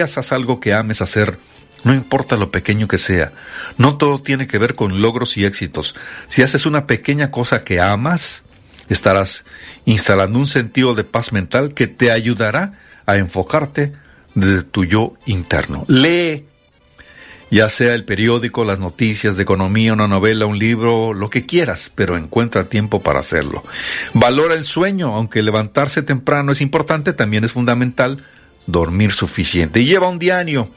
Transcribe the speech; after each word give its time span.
haz 0.00 0.32
algo 0.32 0.60
que 0.60 0.74
ames 0.74 1.02
hacer, 1.02 1.38
no 1.84 1.94
importa 1.94 2.36
lo 2.36 2.50
pequeño 2.50 2.88
que 2.88 2.98
sea. 2.98 3.32
No 3.78 3.96
todo 3.96 4.20
tiene 4.20 4.46
que 4.46 4.58
ver 4.58 4.74
con 4.74 5.00
logros 5.00 5.36
y 5.36 5.44
éxitos. 5.44 5.94
Si 6.26 6.42
haces 6.42 6.66
una 6.66 6.86
pequeña 6.86 7.30
cosa 7.30 7.64
que 7.64 7.80
amas, 7.80 8.42
estarás 8.88 9.44
instalando 9.84 10.38
un 10.38 10.46
sentido 10.46 10.94
de 10.94 11.04
paz 11.04 11.32
mental 11.32 11.74
que 11.74 11.86
te 11.86 12.10
ayudará 12.10 12.72
a 13.06 13.16
enfocarte 13.16 13.92
desde 14.34 14.62
tu 14.62 14.84
yo 14.84 15.14
interno. 15.26 15.84
Lee, 15.88 16.46
ya 17.50 17.68
sea 17.68 17.94
el 17.94 18.04
periódico, 18.04 18.64
las 18.64 18.80
noticias 18.80 19.36
de 19.36 19.44
economía, 19.44 19.92
una 19.92 20.08
novela, 20.08 20.46
un 20.46 20.58
libro, 20.58 21.14
lo 21.14 21.30
que 21.30 21.46
quieras, 21.46 21.90
pero 21.94 22.16
encuentra 22.16 22.64
tiempo 22.64 23.00
para 23.00 23.20
hacerlo. 23.20 23.62
Valora 24.12 24.54
el 24.54 24.64
sueño, 24.64 25.14
aunque 25.14 25.42
levantarse 25.42 26.02
temprano 26.02 26.52
es 26.52 26.60
importante, 26.60 27.12
también 27.12 27.44
es 27.44 27.52
fundamental 27.52 28.24
dormir 28.66 29.12
suficiente. 29.12 29.80
Y 29.80 29.86
lleva 29.86 30.08
un 30.08 30.18
diario. 30.18 30.68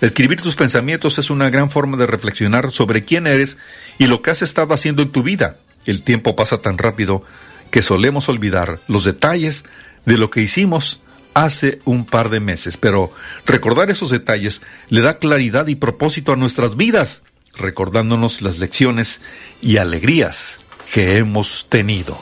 Escribir 0.00 0.40
tus 0.40 0.54
pensamientos 0.54 1.18
es 1.18 1.30
una 1.30 1.50
gran 1.50 1.70
forma 1.70 1.96
de 1.96 2.06
reflexionar 2.06 2.70
sobre 2.72 3.04
quién 3.04 3.26
eres 3.26 3.58
y 3.98 4.06
lo 4.06 4.22
que 4.22 4.30
has 4.30 4.42
estado 4.42 4.74
haciendo 4.74 5.02
en 5.02 5.10
tu 5.10 5.22
vida. 5.22 5.56
El 5.86 6.02
tiempo 6.02 6.36
pasa 6.36 6.62
tan 6.62 6.78
rápido 6.78 7.24
que 7.70 7.82
solemos 7.82 8.28
olvidar 8.28 8.78
los 8.88 9.04
detalles 9.04 9.64
de 10.06 10.16
lo 10.16 10.30
que 10.30 10.40
hicimos 10.40 11.00
hace 11.34 11.80
un 11.84 12.06
par 12.06 12.30
de 12.30 12.40
meses, 12.40 12.76
pero 12.76 13.12
recordar 13.46 13.90
esos 13.90 14.10
detalles 14.10 14.62
le 14.88 15.02
da 15.02 15.18
claridad 15.18 15.66
y 15.66 15.74
propósito 15.74 16.32
a 16.32 16.36
nuestras 16.36 16.76
vidas, 16.76 17.22
recordándonos 17.56 18.42
las 18.42 18.58
lecciones 18.58 19.20
y 19.60 19.76
alegrías 19.76 20.60
que 20.92 21.18
hemos 21.18 21.66
tenido. 21.68 22.18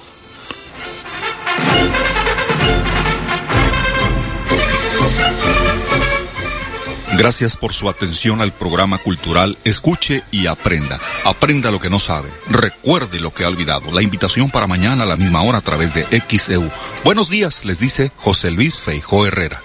Gracias 7.16 7.56
por 7.56 7.73
su 7.73 7.88
atención 7.88 8.43
al 8.43 8.52
programa 8.52 8.98
cultural 8.98 9.57
Escuche 9.65 10.23
y 10.30 10.46
Aprenda. 10.46 11.01
Aprenda 11.24 11.71
lo 11.71 11.80
que 11.80 11.88
no 11.88 11.99
sabe. 11.99 12.29
Recuerde 12.49 13.21
lo 13.21 13.32
que 13.32 13.45
ha 13.45 13.49
olvidado. 13.49 13.91
La 13.93 14.02
invitación 14.02 14.51
para 14.51 14.66
mañana 14.66 15.04
a 15.04 15.07
la 15.07 15.16
misma 15.16 15.43
hora 15.43 15.59
a 15.59 15.63
través 15.63 15.95
de 15.95 16.07
XEU. 16.29 16.71
Buenos 17.04 17.30
días, 17.30 17.65
les 17.65 17.79
dice 17.79 18.13
José 18.16 18.51
Luis 18.51 18.79
Feijó 18.79 19.26
Herrera. 19.26 19.63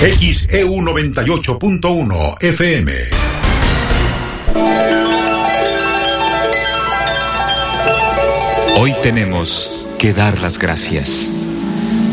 XEU 0.00 0.70
98.1 0.70 2.42
FM. 2.42 2.92
Hoy 8.76 8.94
tenemos 9.02 9.70
que 9.98 10.12
dar 10.12 10.40
las 10.40 10.58
gracias. 10.58 11.28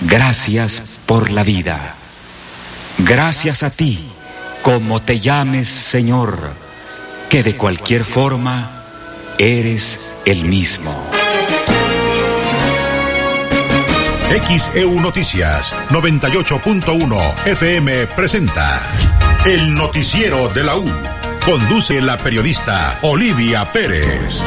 Gracias 0.00 0.82
por 1.06 1.30
la 1.30 1.42
vida. 1.42 1.94
Gracias 2.98 3.62
a 3.62 3.70
ti, 3.70 3.98
como 4.62 5.00
te 5.00 5.20
llames 5.20 5.68
Señor, 5.68 6.52
que 7.28 7.42
de 7.42 7.56
cualquier 7.56 8.04
forma 8.04 8.84
eres 9.38 10.00
el 10.24 10.44
mismo. 10.44 10.94
XEU 14.48 15.00
Noticias 15.00 15.74
98.1 15.90 17.46
FM 17.46 18.06
presenta 18.08 18.80
El 19.44 19.74
Noticiero 19.74 20.48
de 20.48 20.64
la 20.64 20.76
U. 20.76 20.90
Conduce 21.44 22.00
la 22.00 22.16
periodista 22.16 22.98
Olivia 23.02 23.64
Pérez. 23.72 24.42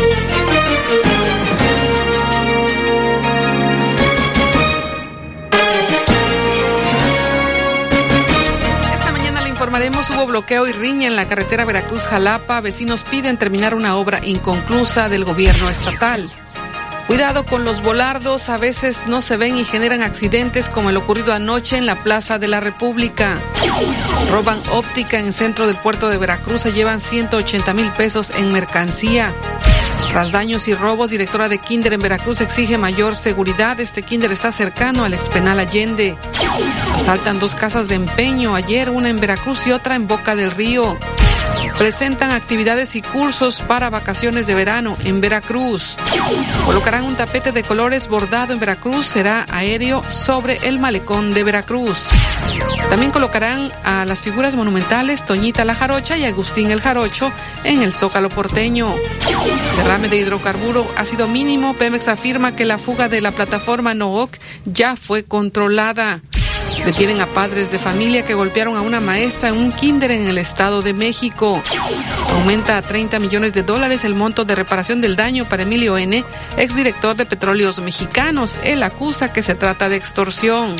Hubo 9.76 10.28
bloqueo 10.28 10.68
y 10.68 10.72
riña 10.72 11.08
en 11.08 11.16
la 11.16 11.28
carretera 11.28 11.66
Veracruz-Jalapa. 11.66 12.62
Vecinos 12.62 13.04
piden 13.04 13.38
terminar 13.38 13.74
una 13.74 13.96
obra 13.96 14.20
inconclusa 14.24 15.10
del 15.10 15.26
gobierno 15.26 15.68
estatal. 15.68 16.30
Cuidado 17.08 17.44
con 17.44 17.66
los 17.66 17.82
volardos, 17.82 18.50
a 18.50 18.58
veces 18.58 19.06
no 19.08 19.22
se 19.22 19.36
ven 19.36 19.58
y 19.58 19.66
generan 19.66 20.04
accidentes 20.04 20.70
como 20.70 20.92
el 20.92 20.98
ocurrido 20.98 21.34
anoche 21.34 21.78
en 21.78 21.88
la 21.88 22.04
Plaza 22.04 22.38
de 22.38 22.48
la 22.48 22.60
República. 22.60 23.36
Roban 24.30 24.62
óptica 24.72 25.20
en 25.20 25.28
el 25.28 25.34
centro 25.34 25.66
del 25.66 25.76
puerto 25.76 26.08
de 26.08 26.18
Veracruz, 26.18 26.62
se 26.62 26.72
llevan 26.72 27.02
180 27.02 27.74
mil 27.74 27.90
pesos 27.92 28.32
en 28.38 28.54
mercancía. 28.54 29.34
Tras 30.12 30.32
daños 30.32 30.68
y 30.68 30.76
robos, 30.76 31.10
directora 31.10 31.50
de 31.50 31.58
Kinder 31.58 31.94
en 31.94 32.02
Veracruz 32.02 32.42
exige 32.42 32.78
mayor 32.78 33.16
seguridad. 33.16 33.80
Este 33.80 34.04
Kinder 34.04 34.32
está 34.32 34.52
cercano 34.52 35.04
al 35.04 35.14
expenal 35.14 35.60
Allende. 35.60 36.16
Asaltan 36.96 37.40
dos 37.40 37.56
casas 37.56 37.88
de 37.88 37.96
empeño 37.96 38.56
ayer, 38.56 38.90
una 38.90 39.10
en 39.10 39.20
Veracruz 39.20 39.66
y 39.66 39.72
otra 39.72 39.96
en 39.96 40.08
Boca 40.08 40.36
del 40.36 40.52
Río. 40.52 40.98
Presentan 41.78 42.32
actividades 42.32 42.96
y 42.96 43.02
cursos 43.02 43.62
para 43.62 43.90
vacaciones 43.90 44.48
de 44.48 44.54
verano 44.54 44.96
en 45.04 45.22
Veracruz. 45.22 45.98
Colocarán 46.66 47.04
un 47.04 47.16
tapete 47.16 47.52
de 47.52 47.64
colores 47.64 48.08
bordado 48.08 48.54
en 48.54 48.60
Veracruz, 48.60 49.06
será 49.08 49.46
aéreo 49.50 50.04
sobre 50.10 50.60
el 50.64 50.80
malecón 50.80 51.34
de 51.34 51.44
Veracruz. 51.44 52.08
También 52.90 53.12
colocarán 53.12 53.72
a 53.84 54.06
las 54.06 54.22
figuras 54.22 54.56
monumentales 54.56 55.26
Toñita 55.26 55.66
la 55.66 55.76
Jarocha 55.76 56.18
y 56.18 56.26
Agustín 56.26 56.72
el 56.72 56.82
Jarocho 56.82 57.32
en 57.64 57.82
el 57.82 57.94
Zócalo 57.94 58.30
porteño. 58.30 58.96
Derrame 59.78 60.10
de 60.10 60.18
hidrocarburo 60.18 60.88
ha 60.96 61.06
sido 61.06 61.28
mínimo. 61.28 61.74
Pemex 61.74 62.08
afirma 62.08 62.56
que 62.56 62.66
la 62.66 62.78
fuga 62.78 63.10
de 63.10 63.22
la 63.22 63.32
plataforma 63.32 63.94
NOOC 63.94 64.38
ya 64.66 64.96
fue 64.96 65.24
controlada. 65.24 66.22
Detienen 66.86 67.22
a 67.22 67.28
padres 67.28 67.72
de 67.72 67.80
familia 67.80 68.26
que 68.26 68.34
golpearon 68.34 68.76
a 68.76 68.82
una 68.82 69.00
maestra 69.00 69.50
en 69.50 69.58
un 69.58 69.72
kinder 69.72 70.12
en 70.12 70.28
el 70.28 70.38
Estado 70.38 70.82
de 70.82 70.94
México. 70.94 71.62
Aumenta 72.30 72.78
a 72.78 72.82
30 72.82 73.20
millones 73.20 73.54
de 73.54 73.64
dólares 73.64 74.04
el 74.04 74.16
monto 74.16 74.44
de 74.44 74.56
reparación 74.56 75.00
del 75.00 75.16
daño 75.16 75.46
para 75.46 75.64
Emilio 75.64 75.98
N., 75.98 76.26
exdirector 76.58 77.16
de 77.16 77.26
Petróleos 77.26 77.80
Mexicanos. 77.80 78.60
Él 78.64 78.84
acusa 78.84 79.32
que 79.32 79.44
se 79.44 79.56
trata 79.56 79.88
de 79.88 79.96
extorsión. 79.96 80.76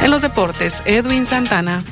En 0.00 0.10
los 0.10 0.22
deportes, 0.22 0.82
Edwin 0.86 1.26
Santana. 1.26 1.82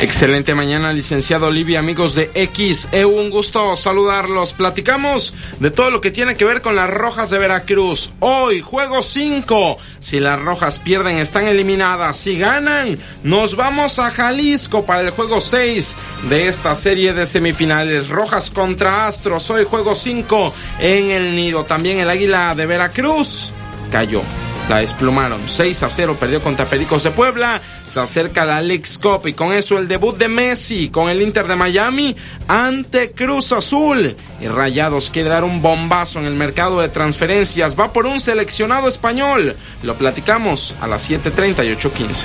Excelente 0.00 0.54
mañana, 0.54 0.92
licenciado 0.92 1.48
Olivia, 1.48 1.80
amigos 1.80 2.14
de 2.14 2.30
X. 2.32 2.88
Eh, 2.92 3.04
un 3.04 3.30
gusto 3.30 3.74
saludarlos. 3.74 4.52
Platicamos 4.52 5.34
de 5.58 5.72
todo 5.72 5.90
lo 5.90 6.00
que 6.00 6.12
tiene 6.12 6.36
que 6.36 6.44
ver 6.44 6.62
con 6.62 6.76
las 6.76 6.88
Rojas 6.88 7.30
de 7.30 7.38
Veracruz. 7.38 8.12
Hoy, 8.20 8.60
juego 8.60 9.02
5. 9.02 9.76
Si 9.98 10.20
las 10.20 10.40
Rojas 10.40 10.78
pierden, 10.78 11.18
están 11.18 11.48
eliminadas. 11.48 12.16
Si 12.16 12.38
ganan, 12.38 12.96
nos 13.24 13.56
vamos 13.56 13.98
a 13.98 14.12
Jalisco 14.12 14.86
para 14.86 15.00
el 15.00 15.10
juego 15.10 15.40
6 15.40 15.96
de 16.30 16.46
esta 16.46 16.76
serie 16.76 17.12
de 17.12 17.26
semifinales. 17.26 18.08
Rojas 18.08 18.50
contra 18.50 19.08
Astros. 19.08 19.50
Hoy, 19.50 19.64
juego 19.64 19.96
5 19.96 20.54
en 20.78 21.10
el 21.10 21.34
nido. 21.34 21.64
También 21.64 21.98
el 21.98 22.08
Águila 22.08 22.54
de 22.54 22.66
Veracruz 22.66 23.52
cayó 23.90 24.22
la 24.68 24.78
desplumaron. 24.78 25.40
6 25.48 25.82
a 25.82 25.90
0 25.90 26.16
perdió 26.18 26.40
contra 26.40 26.66
Pericos 26.66 27.02
de 27.02 27.10
Puebla. 27.10 27.60
Se 27.86 28.00
acerca 28.00 28.44
la 28.44 28.58
Alex 28.58 28.98
Cup 28.98 29.26
y 29.26 29.32
con 29.32 29.52
eso 29.52 29.78
el 29.78 29.88
debut 29.88 30.16
de 30.16 30.28
Messi 30.28 30.90
con 30.90 31.08
el 31.08 31.22
Inter 31.22 31.46
de 31.46 31.56
Miami 31.56 32.14
ante 32.46 33.12
Cruz 33.12 33.52
Azul. 33.52 34.14
Y 34.40 34.46
Rayados 34.46 35.10
quiere 35.10 35.28
dar 35.28 35.44
un 35.44 35.62
bombazo 35.62 36.18
en 36.18 36.26
el 36.26 36.34
mercado 36.34 36.80
de 36.80 36.88
transferencias. 36.88 37.78
Va 37.78 37.92
por 37.92 38.06
un 38.06 38.20
seleccionado 38.20 38.88
español. 38.88 39.56
Lo 39.82 39.96
platicamos 39.96 40.76
a 40.80 40.86
las 40.86 41.10
7.38.15. 41.10 42.24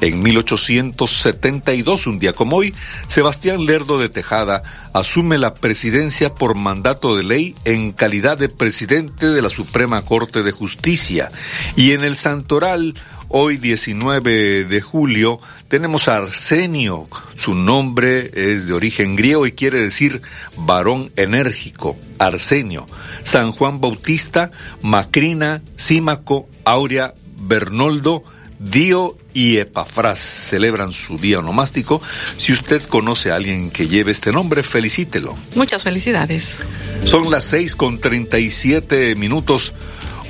En 0.00 0.22
1872, 0.22 2.06
un 2.06 2.18
día 2.18 2.32
como 2.32 2.56
hoy, 2.56 2.74
Sebastián 3.06 3.66
Lerdo 3.66 3.98
de 3.98 4.08
Tejada 4.08 4.62
asume 4.94 5.36
la 5.36 5.52
presidencia 5.52 6.32
por 6.32 6.54
mandato 6.54 7.16
de 7.16 7.24
ley 7.24 7.54
en 7.66 7.92
calidad 7.92 8.38
de 8.38 8.48
presidente 8.48 9.26
de 9.26 9.42
la 9.42 9.50
Suprema 9.50 10.00
Corte 10.06 10.42
de 10.42 10.52
Justicia. 10.52 11.30
Y 11.76 11.92
en 11.92 12.02
el 12.02 12.16
Santoral, 12.16 12.94
Hoy 13.36 13.56
19 13.56 14.64
de 14.64 14.80
julio 14.80 15.40
tenemos 15.68 16.08
a 16.08 16.16
Arsenio. 16.16 17.08
Su 17.36 17.54
nombre 17.54 18.30
es 18.34 18.66
de 18.66 18.72
origen 18.72 19.16
griego 19.16 19.46
y 19.46 19.52
quiere 19.52 19.80
decir 19.80 20.22
varón 20.56 21.10
enérgico, 21.16 21.96
Arsenio. 22.18 22.86
San 23.22 23.52
Juan 23.52 23.80
Bautista, 23.80 24.50
Macrina, 24.82 25.62
Símaco, 25.76 26.48
Aurea, 26.64 27.14
Bernoldo, 27.38 28.24
Dio 28.58 29.16
y 29.34 29.58
Epafras 29.58 30.20
celebran 30.20 30.92
su 30.92 31.18
día 31.18 31.40
onomástico. 31.40 32.00
Si 32.38 32.52
usted 32.52 32.82
conoce 32.82 33.32
a 33.32 33.36
alguien 33.36 33.70
que 33.70 33.88
lleve 33.88 34.12
este 34.12 34.32
nombre, 34.32 34.62
felicítelo. 34.62 35.36
Muchas 35.54 35.82
felicidades. 35.82 36.56
Son 37.04 37.30
las 37.30 37.44
seis 37.44 37.74
con 37.74 37.98
treinta 37.98 38.38
y 38.38 38.50
siete 38.50 39.14
minutos. 39.16 39.74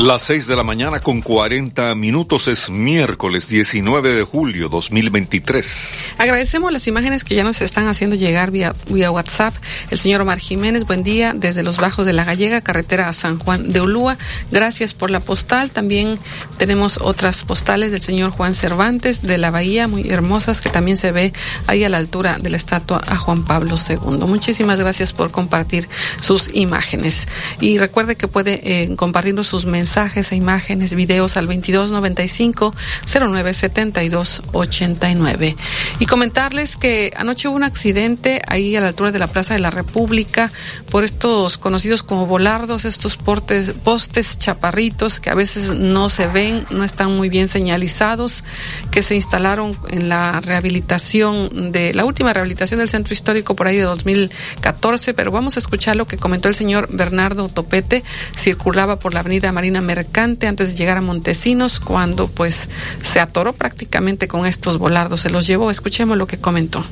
Las 0.00 0.22
seis 0.22 0.46
de 0.46 0.56
la 0.56 0.62
mañana 0.62 0.98
con 1.00 1.20
40 1.20 1.94
minutos 1.94 2.48
es 2.48 2.70
miércoles 2.70 3.48
19 3.48 4.14
de 4.14 4.22
julio 4.22 4.70
2023. 4.70 5.94
Agradecemos 6.16 6.72
las 6.72 6.86
imágenes 6.86 7.22
que 7.22 7.34
ya 7.34 7.44
nos 7.44 7.60
están 7.60 7.86
haciendo 7.86 8.16
llegar 8.16 8.50
vía, 8.50 8.74
vía 8.88 9.10
WhatsApp. 9.10 9.54
El 9.90 9.98
señor 9.98 10.22
Omar 10.22 10.38
Jiménez, 10.38 10.86
buen 10.86 11.02
día, 11.02 11.34
desde 11.36 11.62
los 11.62 11.76
Bajos 11.76 12.06
de 12.06 12.14
la 12.14 12.24
Gallega, 12.24 12.62
carretera 12.62 13.08
a 13.08 13.12
San 13.12 13.38
Juan 13.38 13.72
de 13.72 13.82
Ulúa. 13.82 14.16
Gracias 14.50 14.94
por 14.94 15.10
la 15.10 15.20
postal. 15.20 15.70
También 15.70 16.18
tenemos 16.56 16.98
otras 17.02 17.44
postales 17.44 17.92
del 17.92 18.00
señor 18.00 18.30
Juan 18.30 18.54
Cervantes 18.54 19.20
de 19.20 19.36
la 19.36 19.50
Bahía, 19.50 19.86
muy 19.86 20.08
hermosas, 20.08 20.62
que 20.62 20.70
también 20.70 20.96
se 20.96 21.12
ve 21.12 21.34
ahí 21.66 21.84
a 21.84 21.90
la 21.90 21.98
altura 21.98 22.38
de 22.38 22.48
la 22.48 22.56
estatua 22.56 23.02
a 23.06 23.16
Juan 23.16 23.44
Pablo 23.44 23.74
II. 23.76 24.16
Muchísimas 24.26 24.78
gracias 24.78 25.12
por 25.12 25.30
compartir 25.30 25.90
sus 26.22 26.48
imágenes. 26.54 27.28
Y 27.60 27.76
recuerde 27.76 28.16
que 28.16 28.28
puede 28.28 28.60
eh, 28.82 28.96
compartirnos 28.96 29.46
sus 29.46 29.66
mensajes 29.66 29.89
mensajes 29.90 30.30
e 30.30 30.36
imágenes, 30.36 30.94
videos 30.94 31.36
al 31.36 31.46
2295 31.46 32.72
0972 33.08 34.42
89. 34.52 35.56
Y 35.98 36.06
comentarles 36.06 36.76
que 36.76 37.12
anoche 37.16 37.48
hubo 37.48 37.56
un 37.56 37.64
accidente 37.64 38.40
ahí 38.46 38.76
a 38.76 38.80
la 38.80 38.86
altura 38.86 39.10
de 39.10 39.18
la 39.18 39.26
Plaza 39.26 39.54
de 39.54 39.60
la 39.60 39.72
República 39.72 40.52
por 40.92 41.02
estos 41.02 41.58
conocidos 41.58 42.04
como 42.04 42.26
volardos, 42.26 42.84
estos 42.84 43.16
portes, 43.16 43.72
postes 43.82 44.38
chaparritos 44.38 45.18
que 45.18 45.30
a 45.30 45.34
veces 45.34 45.74
no 45.74 46.08
se 46.08 46.28
ven, 46.28 46.66
no 46.70 46.84
están 46.84 47.16
muy 47.16 47.28
bien 47.28 47.48
señalizados, 47.48 48.44
que 48.92 49.02
se 49.02 49.16
instalaron 49.16 49.76
en 49.88 50.08
la 50.08 50.40
rehabilitación 50.40 51.72
de 51.72 51.94
la 51.94 52.04
última 52.04 52.32
rehabilitación 52.32 52.78
del 52.78 52.90
centro 52.90 53.12
histórico 53.12 53.56
por 53.56 53.66
ahí 53.66 53.78
de 53.78 53.82
2014, 53.82 55.14
pero 55.14 55.32
vamos 55.32 55.56
a 55.56 55.58
escuchar 55.58 55.96
lo 55.96 56.06
que 56.06 56.16
comentó 56.16 56.48
el 56.48 56.54
señor 56.54 56.88
Bernardo 56.92 57.48
Topete, 57.48 58.04
circulaba 58.36 59.00
por 59.00 59.14
la 59.14 59.20
avenida 59.20 59.50
Marina 59.50 59.79
mercante 59.80 60.46
antes 60.46 60.70
de 60.70 60.76
llegar 60.76 60.96
a 60.98 61.00
Montesinos 61.00 61.80
cuando 61.80 62.28
pues 62.28 62.68
se 63.02 63.20
atoró 63.20 63.52
prácticamente 63.52 64.28
con 64.28 64.46
estos 64.46 64.78
volardos, 64.78 65.20
se 65.20 65.30
los 65.30 65.46
llevó. 65.46 65.70
Escuchemos 65.70 66.16
lo 66.16 66.26
que 66.26 66.38
comentó. 66.38 66.84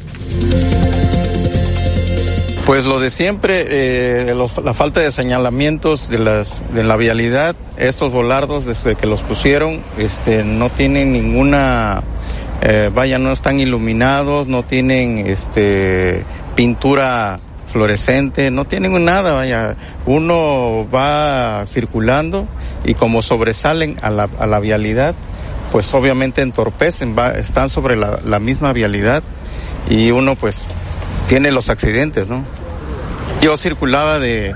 Pues 2.66 2.85
lo 2.85 3.00
de 3.00 3.09
siempre, 3.09 3.64
eh, 3.68 4.35
la 4.62 4.75
falta 4.75 5.00
de 5.00 5.11
señalamientos 5.11 6.11
de, 6.11 6.18
las, 6.18 6.62
de 6.75 6.85
la 6.85 6.97
vialidad, 6.97 7.57
estos 7.78 8.12
volardos 8.12 8.66
desde 8.66 8.95
que 8.95 9.07
los 9.07 9.23
pusieron, 9.23 9.80
este, 9.97 10.45
no 10.45 10.68
tienen 10.68 11.12
ninguna 11.12 12.02
eh, 12.61 12.90
vaya, 12.92 13.18
no 13.18 13.33
están 13.33 13.61
iluminados, 13.61 14.49
no 14.49 14.64
tienen 14.64 15.26
este 15.26 16.25
pintura 16.57 17.38
fluorescente, 17.71 18.51
no 18.51 18.65
tienen 18.65 19.05
nada, 19.05 19.33
vaya, 19.33 19.77
uno 20.07 20.87
va 20.93 21.65
circulando 21.67 22.47
y 22.85 22.95
como 22.95 23.23
sobresalen 23.23 23.97
a 24.03 24.11
la, 24.11 24.29
a 24.39 24.47
la 24.47 24.61
vialidad, 24.61 25.15
pues 25.71 25.93
obviamente 25.95 26.43
entorpecen, 26.43 27.17
va, 27.17 27.33
están 27.33 27.69
sobre 27.69 27.97
la, 27.97 28.21
la 28.25 28.41
misma 28.41 28.73
vialidad 28.73 29.23
y 29.91 30.11
uno 30.11 30.35
pues 30.35 30.67
tiene 31.29 31.53
los 31.53 31.69
accidentes, 31.69 32.29
¿no? 32.29 32.45
Yo 33.41 33.57
circulaba 33.57 34.19
de, 34.19 34.55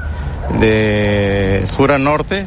de 0.58 1.64
sur 1.72 1.92
a 1.92 1.98
norte, 1.98 2.46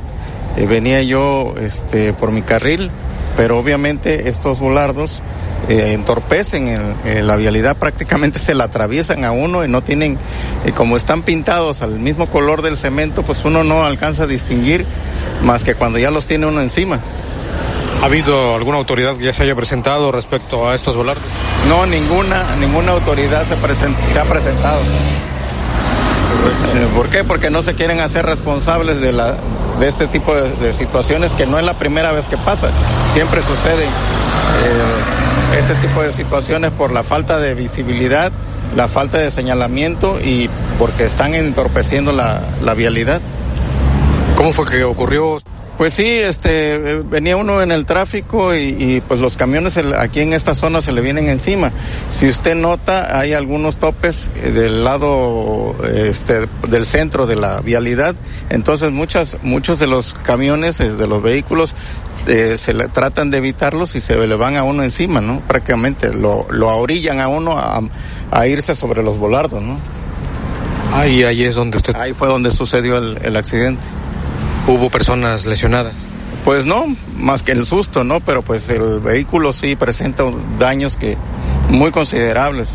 eh, 0.58 0.66
venía 0.68 1.02
yo 1.04 1.54
este, 1.60 2.14
por 2.14 2.32
mi 2.32 2.42
carril, 2.42 2.92
pero 3.38 3.58
obviamente 3.60 4.30
estos 4.30 4.60
volardos 4.60 5.22
eh, 5.68 5.94
entorpecen 5.94 6.68
el- 6.68 6.96
eh, 7.06 7.22
la 7.24 7.36
vialidad, 7.38 7.76
prácticamente 7.78 8.38
se 8.40 8.54
la 8.54 8.66
atraviesan 8.66 9.26
a 9.26 9.32
uno 9.32 9.66
y 9.66 9.68
no 9.68 9.82
tienen, 9.82 10.18
eh, 10.66 10.72
como 10.74 10.96
están 10.96 11.24
pintados 11.24 11.82
al 11.82 11.98
mismo 12.00 12.28
color 12.28 12.62
del 12.62 12.78
cemento, 12.78 13.24
pues 13.24 13.44
uno 13.46 13.64
no 13.64 13.84
alcanza 13.84 14.24
a 14.24 14.28
distinguir 14.28 14.86
más 15.44 15.64
que 15.64 15.74
cuando 15.74 15.98
ya 15.98 16.12
los 16.12 16.26
tiene 16.28 16.46
uno 16.46 16.62
encima. 16.62 17.00
¿Ha 18.02 18.06
habido 18.06 18.54
alguna 18.56 18.78
autoridad 18.78 19.16
que 19.18 19.24
ya 19.24 19.34
se 19.34 19.42
haya 19.44 19.56
presentado 19.56 20.12
respecto 20.12 20.70
a 20.70 20.76
estos 20.76 20.96
volardos? 20.96 21.24
No, 21.68 21.86
ninguna, 21.88 22.44
ninguna 22.60 22.92
autoridad 22.92 23.44
se, 23.48 23.56
presen- 23.56 23.96
se 24.14 24.20
ha 24.20 24.26
presentado. 24.26 24.82
¿Por 26.96 27.08
qué? 27.10 27.24
Porque 27.24 27.50
no 27.50 27.64
se 27.64 27.74
quieren 27.74 28.00
hacer 28.02 28.26
responsables 28.26 29.02
de, 29.02 29.12
la, 29.14 29.36
de 29.80 29.88
este 29.88 30.08
tipo 30.08 30.34
de, 30.34 30.74
situaciones 30.74 31.34
que 31.34 31.46
no 31.46 31.60
es 31.60 31.66
la 31.66 31.74
primera 31.74 32.12
vez 32.12 32.26
que 32.26 32.38
pasa. 32.38 32.70
Siempre 33.14 33.42
suceden 33.42 33.88
eh, 33.88 35.58
este 35.60 35.76
tipo 35.76 36.02
de 36.02 36.12
situaciones 36.12 36.72
por 36.72 36.92
la 36.92 37.04
falta 37.04 37.40
de 37.40 37.54
visibilidad, 37.56 38.32
la 38.76 38.88
falta 38.88 39.18
de 39.20 39.32
señalamiento 39.32 40.20
y 40.22 40.50
porque 40.80 41.04
están 41.04 41.34
entorpeciendo 41.34 42.12
la, 42.12 42.42
la 42.62 42.74
vialidad. 42.74 43.22
¿Cómo 44.36 44.54
fue 44.54 44.66
que 44.66 44.84
ocurrió? 44.84 45.40
Pues 45.78 45.94
sí, 45.94 46.06
este, 46.06 46.76
eh, 46.76 47.02
venía 47.04 47.36
uno 47.36 47.62
en 47.62 47.72
el 47.72 47.86
tráfico 47.86 48.56
y, 48.56 48.76
y, 48.80 49.02
pues 49.02 49.20
los 49.20 49.36
camiones 49.36 49.76
aquí 49.78 50.22
en 50.22 50.32
esta 50.32 50.56
zona 50.56 50.82
se 50.82 50.94
le 50.94 51.02
vienen 51.02 51.28
encima. 51.28 51.72
Si 52.10 52.28
usted 52.28 52.56
nota, 52.56 53.20
hay 53.20 53.34
algunos 53.34 53.76
topes 53.76 54.32
eh, 54.38 54.52
del 54.52 54.86
lado 54.86 55.76
este, 55.84 56.48
del 56.70 56.86
centro 56.86 57.26
de 57.26 57.36
la 57.36 57.60
vialidad, 57.60 58.16
entonces 58.50 58.92
muchas, 58.92 59.38
muchos 59.44 59.78
de 59.78 59.88
los 59.88 60.14
camiones, 60.14 60.80
eh, 60.80 60.94
de 60.94 61.08
los 61.08 61.22
vehículos, 61.22 61.76
eh, 62.28 62.56
se 62.58 62.74
le 62.74 62.88
tratan 62.88 63.30
de 63.30 63.40
evitarlos 63.40 63.96
y 63.96 64.02
se 64.02 64.16
le 64.16 64.36
van 64.36 64.56
a 64.56 64.64
uno 64.64 64.82
encima, 64.82 65.20
¿no? 65.20 65.42
Prácticamente 65.42 66.14
lo, 66.14 66.48
lo 66.50 66.70
ahorillan 66.70 67.20
a 67.20 67.28
uno 67.28 67.58
a, 67.60 67.82
a 68.32 68.48
irse 68.48 68.76
sobre 68.76 69.04
los 69.04 69.18
volardos, 69.18 69.62
¿no? 69.62 69.78
Ahí, 70.94 71.24
ahí 71.24 71.44
es 71.44 71.56
donde 71.56 71.78
usted... 71.78 71.94
Ahí 71.96 72.14
fue 72.14 72.30
donde 72.30 72.52
sucedió 72.52 72.98
el, 72.98 73.20
el 73.22 73.36
accidente. 73.36 73.86
¿Hubo 74.68 74.90
personas 74.90 75.46
lesionadas? 75.46 75.94
Pues 76.44 76.66
no, 76.66 76.86
más 77.18 77.44
que 77.44 77.52
el 77.54 77.66
susto, 77.66 78.04
¿no? 78.04 78.20
Pero 78.20 78.42
pues 78.42 78.70
el 78.70 79.00
vehículo 79.00 79.54
sí 79.54 79.76
presenta 79.76 80.24
daños 80.60 80.96
que 80.98 81.18
muy 81.70 81.92
considerables. 81.92 82.70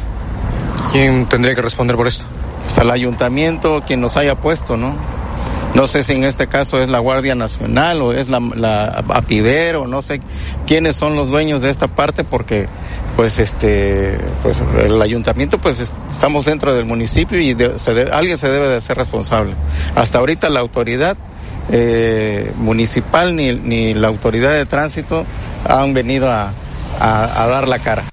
¿Quién 0.93 1.27
tendría 1.27 1.55
que 1.55 1.63
responder 1.63 1.97
por 1.97 2.09
esto? 2.09 2.25
Pues 2.65 2.79
al 2.79 2.91
ayuntamiento, 2.91 3.83
quien 3.87 4.01
nos 4.01 4.17
haya 4.17 4.35
puesto, 4.37 4.77
¿no? 4.77 4.95
No 5.75 5.87
sé 5.87 6.03
si 6.03 6.15
en 6.15 6.25
este 6.25 6.49
caso 6.49 6.81
es 6.83 6.89
la 6.89 6.99
Guardia 6.99 7.37
Nacional 7.37 8.03
o 8.03 8.13
es 8.13 8.29
la, 8.29 8.41
la 8.57 8.87
APIDER 9.09 9.77
o 9.77 9.87
no 9.87 10.03
sé 10.03 10.21
quiénes 10.67 10.97
son 10.97 11.15
los 11.15 11.29
dueños 11.29 11.63
de 11.63 11.71
esta 11.71 11.87
parte 11.87 12.25
porque 12.25 12.67
pues 13.15 13.39
este 13.39 14.19
pues 14.43 14.61
el 14.85 15.01
ayuntamiento 15.01 15.59
pues 15.59 15.79
est- 15.79 15.95
estamos 16.11 16.45
dentro 16.47 16.75
del 16.75 16.87
municipio 16.87 17.39
y 17.39 17.55
de- 17.55 17.79
se 17.79 17.95
de- 17.95 18.11
alguien 18.11 18.37
se 18.37 18.49
debe 18.49 18.67
de 18.67 18.77
hacer 18.79 18.97
responsable. 18.97 19.55
Hasta 19.95 20.19
ahorita 20.19 20.51
la 20.51 20.59
autoridad 20.59 21.17
eh, 21.73 22.53
municipal 22.57 23.35
ni, 23.37 23.53
ni 23.55 23.95
la 23.95 24.09
autoridad 24.09 24.53
de 24.55 24.67
tránsito 24.67 25.25
han 25.69 25.95
venido 25.95 26.31
a, 26.31 26.53
a- 27.01 27.43
a 27.43 27.47
dar 27.47 27.69
la 27.69 27.79
cara. 27.79 28.05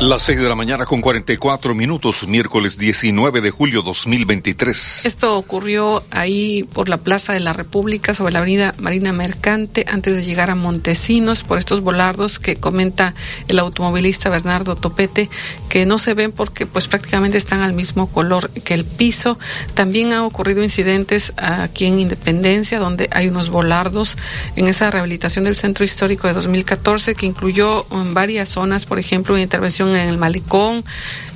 Las 0.00 0.22
6 0.22 0.38
de 0.38 0.48
la 0.48 0.54
mañana 0.54 0.86
con 0.86 1.00
44 1.00 1.74
minutos, 1.74 2.24
miércoles 2.28 2.78
19 2.78 3.40
de 3.40 3.50
julio 3.50 3.82
2023. 3.82 5.04
Esto 5.04 5.36
ocurrió 5.36 6.04
ahí 6.12 6.62
por 6.72 6.88
la 6.88 6.98
Plaza 6.98 7.32
de 7.32 7.40
la 7.40 7.52
República, 7.52 8.14
sobre 8.14 8.32
la 8.32 8.38
avenida 8.38 8.76
Marina 8.78 9.12
Mercante, 9.12 9.84
antes 9.88 10.14
de 10.14 10.24
llegar 10.24 10.50
a 10.50 10.54
Montesinos, 10.54 11.42
por 11.42 11.58
estos 11.58 11.80
volardos 11.80 12.38
que 12.38 12.54
comenta 12.54 13.16
el 13.48 13.58
automovilista 13.58 14.30
Bernardo 14.30 14.76
Topete, 14.76 15.28
que 15.68 15.84
no 15.84 15.98
se 15.98 16.14
ven 16.14 16.30
porque 16.30 16.64
pues 16.64 16.86
prácticamente 16.86 17.36
están 17.36 17.62
al 17.62 17.72
mismo 17.72 18.06
color 18.06 18.50
que 18.50 18.74
el 18.74 18.84
piso. 18.84 19.36
También 19.74 20.12
ha 20.12 20.24
ocurrido 20.24 20.62
incidentes 20.62 21.32
aquí 21.36 21.86
en 21.86 21.98
Independencia, 21.98 22.78
donde 22.78 23.08
hay 23.10 23.26
unos 23.26 23.50
volardos 23.50 24.16
en 24.54 24.68
esa 24.68 24.92
rehabilitación 24.92 25.44
del 25.44 25.56
centro 25.56 25.84
histórico 25.84 26.28
de 26.28 26.34
2014, 26.34 27.16
que 27.16 27.26
incluyó 27.26 27.84
um, 27.90 28.14
varias 28.14 28.48
zonas, 28.48 28.86
por 28.86 29.00
ejemplo, 29.00 29.34
una 29.34 29.42
intervención 29.42 29.87
en 29.96 30.08
el 30.08 30.18
Malecón, 30.18 30.84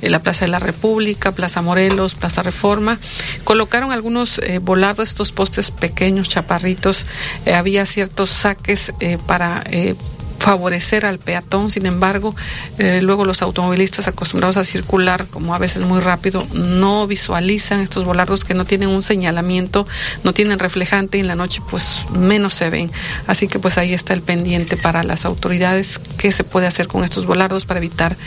en 0.01 0.11
la 0.11 0.19
Plaza 0.19 0.45
de 0.45 0.51
la 0.51 0.59
República, 0.59 1.31
Plaza 1.31 1.61
Morelos, 1.61 2.15
Plaza 2.15 2.43
Reforma. 2.43 2.99
Colocaron 3.43 3.91
algunos 3.91 4.39
eh, 4.39 4.59
volardos, 4.59 5.09
estos 5.09 5.31
postes 5.31 5.71
pequeños, 5.71 6.29
chaparritos. 6.29 7.05
Eh, 7.45 7.53
había 7.53 7.85
ciertos 7.85 8.29
saques 8.29 8.93
eh, 8.99 9.17
para 9.25 9.63
eh, 9.69 9.95
favorecer 10.43 11.05
al 11.05 11.19
peatón, 11.19 11.69
sin 11.69 11.85
embargo, 11.85 12.35
eh, 12.77 12.99
luego 13.01 13.23
los 13.23 13.41
automovilistas 13.41 14.09
acostumbrados 14.09 14.57
a 14.57 14.65
circular 14.65 15.25
como 15.27 15.55
a 15.55 15.57
veces 15.57 15.83
muy 15.83 16.01
rápido 16.01 16.45
no 16.53 17.07
visualizan 17.07 17.79
estos 17.79 18.03
volardos 18.03 18.43
que 18.43 18.53
no 18.53 18.65
tienen 18.65 18.89
un 18.89 19.01
señalamiento, 19.03 19.87
no 20.25 20.33
tienen 20.33 20.59
reflejante 20.59 21.17
y 21.17 21.21
en 21.21 21.27
la 21.27 21.35
noche 21.35 21.61
pues 21.69 22.05
menos 22.11 22.55
se 22.55 22.69
ven. 22.69 22.91
Así 23.25 23.47
que 23.47 23.57
pues 23.57 23.77
ahí 23.77 23.93
está 23.93 24.13
el 24.13 24.21
pendiente 24.21 24.75
para 24.75 25.03
las 25.03 25.23
autoridades 25.23 26.01
qué 26.17 26.33
se 26.33 26.43
puede 26.43 26.67
hacer 26.67 26.87
con 26.87 27.05
estos 27.05 27.25
volardos 27.25 27.65
para 27.65 27.79
evitar 27.79 28.17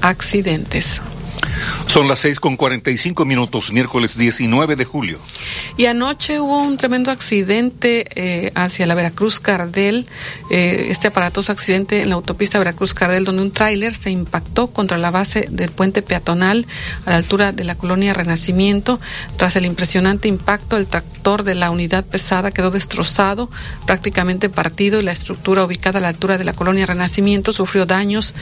accidentes. 0.00 1.02
Son 1.86 2.08
las 2.08 2.20
6 2.20 2.40
con 2.40 2.56
45 2.56 3.24
minutos, 3.24 3.72
miércoles 3.72 4.16
19 4.16 4.76
de 4.76 4.84
julio. 4.84 5.18
Y 5.76 5.86
anoche 5.86 6.40
hubo 6.40 6.58
un 6.58 6.76
tremendo 6.76 7.10
accidente 7.10 8.06
eh, 8.14 8.52
hacia 8.54 8.86
la 8.86 8.94
Veracruz 8.94 9.40
Cardel, 9.40 10.06
eh, 10.50 10.86
este 10.88 11.08
aparatoso 11.08 11.52
accidente 11.52 12.02
en 12.02 12.10
la 12.10 12.16
autopista 12.16 12.58
Veracruz 12.58 12.94
Cardel, 12.94 13.24
donde 13.24 13.42
un 13.42 13.52
tráiler 13.52 13.94
se 13.94 14.10
impactó 14.10 14.68
contra 14.68 14.98
la 14.98 15.10
base 15.10 15.46
del 15.50 15.70
puente 15.70 16.02
peatonal 16.02 16.66
a 17.04 17.10
la 17.10 17.16
altura 17.16 17.52
de 17.52 17.64
la 17.64 17.76
colonia 17.76 18.14
Renacimiento. 18.14 19.00
Tras 19.36 19.56
el 19.56 19.66
impresionante 19.66 20.28
impacto, 20.28 20.76
el 20.76 20.86
tractor 20.86 21.42
de 21.42 21.54
la 21.54 21.70
unidad 21.70 22.04
pesada 22.04 22.50
quedó 22.50 22.70
destrozado, 22.70 23.50
prácticamente 23.86 24.48
partido, 24.48 25.00
y 25.00 25.02
la 25.02 25.12
estructura 25.12 25.64
ubicada 25.64 25.98
a 25.98 26.02
la 26.02 26.08
altura 26.08 26.38
de 26.38 26.44
la 26.44 26.52
colonia 26.52 26.86
Renacimiento 26.86 27.52
sufrió 27.52 27.86
daños, 27.86 28.34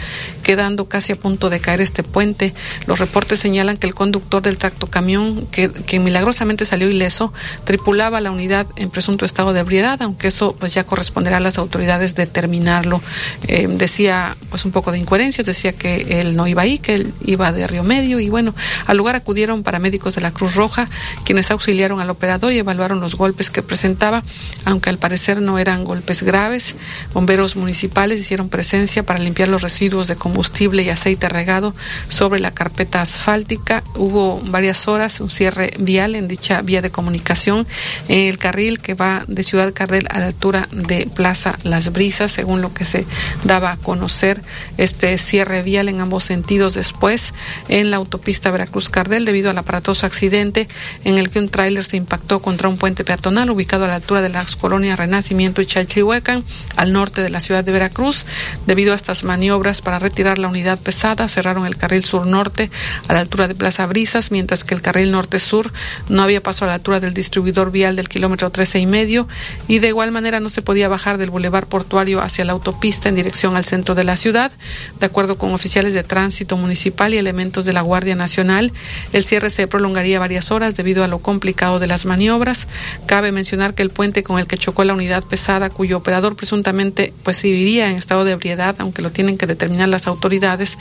quedando 0.43 0.89
casi 0.89 1.13
a 1.13 1.17
punto 1.17 1.51
de 1.51 1.61
caer 1.61 1.81
este 1.81 2.03
puente. 2.03 2.55
Los 2.87 2.99
reportes 3.15 3.39
señalan 3.39 3.77
que 3.77 3.87
el 3.87 3.95
conductor 3.95 4.43
del 4.43 4.59
tractocamión, 4.59 5.47
que, 5.53 5.71
que 5.71 6.01
milagrosamente 6.01 6.65
salió 6.65 6.91
ileso, 6.91 7.33
tripulaba 7.63 8.21
la 8.21 8.33
unidad 8.33 8.67
en 8.75 8.91
presunto 8.91 9.25
estado 9.25 9.53
de 9.53 9.61
ebriedad, 9.61 10.03
aunque 10.03 10.27
eso 10.27 10.57
pues 10.59 10.75
ya 10.75 10.83
corresponderá 10.83 11.37
a 11.37 11.41
las 11.41 11.57
autoridades 11.57 12.17
determinarlo. 12.17 13.01
Eh, 13.47 13.69
decía 13.71 14.37
pues 14.51 14.65
un 14.65 14.73
poco 14.73 14.91
de 14.91 14.99
incoherencias, 14.99 15.47
decía 15.47 15.75
que 15.75 16.23
él 16.23 16.35
no 16.35 16.49
iba 16.49 16.63
ahí, 16.63 16.79
que 16.79 16.95
él 16.95 17.15
iba 17.25 17.53
de 17.53 17.69
Río 17.69 17.85
Medio 17.85 18.19
y 18.19 18.31
bueno, 18.31 18.53
al 18.85 18.97
lugar 18.97 19.15
acudieron 19.15 19.63
paramédicos 19.63 20.17
de 20.17 20.21
la 20.21 20.33
Cruz 20.33 20.57
Roja, 20.57 20.89
quienes 21.25 21.53
auxiliaron 21.53 22.01
al 22.01 22.11
operador 22.11 22.53
y 22.53 22.59
evaluaron 22.59 22.99
los 22.99 23.15
golpes 23.15 23.49
que 23.49 23.63
presentaba, 23.63 24.25
aunque 24.65 24.91
al 24.91 24.99
parecer 24.99 25.41
no 25.41 25.61
eran 25.61 25.85
golpes 25.85 26.25
graves. 26.25 26.75
Bomberos 27.13 27.55
municipales 27.55 28.21
hicieron 28.21 28.49
presencia 28.49 29.05
para 29.05 29.21
limpiar 29.21 29.51
los 29.51 29.63
residuos 29.63 30.09
de 30.09 30.17
combustible 30.17 30.83
y 30.83 30.89
aceite 30.89 31.29
regado 31.29 31.77
sobre 32.09 32.41
la 32.41 32.51
carpeta 32.51 33.04
asfáltica. 33.05 33.85
Hubo 33.95 34.41
varias 34.45 34.89
horas 34.89 35.21
un 35.21 35.31
cierre 35.31 35.73
vial 35.79 36.17
en 36.17 36.29
dicha 36.29 36.61
vía 36.63 36.83
de 36.83 36.91
comunicación 36.91 37.67
el 38.09 38.39
carril 38.39 38.81
que 38.81 38.95
va 38.95 39.25
de 39.29 39.45
Ciudad 39.45 39.73
Cardel 39.73 40.07
a 40.11 40.19
la 40.19 40.27
altura 40.27 40.69
de 40.73 41.07
Plaza 41.07 41.59
Las 41.63 41.93
Brisas, 41.93 42.33
según 42.33 42.61
lo 42.61 42.75
que 42.75 42.85
se 42.85 43.07
daba 43.45 43.73
a 43.73 43.77
conocer 43.77 44.43
este 44.77 45.17
cierre 45.19 45.63
vial 45.63 45.89
en 45.89 46.01
ambos 46.01 46.25
sentidos 46.25 46.75
después 46.75 47.33
en 47.69 47.91
la 47.91 47.97
autopista 47.97 48.51
Veracruz 48.51 48.91
Cardel 48.91 49.25
debido 49.25 49.51
al 49.51 49.59
aparatoso 49.59 50.07
accidente 50.07 50.69
en 51.05 51.19
el 51.19 51.31
que 51.31 51.39
un 51.39 51.49
tráiler 51.49 51.85
se 51.85 51.97
impactó 51.97 52.41
contra 52.41 52.69
un 52.69 52.79
puente 52.79 53.05
peatonal 53.05 53.51
ubicado 53.51 53.85
a 53.85 53.89
la 53.89 53.97
altura 53.97 54.23
de 54.23 54.29
las 54.29 54.57
colonias 54.57 54.99
Renacimiento 54.99 55.63
y 55.63 55.67
Chalchihuecan, 55.67 56.45
al 56.77 56.93
norte 56.93 57.23
de 57.23 57.29
la 57.29 57.41
ciudad 57.41 57.65
de 57.65 57.73
Veracruz. 57.73 58.27
Debido 58.67 58.93
a 58.93 58.97
estas 58.97 59.25
maniobras 59.25 59.83
para 59.83 59.99
retirar 59.99 60.39
la 60.39 60.49
unidad 60.49 60.79
pesada, 60.79 61.29
cerraron 61.29 61.67
el 61.67 61.77
carril 61.77 62.05
sur-norte 62.05 62.71
a 63.09 63.13
la 63.13 63.21
altura 63.21 63.49
de 63.49 63.55
Plaza 63.55 63.87
Brisas, 63.87 64.31
mientras 64.31 64.65
que 64.65 64.75
el 64.75 64.83
carril 64.83 65.11
norte-sur 65.11 65.73
no 66.09 66.23
había 66.23 66.43
paso 66.43 66.65
a 66.65 66.69
la 66.69 66.75
altura 66.75 67.01
del 67.01 67.15
distribuidor 67.15 67.71
vial 67.71 67.97
del 67.97 68.09
kilómetro 68.09 68.51
13 68.51 68.81
y 68.81 68.87
medio 68.87 69.29
y 69.69 69.79
de 69.79 69.89
igual 69.89 70.13
manera 70.13 70.41
no 70.41 70.49
se 70.49 70.63
podía 70.63 70.89
bajar 70.89 71.19
del 71.19 71.31
bulevar 71.31 71.67
portuario 71.67 72.21
hacia 72.21 72.45
la 72.45 72.53
autopista 72.53 73.09
en 73.09 73.15
dirección 73.15 73.57
al 73.57 73.65
centro 73.65 73.95
de 73.95 74.05
la 74.05 74.17
ciudad. 74.17 74.53
De 75.01 75.07
acuerdo 75.07 75.39
con 75.39 75.53
oficiales 75.55 75.93
de 75.93 76.03
tránsito 76.03 76.57
municipal 76.57 77.15
y 77.15 77.19
elementos 77.19 77.65
de 77.65 77.73
la 77.73 77.83
Guardia 77.83 78.15
Nacional, 78.15 78.73
el 79.13 79.25
cierre 79.25 79.51
se 79.51 79.67
prolongaría 79.67 80.19
varias 80.19 80.51
horas 80.51 80.75
debido 80.75 81.05
a 81.05 81.09
lo 81.09 81.19
complicado 81.19 81.79
de 81.79 81.87
las 81.87 82.05
maniobras. 82.05 82.67
Cabe 83.07 83.33
mencionar 83.33 83.75
que 83.75 83.83
el 83.83 83.91
puente 83.91 84.23
con 84.23 84.39
el 84.39 84.47
que 84.47 84.59
chocó 84.59 84.85
la 84.85 84.95
unidad 84.95 85.25
pesada, 85.25 85.71
cuyo 85.71 85.99
operador 85.99 86.37
presuntamente 86.37 87.13
pues 87.23 87.43
viviría 87.43 87.91
en 87.91 87.97
estado 87.97 88.25
de 88.25 88.33
ebriedad, 88.33 88.77
aunque 88.79 89.03
lo 89.03 89.11
tienen 89.11 89.39
que 89.39 89.47
determinar 89.47 89.89
las 89.89 90.07
autoridades, 90.07 90.79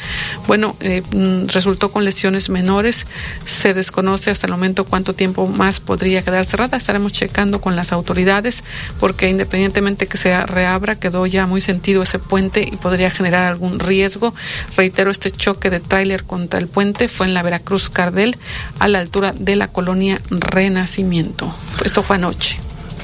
bueno, 0.48 0.76
eh, 0.80 1.02
mm, 1.14 1.48
resultó 1.48 1.92
con 1.92 2.03
lesiones 2.06 2.50
menores. 2.50 3.08
Se 3.46 3.74
desconoce 3.74 4.32
hasta 4.32 4.48
el 4.48 4.52
momento 4.52 4.86
cuánto 4.86 5.14
tiempo 5.14 5.48
más 5.48 5.80
podría 5.80 6.24
quedar 6.24 6.46
cerrada. 6.46 6.78
Estaremos 6.78 7.14
checando 7.14 7.62
con 7.62 7.76
las 7.76 7.92
autoridades 7.92 8.64
porque 9.00 9.30
independientemente 9.30 10.08
que 10.08 10.18
se 10.18 10.40
reabra, 10.46 11.00
quedó 11.00 11.26
ya 11.26 11.46
muy 11.46 11.62
sentido 11.62 12.04
ese 12.04 12.20
puente 12.20 12.68
y 12.72 12.78
podría 12.78 13.12
generar 13.12 13.44
algún 13.44 13.80
riesgo. 13.80 14.34
Reitero, 14.76 15.12
este 15.12 15.32
choque 15.32 15.70
de 15.70 15.80
tráiler 15.80 16.24
contra 16.24 16.60
el 16.60 16.68
puente 16.68 17.08
fue 17.08 17.26
en 17.26 17.34
la 17.34 17.44
Veracruz 17.44 17.90
Cardel 17.90 18.38
a 18.80 18.88
la 18.88 19.00
altura 19.00 19.34
de 19.38 19.56
la 19.56 19.68
colonia 19.68 20.22
Renacimiento. 20.30 21.54
Esto 21.84 22.04
fue 22.04 22.18
anoche. 22.18 22.60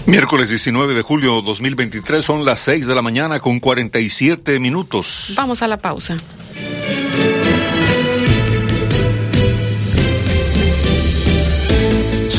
Miércoles 0.06 0.50
19 0.50 0.96
de 0.96 1.01
julio 1.03 1.41
2023 1.41 2.25
son 2.25 2.44
las 2.44 2.62
6 2.62 2.88
de 2.88 2.96
la 2.96 3.01
mañana 3.01 3.39
con 3.39 3.60
47 3.60 4.60
minutos. 4.60 5.34
Vamos 5.36 5.62
a 5.62 5.68
la 5.68 5.77
pausa. 5.77 6.18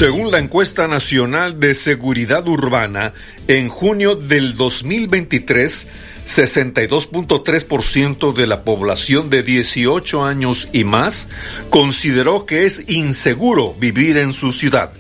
Según 0.01 0.31
la 0.31 0.39
encuesta 0.39 0.89
nacional 0.89 1.61
de 1.61 1.75
seguridad 1.75 2.49
urbana, 2.49 3.13
en 3.49 3.69
junio 3.69 4.17
del 4.17 4.57
2023, 4.57 5.87
62.3% 6.27 8.33
de 8.33 8.47
la 8.47 8.65
población 8.65 9.29
de 9.29 9.43
18 9.43 10.25
años 10.25 10.71
y 10.73 10.85
más 10.85 11.29
consideró 11.69 12.47
que 12.47 12.65
es 12.65 12.89
inseguro 12.89 13.75
vivir 13.79 14.17
en 14.17 14.33
su 14.33 14.55
ciudad. 14.55 14.91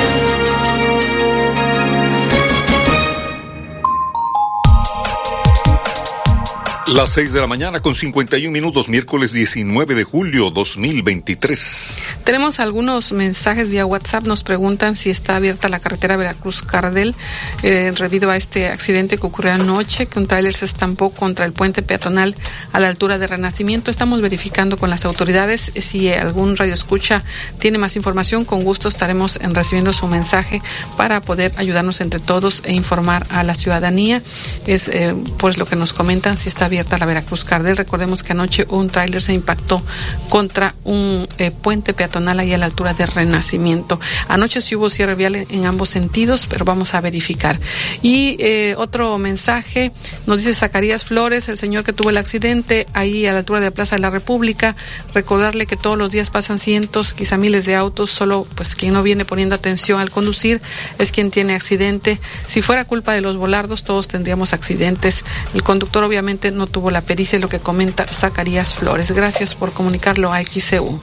Las 6.91 7.11
6 7.11 7.31
de 7.31 7.39
la 7.39 7.47
mañana 7.47 7.79
con 7.79 7.95
51 7.95 8.51
minutos, 8.51 8.89
miércoles 8.89 9.31
19 9.31 9.95
de 9.95 10.03
julio 10.03 10.49
2023. 10.49 11.93
Tenemos 12.25 12.59
algunos 12.59 13.13
mensajes 13.13 13.69
vía 13.69 13.85
WhatsApp. 13.85 14.25
Nos 14.25 14.43
preguntan 14.43 14.97
si 14.97 15.09
está 15.09 15.37
abierta 15.37 15.69
la 15.69 15.79
carretera 15.79 16.17
Veracruz-Cardel 16.17 17.15
eh, 17.63 17.93
debido 17.97 18.29
a 18.29 18.35
este 18.35 18.67
accidente 18.67 19.17
que 19.17 19.25
ocurrió 19.25 19.53
anoche, 19.53 20.07
que 20.07 20.19
un 20.19 20.27
tráiler 20.27 20.53
se 20.53 20.65
estampó 20.65 21.11
contra 21.11 21.45
el 21.45 21.53
puente 21.53 21.81
peatonal 21.81 22.35
a 22.73 22.81
la 22.81 22.89
altura 22.89 23.17
de 23.17 23.27
Renacimiento. 23.27 23.89
Estamos 23.89 24.21
verificando 24.21 24.75
con 24.75 24.89
las 24.89 25.05
autoridades 25.05 25.71
si 25.73 26.11
algún 26.11 26.57
radio 26.57 26.73
escucha 26.73 27.23
tiene 27.59 27.77
más 27.77 27.95
información. 27.95 28.43
Con 28.43 28.65
gusto 28.65 28.89
estaremos 28.89 29.39
recibiendo 29.41 29.93
su 29.93 30.07
mensaje 30.07 30.61
para 30.97 31.21
poder 31.21 31.53
ayudarnos 31.55 32.01
entre 32.01 32.19
todos 32.19 32.63
e 32.65 32.73
informar 32.73 33.25
a 33.29 33.43
la 33.43 33.55
ciudadanía. 33.55 34.21
Es 34.67 34.89
eh, 34.89 35.15
pues 35.37 35.57
lo 35.57 35.65
que 35.65 35.77
nos 35.77 35.93
comentan 35.93 36.35
si 36.35 36.49
está 36.49 36.65
abierta 36.65 36.80
la 36.89 37.05
Veracruz 37.05 37.43
Cardel. 37.43 37.77
Recordemos 37.77 38.23
que 38.23 38.33
anoche 38.33 38.65
un 38.69 38.89
tráiler 38.89 39.21
se 39.21 39.33
impactó 39.33 39.83
contra 40.29 40.75
un 40.83 41.27
eh, 41.37 41.51
puente 41.51 41.93
peatonal 41.93 42.39
ahí 42.39 42.53
a 42.53 42.57
la 42.57 42.65
altura 42.65 42.93
de 42.93 43.05
Renacimiento. 43.05 43.99
Anoche 44.27 44.61
sí 44.61 44.75
hubo 44.75 44.89
cierre 44.89 45.15
vial 45.15 45.35
en, 45.35 45.65
ambos 45.65 45.89
sentidos, 45.89 46.47
pero 46.49 46.65
vamos 46.65 46.93
a 46.93 47.01
verificar. 47.01 47.59
Y 48.01 48.37
eh, 48.39 48.75
otro 48.77 49.17
mensaje 49.17 49.91
nos 50.25 50.39
dice 50.39 50.53
Zacarías 50.53 51.05
Flores, 51.05 51.49
el 51.49 51.57
señor 51.57 51.83
que 51.83 51.93
tuvo 51.93 52.09
el 52.09 52.17
accidente 52.17 52.87
ahí 52.93 53.25
a 53.25 53.33
la 53.33 53.39
altura 53.39 53.59
de 53.59 53.67
la 53.67 53.71
Plaza 53.71 53.95
de 53.95 54.01
la 54.01 54.09
República. 54.09 54.75
Recordarle 55.13 55.65
que 55.65 55.77
todos 55.77 55.97
los 55.97 56.11
días 56.11 56.29
pasan 56.29 56.59
cientos, 56.59 57.13
quizá 57.13 57.37
miles 57.37 57.65
de 57.65 57.75
autos, 57.75 58.11
solo 58.11 58.47
pues 58.55 58.75
quien 58.75 58.93
no 58.93 59.03
viene 59.03 59.25
poniendo 59.25 59.55
atención 59.55 59.99
al 59.99 60.11
conducir 60.11 60.61
es 60.97 61.11
quien 61.11 61.31
tiene 61.31 61.55
accidente. 61.55 62.19
Si 62.47 62.61
fuera 62.61 62.85
culpa 62.85 63.13
de 63.13 63.21
los 63.21 63.37
volardos, 63.37 63.83
todos 63.83 64.07
tendríamos 64.07 64.53
accidentes. 64.53 65.23
El 65.53 65.63
conductor 65.63 66.03
obviamente 66.03 66.51
no 66.51 66.67
tuvo 66.71 66.91
la 66.91 67.01
pericia, 67.01 67.39
lo 67.39 67.49
que 67.49 67.59
comenta 67.59 68.07
Zacarías 68.07 68.73
Flores. 68.75 69.11
Gracias 69.11 69.55
por 69.55 69.73
comunicarlo 69.73 70.33
a 70.33 70.43
XCU. 70.43 70.99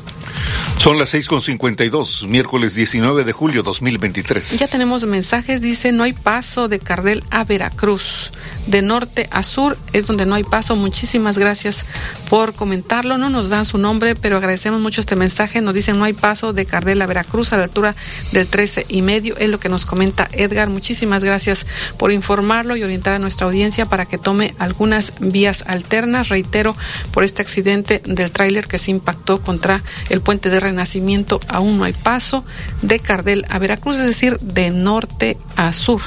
Son 0.78 0.98
las 0.98 1.12
6.52, 1.12 2.28
miércoles 2.28 2.74
19 2.74 3.24
de 3.24 3.33
julio 3.33 3.62
2023. 3.62 4.59
Ya 4.59 4.68
tenemos 4.68 5.04
mensajes, 5.04 5.61
dice, 5.61 5.90
no 5.90 6.04
hay 6.04 6.12
paso 6.12 6.68
de 6.68 6.78
Cardel 6.78 7.24
a 7.31 7.44
Veracruz. 7.44 8.33
De 8.66 8.83
norte 8.83 9.28
a 9.31 9.42
sur 9.42 9.76
es 9.92 10.07
donde 10.07 10.26
no 10.26 10.35
hay 10.35 10.44
paso. 10.44 10.76
Muchísimas 10.76 11.38
gracias 11.38 11.85
por 12.28 12.54
comentarlo. 12.54 13.18
No 13.18 13.28
nos 13.28 13.48
dan 13.48 13.64
su 13.64 13.78
nombre, 13.78 14.14
pero 14.14 14.37
agradecemos 14.37 14.81
mucho 14.81 15.00
este 15.00 15.16
mensaje. 15.16 15.61
Nos 15.61 15.74
dicen, 15.74 15.98
no 15.98 16.04
hay 16.04 16.12
paso 16.12 16.52
de 16.52 16.66
Cardel 16.66 17.02
a 17.02 17.07
Veracruz 17.07 17.52
a 17.52 17.57
la 17.57 17.64
altura 17.64 17.94
del 18.33 18.46
13 18.46 18.87
y 18.88 19.02
medio. 19.02 19.37
Es 19.38 19.48
lo 19.48 19.59
que 19.59 19.68
nos 19.68 19.85
comenta 19.85 20.28
Edgar. 20.33 20.68
Muchísimas 20.68 21.24
gracias 21.24 21.66
por 21.98 22.12
informarlo 22.12 22.76
y 22.76 22.83
orientar 22.85 23.14
a 23.14 23.18
nuestra 23.18 23.46
audiencia 23.46 23.87
para 23.87 24.07
que 24.07 24.18
tome 24.18 24.54
algunas 24.59 25.14
vías 25.18 25.47
alternas. 25.66 26.28
Reitero, 26.28 26.76
por 27.12 27.24
este 27.24 27.42
accidente 27.42 28.02
del 28.04 28.30
tráiler 28.30 28.66
que 28.66 28.78
se 28.78 28.90
impactó 28.90 29.40
contra 29.40 29.82
el 30.08 30.20
puente 30.20 30.50
de 30.50 30.61
Renacimiento 30.61 31.40
aún 31.48 31.78
no 31.78 31.84
hay 31.84 31.92
paso 31.92 32.44
de 32.82 32.98
Cardel 32.98 33.46
a 33.48 33.58
Veracruz, 33.58 33.98
es 33.98 34.06
decir, 34.06 34.38
de 34.38 34.70
norte 34.70 35.37
a 35.56 35.72
sur. 35.72 36.00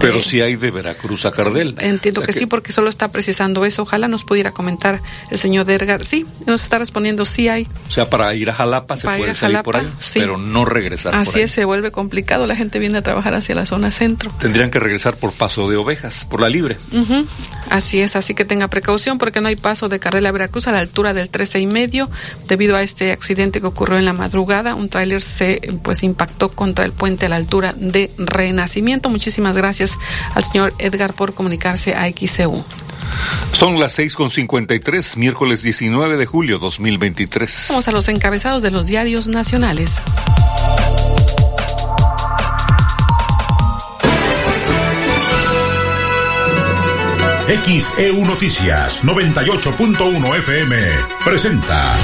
Pero 0.00 0.22
si 0.22 0.40
hay 0.40 0.56
de 0.56 0.70
Veracruz 0.70 1.24
a 1.26 1.32
Cardel. 1.32 1.74
Entiendo 1.78 2.22
que, 2.22 2.32
sí, 2.32 2.46
porque 2.46 2.72
solo 2.72 2.88
está 2.88 3.08
precisando 3.08 3.64
eso. 3.64 3.82
Ojalá 3.82 4.08
nos 4.08 4.24
pudiera 4.24 4.52
comentar 4.52 5.00
el 5.30 5.38
señor 5.38 5.64
Dergar. 5.66 6.04
Sí, 6.04 6.26
nos 6.46 6.62
está 6.62 6.78
respondiendo, 6.78 7.24
sí 7.24 7.48
hay. 7.48 7.68
O 7.88 7.92
sea, 7.92 8.08
para 8.08 8.34
ir 8.34 8.50
a 8.50 8.54
Jalapa 8.54 8.96
se 8.96 9.06
puede 9.06 9.34
salir 9.34 9.62
por 9.62 9.76
ahí, 9.76 9.88
pero 10.14 10.38
no 10.38 10.64
regresar 10.64 11.14
Así 11.14 11.30
por 11.30 11.36
ahí. 11.38 11.44
es, 11.44 11.50
se 11.50 11.64
vuelve 11.64 11.90
complicado. 11.90 12.46
La 12.46 12.56
gente 12.56 12.78
viene 12.78 12.98
a 12.98 13.02
trabajar 13.02 13.34
hacia 13.34 13.54
la 13.54 13.66
zona 13.66 13.90
centro. 13.90 14.30
Tendrían 14.38 14.70
que 14.70 14.80
regresar 14.80 15.16
por 15.16 15.32
Paso 15.32 15.68
de 15.68 15.76
Ovejas, 15.76 16.26
por 16.28 16.40
la 16.40 16.48
libre. 16.48 16.76
Así 17.70 18.00
es, 18.00 18.16
así 18.16 18.34
que 18.34 18.44
tenga 18.44 18.68
precaución 18.68 19.18
porque 19.18 19.40
no 19.40 19.48
hay 19.48 19.56
paso 19.56 19.88
de 19.88 19.98
Cardel 19.98 20.26
a 20.26 20.32
Veracruz 20.32 20.66
a 20.68 20.72
la 20.72 20.80
altura 20.80 21.14
del 21.14 21.28
13 21.28 21.60
y 21.60 21.66
medio. 21.66 22.10
Debido 22.48 22.76
a 22.76 22.82
este 22.82 23.12
accidente 23.12 23.60
que 23.60 23.66
ocurrió 23.66 23.98
en 23.98 24.04
la 24.04 24.12
madrugada, 24.12 24.74
un 24.74 24.88
tráiler 24.88 25.22
se 25.22 25.60
pues 25.82 26.02
impactó 26.02 26.50
contra 26.50 26.84
el 26.84 26.92
puente 26.92 27.26
a 27.26 27.28
la 27.28 27.36
altura 27.36 27.74
de 27.76 28.10
Renacimiento. 28.18 29.10
Muchísimas 29.10 29.56
gracias 29.56 29.65
gracias 29.66 29.98
al 30.36 30.44
señor 30.44 30.72
Edgar 30.78 31.12
por 31.12 31.34
comunicarse 31.34 31.96
a 31.96 32.08
XCU. 32.08 32.62
Son 33.52 33.80
las 33.80 33.98
6.53, 33.98 35.16
miércoles 35.16 35.62
19 35.62 36.16
de 36.16 36.26
julio 36.26 36.60
2023. 36.60 37.66
Vamos 37.70 37.88
a 37.88 37.90
los 37.90 38.08
encabezados 38.08 38.62
de 38.62 38.70
los 38.70 38.86
diarios 38.86 39.26
nacionales. 39.26 40.00
XEU 47.64 48.24
Noticias 48.24 49.02
98.1 49.02 50.38
FM 50.38 50.76
presenta 51.24 51.96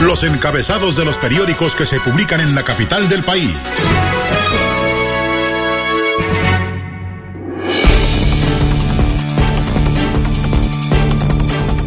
los 0.00 0.24
encabezados 0.24 0.96
de 0.96 1.04
los 1.04 1.18
periódicos 1.18 1.74
que 1.74 1.84
se 1.84 2.00
publican 2.00 2.40
en 2.40 2.54
la 2.54 2.64
capital 2.64 3.08
del 3.10 3.22
país. 3.22 3.54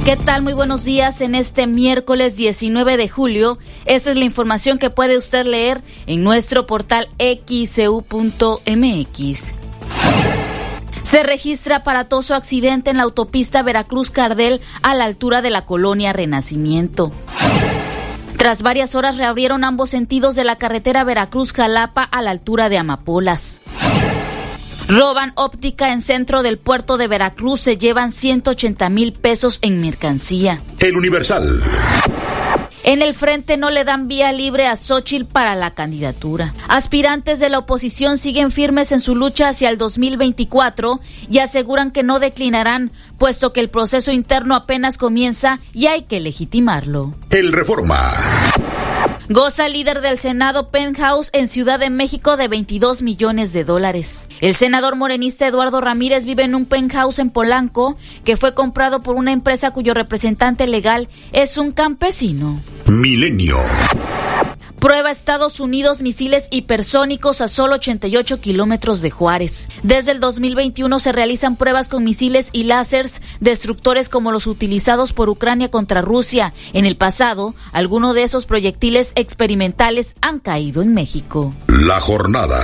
¿Qué 0.07 0.15
tal? 0.15 0.41
Muy 0.41 0.53
buenos 0.53 0.85
días 0.85 1.19
en 1.19 1.35
este 1.35 1.67
miércoles 1.67 2.37
19 2.37 2.95
de 2.95 3.09
julio. 3.09 3.57
Esta 3.83 4.11
es 4.11 4.15
la 4.15 4.23
información 4.23 4.77
que 4.77 4.89
puede 4.89 5.17
usted 5.17 5.45
leer 5.45 5.81
en 6.05 6.23
nuestro 6.23 6.65
portal 6.65 7.09
xcu.mx. 7.19 8.05
Se 11.03 11.23
registra 11.23 11.75
aparatoso 11.75 12.35
accidente 12.35 12.89
en 12.89 12.95
la 12.95 13.03
autopista 13.03 13.63
Veracruz-Cardel 13.63 14.61
a 14.81 14.95
la 14.95 15.03
altura 15.03 15.41
de 15.41 15.49
la 15.49 15.65
colonia 15.65 16.13
Renacimiento. 16.13 17.11
Tras 18.37 18.61
varias 18.61 18.95
horas 18.95 19.17
reabrieron 19.17 19.65
ambos 19.65 19.89
sentidos 19.89 20.37
de 20.37 20.45
la 20.45 20.55
carretera 20.55 21.03
Veracruz-Jalapa 21.03 22.03
a 22.03 22.21
la 22.21 22.31
altura 22.31 22.69
de 22.69 22.77
Amapolas. 22.77 23.61
Roban 24.87 25.33
óptica 25.35 25.91
en 25.91 26.01
centro 26.01 26.43
del 26.43 26.57
puerto 26.57 26.97
de 26.97 27.07
Veracruz, 27.07 27.59
se 27.59 27.77
llevan 27.77 28.11
180 28.11 28.89
mil 28.89 29.11
pesos 29.11 29.59
en 29.61 29.81
mercancía. 29.81 30.61
El 30.79 30.95
Universal. 30.95 31.61
En 32.83 33.01
el 33.01 33.13
frente 33.13 33.57
no 33.57 33.69
le 33.69 33.83
dan 33.83 34.07
vía 34.07 34.31
libre 34.31 34.65
a 34.65 34.77
Xochitl 34.77 35.25
para 35.25 35.55
la 35.55 35.71
candidatura. 35.71 36.53
Aspirantes 36.69 37.37
de 37.41 37.49
la 37.49 37.59
oposición 37.59 38.17
siguen 38.17 38.49
firmes 38.49 38.93
en 38.93 39.01
su 39.01 39.13
lucha 39.13 39.49
hacia 39.49 39.69
el 39.69 39.77
2024 39.77 41.01
y 41.29 41.39
aseguran 41.39 41.91
que 41.91 42.03
no 42.03 42.19
declinarán, 42.19 42.93
puesto 43.17 43.51
que 43.51 43.59
el 43.59 43.67
proceso 43.67 44.13
interno 44.13 44.55
apenas 44.55 44.97
comienza 44.97 45.59
y 45.73 45.87
hay 45.87 46.03
que 46.03 46.21
legitimarlo. 46.21 47.13
El 47.29 47.51
Reforma. 47.51 48.13
Goza 49.29 49.67
líder 49.67 49.99
del 49.99 50.17
Senado 50.19 50.69
Penthouse 50.69 51.29
en 51.33 51.49
Ciudad 51.49 51.79
de 51.79 51.89
México 51.89 52.37
de 52.37 52.47
22 52.47 53.01
millones 53.01 53.51
de 53.51 53.65
dólares. 53.65 54.29
El 54.39 54.55
senador 54.55 54.95
morenista 54.95 55.45
Eduardo 55.45 55.81
Ramírez 55.81 56.23
vive 56.23 56.43
en 56.43 56.55
un 56.55 56.65
penthouse 56.65 57.19
en 57.19 57.29
Polanco 57.29 57.97
que 58.23 58.37
fue 58.37 58.53
comprado 58.53 59.01
por 59.01 59.17
una 59.17 59.33
empresa 59.33 59.71
cuyo 59.71 59.93
representante 59.93 60.65
legal 60.65 61.09
es 61.33 61.57
un 61.57 61.73
campesino. 61.73 62.61
Milenio. 62.85 63.57
Prueba 64.79 65.09
Estados 65.09 65.59
Unidos 65.59 66.01
misiles 66.01 66.47
hipersónicos 66.51 67.41
a 67.41 67.47
solo 67.47 67.75
88 67.75 68.39
kilómetros 68.39 69.01
de 69.01 69.09
Juárez. 69.09 69.69
Desde 69.81 70.11
el 70.11 70.19
2021 70.19 70.99
se 70.99 71.11
realizan 71.11 71.55
pruebas 71.55 71.89
con 71.89 72.03
misiles 72.03 72.49
y 72.51 72.63
láseres 72.63 73.21
destructores 73.39 74.07
como 74.07 74.31
los 74.31 74.45
utilizados 74.45 75.13
por 75.13 75.29
Ucrania 75.29 75.71
contra 75.71 76.01
Rusia. 76.01 76.53
En 76.73 76.85
el 76.85 76.95
pasado, 76.95 77.55
algunos 77.71 78.13
de 78.13 78.23
esos 78.23 78.45
proyectiles 78.45 79.13
experimentales 79.15 80.15
han 80.21 80.39
caído 80.39 80.83
en 80.83 80.93
México. 80.93 81.53
La 81.67 81.99
jornada. 81.99 82.61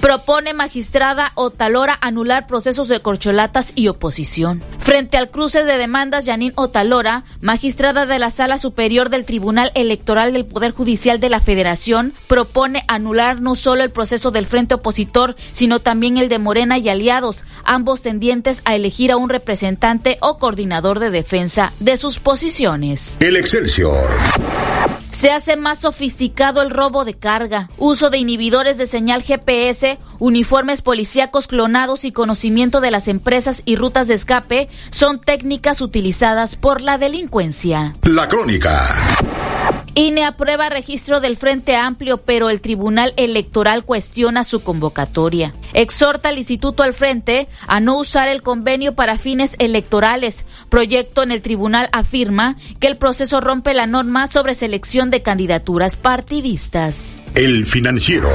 Propone 0.00 0.54
magistrada 0.54 1.32
Otalora 1.34 1.98
anular 2.00 2.46
procesos 2.46 2.88
de 2.88 3.00
corcholatas 3.00 3.72
y 3.74 3.88
oposición. 3.88 4.62
Frente 4.78 5.16
al 5.16 5.30
cruce 5.30 5.64
de 5.64 5.78
demandas, 5.78 6.24
Yanín 6.24 6.52
Otalora, 6.56 7.24
magistrada 7.40 8.06
de 8.06 8.18
la 8.18 8.30
Sala 8.30 8.58
Superior 8.58 9.08
del 9.08 9.24
Tribunal 9.24 9.72
Electoral 9.74 10.32
del 10.32 10.44
Poder 10.44 10.72
Judicial 10.72 11.20
de 11.20 11.30
la 11.30 11.40
Federación, 11.40 12.12
propone 12.26 12.84
anular 12.86 13.40
no 13.40 13.54
solo 13.54 13.82
el 13.82 13.90
proceso 13.90 14.30
del 14.30 14.46
frente 14.46 14.74
opositor, 14.74 15.36
sino 15.52 15.80
también 15.80 16.18
el 16.18 16.28
de 16.28 16.38
Morena 16.38 16.78
y 16.78 16.88
aliados, 16.88 17.36
ambos 17.64 18.02
tendientes 18.02 18.60
a 18.64 18.74
elegir 18.74 19.10
a 19.10 19.16
un 19.16 19.30
representante 19.30 20.18
o 20.20 20.38
coordinador 20.38 20.98
de 20.98 21.10
defensa 21.10 21.72
de 21.80 21.96
sus 21.96 22.18
posiciones. 22.18 23.16
El 23.20 23.36
Excelsior. 23.36 24.06
Se 25.14 25.30
hace 25.30 25.56
más 25.56 25.78
sofisticado 25.78 26.60
el 26.60 26.70
robo 26.70 27.04
de 27.04 27.14
carga, 27.14 27.68
uso 27.78 28.10
de 28.10 28.18
inhibidores 28.18 28.78
de 28.78 28.86
señal 28.86 29.22
GPS, 29.22 29.98
uniformes 30.18 30.82
policíacos 30.82 31.46
clonados 31.46 32.04
y 32.04 32.10
conocimiento 32.10 32.80
de 32.80 32.90
las 32.90 33.06
empresas 33.06 33.62
y 33.64 33.76
rutas 33.76 34.08
de 34.08 34.14
escape 34.14 34.68
son 34.90 35.20
técnicas 35.20 35.80
utilizadas 35.80 36.56
por 36.56 36.80
la 36.80 36.98
delincuencia. 36.98 37.94
La 38.02 38.26
crónica. 38.26 38.88
INE 39.96 40.24
aprueba 40.24 40.68
registro 40.68 41.20
del 41.20 41.36
Frente 41.36 41.76
Amplio, 41.76 42.18
pero 42.18 42.50
el 42.50 42.60
Tribunal 42.60 43.14
Electoral 43.16 43.84
cuestiona 43.84 44.42
su 44.42 44.62
convocatoria. 44.62 45.54
Exhorta 45.72 46.30
al 46.30 46.38
Instituto 46.38 46.82
al 46.82 46.94
Frente 46.94 47.46
a 47.68 47.78
no 47.78 47.98
usar 47.98 48.28
el 48.28 48.42
convenio 48.42 48.94
para 48.94 49.18
fines 49.18 49.52
electorales. 49.58 50.44
Proyecto 50.68 51.22
en 51.22 51.30
el 51.30 51.42
tribunal 51.42 51.88
afirma 51.92 52.56
que 52.80 52.88
el 52.88 52.96
proceso 52.96 53.40
rompe 53.40 53.72
la 53.72 53.86
norma 53.86 54.26
sobre 54.26 54.54
selección 54.54 55.10
de 55.10 55.22
candidaturas 55.22 55.94
partidistas. 55.94 57.16
El 57.36 57.64
financiero. 57.64 58.30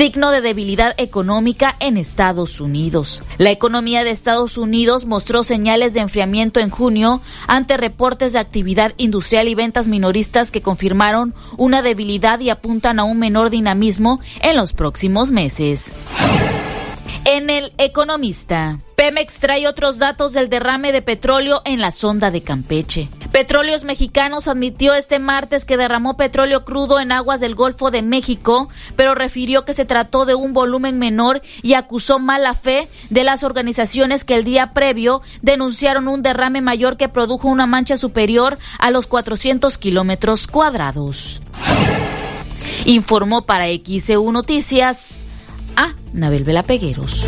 Signo 0.00 0.30
de 0.30 0.40
debilidad 0.40 0.94
económica 0.96 1.76
en 1.78 1.98
Estados 1.98 2.62
Unidos. 2.62 3.22
La 3.36 3.50
economía 3.50 4.02
de 4.02 4.08
Estados 4.08 4.56
Unidos 4.56 5.04
mostró 5.04 5.42
señales 5.42 5.92
de 5.92 6.00
enfriamiento 6.00 6.58
en 6.58 6.70
junio 6.70 7.20
ante 7.46 7.76
reportes 7.76 8.32
de 8.32 8.38
actividad 8.38 8.94
industrial 8.96 9.46
y 9.46 9.54
ventas 9.54 9.88
minoristas 9.88 10.50
que 10.50 10.62
confirmaron 10.62 11.34
una 11.58 11.82
debilidad 11.82 12.40
y 12.40 12.48
apuntan 12.48 12.98
a 12.98 13.04
un 13.04 13.18
menor 13.18 13.50
dinamismo 13.50 14.20
en 14.40 14.56
los 14.56 14.72
próximos 14.72 15.32
meses. 15.32 15.92
En 17.26 17.50
el 17.50 17.74
Economista, 17.76 18.78
Pemex 18.96 19.34
trae 19.34 19.68
otros 19.68 19.98
datos 19.98 20.32
del 20.32 20.48
derrame 20.48 20.92
de 20.92 21.02
petróleo 21.02 21.60
en 21.66 21.78
la 21.78 21.90
sonda 21.90 22.30
de 22.30 22.42
Campeche. 22.42 23.10
Petróleos 23.32 23.84
Mexicanos 23.84 24.48
admitió 24.48 24.94
este 24.94 25.20
martes 25.20 25.64
que 25.64 25.76
derramó 25.76 26.16
petróleo 26.16 26.64
crudo 26.64 26.98
en 26.98 27.12
aguas 27.12 27.38
del 27.38 27.54
Golfo 27.54 27.92
de 27.92 28.02
México, 28.02 28.68
pero 28.96 29.14
refirió 29.14 29.64
que 29.64 29.72
se 29.72 29.84
trató 29.84 30.24
de 30.24 30.34
un 30.34 30.52
volumen 30.52 30.98
menor 30.98 31.40
y 31.62 31.74
acusó 31.74 32.18
mala 32.18 32.54
fe 32.54 32.88
de 33.08 33.22
las 33.22 33.44
organizaciones 33.44 34.24
que 34.24 34.34
el 34.34 34.44
día 34.44 34.72
previo 34.72 35.22
denunciaron 35.42 36.08
un 36.08 36.22
derrame 36.22 36.60
mayor 36.60 36.96
que 36.96 37.08
produjo 37.08 37.48
una 37.48 37.66
mancha 37.66 37.96
superior 37.96 38.58
a 38.78 38.90
los 38.90 39.06
400 39.06 39.78
kilómetros 39.78 40.48
cuadrados. 40.48 41.40
Informó 42.84 43.42
para 43.42 43.66
XEU 43.66 44.32
Noticias 44.32 45.22
a 45.76 45.94
Nabel 46.12 46.42
Velapegueros. 46.42 47.26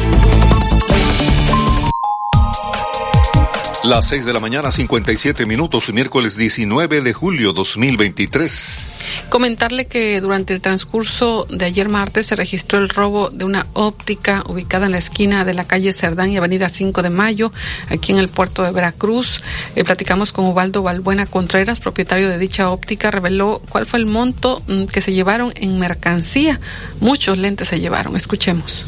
Las 3.85 4.07
6 4.07 4.25
de 4.25 4.33
la 4.33 4.39
mañana, 4.39 4.71
57 4.71 5.45
minutos, 5.45 5.93
miércoles 5.93 6.37
19 6.37 7.01
de 7.01 7.13
julio 7.13 7.53
2023. 7.53 8.87
Comentarle 9.29 9.87
que 9.87 10.21
durante 10.21 10.55
el 10.55 10.61
transcurso 10.61 11.49
de 11.51 11.65
ayer 11.65 11.89
martes 11.89 12.27
se 12.27 12.37
registró 12.37 12.79
el 12.79 12.89
robo 12.89 13.31
de 13.31 13.45
una 13.45 13.67
óptica 13.73 14.45
ubicada 14.47 14.87
en 14.87 14.93
la 14.93 14.99
esquina 14.99 15.45
de 15.45 15.55
la 15.55 15.65
calle 15.65 15.93
Cerdán 15.93 16.31
y 16.31 16.37
Avenida 16.37 16.69
5 16.69 17.03
de 17.03 17.11
Mayo, 17.11 17.53
aquí 17.89 18.13
en 18.13 18.19
el 18.19 18.29
puerto 18.29 18.63
de 18.63 18.71
Veracruz. 18.71 19.43
Eh, 19.75 19.83
platicamos 19.83 20.33
con 20.33 20.45
Ubaldo 20.45 20.85
Balbuena 20.85 21.27
Contreras, 21.27 21.81
propietario 21.81 22.29
de 22.29 22.39
dicha 22.39 22.71
óptica, 22.71 23.11
reveló 23.11 23.61
cuál 23.69 23.85
fue 23.85 23.99
el 23.99 24.07
monto 24.07 24.63
mm, 24.69 24.85
que 24.85 25.01
se 25.01 25.13
llevaron 25.13 25.53
en 25.57 25.81
mercancía. 25.81 26.61
Muchos 27.01 27.37
lentes 27.37 27.67
se 27.67 27.81
llevaron. 27.81 28.15
Escuchemos. 28.15 28.87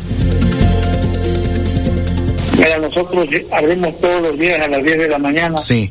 Mira, 2.64 2.78
nosotros 2.78 3.28
abrimos 3.50 4.00
todos 4.00 4.22
los 4.22 4.38
días 4.38 4.58
a 4.58 4.68
las 4.68 4.82
10 4.82 4.98
de 4.98 5.08
la 5.08 5.18
mañana. 5.18 5.58
Sí. 5.58 5.90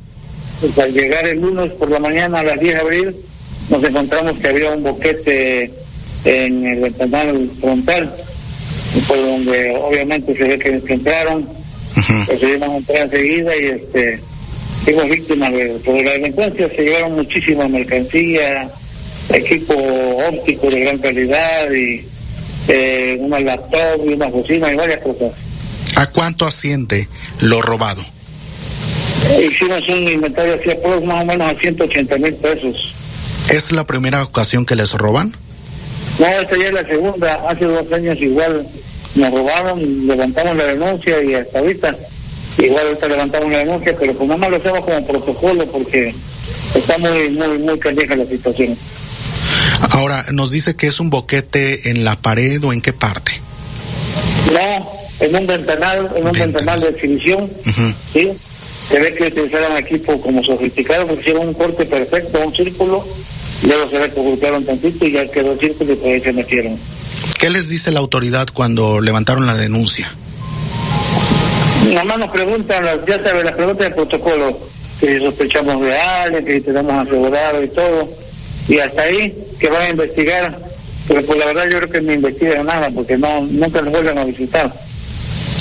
Pues 0.60 0.76
al 0.80 0.92
llegar 0.92 1.28
el 1.28 1.40
lunes 1.40 1.72
por 1.74 1.92
la 1.92 2.00
mañana 2.00 2.40
a 2.40 2.44
las 2.44 2.60
10 2.60 2.74
de 2.74 2.82
abril, 2.82 3.16
nos 3.70 3.84
encontramos 3.84 4.40
que 4.40 4.48
había 4.48 4.72
un 4.72 4.82
boquete 4.82 5.72
en 6.26 6.66
el 6.66 6.80
ventanal 6.80 7.48
frontal, 7.62 8.16
por 9.08 9.18
donde 9.18 9.76
obviamente 9.76 10.36
se 10.36 10.44
ve 10.46 10.58
que 10.58 10.94
entraron, 10.94 11.48
decidimos 12.28 12.70
entrar 12.70 13.04
enseguida 13.04 13.56
y 13.56 13.66
este 13.66 14.20
fuimos 14.84 15.10
víctimas 15.10 15.52
de, 15.54 15.80
de 15.80 16.04
la 16.04 16.12
delincuencia, 16.12 16.70
se 16.70 16.82
llevaron 16.82 17.14
muchísima 17.14 17.68
mercancía, 17.68 18.68
equipo 19.32 19.76
óptico 20.28 20.70
de 20.70 20.80
gran 20.80 20.98
calidad 20.98 21.72
y 21.72 22.04
eh, 22.68 23.18
una 23.20 23.40
laptop 23.40 24.06
y 24.06 24.14
una 24.14 24.28
bocina 24.28 24.72
y 24.72 24.76
varias 24.76 25.02
cosas. 25.02 25.32
¿A 25.96 26.08
cuánto 26.08 26.46
asciende 26.46 27.08
lo 27.40 27.62
robado? 27.62 28.04
Hicimos 29.42 29.88
un 29.88 30.08
inventario 30.08 30.56
así 30.56 30.70
por 30.82 31.02
más 31.04 31.24
o 31.24 31.26
menos 31.26 31.52
a 31.52 31.60
180 31.60 32.18
mil 32.18 32.34
pesos. 32.36 32.94
¿Es 33.50 33.72
la 33.72 33.86
primera 33.86 34.24
ocasión 34.24 34.66
que 34.66 34.76
les 34.76 34.94
roban? 34.94 35.36
No, 36.20 36.26
esta 36.26 36.58
ya 36.58 36.68
es 36.68 36.74
la 36.74 36.86
segunda. 36.86 37.50
Hace 37.50 37.66
dos 37.66 37.92
años 37.92 38.18
igual 38.20 38.68
nos 39.16 39.32
robaron, 39.32 40.08
levantamos 40.08 40.56
la 40.56 40.66
denuncia 40.66 41.22
y 41.24 41.36
hasta 41.36 41.60
ahorita 41.60 41.96
igual 42.58 42.88
ahorita 42.88 43.08
levantamos 43.08 43.52
la 43.52 43.58
denuncia, 43.60 43.96
pero 44.00 44.14
pues 44.14 44.28
nada 44.28 44.40
más 44.40 44.50
lo 44.50 44.58
hacemos 44.58 44.82
como 44.82 45.08
protocolo 45.08 45.66
porque 45.68 46.14
está 46.76 46.98
muy, 46.98 47.30
muy, 47.30 47.58
muy 47.60 47.80
callejera 47.80 48.16
la 48.18 48.26
situación. 48.26 48.78
Ahora, 49.92 50.26
nos 50.32 50.52
dice 50.52 50.76
que 50.76 50.88
es 50.88 51.00
un 51.00 51.10
boquete 51.10 51.90
en 51.90 52.04
la 52.04 52.16
pared 52.16 52.64
o 52.64 52.74
en 52.74 52.82
qué 52.82 52.94
parte. 52.94 53.32
No, 54.52 55.03
en 55.24 55.36
un 55.36 55.48
ventanal, 55.48 56.10
en 56.16 56.26
un 56.28 56.32
ventanal 56.34 56.82
de 56.82 56.90
exhibición, 56.90 57.50
¿sí? 58.12 58.32
Se 58.90 59.00
ve 59.00 59.14
que 59.14 59.28
utilizaron 59.28 59.78
equipo 59.78 60.20
como 60.20 60.44
sofisticado 60.44 61.08
porque 61.08 61.22
hicieron 61.22 61.48
un 61.48 61.54
corte 61.54 61.86
perfecto, 61.86 62.42
un 62.46 62.54
círculo, 62.54 63.06
luego 63.66 63.90
se 63.90 64.20
ocultaron 64.20 64.66
tantito 64.66 65.06
y 65.06 65.14
ya 65.14 65.26
quedó 65.32 65.54
el 65.54 65.60
círculo 65.60 65.94
y 65.94 65.96
por 65.96 66.10
ahí 66.10 66.20
se 66.20 66.34
metieron. 66.34 66.78
¿Qué 67.40 67.50
les 67.50 67.70
dice 67.70 67.92
la 67.92 68.00
autoridad 68.00 68.48
cuando 68.54 69.00
levantaron 69.00 69.46
la 69.46 69.56
denuncia? 69.56 70.14
Nada 71.92 72.04
más 72.04 72.20
nos 72.20 72.32
preguntan, 72.32 72.84
ya 73.08 73.24
sabes, 73.24 73.46
las 73.46 73.56
preguntas 73.56 73.90
de 73.90 73.96
protocolo. 73.96 74.58
que 75.00 75.18
si 75.18 75.26
sospechamos 75.26 75.82
de 75.82 75.98
alguien, 75.98 76.46
que 76.46 76.54
si 76.56 76.62
tenemos 76.62 76.94
asegurado 77.08 77.64
y 77.64 77.68
todo. 77.70 78.10
Y 78.68 78.80
hasta 78.80 79.04
ahí 79.04 79.34
que 79.60 79.70
van 79.70 79.82
a 79.84 79.90
investigar. 79.90 80.58
Pero 81.08 81.22
pues 81.24 81.38
la 81.38 81.46
verdad 81.46 81.66
yo 81.70 81.78
creo 81.80 81.90
que 81.90 82.02
no 82.02 82.14
investigan 82.14 82.66
nada 82.66 82.90
porque 82.90 83.18
no 83.18 83.42
nunca 83.42 83.82
nos 83.82 83.92
vuelven 83.92 84.18
a 84.18 84.24
visitar. 84.24 84.74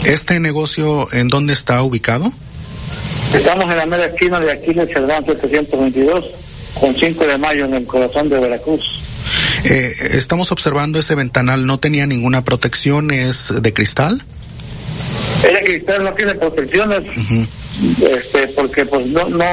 ¿Este 0.04 0.40
negocio 0.40 1.12
en 1.12 1.28
dónde 1.28 1.52
está 1.52 1.82
ubicado? 1.82 2.32
Estamos 3.34 3.64
en 3.64 3.76
la 3.76 3.86
mera 3.86 4.06
esquina 4.06 4.40
de 4.40 4.52
Aquiles 4.52 4.88
Cerdán 4.92 5.24
722 5.24 6.24
con 6.74 6.94
5 6.94 7.26
de 7.26 7.38
mayo 7.38 7.64
en 7.64 7.74
el 7.74 7.86
corazón 7.86 8.28
de 8.28 8.38
Veracruz. 8.40 9.02
Eh, 9.64 9.94
estamos 10.12 10.50
observando 10.50 10.98
ese 10.98 11.14
ventanal, 11.14 11.66
¿no 11.66 11.78
tenía 11.78 12.06
ninguna 12.06 12.44
protección? 12.44 13.10
¿Es 13.10 13.52
de 13.54 13.72
cristal? 13.72 14.24
El 15.44 15.64
cristal 15.64 16.04
no 16.04 16.12
tiene 16.12 16.34
protecciones, 16.34 17.04
este, 18.00 18.48
porque 18.48 18.84
pues 18.84 19.06
no, 19.06 19.28
no, 19.28 19.44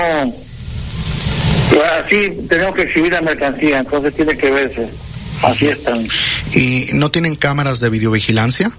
así 2.03 2.31
tenemos 2.47 2.75
que 2.75 2.83
exhibir 2.83 3.11
la 3.11 3.21
mercancía, 3.21 3.79
entonces 3.79 4.13
tiene 4.15 4.37
que 4.37 4.49
verse. 4.49 4.89
Así 5.43 5.67
están. 5.67 6.05
¿Y 6.53 6.87
no 6.93 7.11
tienen 7.11 7.35
cámaras 7.35 7.79
de 7.79 7.89
videovigilancia? 7.89 8.71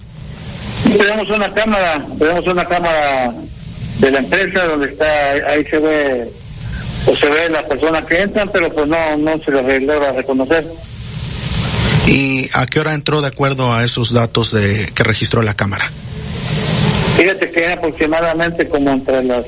Tenemos 0.84 1.28
una 1.30 1.52
cámara, 1.52 2.04
tenemos 2.18 2.46
una 2.46 2.64
cámara 2.64 3.32
de 3.98 4.10
la 4.10 4.18
empresa 4.18 4.64
donde 4.64 4.88
está, 4.88 5.32
ahí 5.48 5.64
se 5.64 5.78
ve, 5.78 6.28
o 7.06 7.14
se 7.14 7.28
ve 7.28 7.48
las 7.50 7.64
personas 7.64 8.04
que 8.06 8.22
entran, 8.22 8.48
pero 8.52 8.72
pues 8.72 8.86
no, 8.88 9.16
no 9.18 9.38
se 9.42 9.50
les 9.50 9.82
logra 9.82 10.12
reconocer. 10.12 10.66
¿Y 12.06 12.48
a 12.54 12.66
qué 12.66 12.80
hora 12.80 12.94
entró 12.94 13.20
de 13.20 13.28
acuerdo 13.28 13.72
a 13.72 13.84
esos 13.84 14.12
datos 14.12 14.52
de 14.52 14.90
que 14.94 15.04
registró 15.04 15.42
la 15.42 15.54
cámara? 15.54 15.90
Fíjate 17.16 17.50
que 17.50 17.72
aproximadamente 17.72 18.68
como 18.68 18.90
entre 18.90 19.22
las 19.22 19.44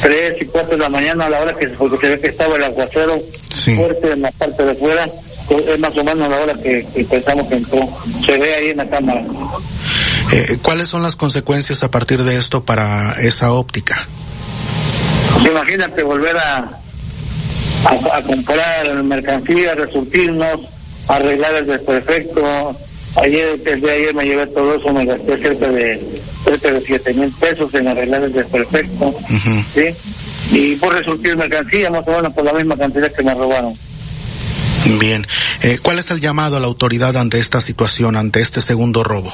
3 0.00 0.38
y 0.40 0.44
4 0.46 0.70
de 0.70 0.78
la 0.78 0.88
mañana 0.88 1.26
a 1.26 1.30
la 1.30 1.40
hora 1.40 1.54
que 1.54 1.68
porque 1.68 1.98
se 1.98 2.08
ve 2.08 2.20
que 2.20 2.28
estaba 2.28 2.56
el 2.56 2.64
aguacero 2.64 3.20
fuerte 3.76 4.12
en 4.12 4.22
la 4.22 4.30
parte 4.32 4.64
de 4.64 4.72
afuera, 4.72 5.08
es 5.50 5.78
más 5.78 5.96
o 5.96 6.04
menos 6.04 6.28
la 6.28 6.36
hora 6.36 6.54
que, 6.54 6.86
pensamos 7.08 7.46
que 7.48 7.56
entró. 7.56 7.88
Se 8.24 8.36
ve 8.36 8.54
ahí 8.54 8.68
en 8.70 8.78
la 8.78 8.88
cámara. 8.88 9.24
Eh, 10.32 10.58
¿Cuáles 10.62 10.88
son 10.88 11.02
las 11.02 11.16
consecuencias 11.16 11.82
a 11.82 11.90
partir 11.90 12.22
de 12.22 12.36
esto 12.36 12.64
para 12.64 13.12
esa 13.20 13.52
óptica? 13.52 14.06
Imagínate 15.48 16.02
volver 16.02 16.36
a, 16.36 16.58
a, 17.84 18.16
a 18.16 18.22
comprar 18.22 19.02
mercancía, 19.04 19.74
resurtirnos, 19.74 20.60
arreglar 21.08 21.54
el 21.54 21.66
desperfecto. 21.66 22.76
Ayer, 23.16 23.60
el 23.64 23.80
de 23.80 23.90
ayer 23.90 24.14
me 24.14 24.24
llevé 24.24 24.46
todo 24.48 24.74
eso, 24.74 24.92
me 24.92 25.04
gasté 25.04 25.38
cerca 25.38 25.68
de 25.68 26.20
cerca 26.44 26.70
de 26.70 26.80
7 26.80 27.14
mil 27.14 27.32
pesos 27.32 27.72
en 27.74 27.88
arreglar 27.88 28.22
el 28.22 28.32
desperfecto. 28.32 29.14
¿sí? 29.74 29.86
Y 30.52 30.76
por 30.76 30.94
resurtir 30.94 31.36
mercancía, 31.36 31.90
más 31.90 32.06
o 32.06 32.10
menos 32.12 32.32
por 32.32 32.44
la 32.44 32.52
misma 32.52 32.76
cantidad 32.76 33.12
que 33.12 33.22
me 33.22 33.34
robaron. 33.34 33.74
Bien. 35.00 35.26
Eh, 35.62 35.78
¿Cuál 35.82 35.98
es 35.98 36.10
el 36.10 36.20
llamado 36.20 36.56
a 36.56 36.60
la 36.60 36.66
autoridad 36.66 37.16
ante 37.16 37.38
esta 37.38 37.60
situación, 37.60 38.16
ante 38.16 38.40
este 38.40 38.60
segundo 38.60 39.02
robo? 39.04 39.32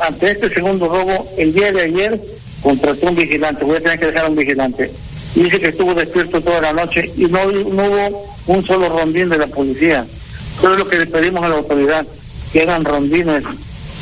Ante 0.00 0.32
este 0.32 0.52
segundo 0.52 0.88
robo, 0.88 1.32
el 1.38 1.52
día 1.52 1.72
de 1.72 1.82
ayer 1.82 2.20
contrató 2.62 3.08
un 3.08 3.16
vigilante, 3.16 3.64
voy 3.64 3.76
a 3.76 3.80
tener 3.80 3.98
que 3.98 4.06
dejar 4.06 4.28
un 4.28 4.36
vigilante. 4.36 4.90
Dice 5.34 5.60
que 5.60 5.68
estuvo 5.68 5.94
despierto 5.94 6.40
toda 6.40 6.60
la 6.60 6.72
noche 6.72 7.10
y 7.16 7.24
no, 7.26 7.44
no 7.46 7.84
hubo 7.84 8.26
un 8.46 8.64
solo 8.66 8.88
rondín 8.88 9.28
de 9.28 9.38
la 9.38 9.46
policía. 9.46 10.04
Eso 10.58 10.72
es 10.72 10.78
lo 10.78 10.88
que 10.88 10.98
le 10.98 11.06
pedimos 11.06 11.44
a 11.44 11.48
la 11.48 11.56
autoridad, 11.56 12.06
que 12.52 12.62
hagan 12.62 12.84
rondines, 12.84 13.44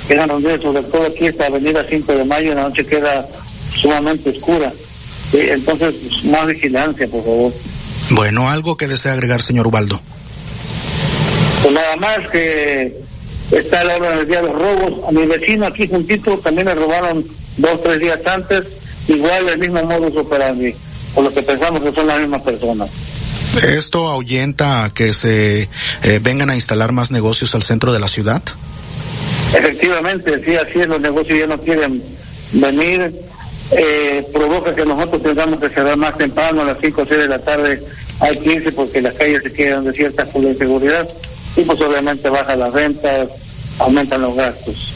que 0.07 0.15
hagan 0.15 0.29
rondines, 0.29 0.63
sobre 0.63 0.83
todo 0.83 1.07
aquí 1.07 1.27
esta 1.27 1.47
avenida 1.47 1.85
5 1.89 2.13
de 2.13 2.25
mayo, 2.25 2.55
la 2.55 2.65
noche 2.65 2.85
queda 2.85 3.27
sumamente 3.75 4.31
oscura. 4.31 4.73
Entonces, 5.33 5.95
más 6.25 6.47
vigilancia, 6.47 7.09
por 7.09 7.25
favor. 7.25 7.53
Bueno, 8.11 8.51
algo 8.51 8.77
que 8.77 8.89
desea 8.89 9.13
agregar, 9.13 9.41
señor 9.41 9.67
Ubaldo. 9.67 10.01
Pues 11.63 11.75
nada 11.75 11.97
más 11.97 12.19
que 12.31 12.95
está 13.53 13.85
la 13.85 13.97
hora 13.97 14.17
del 14.17 14.27
día 14.27 14.43
de 14.43 14.49
los 14.49 14.59
robos. 14.59 15.09
A 15.09 15.13
mi 15.13 15.27
vecino 15.27 15.67
aquí 15.67 15.87
juntito 15.87 16.39
también 16.39 16.67
le 16.67 16.75
robaron 16.75 17.25
dos, 17.59 17.83
tres 17.83 18.01
días 18.01 18.21
antes, 18.27 18.65
igual 19.09 19.49
el 19.49 19.59
mismo 19.59 19.83
modus 19.85 20.17
operandi, 20.17 20.75
por 21.15 21.25
lo 21.25 21.33
que 21.33 21.43
pensamos 21.43 21.83
que 21.83 21.93
son 21.93 22.07
las 22.07 22.21
mismas 22.21 22.43
personas. 22.43 22.89
¿Esto 23.63 24.09
ahuyenta 24.09 24.85
a 24.85 24.95
que 24.95 25.13
se 25.13 25.69
eh, 26.03 26.21
vengan 26.23 26.49
a 26.49 26.55
instalar 26.55 26.93
más 26.93 27.11
negocios 27.11 27.55
al 27.55 27.63
centro 27.63 27.93
de 27.93 28.01
la 28.01 28.09
ciudad? 28.09 28.43
Efectivamente, 29.55 30.43
sí, 30.43 30.57
así 30.57 30.81
es, 30.81 30.89
los 30.89 31.01
negocios 31.01 31.39
ya 31.39 31.47
no 31.47 31.59
quieren 31.59 32.03
venir, 32.53 33.15
eh, 33.73 34.27
provoca 34.33 34.75
que 34.75 34.87
nosotros 34.87 35.23
tengamos 35.23 35.61
que 35.61 35.69
cerrar 35.69 35.99
más 35.99 36.17
temprano, 36.17 36.63
a 36.63 36.65
las 36.65 36.79
5 36.81 37.03
o 37.03 37.07
6 37.07 37.21
de 37.21 37.29
la 37.29 37.39
tarde 37.39 37.83
hay 38.21 38.39
que 38.39 38.55
irse 38.55 38.73
porque 38.73 39.03
las 39.03 39.15
calles 39.15 39.43
se 39.43 39.53
quedan 39.53 39.85
desiertas 39.85 40.29
por 40.29 40.43
la 40.43 40.51
inseguridad 40.51 41.07
y 41.57 41.63
pues 41.63 41.81
obviamente 41.81 42.29
bajan 42.31 42.61
las 42.61 42.73
ventas, 42.73 43.29
aumentan 43.79 44.23
los 44.23 44.35
gastos. 44.35 44.92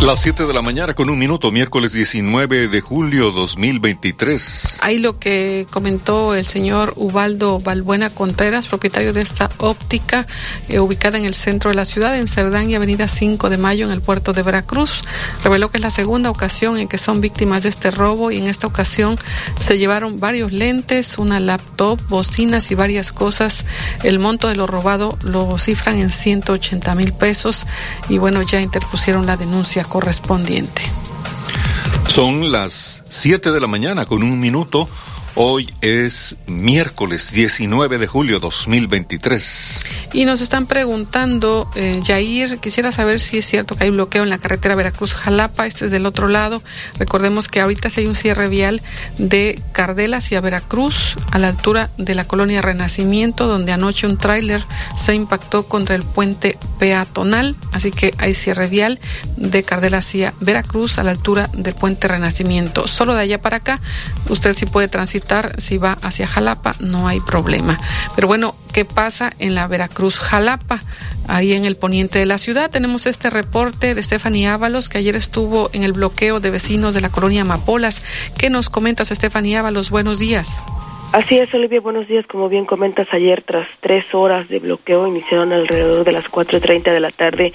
Las 0.00 0.22
7 0.22 0.46
de 0.46 0.54
la 0.54 0.62
mañana 0.62 0.94
con 0.94 1.10
un 1.10 1.18
minuto, 1.18 1.50
miércoles 1.50 1.92
19 1.92 2.68
de 2.68 2.80
julio 2.80 3.32
2023. 3.32 4.78
Ahí 4.80 4.96
lo 4.96 5.18
que 5.18 5.66
comentó 5.70 6.34
el 6.34 6.46
señor 6.46 6.94
Ubaldo 6.96 7.60
Balbuena 7.60 8.08
Contreras, 8.08 8.66
propietario 8.66 9.12
de 9.12 9.20
esta 9.20 9.50
óptica 9.58 10.26
eh, 10.70 10.80
ubicada 10.80 11.18
en 11.18 11.26
el 11.26 11.34
centro 11.34 11.68
de 11.70 11.76
la 11.76 11.84
ciudad, 11.84 12.18
en 12.18 12.28
Cerdán 12.28 12.70
y 12.70 12.76
Avenida 12.76 13.08
5 13.08 13.50
de 13.50 13.58
Mayo, 13.58 13.84
en 13.84 13.92
el 13.92 14.00
puerto 14.00 14.32
de 14.32 14.42
Veracruz. 14.42 15.02
Reveló 15.44 15.70
que 15.70 15.76
es 15.76 15.82
la 15.82 15.90
segunda 15.90 16.30
ocasión 16.30 16.78
en 16.78 16.88
que 16.88 16.96
son 16.96 17.20
víctimas 17.20 17.62
de 17.62 17.68
este 17.68 17.90
robo 17.90 18.30
y 18.30 18.38
en 18.38 18.46
esta 18.46 18.66
ocasión 18.66 19.18
se 19.60 19.76
llevaron 19.76 20.18
varios 20.18 20.50
lentes, 20.50 21.18
una 21.18 21.40
laptop, 21.40 22.00
bocinas 22.08 22.70
y 22.70 22.74
varias 22.74 23.12
cosas. 23.12 23.66
El 24.02 24.18
monto 24.18 24.48
de 24.48 24.56
lo 24.56 24.66
robado 24.66 25.18
lo 25.22 25.58
cifran 25.58 25.98
en 25.98 26.10
180 26.10 26.94
mil 26.94 27.12
pesos 27.12 27.66
y 28.08 28.16
bueno, 28.16 28.40
ya 28.40 28.62
interpusieron 28.62 29.26
la 29.26 29.36
denuncia 29.36 29.84
correspondiente. 29.90 30.82
Son 32.08 32.50
las 32.50 33.02
7 33.08 33.50
de 33.52 33.60
la 33.60 33.66
mañana 33.66 34.06
con 34.06 34.22
un 34.22 34.40
minuto. 34.40 34.88
Hoy 35.36 35.72
es 35.80 36.36
miércoles 36.46 37.30
19 37.30 37.98
de 37.98 38.06
julio 38.08 38.40
2023. 38.40 39.80
Y 40.12 40.24
nos 40.24 40.40
están 40.40 40.66
preguntando, 40.66 41.70
eh, 41.76 42.00
Yair, 42.02 42.58
quisiera 42.58 42.90
saber 42.90 43.20
si 43.20 43.38
es 43.38 43.46
cierto 43.46 43.76
que 43.76 43.84
hay 43.84 43.90
bloqueo 43.90 44.24
en 44.24 44.30
la 44.30 44.38
carretera 44.38 44.74
Veracruz-Jalapa, 44.74 45.68
este 45.68 45.86
es 45.86 45.92
del 45.92 46.04
otro 46.04 46.26
lado. 46.26 46.62
Recordemos 46.98 47.46
que 47.46 47.60
ahorita 47.60 47.90
se 47.90 48.00
hay 48.00 48.06
un 48.08 48.16
cierre 48.16 48.48
vial 48.48 48.82
de 49.18 49.62
Cardela 49.70 50.16
hacia 50.16 50.40
Veracruz, 50.40 51.16
a 51.30 51.38
la 51.38 51.48
altura 51.48 51.90
de 51.96 52.16
la 52.16 52.26
colonia 52.26 52.60
Renacimiento, 52.60 53.46
donde 53.46 53.70
anoche 53.70 54.08
un 54.08 54.18
tráiler 54.18 54.64
se 54.96 55.14
impactó 55.14 55.68
contra 55.68 55.94
el 55.94 56.02
puente 56.02 56.58
peatonal, 56.80 57.54
así 57.70 57.92
que 57.92 58.12
hay 58.18 58.34
cierre 58.34 58.66
vial 58.66 58.98
de 59.36 59.62
Cardela 59.62 59.98
hacia 59.98 60.34
Veracruz, 60.40 60.98
a 60.98 61.04
la 61.04 61.12
altura 61.12 61.48
del 61.52 61.74
puente 61.74 62.08
Renacimiento. 62.08 62.88
Solo 62.88 63.14
de 63.14 63.20
allá 63.20 63.40
para 63.40 63.58
acá, 63.58 63.80
usted 64.28 64.54
sí 64.54 64.66
puede 64.66 64.88
transitar, 64.88 65.19
si 65.58 65.78
va 65.78 65.98
hacia 66.02 66.26
Jalapa, 66.26 66.76
no 66.80 67.08
hay 67.08 67.20
problema. 67.20 67.78
Pero 68.14 68.26
bueno, 68.26 68.54
¿qué 68.72 68.84
pasa 68.84 69.32
en 69.38 69.54
la 69.54 69.66
Veracruz? 69.66 69.90
Cruz 70.00 70.20
Jalapa, 70.20 70.82
ahí 71.26 71.52
en 71.52 71.66
el 71.66 71.76
poniente 71.76 72.18
de 72.18 72.26
la 72.26 72.38
ciudad. 72.38 72.70
Tenemos 72.70 73.06
este 73.06 73.28
reporte 73.28 73.94
de 73.94 74.02
Stephanie 74.02 74.48
Ábalos, 74.48 74.88
que 74.88 74.98
ayer 74.98 75.16
estuvo 75.16 75.68
en 75.72 75.82
el 75.82 75.92
bloqueo 75.92 76.40
de 76.40 76.50
vecinos 76.50 76.94
de 76.94 77.00
la 77.00 77.10
colonia 77.10 77.42
Amapolas. 77.42 78.02
¿Qué 78.38 78.50
nos 78.50 78.70
comentas, 78.70 79.08
Stephanie 79.08 79.58
Ábalos? 79.58 79.90
Buenos 79.90 80.18
días. 80.18 80.48
Así 81.12 81.38
es, 81.38 81.52
Olivia, 81.54 81.80
buenos 81.80 82.06
días. 82.06 82.24
Como 82.28 82.48
bien 82.48 82.66
comentas, 82.66 83.08
ayer 83.10 83.42
tras 83.42 83.66
tres 83.80 84.04
horas 84.14 84.48
de 84.48 84.60
bloqueo 84.60 85.08
iniciaron 85.08 85.52
alrededor 85.52 86.04
de 86.04 86.12
las 86.12 86.24
4.30 86.26 86.92
de 86.92 87.00
la 87.00 87.10
tarde 87.10 87.52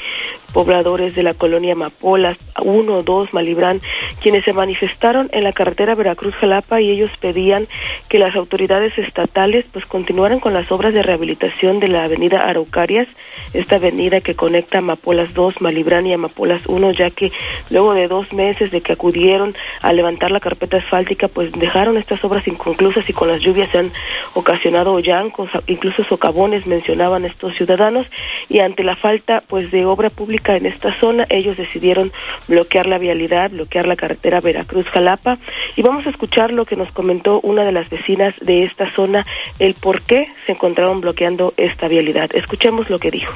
pobladores 0.55 1.13
de 1.15 1.23
la 1.23 1.33
colonia 1.33 1.73
Amapolas, 1.73 2.37
1, 2.63 3.01
2, 3.01 3.33
Malibrán, 3.33 3.81
quienes 4.21 4.45
se 4.45 4.53
manifestaron 4.53 5.29
en 5.33 5.43
la 5.43 5.51
carretera 5.51 5.95
Veracruz-Jalapa 5.95 6.79
y 6.79 6.91
ellos 6.91 7.11
pedían 7.19 7.65
que 8.07 8.19
las 8.19 8.37
autoridades 8.37 8.97
estatales 8.97 9.65
pues 9.73 9.83
continuaran 9.85 10.39
con 10.39 10.53
las 10.53 10.71
obras 10.71 10.93
de 10.93 11.03
rehabilitación 11.03 11.81
de 11.81 11.89
la 11.89 12.05
avenida 12.05 12.39
Araucarias, 12.39 13.09
esta 13.53 13.75
avenida 13.75 14.21
que 14.21 14.35
conecta 14.35 14.77
Amapolas 14.77 15.33
2, 15.33 15.59
Malibrán 15.59 16.07
y 16.07 16.13
Amapolas 16.13 16.61
1, 16.67 16.91
ya 16.91 17.09
que 17.09 17.29
luego 17.69 17.93
de 17.93 18.07
dos 18.07 18.31
meses 18.31 18.71
de 18.71 18.79
que 18.79 18.93
acudieron 18.93 19.53
a 19.81 19.91
levantar 19.91 20.31
la 20.31 20.39
carpeta 20.39 20.77
asfáltica, 20.77 21.27
pues 21.27 21.51
dejaron 21.51 21.97
estas 21.97 22.23
obras 22.23 22.47
inconclusas 22.47 23.09
y 23.09 23.13
con 23.13 23.27
las 23.27 23.44
lluvias 23.45 23.69
se 23.69 23.79
han 23.79 23.91
ocasionado 24.33 24.99
llancos, 24.99 25.49
incluso 25.67 26.03
socavones 26.03 26.65
mencionaban 26.67 27.25
estos 27.25 27.55
ciudadanos 27.55 28.05
y 28.49 28.59
ante 28.59 28.83
la 28.83 28.95
falta 28.95 29.41
pues 29.47 29.71
de 29.71 29.85
obra 29.85 30.09
pública 30.09 30.55
en 30.57 30.65
esta 30.65 30.97
zona, 30.99 31.25
ellos 31.29 31.57
decidieron 31.57 32.11
bloquear 32.47 32.87
la 32.87 32.97
vialidad, 32.97 33.51
bloquear 33.51 33.87
la 33.87 33.95
carretera 33.95 34.41
Veracruz-Jalapa 34.41 35.37
y 35.75 35.81
vamos 35.81 36.07
a 36.07 36.09
escuchar 36.09 36.51
lo 36.51 36.65
que 36.65 36.75
nos 36.75 36.91
comentó 36.91 37.39
una 37.41 37.63
de 37.63 37.71
las 37.71 37.89
vecinas 37.89 38.33
de 38.41 38.63
esta 38.63 38.85
zona, 38.93 39.23
el 39.59 39.73
por 39.75 40.01
qué 40.01 40.25
se 40.45 40.53
encontraron 40.53 41.01
bloqueando 41.01 41.53
esta 41.57 41.87
vialidad. 41.87 42.27
Escuchemos 42.33 42.89
lo 42.89 42.99
que 42.99 43.11
dijo. 43.11 43.33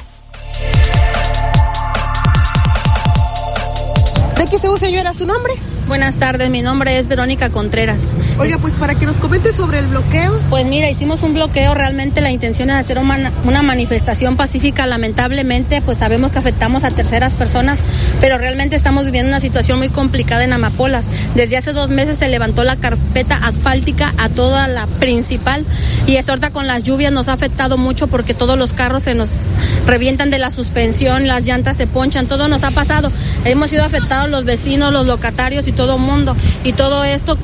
¿De 4.36 4.46
qué 4.50 4.58
se 4.58 4.78
señora, 4.78 5.12
su 5.12 5.26
nombre? 5.26 5.52
Buenas 5.90 6.20
tardes, 6.20 6.50
mi 6.50 6.62
nombre 6.62 6.98
es 6.98 7.08
Verónica 7.08 7.50
Contreras. 7.50 8.14
Oiga, 8.38 8.58
pues 8.58 8.74
para 8.74 8.94
que 8.94 9.06
nos 9.06 9.16
comente 9.16 9.52
sobre 9.52 9.80
el 9.80 9.88
bloqueo. 9.88 10.38
Pues 10.48 10.64
mira, 10.64 10.88
hicimos 10.88 11.20
un 11.24 11.34
bloqueo, 11.34 11.74
realmente 11.74 12.20
la 12.20 12.30
intención 12.30 12.70
es 12.70 12.76
hacer 12.76 13.00
una, 13.00 13.32
una 13.42 13.62
manifestación 13.62 14.36
pacífica, 14.36 14.86
lamentablemente 14.86 15.82
pues 15.82 15.98
sabemos 15.98 16.30
que 16.30 16.38
afectamos 16.38 16.84
a 16.84 16.92
terceras 16.92 17.34
personas, 17.34 17.80
pero 18.20 18.38
realmente 18.38 18.76
estamos 18.76 19.04
viviendo 19.04 19.30
una 19.30 19.40
situación 19.40 19.78
muy 19.78 19.88
complicada 19.88 20.44
en 20.44 20.52
Amapolas. 20.52 21.08
Desde 21.34 21.56
hace 21.56 21.72
dos 21.72 21.90
meses 21.90 22.18
se 22.18 22.28
levantó 22.28 22.62
la 22.62 22.76
carpeta 22.76 23.40
asfáltica 23.42 24.14
a 24.16 24.28
toda 24.28 24.68
la 24.68 24.86
principal 24.86 25.64
y 26.06 26.18
es 26.18 26.28
ahorita 26.28 26.50
con 26.50 26.68
las 26.68 26.84
lluvias 26.84 27.12
nos 27.12 27.26
ha 27.26 27.32
afectado 27.32 27.78
mucho 27.78 28.06
porque 28.06 28.32
todos 28.32 28.56
los 28.56 28.72
carros 28.72 29.02
se 29.02 29.16
nos 29.16 29.28
revientan 29.88 30.30
de 30.30 30.38
la 30.38 30.52
suspensión, 30.52 31.26
las 31.26 31.44
llantas 31.46 31.76
se 31.76 31.88
ponchan, 31.88 32.28
todo 32.28 32.46
nos 32.46 32.62
ha 32.62 32.70
pasado. 32.70 33.10
Hemos 33.44 33.70
sido 33.70 33.84
afectados 33.84 34.30
los 34.30 34.44
vecinos, 34.44 34.92
los 34.92 35.04
locatarios 35.04 35.66
y 35.66 35.72
todo 35.80 35.96
mundo. 35.96 36.36
Y 36.62 36.74
todo 36.74 37.04
esto 37.04 37.38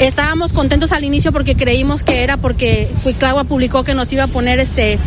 estábamos 0.00 0.52
contentos 0.52 0.90
al 0.90 1.04
inicio 1.04 1.30
porque 1.30 1.54
creímos 1.54 2.02
que 2.02 2.24
era 2.24 2.36
porque 2.36 2.90
Cuiclagua 3.04 3.44
publicó 3.44 3.84
que 3.84 3.94
nos 3.94 4.12
iba 4.12 4.24
a 4.24 4.26
poner 4.26 4.58
este 4.58 4.98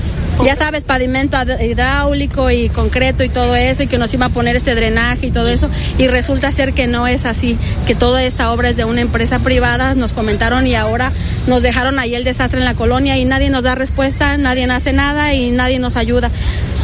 ya 0.44 0.56
sabes, 0.56 0.84
pavimento 0.84 1.38
hidráulico 1.62 2.52
y 2.52 2.68
concreto 2.68 3.24
y 3.24 3.30
todo 3.30 3.56
eso, 3.56 3.84
y 3.84 3.88
que 3.88 3.98
nos 3.98 4.14
iba 4.14 4.26
a 4.26 4.30
poner 4.30 4.58
este 4.58 4.76
drenaje 4.76 5.28
y 5.28 5.32
todo 5.32 5.48
eso, 5.48 5.70
y 5.98 6.08
resulta 6.08 6.52
ser 6.52 6.74
que 6.74 6.88
no 6.88 7.08
es 7.08 7.26
así, 7.26 7.58
que 7.88 7.96
toda 7.96 8.22
esta 8.22 8.52
obra 8.52 8.70
es 8.70 8.76
de 8.76 8.84
una 8.84 9.00
empresa 9.00 9.40
privada, 9.40 9.96
nos 9.96 10.12
comentaron 10.12 10.68
y 10.68 10.76
ahora 10.76 11.14
nos 11.48 11.62
dejaron 11.62 12.00
ahí 12.00 12.16
el 12.16 12.26
desastre 12.26 12.60
en 12.60 12.66
la 12.66 12.74
colonia 12.74 13.18
y 13.18 13.24
nadie 13.24 13.50
nos 13.50 13.64
da 13.64 13.76
respuesta, 13.76 14.36
nadie 14.36 14.66
hace 14.66 14.92
nada 14.92 15.34
y 15.34 15.52
nadie 15.52 15.80
nos 15.80 15.96
ayuda. 15.96 16.30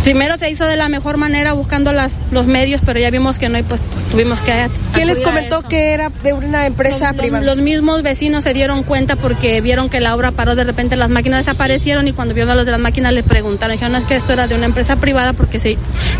Primero 0.03 0.35
se 0.37 0.49
hizo 0.49 0.65
de 0.65 0.77
la 0.77 0.89
mejor 0.89 1.17
manera 1.17 1.53
buscando 1.53 1.93
las, 1.93 2.17
los 2.31 2.47
medios, 2.47 2.81
pero 2.83 2.99
ya 2.99 3.11
vimos 3.11 3.37
que 3.37 3.49
no 3.49 3.59
y 3.59 3.63
pues 3.63 3.81
tuvimos 4.09 4.41
que... 4.41 4.67
¿Quién 4.93 5.07
les 5.07 5.19
comentó 5.19 5.61
que 5.61 5.91
era 5.91 6.09
de 6.23 6.33
una 6.33 6.65
empresa 6.65 7.13
privada? 7.13 7.45
Los, 7.45 7.57
mismos 7.57 8.01
vecinos 8.01 8.43
se 8.43 8.53
dieron 8.53 8.81
cuenta 8.81 9.15
porque 9.15 9.61
vieron 9.61 9.89
que 9.89 9.99
la 9.99 10.15
obra 10.15 10.31
paró, 10.31 10.55
de 10.55 10.63
repente 10.63 10.95
las 10.95 11.11
máquinas 11.11 11.45
desaparecieron 11.45 12.07
y 12.07 12.13
cuando 12.13 12.33
vieron 12.33 12.51
a 12.51 12.55
los 12.55 12.65
de 12.65 12.71
las 12.71 12.79
máquinas 12.79 13.13
le 13.13 13.21
preguntaron, 13.21 13.73
dijeron, 13.73 13.91
no 13.91 13.99
es 13.99 14.05
que 14.05 14.15
esto 14.15 14.33
era 14.33 14.47
de 14.47 14.55
una 14.55 14.65
empresa 14.65 14.95
privada 14.95 15.33
porque 15.33 15.59
se, 15.59 15.77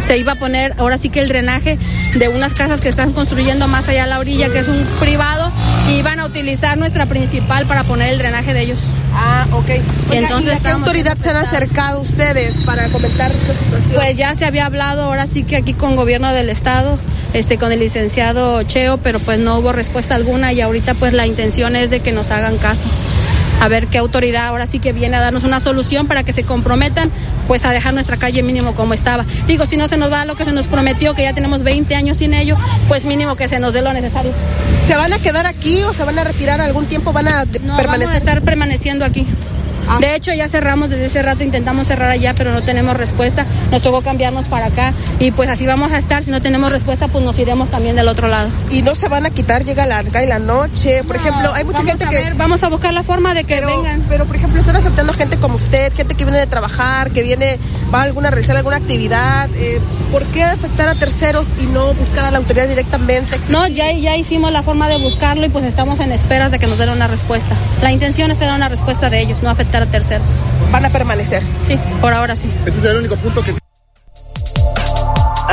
se 0.08 0.18
iba 0.18 0.34
a 0.34 0.36
poner 0.36 0.76
ahora 0.78 1.00
sí 1.00 1.10
que 1.10 1.20
el 1.20 1.28
drenaje 1.28 1.80
de 2.14 2.30
unas 2.30 2.54
casas 2.54 2.82
que 2.82 2.90
están 2.90 3.14
construyendo 3.14 3.68
más 3.68 3.90
allá 3.90 4.04
a 4.04 4.08
la 4.08 4.20
orilla, 4.20 4.50
que 4.50 4.60
es 4.60 4.68
un 4.68 4.86
privado, 5.00 5.52
y 5.90 5.94
iban 5.98 6.20
a 6.20 6.26
utilizar 6.26 6.78
nuestra 6.78 7.06
principal 7.06 7.66
para 7.66 7.84
poner 7.84 8.10
el 8.10 8.20
drenaje 8.20 8.54
de 8.54 8.62
ellos. 8.62 8.80
Ah, 9.14 9.48
ok. 9.52 9.70
y 10.14 10.18
entonces, 10.18 10.60
¿a 10.60 10.62
qué 10.62 10.70
autoridad 10.70 11.18
se 11.18 11.30
han 11.30 11.38
acercado 11.38 12.02
ustedes 12.02 12.56
para 12.66 12.88
comentar 12.90 13.32
esta 13.32 13.54
situación? 13.54 13.94
Pues 13.96 14.16
ya 14.16 14.34
se 14.36 14.46
había 14.46 14.66
hablado 14.66 15.04
ahora 15.04 15.28
sí 15.28 15.44
que 15.44 15.58
aquí 15.58 15.74
con 15.74 15.96
gobierno 15.96 16.32
del 16.32 16.50
estado, 16.50 16.98
este 17.34 17.58
con 17.58 17.72
el 17.72 17.80
licenciado 17.80 18.64
Cheo, 18.64 18.98
pero 18.98 19.20
pues 19.20 19.40
no 19.40 19.60
hubo 19.60 19.72
respuesta 19.72 20.16
alguna 20.16 20.54
y 20.54 20.62
ahorita 20.62 20.94
pues 20.94 21.14
la 21.14 21.28
intención 21.28 21.76
es 21.76 21.90
de 21.90 22.00
que 22.00 22.12
nos 22.12 22.32
hagan 22.32 22.58
caso 22.58 22.86
a 23.62 23.68
ver 23.68 23.86
qué 23.88 24.00
autoridad 24.00 24.48
ahora 24.48 24.66
sí 24.66 24.80
que 24.80 24.92
viene 24.92 25.18
a 25.18 25.22
darnos 25.22 25.44
una 25.44 25.60
solución 25.60 26.08
para 26.08 26.24
que 26.24 26.34
se 26.34 26.44
comprometan 26.44 27.12
pues 27.48 27.64
a 27.64 27.72
dejar 27.72 27.94
nuestra 27.94 28.18
calle 28.18 28.42
mínimo 28.42 28.74
como 28.74 28.96
estaba. 28.96 29.24
Digo, 29.46 29.68
si 29.68 29.78
no 29.78 29.88
se 29.88 29.98
nos 29.98 30.12
va 30.12 30.26
lo 30.26 30.36
que 30.36 30.46
se 30.46 30.52
nos 30.52 30.68
prometió, 30.68 31.14
que 31.14 31.22
ya 31.22 31.34
tenemos 31.34 31.62
20 31.62 31.94
años 31.94 32.18
sin 32.18 32.34
ello, 32.34 32.58
pues 32.88 33.06
mínimo 33.06 33.36
que 33.36 33.48
se 33.48 33.60
nos 33.60 33.74
dé 33.74 33.84
lo 33.84 33.94
necesario. 33.94 34.32
¿Se 34.88 34.96
van 34.96 35.14
a 35.14 35.20
quedar 35.20 35.46
aquí 35.46 35.84
o 35.84 35.94
se 35.94 36.04
van 36.04 36.18
a 36.18 36.24
retirar 36.24 36.60
algún 36.60 36.88
tiempo? 36.88 37.14
¿Van 37.14 37.28
a 37.28 37.46
no, 37.46 37.78
permanecer? 37.78 37.86
Vamos 37.86 38.10
a 38.10 38.18
estar 38.18 38.42
permaneciendo 38.42 39.06
aquí. 39.06 39.28
Ah. 39.92 40.00
De 40.00 40.16
hecho, 40.16 40.32
ya 40.34 40.48
cerramos 40.48 40.90
desde 40.90 41.08
ese 41.08 41.22
rato, 41.22 41.44
intentamos 41.44 41.88
cerrar 41.88 42.10
allá, 42.10 42.34
pero 42.34 42.54
no 42.54 42.62
tenemos 42.62 42.96
respuesta. 42.96 43.46
Nos 43.72 43.82
tocó 43.82 44.02
cambiarnos 44.02 44.46
para 44.46 44.68
acá 44.68 44.94
y 45.20 45.32
pues 45.32 45.50
así 45.50 45.68
vamos 45.68 45.92
a 45.92 45.98
estar. 45.98 46.24
Si 46.24 46.32
no 46.32 46.42
tenemos 46.42 46.72
respuesta, 46.72 47.10
pues 47.10 47.26
nos 47.26 47.38
iremos 47.38 47.70
también 47.70 47.98
del 47.98 48.08
otro 48.08 48.30
lado. 48.30 48.50
Y 48.70 48.84
no 48.84 48.96
se 48.96 49.10
van 49.10 49.26
a 49.26 49.32
quitar, 49.32 49.66
llega 49.66 49.86
larga 49.86 50.24
y 50.24 50.28
la 50.28 50.40
noche. 50.40 51.04
Por 51.04 51.18
ejemplo, 51.18 51.54
hay 51.54 51.66
mucha 51.66 51.84
gente 51.84 52.06
que. 52.06 52.34
vamos 52.38 52.64
a 52.64 52.70
buscar 52.70 52.94
la 52.94 53.04
forma 53.04 53.34
de 53.34 53.44
que 53.44 53.60
vengan. 53.60 54.06
Pero, 54.08 54.26
por 54.26 54.38
ejemplo, 54.38 54.62
están 54.62 54.78
aceptando 54.78 55.14
gente 55.14 55.36
como 55.38 55.56
usted, 55.56 55.94
gente 55.94 56.16
que 56.16 56.24
viene 56.24 56.40
de 56.40 56.48
trabajar, 56.48 57.12
que 57.12 57.22
viene, 57.24 57.60
va 57.94 58.02
a 58.02 58.04
alguna 58.04 58.30
realizar 58.30 58.56
alguna 58.56 58.78
actividad. 58.78 59.50
Eh, 59.56 59.80
¿Por 60.12 60.24
qué 60.26 60.44
afectar 60.44 60.90
a 60.90 60.96
terceros 60.96 61.48
y 61.62 61.66
no 61.66 61.94
buscar 61.94 62.26
a 62.26 62.32
la 62.32 62.38
autoridad 62.38 62.68
directamente? 62.68 63.38
No, 63.50 63.68
ya, 63.68 63.92
ya 63.92 64.18
hicimos 64.18 64.52
la 64.52 64.64
forma 64.64 64.88
de 64.90 64.98
buscarlo 64.98 65.46
y 65.46 65.50
pues 65.50 65.64
estamos 65.66 66.00
en 66.00 66.12
esperas 66.12 66.52
de 66.52 66.60
que 66.60 66.68
nos 66.68 66.78
den 66.78 66.90
una 66.90 67.08
respuesta. 67.08 67.56
La 67.82 67.92
intención 67.92 68.32
es 68.32 68.40
tener 68.40 68.54
una 68.54 68.70
respuesta 68.70 69.10
de 69.10 69.22
ellos, 69.22 69.42
no 69.44 69.50
afectar 69.50 69.84
a 69.84 69.86
terceros. 69.86 70.42
¿Van 70.72 70.86
a 70.86 70.90
permanecer? 70.90 71.44
Sí, 71.66 71.78
por 72.00 72.14
ahora 72.14 72.36
sí. 72.36 72.50
Ese 72.66 72.80
es 72.80 72.84
el 72.84 72.98
único 72.98 73.16
punto 73.16 73.42
que... 73.42 73.56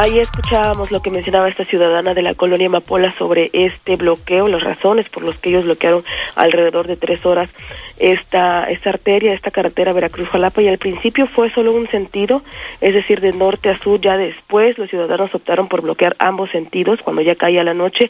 Ahí 0.00 0.20
escuchábamos 0.20 0.92
lo 0.92 1.02
que 1.02 1.10
mencionaba 1.10 1.48
esta 1.48 1.64
ciudadana 1.64 2.14
de 2.14 2.22
la 2.22 2.34
colonia 2.34 2.68
Mapola 2.68 3.12
sobre 3.18 3.50
este 3.52 3.96
bloqueo, 3.96 4.46
las 4.46 4.62
razones 4.62 5.10
por 5.10 5.24
las 5.24 5.40
que 5.40 5.48
ellos 5.48 5.64
bloquearon 5.64 6.04
alrededor 6.36 6.86
de 6.86 6.94
tres 6.94 7.26
horas 7.26 7.52
esta, 7.96 8.68
arteria, 8.84 9.34
esta 9.34 9.50
carretera 9.50 9.92
Veracruz-Jalapa 9.92 10.62
y 10.62 10.68
al 10.68 10.78
principio 10.78 11.26
fue 11.26 11.50
solo 11.50 11.74
un 11.74 11.90
sentido, 11.90 12.42
es 12.80 12.94
decir, 12.94 13.20
de 13.20 13.32
norte 13.32 13.70
a 13.70 13.78
sur, 13.78 14.00
ya 14.00 14.16
después 14.16 14.78
los 14.78 14.88
ciudadanos 14.88 15.34
optaron 15.34 15.66
por 15.66 15.82
bloquear 15.82 16.14
ambos 16.20 16.48
sentidos 16.52 17.00
cuando 17.02 17.22
ya 17.22 17.34
caía 17.34 17.64
la 17.64 17.74
noche. 17.74 18.08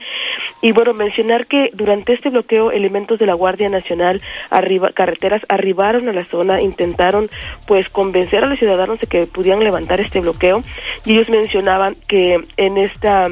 Y 0.61 0.73
bueno, 0.73 0.93
mencionar 0.93 1.47
que 1.47 1.71
durante 1.73 2.13
este 2.13 2.29
bloqueo 2.29 2.71
elementos 2.71 3.19
de 3.19 3.25
la 3.25 3.33
Guardia 3.33 3.71
Nacional, 3.71 4.21
arriba, 4.51 4.91
carreteras 4.93 5.47
arribaron 5.49 6.07
a 6.11 6.13
la 6.13 6.27
zona, 6.27 6.61
intentaron 6.61 7.31
pues 7.67 7.89
convencer 7.89 8.45
a 8.45 8.49
los 8.49 8.59
ciudadanos 8.59 9.01
de 9.01 9.07
que 9.07 9.27
pudieran 9.27 9.61
levantar 9.61 10.01
este 10.01 10.21
bloqueo 10.21 10.61
y 11.07 11.15
ellos 11.15 11.31
mencionaban 11.31 11.78
que 12.09 12.41
en 12.57 12.79
esta 12.79 13.29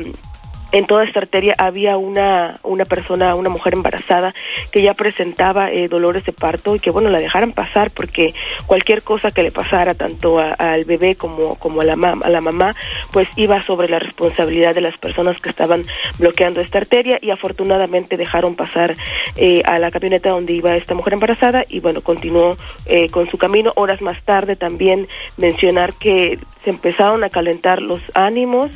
en 0.76 0.86
toda 0.86 1.04
esta 1.04 1.20
arteria 1.20 1.54
había 1.56 1.96
una, 1.96 2.54
una 2.62 2.84
persona, 2.84 3.34
una 3.34 3.48
mujer 3.48 3.72
embarazada 3.74 4.34
que 4.70 4.82
ya 4.82 4.92
presentaba 4.92 5.70
eh, 5.70 5.88
dolores 5.88 6.24
de 6.24 6.32
parto 6.32 6.76
y 6.76 6.78
que 6.78 6.90
bueno, 6.90 7.08
la 7.08 7.18
dejaran 7.18 7.52
pasar 7.52 7.90
porque 7.92 8.34
cualquier 8.66 9.02
cosa 9.02 9.30
que 9.30 9.42
le 9.42 9.50
pasara 9.50 9.94
tanto 9.94 10.38
al 10.38 10.84
bebé 10.84 11.14
como, 11.14 11.56
como 11.56 11.80
a, 11.80 11.84
la 11.84 11.94
a 11.94 12.28
la 12.28 12.40
mamá, 12.42 12.72
pues 13.10 13.26
iba 13.36 13.62
sobre 13.62 13.88
la 13.88 13.98
responsabilidad 13.98 14.74
de 14.74 14.82
las 14.82 14.98
personas 14.98 15.40
que 15.40 15.48
estaban 15.48 15.82
bloqueando 16.18 16.60
esta 16.60 16.76
arteria 16.76 17.18
y 17.22 17.30
afortunadamente 17.30 18.18
dejaron 18.18 18.54
pasar 18.54 18.94
eh, 19.36 19.62
a 19.64 19.78
la 19.78 19.90
camioneta 19.90 20.30
donde 20.30 20.52
iba 20.52 20.74
esta 20.74 20.94
mujer 20.94 21.14
embarazada 21.14 21.64
y 21.70 21.80
bueno, 21.80 22.02
continuó 22.02 22.58
eh, 22.84 23.08
con 23.08 23.30
su 23.30 23.38
camino. 23.38 23.72
Horas 23.76 24.02
más 24.02 24.22
tarde 24.24 24.56
también 24.56 25.08
mencionar 25.38 25.94
que 25.94 26.38
se 26.64 26.70
empezaron 26.70 27.24
a 27.24 27.30
calentar 27.30 27.80
los 27.80 28.02
ánimos 28.14 28.70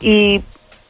y 0.00 0.42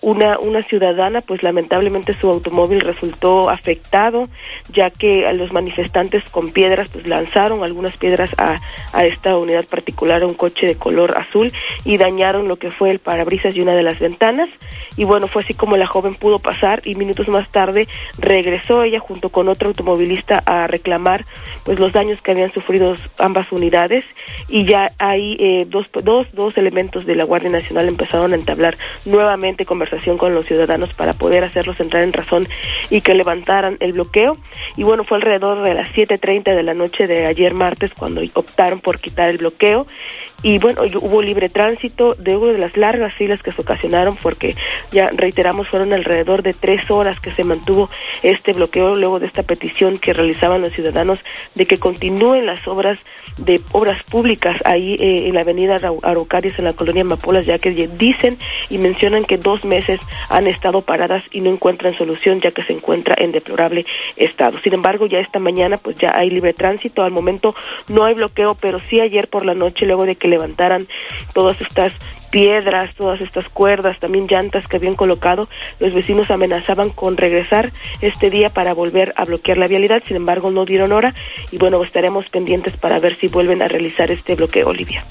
una, 0.05 0.39
una 0.39 0.61
ciudadana, 0.61 1.23
pues 1.23 1.43
lamentablemente 1.43 2.13
su 2.21 2.29
automóvil 2.29 2.81
resultó 2.81 3.49
afectado, 3.49 4.25
ya 4.71 4.91
que 4.91 5.25
a 5.27 5.33
los 5.33 5.51
manifestantes 5.51 6.29
con 6.29 6.51
piedras, 6.51 6.91
pues 6.93 7.09
lanzaron 7.09 7.65
algunas 7.65 7.97
piedras 7.97 8.31
a, 8.37 8.57
a 8.93 9.05
esta 9.07 9.39
unidad 9.39 9.65
particular, 9.65 10.23
a 10.23 10.27
un 10.27 10.35
coche 10.35 10.67
de 10.67 10.77
color 10.77 11.15
azul, 11.17 11.51
y 11.85 11.97
dañaron 11.97 12.49
lo 12.49 12.57
que 12.57 12.71
fue 12.71 12.91
el 12.91 12.99
parabrisas 12.99 13.57
y 13.57 13.63
una 13.63 13.75
de 13.75 13.83
las 13.83 13.99
ventanas. 13.99 14.51
Y 14.99 15.05
bueno, 15.05 15.27
fue 15.27 15.43
así 15.43 15.55
como 15.55 15.79
la 15.79 15.87
joven 15.87 16.15
pudo 16.15 16.39
pasar 16.39 16.83
y 16.85 16.95
minutos 16.97 17.27
más 17.29 17.51
tarde 17.51 17.89
regresó 18.19 18.83
ella 18.83 19.01
junto 19.01 19.31
con 19.31 19.49
otro 19.49 19.69
automovilista 19.69 20.43
a 20.45 20.67
reclamar 20.67 21.25
pues 21.65 21.81
los 21.81 21.93
daños 21.93 22.21
que 22.21 22.33
habían 22.33 22.53
sufrido 22.53 22.95
ambas 23.19 23.51
unidades 23.51 24.05
y 24.49 24.67
ya 24.67 24.89
ahí 24.99 25.37
eh, 25.39 25.67
dos, 25.67 25.87
dos, 26.03 26.27
dos 26.35 26.57
elementos 26.59 27.07
de 27.07 27.17
la 27.17 27.25
Guardia 27.25 27.51
Nacional 27.51 27.89
empezaron 27.89 28.33
a 28.33 28.37
entablar 28.37 28.77
nuevamente 29.07 29.65
conversaciones 29.65 29.94
con 30.19 30.35
los 30.35 30.47
ciudadanos 30.47 30.95
para 30.95 31.13
poder 31.13 31.45
hacerlos 31.45 31.81
entrar 31.81 32.05
en 32.05 32.13
razón 32.13 32.47
y 32.91 33.01
que 33.01 33.15
levantaran 33.15 33.77
el 33.81 33.93
bloqueo. 33.93 34.37
Y 34.77 34.85
bueno, 34.85 35.05
fue 35.05 35.19
alrededor 35.19 35.63
de 35.63 35.75
las 35.75 35.89
7.30 35.91 36.55
de 36.55 36.63
la 36.63 36.75
noche 36.75 37.07
de 37.07 37.27
ayer 37.27 37.55
martes 37.55 37.95
cuando 37.95 38.21
optaron 38.35 38.81
por 38.81 39.01
quitar 39.01 39.31
el 39.31 39.39
bloqueo 39.39 39.87
y 40.45 40.59
bueno, 40.59 40.83
hubo 41.01 41.23
libre 41.23 41.49
tránsito 41.49 42.15
de 42.17 42.37
una 42.37 42.53
de 42.53 42.59
las 42.59 42.77
largas 42.77 43.15
filas 43.15 43.43
que 43.43 43.51
se 43.51 43.63
ocasionaron 43.63 44.15
porque 44.23 44.55
ya 44.91 45.09
reiteramos 45.09 45.67
fueron 45.69 45.95
alrededor 45.95 46.43
de 46.43 46.53
tres 46.53 46.83
horas 46.91 47.19
que 47.19 47.33
se 47.33 47.45
mantuvo 47.45 47.89
este 48.23 48.53
bloqueo 48.53 48.95
luego 48.95 49.19
de 49.21 49.27
esta 49.27 49.43
petición 49.43 49.97
que 49.97 50.13
realizaban 50.13 50.61
los 50.61 50.73
ciudadanos 50.73 51.25
de 51.55 51.65
que 51.65 51.79
continúen 51.79 52.45
las 52.45 52.69
obras 52.69 53.03
de 53.39 53.59
obras 53.73 54.03
públicas 54.03 54.61
ahí 54.67 54.97
eh, 55.01 55.29
en 55.29 55.35
la 55.35 55.41
avenida 55.41 55.79
Araucarias 56.03 56.59
en 56.59 56.67
la 56.67 56.75
colonia 56.75 57.05
Mapolas 57.05 57.47
ya 57.47 57.59
que 57.59 57.71
dicen 57.71 58.37
y 58.69 58.77
mencionan 58.77 59.25
que 59.25 59.39
dos 59.39 59.65
meses 59.65 59.99
han 60.29 60.47
estado 60.47 60.83
paradas 60.83 61.25
y 61.31 61.41
no 61.41 61.49
encuentran 61.49 61.97
solución 61.97 62.43
ya 62.43 62.51
que 62.51 62.65
se 62.65 62.75
encuentra 62.75 63.15
en 63.17 63.33
deplorable 63.33 63.87
estado. 64.17 64.59
Sin 64.63 64.75
embargo, 64.75 65.07
ya 65.07 65.21
esta 65.21 65.39
mañana 65.39 65.79
pues 65.79 65.97
ya 65.97 66.11
hay 66.15 66.29
libre 66.29 66.53
tránsito, 66.53 67.03
al 67.03 67.13
momento 67.13 67.55
no 67.89 68.05
hay 68.05 68.13
bloqueo, 68.13 68.55
pero 68.61 68.79
sí 68.91 69.01
ayer 69.01 69.29
por 69.29 69.47
la 69.47 69.55
noche 69.55 69.87
luego 69.87 70.05
de 70.05 70.17
que 70.17 70.34
levantaran 70.35 70.87
todas 71.33 71.61
estas 71.61 71.93
piedras, 72.31 72.97
todas 72.97 73.21
estas 73.21 73.49
cuerdas, 73.49 73.99
también 74.01 74.27
llantas 74.29 74.67
que 74.67 74.77
habían 74.77 74.95
colocado, 74.95 75.49
los 75.79 75.95
vecinos 75.95 76.33
amenazaban 76.33 76.91
con 76.91 77.17
regresar 77.17 77.71
este 78.01 78.29
día 78.29 78.51
para 78.51 78.75
volver 78.75 79.15
a 79.17 79.25
bloquear 79.25 79.57
la 79.57 79.69
vialidad, 79.69 80.03
sin 80.05 80.17
embargo 80.17 80.51
no 80.51 80.65
dieron 80.65 80.93
hora 80.93 81.15
y 81.53 81.59
bueno, 81.59 81.83
estaremos 81.85 82.29
pendientes 82.31 82.77
para 82.77 82.99
ver 82.99 83.17
si 83.19 83.29
vuelven 83.29 83.63
a 83.63 83.69
realizar 83.69 84.11
este 84.11 84.35
bloqueo, 84.35 84.67
Olivia. 84.69 85.05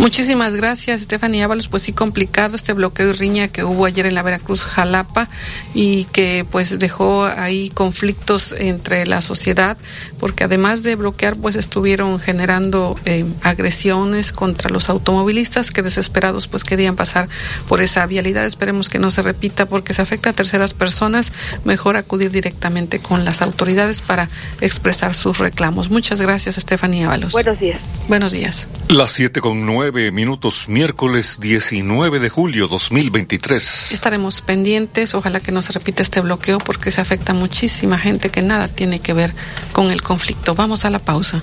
Muchísimas 0.00 0.54
gracias, 0.54 1.02
Stephanie 1.02 1.42
Ábalos. 1.42 1.68
Pues 1.68 1.82
sí, 1.82 1.92
complicado 1.92 2.56
este 2.56 2.72
bloqueo 2.72 3.10
y 3.10 3.12
riña 3.12 3.48
que 3.48 3.64
hubo 3.64 3.84
ayer 3.84 4.06
en 4.06 4.14
la 4.14 4.22
Veracruz 4.22 4.64
Jalapa 4.64 5.28
y 5.74 6.04
que 6.04 6.46
pues 6.50 6.78
dejó 6.78 7.24
ahí 7.24 7.68
conflictos 7.68 8.54
entre 8.56 9.04
la 9.06 9.20
sociedad, 9.20 9.76
porque 10.18 10.44
además 10.44 10.82
de 10.82 10.96
bloquear, 10.96 11.36
pues 11.36 11.54
estuvieron 11.54 12.18
generando 12.18 12.98
eh, 13.04 13.26
agresiones 13.42 14.32
contra 14.32 14.70
los 14.70 14.88
automovilistas 14.88 15.70
que 15.70 15.82
desesperados 15.82 16.48
pues 16.48 16.64
querían 16.64 16.96
pasar 16.96 17.28
por 17.68 17.82
esa 17.82 18.06
vialidad. 18.06 18.46
Esperemos 18.46 18.88
que 18.88 18.98
no 18.98 19.10
se 19.10 19.20
repita 19.20 19.66
porque 19.66 19.92
se 19.92 20.00
afecta 20.00 20.30
a 20.30 20.32
terceras 20.32 20.72
personas. 20.72 21.30
Mejor 21.64 21.98
acudir 21.98 22.30
directamente 22.30 23.00
con 23.00 23.26
las 23.26 23.42
autoridades 23.42 24.00
para 24.00 24.30
expresar 24.62 25.12
sus 25.12 25.36
reclamos. 25.36 25.90
Muchas 25.90 26.22
gracias, 26.22 26.56
Stephanie 26.56 27.04
Ábalos. 27.04 27.34
Buenos 27.34 27.60
días. 27.60 27.80
Buenos 28.08 28.32
días. 28.32 28.66
Las 28.88 29.10
siete 29.10 29.42
con 29.42 29.66
nueve 29.66 29.89
minutos, 29.90 30.68
miércoles 30.68 31.38
19 31.40 32.20
de 32.20 32.28
julio 32.28 32.68
2023. 32.68 33.90
Estaremos 33.92 34.40
pendientes, 34.40 35.14
ojalá 35.14 35.40
que 35.40 35.50
no 35.50 35.62
se 35.62 35.72
repita 35.72 36.02
este 36.02 36.20
bloqueo 36.20 36.58
porque 36.58 36.90
se 36.90 37.00
afecta 37.00 37.32
a 37.32 37.34
muchísima 37.34 37.98
gente 37.98 38.30
que 38.30 38.40
nada 38.40 38.68
tiene 38.68 39.00
que 39.00 39.12
ver 39.14 39.34
con 39.72 39.90
el 39.90 40.02
conflicto. 40.02 40.54
Vamos 40.54 40.84
a 40.84 40.90
la 40.90 41.00
pausa. 41.00 41.42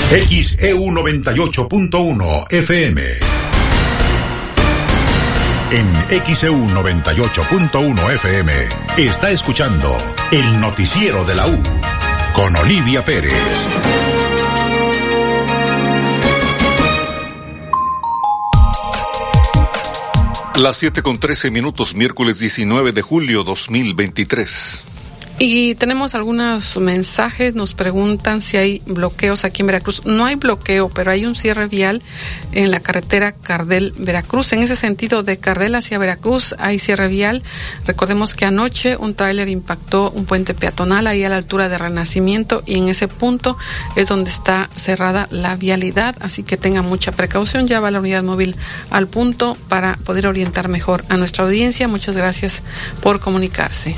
XEU 0.09 0.85
98.1 0.89 2.51
FM. 2.51 3.01
En 5.69 5.93
XEU 6.33 6.55
98.1 6.69 8.13
FM 8.15 8.51
está 8.97 9.29
escuchando 9.29 9.95
el 10.31 10.59
noticiero 10.59 11.23
de 11.25 11.35
la 11.35 11.45
U 11.45 11.61
con 12.33 12.55
Olivia 12.55 13.05
Pérez. 13.05 13.31
Las 20.55 20.77
7 20.77 21.03
con 21.03 21.19
13 21.19 21.51
minutos, 21.51 21.93
miércoles 21.93 22.39
19 22.39 22.93
de 22.93 23.01
julio 23.03 23.43
2023. 23.43 24.98
Y 25.41 25.75
tenemos 25.75 26.15
algunos 26.15 26.77
mensajes, 26.77 27.55
nos 27.55 27.73
preguntan 27.73 28.41
si 28.41 28.57
hay 28.57 28.81
bloqueos 28.85 29.45
aquí 29.45 29.61
en 29.61 29.67
Veracruz. 29.67 30.05
No 30.05 30.25
hay 30.25 30.35
bloqueo, 30.35 30.89
pero 30.89 31.11
hay 31.11 31.25
un 31.25 31.33
cierre 31.33 31.67
vial 31.67 32.01
en 32.51 32.71
la 32.71 32.81
carretera 32.81 33.31
Cardel-Veracruz. 33.31 34.51
En 34.51 34.63
ese 34.63 34.75
sentido, 34.75 35.23
de 35.23 35.37
Cardel 35.37 35.75
hacia 35.75 35.97
Veracruz 35.97 36.55
hay 36.59 36.77
cierre 36.77 37.07
vial. 37.07 37.41
Recordemos 37.85 38.33
que 38.33 38.43
anoche 38.43 38.97
un 38.97 39.15
tráiler 39.15 39.47
impactó 39.47 40.11
un 40.11 40.25
puente 40.25 40.53
peatonal 40.53 41.07
ahí 41.07 41.23
a 41.23 41.29
la 41.29 41.37
altura 41.37 41.69
de 41.69 41.77
Renacimiento 41.77 42.61
y 42.65 42.77
en 42.77 42.89
ese 42.89 43.07
punto 43.07 43.57
es 43.95 44.09
donde 44.09 44.29
está 44.29 44.69
cerrada 44.75 45.29
la 45.31 45.55
vialidad. 45.55 46.17
Así 46.19 46.43
que 46.43 46.57
tenga 46.57 46.81
mucha 46.81 47.13
precaución. 47.13 47.65
Ya 47.65 47.79
va 47.79 47.91
la 47.91 48.01
unidad 48.01 48.23
móvil 48.23 48.57
al 48.89 49.07
punto 49.07 49.55
para 49.69 49.95
poder 50.03 50.27
orientar 50.27 50.67
mejor 50.67 51.05
a 51.07 51.15
nuestra 51.15 51.45
audiencia. 51.45 51.87
Muchas 51.87 52.17
gracias 52.17 52.61
por 53.01 53.21
comunicarse. 53.21 53.95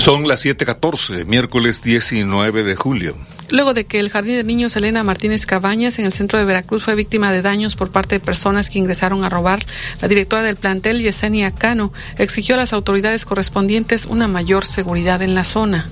Son 0.00 0.26
las 0.26 0.42
7:14, 0.46 1.26
miércoles 1.26 1.82
19 1.82 2.64
de 2.64 2.74
julio. 2.74 3.14
Luego 3.50 3.74
de 3.74 3.84
que 3.84 4.00
el 4.00 4.08
Jardín 4.08 4.36
de 4.36 4.44
Niños 4.44 4.74
Elena 4.74 5.04
Martínez 5.04 5.44
Cabañas 5.44 5.98
en 5.98 6.06
el 6.06 6.14
centro 6.14 6.38
de 6.38 6.46
Veracruz 6.46 6.84
fue 6.84 6.94
víctima 6.94 7.30
de 7.32 7.42
daños 7.42 7.76
por 7.76 7.92
parte 7.92 8.14
de 8.14 8.24
personas 8.24 8.70
que 8.70 8.78
ingresaron 8.78 9.24
a 9.24 9.28
robar, 9.28 9.58
la 10.00 10.08
directora 10.08 10.42
del 10.42 10.56
plantel, 10.56 11.02
Yesenia 11.02 11.50
Cano, 11.50 11.92
exigió 12.16 12.54
a 12.54 12.58
las 12.58 12.72
autoridades 12.72 13.26
correspondientes 13.26 14.06
una 14.06 14.26
mayor 14.26 14.64
seguridad 14.64 15.20
en 15.20 15.34
la 15.34 15.44
zona. 15.44 15.86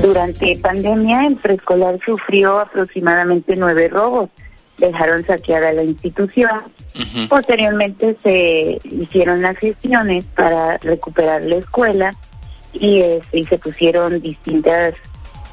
Durante 0.00 0.56
pandemia, 0.62 1.26
el 1.26 1.36
preescolar 1.38 1.98
sufrió 2.06 2.60
aproximadamente 2.60 3.56
nueve 3.56 3.88
robos. 3.88 4.30
Dejaron 4.78 5.26
saqueada 5.26 5.72
la 5.72 5.82
institución. 5.82 6.72
Posteriormente 7.28 8.16
se 8.22 8.78
hicieron 8.84 9.42
las 9.42 9.56
gestiones 9.58 10.24
para 10.34 10.78
recuperar 10.78 11.44
la 11.44 11.56
escuela 11.56 12.12
y, 12.72 13.00
este, 13.00 13.44
se 13.44 13.58
pusieron 13.58 14.20
distintas 14.20 14.94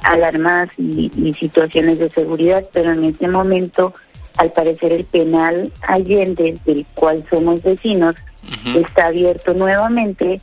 alarmas 0.04 0.70
y, 0.78 1.34
situaciones 1.34 2.00
de 2.00 2.10
seguridad, 2.12 2.64
pero 2.72 2.94
en 2.94 3.06
este 3.06 3.28
momento, 3.28 3.94
al 4.38 4.52
parecer, 4.52 4.92
el 4.92 5.06
penal 5.06 5.72
Allende, 5.88 6.60
del 6.66 6.86
cual 6.94 7.26
somos 7.30 7.64
vecinos, 7.64 8.16
está 8.76 9.08
abierto 9.08 9.54
nuevamente 9.56 10.40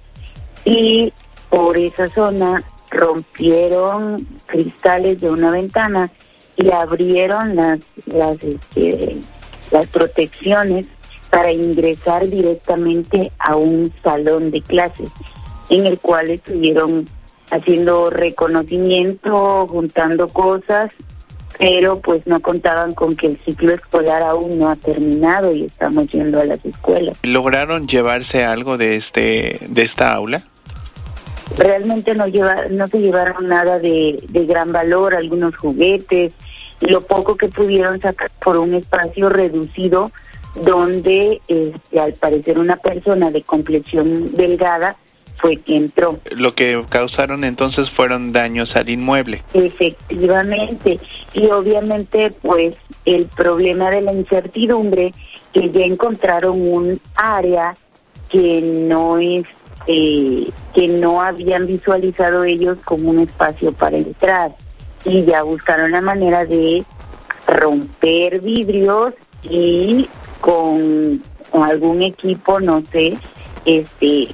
y 0.64 1.12
por 1.50 1.76
esa 1.76 2.08
zona 2.08 2.64
rompieron 2.90 4.26
cristales 4.46 5.20
de 5.20 5.30
una 5.30 5.50
ventana 5.50 6.10
y 6.62 6.70
abrieron 6.70 7.56
las 7.56 7.80
las 8.06 8.42
este, 8.42 9.16
las 9.70 9.86
protecciones 9.88 10.86
para 11.30 11.50
ingresar 11.50 12.28
directamente 12.28 13.32
a 13.38 13.56
un 13.56 13.92
salón 14.02 14.50
de 14.50 14.60
clases 14.60 15.10
en 15.70 15.86
el 15.86 15.98
cual 15.98 16.30
estuvieron 16.30 17.06
haciendo 17.50 18.10
reconocimiento, 18.10 19.66
juntando 19.66 20.28
cosas, 20.28 20.92
pero 21.58 22.00
pues 22.00 22.26
no 22.26 22.40
contaban 22.40 22.92
con 22.92 23.16
que 23.16 23.28
el 23.28 23.38
ciclo 23.44 23.72
escolar 23.72 24.22
aún 24.22 24.58
no 24.58 24.68
ha 24.68 24.76
terminado 24.76 25.52
y 25.52 25.64
estamos 25.64 26.08
yendo 26.08 26.40
a 26.40 26.44
las 26.44 26.64
escuelas. 26.64 27.18
¿Lograron 27.22 27.86
llevarse 27.86 28.44
algo 28.44 28.76
de 28.76 28.96
este 28.96 29.58
de 29.68 29.82
esta 29.82 30.12
aula? 30.12 30.44
Realmente 31.56 32.14
no 32.14 32.26
lleva, 32.26 32.66
no 32.70 32.88
se 32.88 32.98
llevaron 32.98 33.48
nada 33.48 33.78
de, 33.78 34.22
de 34.28 34.46
gran 34.46 34.72
valor, 34.72 35.14
algunos 35.14 35.54
juguetes, 35.56 36.32
lo 36.82 37.00
poco 37.00 37.36
que 37.36 37.48
pudieron 37.48 38.00
sacar 38.00 38.30
por 38.42 38.56
un 38.56 38.74
espacio 38.74 39.28
reducido 39.28 40.10
donde 40.54 41.40
este, 41.48 42.00
al 42.00 42.12
parecer 42.14 42.58
una 42.58 42.76
persona 42.76 43.30
de 43.30 43.42
complexión 43.42 44.34
delgada 44.34 44.96
fue 45.36 45.56
que 45.56 45.76
entró. 45.76 46.20
Lo 46.30 46.54
que 46.54 46.84
causaron 46.88 47.44
entonces 47.44 47.90
fueron 47.90 48.32
daños 48.32 48.76
al 48.76 48.88
inmueble. 48.90 49.42
Efectivamente, 49.54 51.00
y 51.32 51.46
obviamente 51.46 52.30
pues 52.42 52.76
el 53.04 53.26
problema 53.26 53.90
de 53.90 54.02
la 54.02 54.12
incertidumbre 54.12 55.12
que 55.52 55.70
ya 55.70 55.84
encontraron 55.84 56.60
un 56.60 57.00
área 57.16 57.74
que 58.28 58.60
no 58.62 59.18
es 59.18 59.44
eh, 59.86 60.48
que 60.74 60.86
no 60.86 61.20
habían 61.20 61.66
visualizado 61.66 62.44
ellos 62.44 62.78
como 62.84 63.10
un 63.10 63.20
espacio 63.20 63.72
para 63.72 63.96
entrar 63.96 64.54
y 65.04 65.24
ya 65.24 65.42
buscaron 65.42 65.92
la 65.92 66.00
manera 66.00 66.44
de 66.44 66.84
romper 67.46 68.40
vidrios 68.40 69.14
y 69.42 70.08
con, 70.40 71.22
algún 71.52 72.02
equipo, 72.02 72.60
no 72.60 72.82
sé, 72.92 73.16
este 73.64 74.28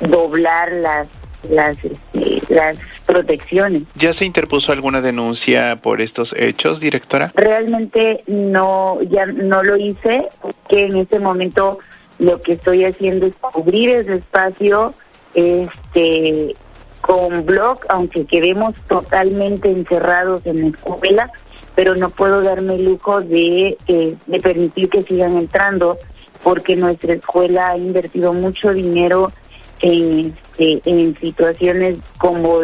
doblar 0.00 0.72
las 0.72 1.08
las 1.50 1.78
este, 1.84 2.42
las 2.48 2.78
protecciones. 3.06 3.84
¿Ya 3.94 4.12
se 4.12 4.24
interpuso 4.24 4.72
alguna 4.72 5.00
denuncia 5.00 5.76
por 5.76 6.00
estos 6.00 6.34
hechos, 6.36 6.80
directora? 6.80 7.32
Realmente 7.34 8.24
no, 8.26 8.98
ya 9.02 9.26
no 9.26 9.62
lo 9.62 9.76
hice, 9.76 10.26
que 10.68 10.84
en 10.86 10.96
este 10.96 11.20
momento 11.20 11.78
lo 12.18 12.40
que 12.40 12.52
estoy 12.52 12.84
haciendo 12.84 13.26
es 13.26 13.36
cubrir 13.36 13.90
ese 13.90 14.16
espacio, 14.16 14.92
este 15.34 16.56
con 17.00 17.46
blog, 17.46 17.80
aunque 17.88 18.26
quedemos 18.26 18.74
totalmente 18.88 19.70
encerrados 19.70 20.44
en 20.44 20.60
la 20.62 20.68
escuela, 20.68 21.30
pero 21.74 21.94
no 21.94 22.10
puedo 22.10 22.42
darme 22.42 22.76
el 22.76 22.84
lujo 22.84 23.20
de, 23.20 23.78
eh, 23.86 24.16
de 24.26 24.40
permitir 24.40 24.88
que 24.88 25.02
sigan 25.02 25.36
entrando, 25.38 25.98
porque 26.42 26.76
nuestra 26.76 27.14
escuela 27.14 27.70
ha 27.70 27.76
invertido 27.76 28.32
mucho 28.32 28.72
dinero 28.72 29.32
en, 29.80 30.36
este, 30.58 30.80
en 30.90 31.18
situaciones 31.20 31.98
como 32.18 32.60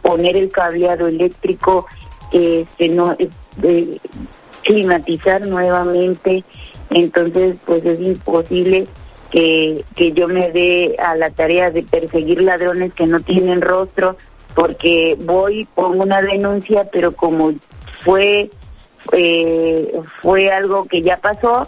poner 0.00 0.36
el 0.36 0.50
cableado 0.50 1.08
eléctrico, 1.08 1.86
este, 2.32 2.88
no, 2.88 3.16
eh, 3.18 3.98
climatizar 4.62 5.46
nuevamente, 5.46 6.44
entonces 6.90 7.58
pues 7.66 7.84
es 7.84 8.00
imposible 8.00 8.86
que, 9.32 9.82
que 9.96 10.12
yo 10.12 10.28
me 10.28 10.50
dé 10.52 10.94
a 10.98 11.16
la 11.16 11.30
tarea 11.30 11.70
de 11.70 11.82
perseguir 11.82 12.42
ladrones 12.42 12.92
que 12.92 13.06
no 13.06 13.18
tienen 13.20 13.62
rostro, 13.62 14.16
porque 14.54 15.16
voy, 15.18 15.66
pongo 15.74 16.02
una 16.02 16.20
denuncia, 16.20 16.84
pero 16.92 17.16
como 17.16 17.54
fue, 18.00 18.50
eh, 19.12 20.00
fue 20.20 20.52
algo 20.52 20.84
que 20.84 21.00
ya 21.00 21.16
pasó, 21.16 21.66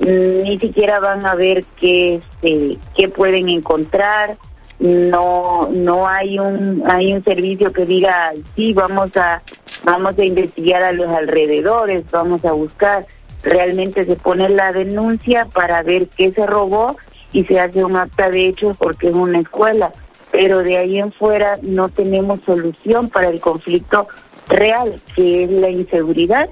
ni 0.00 0.58
siquiera 0.60 1.00
van 1.00 1.24
a 1.24 1.34
ver 1.34 1.64
qué, 1.80 2.16
este, 2.16 2.76
qué 2.94 3.08
pueden 3.08 3.48
encontrar, 3.48 4.36
no 4.78 5.68
no 5.74 6.06
hay 6.06 6.38
un 6.38 6.84
hay 6.86 7.12
un 7.12 7.24
servicio 7.24 7.72
que 7.72 7.84
diga 7.84 8.32
sí 8.54 8.72
vamos 8.72 9.16
a 9.16 9.42
vamos 9.82 10.16
a 10.16 10.24
investigar 10.24 10.84
a 10.84 10.92
los 10.92 11.08
alrededores 11.08 12.04
vamos 12.12 12.44
a 12.44 12.52
buscar 12.52 13.04
realmente 13.42 14.04
se 14.04 14.16
pone 14.16 14.48
la 14.48 14.72
denuncia 14.72 15.46
para 15.46 15.82
ver 15.82 16.08
qué 16.08 16.32
se 16.32 16.46
robó 16.46 16.96
y 17.32 17.44
se 17.44 17.60
hace 17.60 17.84
un 17.84 17.96
acta 17.96 18.30
de 18.30 18.48
hecho 18.48 18.74
porque 18.78 19.08
es 19.08 19.14
una 19.14 19.40
escuela. 19.40 19.92
Pero 20.30 20.58
de 20.58 20.76
ahí 20.76 20.98
en 20.98 21.12
fuera 21.12 21.58
no 21.62 21.88
tenemos 21.88 22.40
solución 22.44 23.08
para 23.08 23.28
el 23.28 23.40
conflicto 23.40 24.08
real 24.48 25.00
que 25.14 25.44
es 25.44 25.50
la 25.50 25.70
inseguridad. 25.70 26.48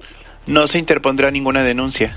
No 0.47 0.66
se 0.66 0.78
interpondrá 0.78 1.30
ninguna 1.30 1.62
denuncia. 1.62 2.16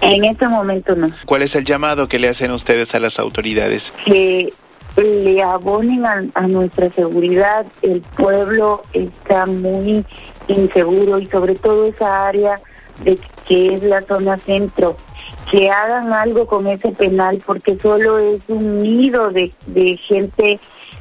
En 0.00 0.24
este 0.24 0.46
momento 0.46 0.94
no. 0.94 1.08
¿cuál 1.24 1.42
es 1.42 1.54
el 1.54 1.64
llamado 1.64 2.06
que 2.06 2.18
le 2.18 2.28
hacen 2.28 2.50
ustedes 2.52 2.94
a 2.94 3.00
las 3.00 3.18
autoridades 3.18 3.92
que 4.04 4.50
le 4.96 5.42
abonen 5.42 6.04
a, 6.06 6.46
nuestra 6.46 6.90
seguridad. 6.90 7.66
El 7.82 8.00
pueblo 8.00 8.82
está 8.92 9.46
muy 9.46 10.04
inseguro 10.48 11.18
y 11.18 11.26
sobre 11.26 11.54
todo 11.54 11.86
esa 11.86 12.28
área 12.28 12.58
de 13.04 13.18
que 13.46 13.74
es 13.74 13.82
la 13.82 14.02
zona 14.02 14.38
centro. 14.38 14.96
Que 15.50 15.70
hagan 15.70 16.12
algo 16.12 16.46
con 16.46 16.66
ese 16.66 16.90
penal 16.90 17.42
porque 17.44 17.78
solo 17.78 18.18
es 18.18 18.42
un 18.48 18.80
nido 18.82 19.30
de, 19.30 19.52
de 19.66 19.96
gente 19.96 20.58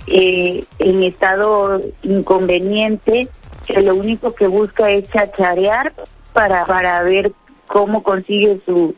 eh, 0.07 0.63
en 0.79 1.03
estado 1.03 1.81
inconveniente 2.03 3.27
que 3.65 3.81
lo 3.81 3.95
único 3.95 4.35
que 4.35 4.47
busca 4.47 4.91
es 4.91 5.09
chacharear 5.09 5.93
para, 6.33 6.65
para 6.65 7.01
ver 7.01 7.31
cómo 7.67 8.03
consigue 8.03 8.61
su, 8.65 8.93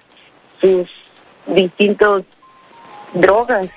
sus 0.59 0.89
distintos 1.47 2.23
drogas. 3.13 3.69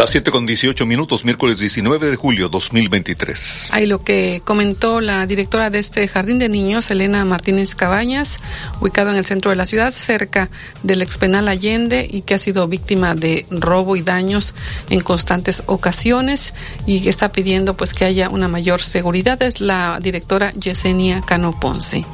Las 0.00 0.08
7 0.12 0.30
con 0.30 0.46
18 0.46 0.86
minutos, 0.86 1.26
miércoles 1.26 1.58
19 1.58 2.10
de 2.10 2.16
julio 2.16 2.48
2023. 2.48 3.66
Ahí 3.70 3.84
lo 3.84 4.02
que 4.02 4.40
comentó 4.42 5.02
la 5.02 5.26
directora 5.26 5.68
de 5.68 5.78
este 5.78 6.08
jardín 6.08 6.38
de 6.38 6.48
niños, 6.48 6.90
Elena 6.90 7.22
Martínez 7.26 7.74
Cabañas, 7.74 8.40
ubicado 8.80 9.10
en 9.10 9.16
el 9.16 9.26
centro 9.26 9.50
de 9.50 9.58
la 9.58 9.66
ciudad, 9.66 9.90
cerca 9.90 10.48
del 10.82 11.02
expenal 11.02 11.48
Allende, 11.48 12.08
y 12.10 12.22
que 12.22 12.32
ha 12.32 12.38
sido 12.38 12.66
víctima 12.66 13.14
de 13.14 13.44
robo 13.50 13.94
y 13.94 14.00
daños 14.00 14.54
en 14.88 15.00
constantes 15.00 15.62
ocasiones, 15.66 16.54
y 16.86 17.02
que 17.02 17.10
está 17.10 17.30
pidiendo 17.30 17.76
pues 17.76 17.92
que 17.92 18.06
haya 18.06 18.30
una 18.30 18.48
mayor 18.48 18.80
seguridad. 18.80 19.42
Es 19.42 19.60
la 19.60 19.98
directora 20.00 20.54
Yesenia 20.54 21.20
Cano 21.20 21.60
Ponce. 21.60 22.06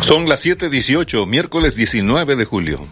Son 0.00 0.28
las 0.28 0.44
7:18, 0.44 1.26
miércoles 1.26 1.76
19 1.76 2.34
de 2.34 2.44
julio. 2.44 2.88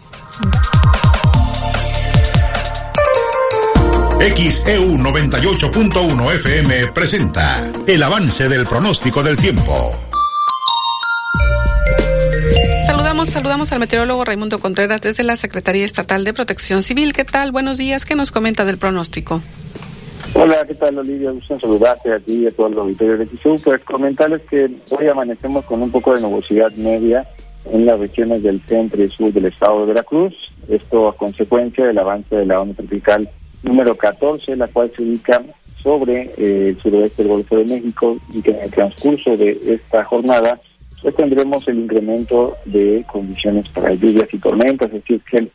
XEU 4.19 4.97
98.1 4.97 6.33
FM 6.33 6.87
presenta 6.93 7.71
el 7.85 8.01
avance 8.01 8.49
del 8.49 8.65
pronóstico 8.65 9.21
del 9.21 9.37
tiempo. 9.37 9.91
Saludamos, 12.87 13.29
saludamos 13.29 13.71
al 13.71 13.79
meteorólogo 13.79 14.25
Raimundo 14.25 14.59
Contreras 14.59 15.01
desde 15.01 15.23
la 15.23 15.35
Secretaría 15.35 15.85
Estatal 15.85 16.23
de 16.23 16.33
Protección 16.33 16.81
Civil. 16.81 17.13
¿Qué 17.13 17.25
tal? 17.25 17.51
Buenos 17.51 17.77
días. 17.77 18.05
¿Qué 18.05 18.15
nos 18.15 18.31
comenta 18.31 18.65
del 18.65 18.79
pronóstico? 18.79 19.41
Hola, 20.33 20.65
¿qué 20.67 20.73
tal 20.73 20.97
Olivia? 20.97 21.29
Gusto 21.29 21.59
saludarte 21.59 22.11
a 22.11 22.19
ti 22.19 22.43
y 22.43 22.47
a 22.47 22.51
todos 22.51 22.71
los 22.71 22.79
auditores 22.85 23.19
de 23.19 23.37
XEU. 23.37 23.55
Pues 23.63 23.83
comentarles 23.83 24.41
que 24.49 24.67
hoy 24.97 25.07
amanecemos 25.07 25.63
con 25.65 25.83
un 25.83 25.91
poco 25.91 26.15
de 26.15 26.21
nubosidad 26.21 26.71
media 26.71 27.23
en 27.71 27.85
las 27.85 27.99
regiones 27.99 28.41
del 28.41 28.61
centro 28.61 29.03
y 29.03 29.11
sur 29.11 29.31
del 29.31 29.45
estado 29.45 29.81
de 29.81 29.93
Veracruz. 29.93 30.33
Esto 30.67 31.07
a 31.07 31.15
consecuencia 31.15 31.85
del 31.85 31.99
avance 31.99 32.35
de 32.35 32.47
la 32.47 32.59
onda 32.59 32.73
tropical 32.73 33.29
número 33.63 33.95
14, 33.95 34.55
la 34.55 34.67
cual 34.67 34.91
se 34.95 35.03
ubica 35.03 35.43
sobre 35.81 36.31
eh, 36.37 36.69
el 36.69 36.81
suroeste 36.81 37.23
del 37.23 37.31
Golfo 37.31 37.57
de 37.57 37.65
México 37.65 38.17
y 38.33 38.41
que 38.41 38.51
en 38.51 38.59
el 38.59 38.71
transcurso 38.71 39.37
de 39.37 39.57
esta 39.65 40.03
jornada 40.03 40.59
pues 41.01 41.15
tendremos 41.15 41.67
el 41.67 41.79
incremento 41.79 42.57
de 42.65 43.05
condiciones 43.11 43.69
para 43.69 43.93
lluvias 43.93 44.33
y 44.33 44.39
tormentas, 44.39 44.87
es 44.87 44.93
decir, 44.93 45.21
que 45.29 45.47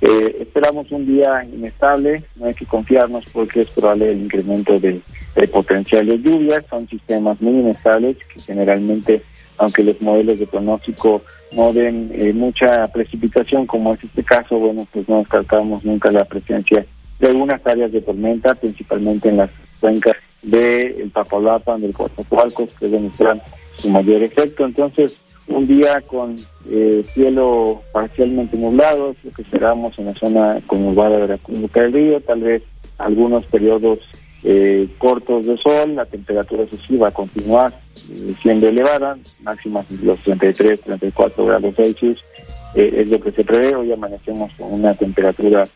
eh, 0.00 0.36
esperamos 0.40 0.90
un 0.90 1.06
día 1.06 1.44
inestable, 1.44 2.22
no 2.36 2.46
hay 2.46 2.54
que 2.54 2.66
confiarnos 2.66 3.24
porque 3.32 3.62
es 3.62 3.70
probable 3.70 4.10
el 4.10 4.22
incremento 4.22 4.78
de, 4.78 5.00
potencial 5.52 6.06
de 6.06 6.18
lluvias, 6.18 6.64
son 6.68 6.88
sistemas 6.88 7.40
muy 7.40 7.60
inestables 7.60 8.16
que 8.16 8.40
generalmente, 8.40 9.22
aunque 9.56 9.84
los 9.84 10.00
modelos 10.02 10.40
de 10.40 10.48
pronóstico 10.48 11.22
no 11.52 11.72
den 11.72 12.10
eh, 12.12 12.32
mucha 12.32 12.88
precipitación 12.88 13.66
como 13.66 13.94
es 13.94 14.02
este 14.02 14.24
caso, 14.24 14.58
bueno, 14.58 14.86
pues 14.92 15.08
no 15.08 15.18
descartamos 15.18 15.84
nunca 15.84 16.10
la 16.10 16.24
presencia 16.24 16.84
de 17.18 17.28
algunas 17.28 17.64
áreas 17.66 17.92
de 17.92 18.00
tormenta, 18.00 18.54
principalmente 18.54 19.28
en 19.28 19.38
las 19.38 19.50
cuencas 19.80 20.16
de 20.42 21.08
Papalapan, 21.12 21.80
del 21.80 21.92
Coatzacoalcos, 21.92 22.74
que 22.74 22.88
demostrar 22.88 23.42
su 23.76 23.90
mayor 23.90 24.22
efecto. 24.22 24.64
Entonces, 24.64 25.20
un 25.48 25.66
día 25.66 26.00
con 26.02 26.36
eh, 26.70 27.04
cielo 27.12 27.82
parcialmente 27.92 28.56
nublado, 28.56 29.14
lo 29.22 29.32
que 29.32 29.42
esperamos 29.42 29.98
en 29.98 30.06
la 30.06 30.14
zona 30.14 30.60
conurbada 30.66 31.18
de 31.18 31.28
la 31.28 31.38
Comunidad 31.38 31.72
del 31.74 31.92
Río, 31.92 32.20
tal 32.20 32.40
vez 32.40 32.62
algunos 32.98 33.46
periodos 33.46 34.00
eh, 34.44 34.88
cortos 34.98 35.46
de 35.46 35.56
sol, 35.58 35.96
la 35.96 36.06
temperatura 36.06 36.64
sí 36.86 36.96
va 36.96 37.08
a 37.08 37.12
continuar 37.12 37.72
eh, 37.72 38.34
siendo 38.42 38.68
elevada, 38.68 39.16
máximas 39.42 39.90
los 40.02 40.20
33, 40.20 40.80
34 40.82 41.44
grados 41.44 41.74
Celsius, 41.74 42.24
es 42.74 43.08
lo 43.08 43.18
que 43.18 43.32
se 43.32 43.44
prevé, 43.44 43.74
hoy 43.74 43.90
amanecemos 43.90 44.52
con 44.58 44.72
una 44.72 44.94
temperatura 44.94 45.66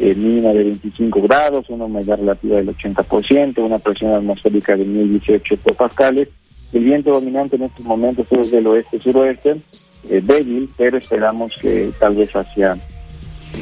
eh, 0.00 0.14
mínima 0.14 0.50
de 0.50 0.64
25 0.64 1.22
grados, 1.22 1.68
una 1.68 1.84
humedad 1.84 2.18
relativa 2.18 2.56
del 2.56 2.76
80%, 2.76 3.58
una 3.64 3.78
presión 3.78 4.14
atmosférica 4.14 4.76
de 4.76 4.84
1018 4.84 5.54
hectopascales. 5.54 6.28
El 6.72 6.84
viento 6.84 7.12
dominante 7.12 7.56
en 7.56 7.62
estos 7.62 7.86
momentos 7.86 8.26
es 8.30 8.50
del 8.50 8.66
oeste-suroeste, 8.66 9.60
eh, 10.10 10.20
débil, 10.22 10.68
pero 10.76 10.98
esperamos 10.98 11.52
que 11.60 11.90
tal 11.98 12.16
vez 12.16 12.30
hacia 12.34 12.76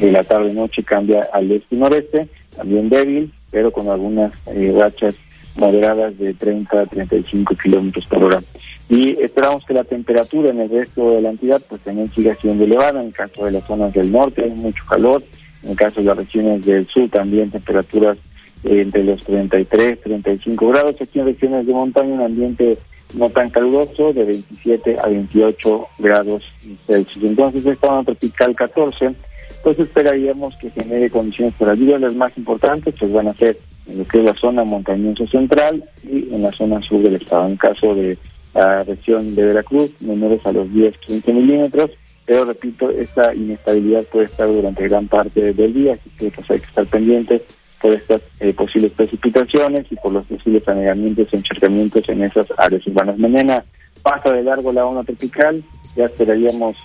eh, 0.01 0.11
la 0.11 0.23
tarde-noche 0.23 0.83
cambie 0.83 1.21
al 1.31 1.51
este 1.51 1.75
y 1.75 1.77
noreste, 1.77 2.27
también 2.55 2.89
débil, 2.89 3.31
pero 3.51 3.71
con 3.71 3.89
algunas 3.89 4.33
eh, 4.47 4.73
rachas 4.77 5.15
moderadas 5.55 6.17
de 6.17 6.33
30 6.33 6.81
a 6.81 6.85
35 6.85 7.55
kilómetros 7.55 8.05
por 8.07 8.25
hora. 8.25 8.41
Y 8.89 9.11
esperamos 9.21 9.65
que 9.65 9.73
la 9.73 9.85
temperatura 9.85 10.49
en 10.49 10.59
el 10.59 10.69
resto 10.69 11.11
de 11.11 11.21
la 11.21 11.29
entidad 11.29 11.61
pues 11.69 11.81
también 11.81 12.11
siga 12.13 12.35
siendo 12.35 12.65
elevada. 12.65 12.99
En 12.99 13.07
el 13.07 13.13
caso 13.13 13.45
de 13.45 13.51
las 13.51 13.65
zonas 13.65 13.93
del 13.93 14.11
norte 14.11 14.43
hay 14.43 14.51
mucho 14.51 14.83
calor, 14.85 15.23
en 15.65 15.71
el 15.71 15.77
caso 15.77 15.99
de 15.99 16.07
las 16.07 16.17
regiones 16.17 16.65
del 16.65 16.87
sur 16.87 17.09
también 17.09 17.51
temperaturas 17.51 18.17
eh, 18.63 18.81
entre 18.81 19.03
los 19.03 19.23
33, 19.23 20.01
35 20.01 20.67
grados. 20.69 20.95
Aquí 21.01 21.19
en 21.19 21.25
regiones 21.25 21.65
de 21.65 21.73
montaña 21.73 22.13
un 22.13 22.21
ambiente 22.21 22.77
no 23.13 23.29
tan 23.29 23.49
caluroso, 23.49 24.13
de 24.13 24.25
27 24.25 24.97
a 25.01 25.07
28 25.07 25.87
grados 25.99 26.43
Celsius. 26.87 27.25
Entonces, 27.25 27.65
esta 27.65 27.87
onda 27.87 28.13
tropical 28.13 28.55
14, 28.55 29.15
pues 29.63 29.79
esperaríamos 29.79 30.55
que 30.57 30.69
genere 30.69 31.09
condiciones 31.09 31.53
para 31.55 31.73
lluvia. 31.73 31.97
Las 31.97 32.15
más 32.15 32.37
importantes 32.37 32.95
pues 32.99 33.11
van 33.11 33.27
a 33.27 33.33
ser 33.33 33.57
en 33.87 33.99
lo 33.99 34.05
que 34.05 34.19
es 34.19 34.25
la 34.25 34.33
zona 34.33 34.63
montañosa 34.63 35.25
central 35.27 35.83
y 36.03 36.33
en 36.33 36.41
la 36.41 36.51
zona 36.51 36.81
sur 36.81 37.01
del 37.01 37.15
estado. 37.15 37.47
En 37.47 37.57
caso 37.57 37.95
de 37.95 38.17
la 38.53 38.83
región 38.83 39.35
de 39.35 39.43
Veracruz, 39.43 40.01
menores 40.01 40.45
a 40.45 40.51
los 40.51 40.67
10-15 40.67 41.33
milímetros, 41.33 41.91
pero 42.25 42.45
repito, 42.45 42.89
esta 42.89 43.33
inestabilidad 43.35 44.03
puede 44.11 44.25
estar 44.25 44.47
durante 44.47 44.87
gran 44.87 45.07
parte 45.07 45.53
del 45.53 45.73
día, 45.73 45.93
así 45.93 46.09
que 46.17 46.31
pues, 46.31 46.49
hay 46.49 46.59
que 46.59 46.65
estar 46.67 46.85
pendientes 46.87 47.41
por 47.79 47.93
estas 47.93 48.21
eh, 48.39 48.51
posibles 48.53 48.93
precipitaciones 48.93 49.85
y 49.91 49.95
por 49.95 50.11
los 50.11 50.25
posibles 50.25 50.67
anegamientos 50.67 51.27
encharcamientos 51.31 52.07
en 52.09 52.23
esas 52.23 52.47
áreas 52.57 52.85
urbanas. 52.87 53.19
Mañana 53.19 53.63
pasa 54.01 54.31
de 54.31 54.43
largo 54.43 54.71
la 54.71 54.85
onda 54.85 55.03
tropical, 55.03 55.63
ya 55.95 56.05
esperaríamos 56.05 56.75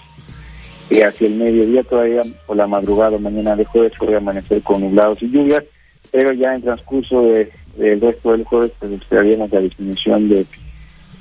que 0.91 1.05
hacia 1.05 1.29
el 1.29 1.37
mediodía 1.37 1.85
todavía 1.85 2.21
por 2.47 2.57
la 2.57 2.67
madrugada 2.67 3.19
mañana 3.19 3.57
de 3.57 3.65
jueves 3.65 3.93
puede 3.99 4.17
amanecer 4.17 4.61
con 4.63 4.83
nublados 4.83 5.23
y 5.23 5.31
lluvias, 5.31 5.65
pero 6.11 6.33
ya 6.33 6.55
en 6.55 6.63
transcurso 6.63 7.23
del 7.23 8.01
resto 8.01 8.33
del 8.33 8.45
jueves 8.45 8.73
pues 8.79 8.93
esperaríamos 8.93 9.51
la 9.53 9.61
disminución 9.61 10.29
de 10.29 10.47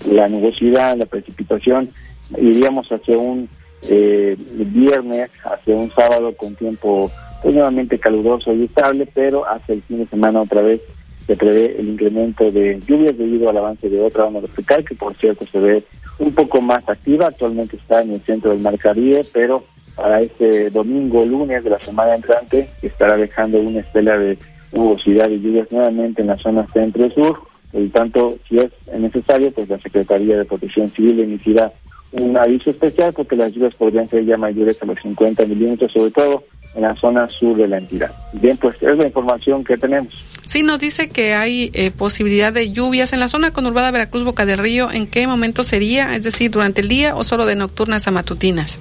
la 0.07 0.27
nubosidad, 0.27 0.97
la 0.97 1.05
precipitación, 1.05 1.89
iríamos 2.37 2.91
hacia 2.91 3.17
un 3.17 3.47
eh, 3.87 4.35
viernes 4.37 5.29
hacia 5.43 5.75
un 5.75 5.91
sábado 5.91 6.35
con 6.35 6.55
tiempo 6.55 7.09
pues, 7.41 7.53
nuevamente 7.53 7.99
caluroso 7.99 8.53
y 8.53 8.65
estable, 8.65 9.07
pero 9.13 9.47
hacia 9.47 9.75
el 9.75 9.81
fin 9.83 9.99
de 9.99 10.07
semana 10.07 10.41
otra 10.41 10.61
vez 10.61 10.81
se 11.25 11.35
prevé 11.35 11.79
el 11.79 11.89
incremento 11.89 12.51
de 12.51 12.81
lluvias 12.85 13.17
debido 13.17 13.49
al 13.49 13.57
avance 13.57 13.87
de 13.87 14.01
otra 14.01 14.25
onda 14.25 14.41
tropical 14.41 14.83
que 14.83 14.95
por 14.95 15.15
cierto 15.17 15.45
se 15.51 15.59
ve 15.59 15.83
un 16.17 16.33
poco 16.33 16.59
más 16.59 16.87
activa, 16.89 17.27
actualmente 17.27 17.77
está 17.77 18.01
en 18.01 18.13
el 18.13 18.21
centro 18.21 18.51
del 18.51 18.61
Mar 18.61 18.77
Caribe, 18.77 19.21
pero 19.33 19.63
para 19.95 20.21
este 20.21 20.69
domingo, 20.69 21.25
lunes 21.25 21.63
de 21.63 21.69
la 21.69 21.81
semana 21.81 22.15
entrante, 22.15 22.69
estará 22.81 23.17
dejando 23.17 23.59
una 23.59 23.81
estela 23.81 24.17
de 24.17 24.37
nubosidad 24.71 25.29
y 25.29 25.39
lluvias 25.39 25.71
nuevamente 25.71 26.21
en 26.21 26.27
la 26.27 26.37
zona 26.37 26.65
centro 26.71 27.05
y 27.05 27.11
sur. 27.11 27.41
Por 27.71 27.89
tanto, 27.89 28.37
si 28.47 28.57
es 28.59 28.71
necesario, 28.97 29.51
pues 29.51 29.69
la 29.69 29.77
Secretaría 29.77 30.37
de 30.37 30.45
Protección 30.45 30.89
Civil 30.89 31.19
emitirá 31.19 31.71
un 32.11 32.35
aviso 32.37 32.71
especial 32.71 33.13
porque 33.13 33.35
las 33.35 33.51
lluvias 33.51 33.75
podrían 33.75 34.07
ser 34.07 34.25
ya 34.25 34.37
mayores 34.37 34.81
a 34.81 34.85
los 34.85 34.99
50 35.01 35.45
milímetros, 35.45 35.91
sobre 35.91 36.11
todo 36.11 36.43
en 36.75 36.81
la 36.81 36.95
zona 36.95 37.29
sur 37.29 37.55
de 37.57 37.67
la 37.67 37.77
entidad. 37.77 38.11
Bien, 38.33 38.57
pues 38.57 38.75
es 38.81 38.97
la 38.97 39.05
información 39.05 39.63
que 39.63 39.77
tenemos. 39.77 40.13
Sí, 40.45 40.63
nos 40.63 40.79
dice 40.79 41.09
que 41.09 41.35
hay 41.35 41.69
eh, 41.73 41.91
posibilidad 41.91 42.51
de 42.51 42.71
lluvias 42.71 43.13
en 43.13 43.19
la 43.19 43.27
zona 43.27 43.53
conurbada 43.53 43.91
Veracruz 43.91 44.23
Boca 44.23 44.45
del 44.47 44.57
Río. 44.57 44.89
¿En 44.91 45.05
qué 45.05 45.27
momento 45.27 45.61
sería? 45.61 46.15
Es 46.15 46.23
decir, 46.23 46.49
durante 46.49 46.81
el 46.81 46.87
día 46.87 47.15
o 47.15 47.23
solo 47.23 47.45
de 47.45 47.55
nocturnas 47.55 48.07
a 48.07 48.11
matutinas. 48.11 48.79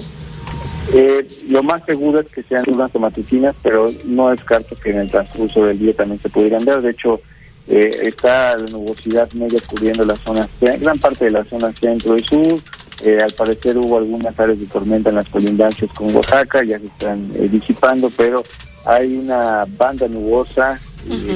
Eh, 0.94 1.26
lo 1.50 1.62
más 1.62 1.84
seguro 1.84 2.20
es 2.20 2.30
que 2.30 2.42
sean 2.42 2.64
unas 2.68 2.94
matutinas, 2.94 3.54
pero 3.62 3.88
no 4.06 4.30
descarto 4.30 4.74
que 4.76 4.90
en 4.90 5.00
el 5.00 5.10
transcurso 5.10 5.66
del 5.66 5.78
día 5.78 5.92
también 5.92 6.20
se 6.22 6.30
pudieran 6.30 6.64
ver. 6.64 6.80
De 6.80 6.92
hecho, 6.92 7.20
eh, 7.68 7.98
está 8.04 8.56
la 8.56 8.70
nubosidad 8.70 9.30
media 9.32 9.60
cubriendo 9.66 10.06
la 10.06 10.16
zona, 10.16 10.48
gran 10.60 10.98
parte 10.98 11.26
de 11.26 11.32
la 11.32 11.44
zona 11.44 11.70
centro 11.72 12.16
y 12.16 12.24
sur. 12.24 12.62
Eh, 13.02 13.20
al 13.22 13.32
parecer 13.32 13.78
hubo 13.78 13.98
algunas 13.98 14.38
áreas 14.38 14.58
de 14.58 14.66
tormenta 14.66 15.10
en 15.10 15.16
las 15.16 15.28
colindancias 15.28 15.90
con 15.92 16.14
Oaxaca, 16.14 16.64
ya 16.64 16.78
se 16.78 16.86
están 16.86 17.30
eh, 17.34 17.48
disipando, 17.48 18.10
pero 18.10 18.42
hay 18.84 19.16
una 19.16 19.64
banda 19.76 20.08
nubosa 20.08 20.78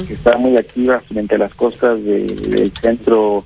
que 0.07 0.13
está 0.13 0.37
muy 0.37 0.57
activa 0.57 0.99
frente 1.01 1.35
a 1.35 1.39
las 1.39 1.53
costas 1.55 2.03
del 2.03 2.71
centro 2.79 3.43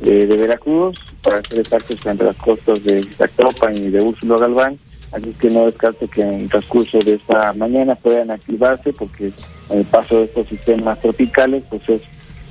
de 0.00 0.26
Veracruz, 0.26 0.98
para 1.22 1.42
ser 1.42 1.60
exactos, 1.60 2.00
frente 2.00 2.24
a 2.24 2.28
las 2.28 2.36
costas 2.36 2.82
de 2.84 3.04
Zacopan 3.16 3.76
y 3.76 3.90
de 3.90 4.00
Úrsulo 4.00 4.38
Galván. 4.38 4.78
Así 5.12 5.34
que 5.40 5.50
no 5.50 5.64
descarto 5.64 6.08
que 6.08 6.22
en 6.22 6.34
el 6.34 6.50
transcurso 6.50 6.98
de 6.98 7.14
esta 7.14 7.52
mañana 7.54 7.94
puedan 7.94 8.30
activarse 8.30 8.92
porque 8.92 9.32
en 9.70 9.78
el 9.78 9.84
paso 9.86 10.18
de 10.18 10.24
estos 10.24 10.48
sistemas 10.48 11.00
tropicales 11.00 11.62
pues 11.70 11.82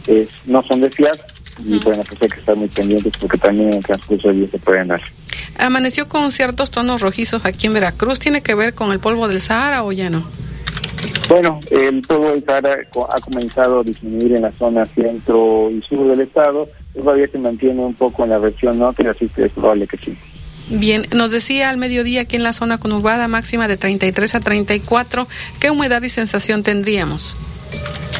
es, 0.07 0.30
no 0.45 0.63
son 0.63 0.82
de 0.82 0.89
fiar 0.89 1.20
y 1.60 1.80
bueno 1.80 2.03
pues 2.08 2.22
hay 2.22 2.30
que 2.30 2.39
estar 2.39 2.55
muy 2.55 2.68
pendientes 2.68 3.14
porque 3.20 3.38
también 3.38 3.70
en 3.70 3.78
el 3.78 3.84
transcurso 3.84 4.28
del 4.28 4.39
día 4.39 4.47
se 4.49 4.60
pueden 4.60 4.88
dar. 4.88 5.01
Amaneció 5.58 6.08
con 6.08 6.32
ciertos 6.32 6.72
tonos 6.72 7.01
rojizos 7.01 7.45
aquí 7.45 7.68
en 7.68 7.74
Veracruz. 7.74 8.20
¿Tiene 8.20 8.41
que 8.41 8.55
ver 8.55 8.74
con 8.74 8.91
el 8.91 8.99
polvo 8.99 9.28
del 9.28 9.41
Sahara 9.41 9.84
o 9.84 9.91
ya 9.91 10.10
no? 10.10 10.24
Bueno, 11.30 11.60
el 11.72 12.01
polvo 12.01 12.32
del 12.32 12.43
Sahara 12.45 12.78
ha 13.10 13.22
comenzado 13.22 13.80
a 13.80 13.84
disminuir 13.84 14.36
en 14.36 14.43
la 14.43 14.51
zona 14.53 14.86
centro 14.86 15.70
y 15.72 15.82
sur 15.82 16.08
del 16.08 16.22
estado. 16.22 16.68
Todavía 16.93 17.28
se 17.28 17.39
mantiene 17.39 17.82
un 17.82 17.93
poco 17.93 18.24
en 18.24 18.32
la 18.32 18.39
región 18.39 18.80
norte, 18.80 19.08
así 19.08 19.28
que 19.30 19.45
es 19.45 19.51
probable 19.51 19.88
que 19.88 19.97
sí. 19.97 20.18
Bien, 20.70 21.05
nos 21.14 21.32
decía 21.32 21.70
al 21.70 21.78
mediodía 21.78 22.22
aquí 22.22 22.36
en 22.36 22.43
la 22.43 22.53
zona 22.53 22.78
conurbada 22.78 23.28
máxima 23.28 23.68
de 23.68 23.78
33 23.78 24.36
a 24.36 24.39
34, 24.41 25.28
¿qué 25.60 25.72
humedad 25.72 26.01
y 26.01 26.10
sensación 26.10 26.64
tendríamos? 26.64 27.36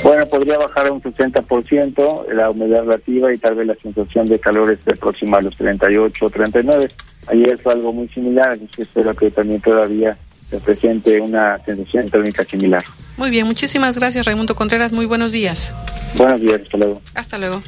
Bueno, 0.04 0.26
podría 0.28 0.58
bajar 0.58 0.88
a 0.88 0.91
un 0.91 1.02
60% 1.02 2.32
la 2.34 2.50
humedad 2.50 2.82
relativa 2.82 3.34
y 3.34 3.38
tal 3.38 3.56
vez 3.56 3.68
la 3.68 3.76
sensación 3.76 4.30
de 4.30 4.39
calor 4.39 4.72
esté 4.72 4.95
próxima 4.95 5.38
a 5.38 5.41
los 5.41 5.56
38 5.58 6.26
o 6.26 6.30
39. 6.30 6.88
Ayer 7.28 7.60
fue 7.62 7.74
algo 7.74 7.91
muy 7.91 8.08
similar, 8.10 8.52
así 8.52 8.68
que 8.68 8.84
espero 8.84 9.16
que 9.16 9.32
también 9.32 9.62
todavía 9.62 10.18
se 10.50 10.60
presente 10.60 11.20
una 11.20 11.60
sensación 11.66 12.10
térmica 12.10 12.43
similar. 12.45 12.84
Muy 13.18 13.30
bien, 13.30 13.48
muchísimas 13.48 13.98
gracias 13.98 14.26
Raimundo 14.26 14.56
Contreras, 14.56 14.93
muy 14.93 15.06
buenos 15.06 15.32
días. 15.32 15.76
Buenos 16.16 16.39
días, 16.39 16.62
hasta 16.64 16.78
luego. 16.78 17.02
Hasta 17.16 17.38
luego. 17.38 17.62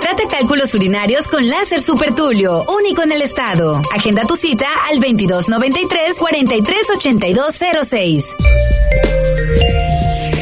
Trata 0.00 0.22
cálculos 0.30 0.74
urinarios 0.74 1.28
con 1.28 1.48
láser 1.48 1.80
Super 1.80 2.14
Tulio, 2.14 2.64
único 2.78 3.02
en 3.02 3.12
el 3.12 3.22
estado. 3.22 3.80
Agenda 3.94 4.22
tu 4.26 4.34
cita 4.34 4.66
al 4.88 5.00
2293 5.00 6.18
438206. 6.18 8.24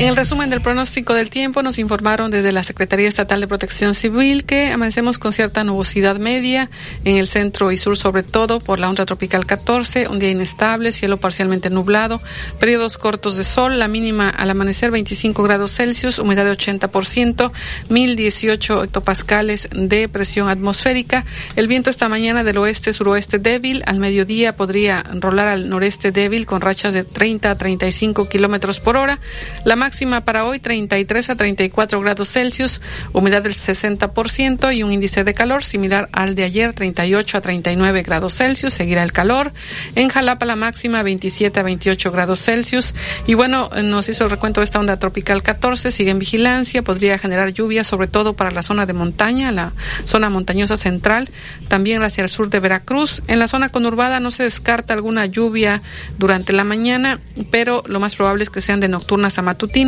En 0.01 0.07
el 0.07 0.17
resumen 0.17 0.49
del 0.49 0.63
pronóstico 0.63 1.13
del 1.13 1.29
tiempo 1.29 1.63
nos 1.63 1.79
informaron 1.79 2.31
desde 2.31 2.53
la 2.53 2.63
Secretaría 2.63 3.07
Estatal 3.07 3.39
de 3.39 3.47
Protección 3.47 3.95
Civil 3.95 4.45
que 4.45 4.73
amanecemos 4.73 5.19
con 5.19 5.35
cierta 5.35 5.63
nubosidad 5.63 6.17
media 6.17 6.71
en 7.05 7.19
el 7.19 7.29
centro 7.29 7.71
y 7.71 7.77
sur, 7.77 7.99
sobre 7.99 8.23
todo 8.23 8.61
por 8.61 8.81
la 8.81 8.89
onda 8.89 9.05
tropical 9.05 9.45
14, 9.45 10.09
un 10.09 10.19
día 10.19 10.31
inestable, 10.31 10.93
cielo 10.93 11.19
parcialmente 11.19 11.69
nublado, 11.69 12.19
periodos 12.59 12.97
cortos 12.97 13.37
de 13.37 13.45
sol, 13.45 13.79
la 13.79 13.89
mínima 13.89 14.31
al 14.31 14.49
amanecer 14.49 14.91
25 14.91 15.43
grados 15.43 15.73
Celsius, 15.73 16.19
humedad 16.19 16.47
de 16.47 16.53
80%, 16.53 17.53
1018 17.91 18.85
hectopascales 18.85 19.69
de 19.71 20.09
presión 20.09 20.49
atmosférica. 20.49 21.27
El 21.57 21.69
viento 21.69 21.91
esta 21.91 22.09
mañana 22.09 22.43
del 22.43 22.57
oeste-suroeste 22.57 23.39
débil, 23.39 23.83
al 23.85 23.99
mediodía 23.99 24.57
podría 24.57 25.03
rolar 25.13 25.49
al 25.49 25.69
noreste 25.69 26.11
débil 26.11 26.47
con 26.47 26.63
rachas 26.63 26.95
de 26.95 27.05
30 27.05 27.51
a 27.51 27.55
35 27.55 28.31
kilómetros 28.31 28.81
por 28.81 28.97
hora. 28.97 29.19
La 29.67 29.77
para 30.25 30.45
hoy 30.45 30.61
33 30.61 31.31
a 31.31 31.37
34 31.37 32.01
grados 32.01 32.31
Celsius, 32.31 32.81
humedad 33.13 33.43
del 33.43 33.55
60% 33.55 34.75
y 34.75 34.83
un 34.83 34.93
índice 34.93 35.25
de 35.25 35.35
calor 35.35 35.65
similar 35.65 36.09
al 36.13 36.35
de 36.35 36.45
ayer 36.45 36.73
38 36.73 37.37
a 37.37 37.41
39 37.41 38.03
grados 38.03 38.37
Celsius. 38.37 38.73
Seguirá 38.73 39.03
el 39.03 39.13
calor. 39.13 39.53
En 39.97 40.09
Jalapa 40.09 40.47
la 40.47 40.57
máxima 40.57 41.03
27 41.03 41.59
a 41.59 41.63
28 41.65 42.13
grados 42.13 42.41
Celsius. 42.41 42.95
Y 43.27 43.35
bueno, 43.35 43.69
nos 43.83 44.09
hizo 44.09 44.25
el 44.25 44.31
recuento 44.31 44.61
de 44.61 44.67
esta 44.67 44.79
onda 44.79 44.97
tropical 44.99 45.43
14. 45.43 45.91
Sigue 45.91 46.13
en 46.13 46.21
vigilancia. 46.21 46.83
Podría 46.83 47.19
generar 47.19 47.53
lluvia 47.53 47.83
sobre 47.83 48.07
todo 48.07 48.35
para 48.35 48.53
la 48.53 48.63
zona 48.63 48.87
de 48.87 48.93
montaña, 48.93 49.51
la 49.51 49.73
zona 50.05 50.31
montañosa 50.31 50.77
central. 50.77 51.29
También 51.69 52.03
hacia 52.03 52.23
el 52.23 52.31
sur 52.31 52.49
de 52.49 52.61
Veracruz. 52.61 53.23
En 53.27 53.41
la 53.41 53.49
zona 53.49 53.71
conurbada 53.71 54.21
no 54.21 54.31
se 54.31 54.45
descarta 54.45 54.95
alguna 54.95 55.27
lluvia 55.27 55.83
durante 56.17 56.53
la 56.53 56.65
mañana, 56.65 57.19
pero 57.51 57.83
lo 57.87 57.99
más 57.99 58.15
probable 58.15 58.45
es 58.45 58.51
que 58.51 58.61
sean 58.61 58.81
de 58.81 58.89
nocturnas 58.89 59.37
a 59.39 59.43
matutinas 59.43 59.80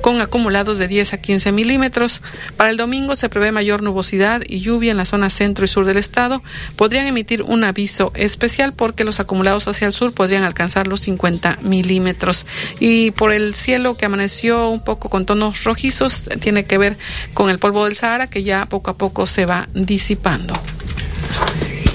con 0.00 0.20
acumulados 0.20 0.78
de 0.78 0.88
10 0.88 1.14
a 1.14 1.20
15 1.20 1.52
milímetros. 1.52 2.22
Para 2.56 2.70
el 2.70 2.76
domingo 2.76 3.16
se 3.16 3.28
prevé 3.28 3.52
mayor 3.52 3.82
nubosidad 3.82 4.42
y 4.46 4.60
lluvia 4.60 4.90
en 4.92 4.96
la 4.96 5.04
zona 5.04 5.30
centro 5.30 5.64
y 5.64 5.68
sur 5.68 5.84
del 5.84 5.96
estado. 5.96 6.42
Podrían 6.76 7.06
emitir 7.06 7.42
un 7.42 7.64
aviso 7.64 8.12
especial 8.14 8.72
porque 8.72 9.04
los 9.04 9.20
acumulados 9.20 9.66
hacia 9.68 9.86
el 9.86 9.92
sur 9.92 10.14
podrían 10.14 10.44
alcanzar 10.44 10.86
los 10.86 11.00
50 11.00 11.58
milímetros. 11.62 12.46
Y 12.78 13.10
por 13.12 13.32
el 13.32 13.54
cielo 13.54 13.94
que 13.94 14.06
amaneció 14.06 14.68
un 14.68 14.84
poco 14.84 15.10
con 15.10 15.26
tonos 15.26 15.64
rojizos, 15.64 16.28
tiene 16.40 16.64
que 16.64 16.78
ver 16.78 16.96
con 17.34 17.50
el 17.50 17.58
polvo 17.58 17.84
del 17.84 17.96
Sahara 17.96 18.28
que 18.28 18.42
ya 18.42 18.66
poco 18.66 18.90
a 18.90 18.96
poco 18.96 19.26
se 19.26 19.46
va 19.46 19.68
disipando. 19.74 20.54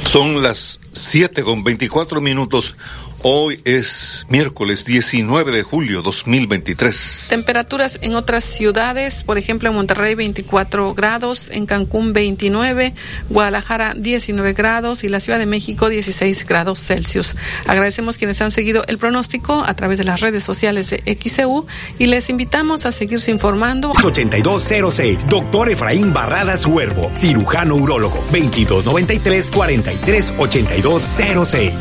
Son 0.04 0.44
las 0.44 0.80
7 0.92 1.44
con 1.44 1.64
24 1.64 2.20
minutos. 2.20 2.76
Hoy 3.24 3.60
es 3.66 4.26
miércoles 4.30 4.84
19 4.84 5.52
de 5.52 5.62
julio 5.62 6.02
2023. 6.02 7.28
Temperaturas 7.30 8.00
en 8.02 8.16
otras 8.16 8.44
ciudades, 8.44 9.24
por 9.24 9.38
ejemplo 9.38 9.70
en 9.70 9.76
Monterrey 9.76 10.16
24 10.16 10.96
grados, 10.96 11.52
en 11.52 11.68
Cancún 11.68 12.14
29, 12.14 12.96
Guadalajara 13.30 13.94
19 13.96 14.54
grados 14.54 15.04
y 15.04 15.10
la 15.10 15.20
Ciudad 15.20 15.38
de 15.38 15.46
México 15.46 15.90
16 15.90 16.48
grados 16.48 16.80
Celsius. 16.80 17.36
Agradecemos 17.68 18.18
quienes 18.18 18.42
han 18.42 18.50
seguido 18.50 18.84
el 18.88 18.98
pronóstico 18.98 19.62
a 19.64 19.76
través 19.76 20.00
de 20.00 20.04
las 20.04 20.22
redes 20.22 20.44
sociales 20.44 20.90
de 20.90 21.04
XEU 21.22 21.68
y 22.00 22.08
les 22.08 22.28
invitamos 22.32 22.88
a 22.88 22.92
seguirse 22.92 23.30
informando. 23.30 23.94
8206, 24.04 25.28
doctor 25.28 25.70
Efraín 25.70 26.12
Barradas 26.12 26.66
Huervo, 26.66 27.12
cirujano 27.14 27.76
urólogo, 27.76 28.16
2293 28.32 29.52
438206. 29.52 31.74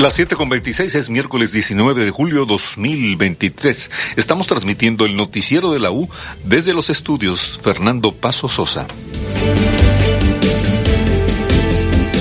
Las 0.00 0.14
7 0.14 0.34
con 0.34 0.48
26 0.48 0.94
es 0.94 1.10
miércoles 1.10 1.52
19 1.52 2.06
de 2.06 2.10
julio 2.10 2.46
2023. 2.46 3.90
Estamos 4.16 4.46
transmitiendo 4.46 5.04
el 5.04 5.14
noticiero 5.14 5.72
de 5.72 5.78
la 5.78 5.90
U 5.90 6.08
desde 6.42 6.72
los 6.72 6.88
estudios 6.88 7.60
Fernando 7.62 8.12
Paso 8.12 8.48
Sosa. 8.48 8.86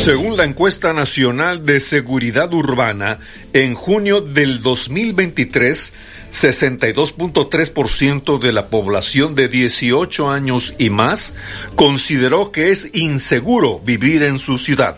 Según 0.04 0.36
la 0.36 0.44
encuesta 0.44 0.92
nacional 0.92 1.66
de 1.66 1.80
seguridad 1.80 2.54
urbana, 2.54 3.20
en 3.54 3.76
junio 3.76 4.20
del 4.20 4.62
2023, 4.62 5.94
62.3% 6.34 8.40
de 8.40 8.52
la 8.52 8.68
población 8.68 9.36
de 9.36 9.48
18 9.48 10.30
años 10.30 10.74
y 10.80 10.90
más 10.90 11.34
consideró 11.78 12.52
que 12.52 12.72
es 12.72 12.90
inseguro 12.94 13.80
vivir 13.80 14.24
en 14.24 14.38
su 14.38 14.58
ciudad. 14.58 14.98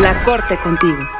La 0.00 0.24
Corte 0.24 0.58
contigo. 0.58 1.19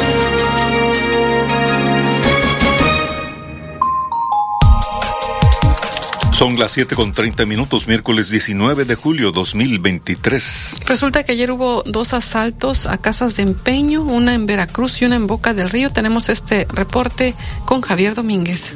Son 6.41 6.57
las 6.57 6.71
7 6.71 6.95
con 6.95 7.11
30 7.11 7.45
minutos, 7.45 7.87
miércoles 7.87 8.31
19 8.31 8.85
de 8.85 8.95
julio 8.95 9.31
2023. 9.31 10.77
Resulta 10.87 11.23
que 11.23 11.33
ayer 11.33 11.51
hubo 11.51 11.83
dos 11.83 12.15
asaltos 12.15 12.87
a 12.87 12.97
casas 12.97 13.35
de 13.35 13.43
empeño, 13.43 14.01
una 14.01 14.33
en 14.33 14.47
Veracruz 14.47 15.03
y 15.03 15.05
una 15.05 15.17
en 15.17 15.27
Boca 15.27 15.53
del 15.53 15.69
Río. 15.69 15.91
Tenemos 15.91 16.29
este 16.29 16.65
reporte 16.73 17.35
con 17.65 17.81
Javier 17.81 18.15
Domínguez. 18.15 18.75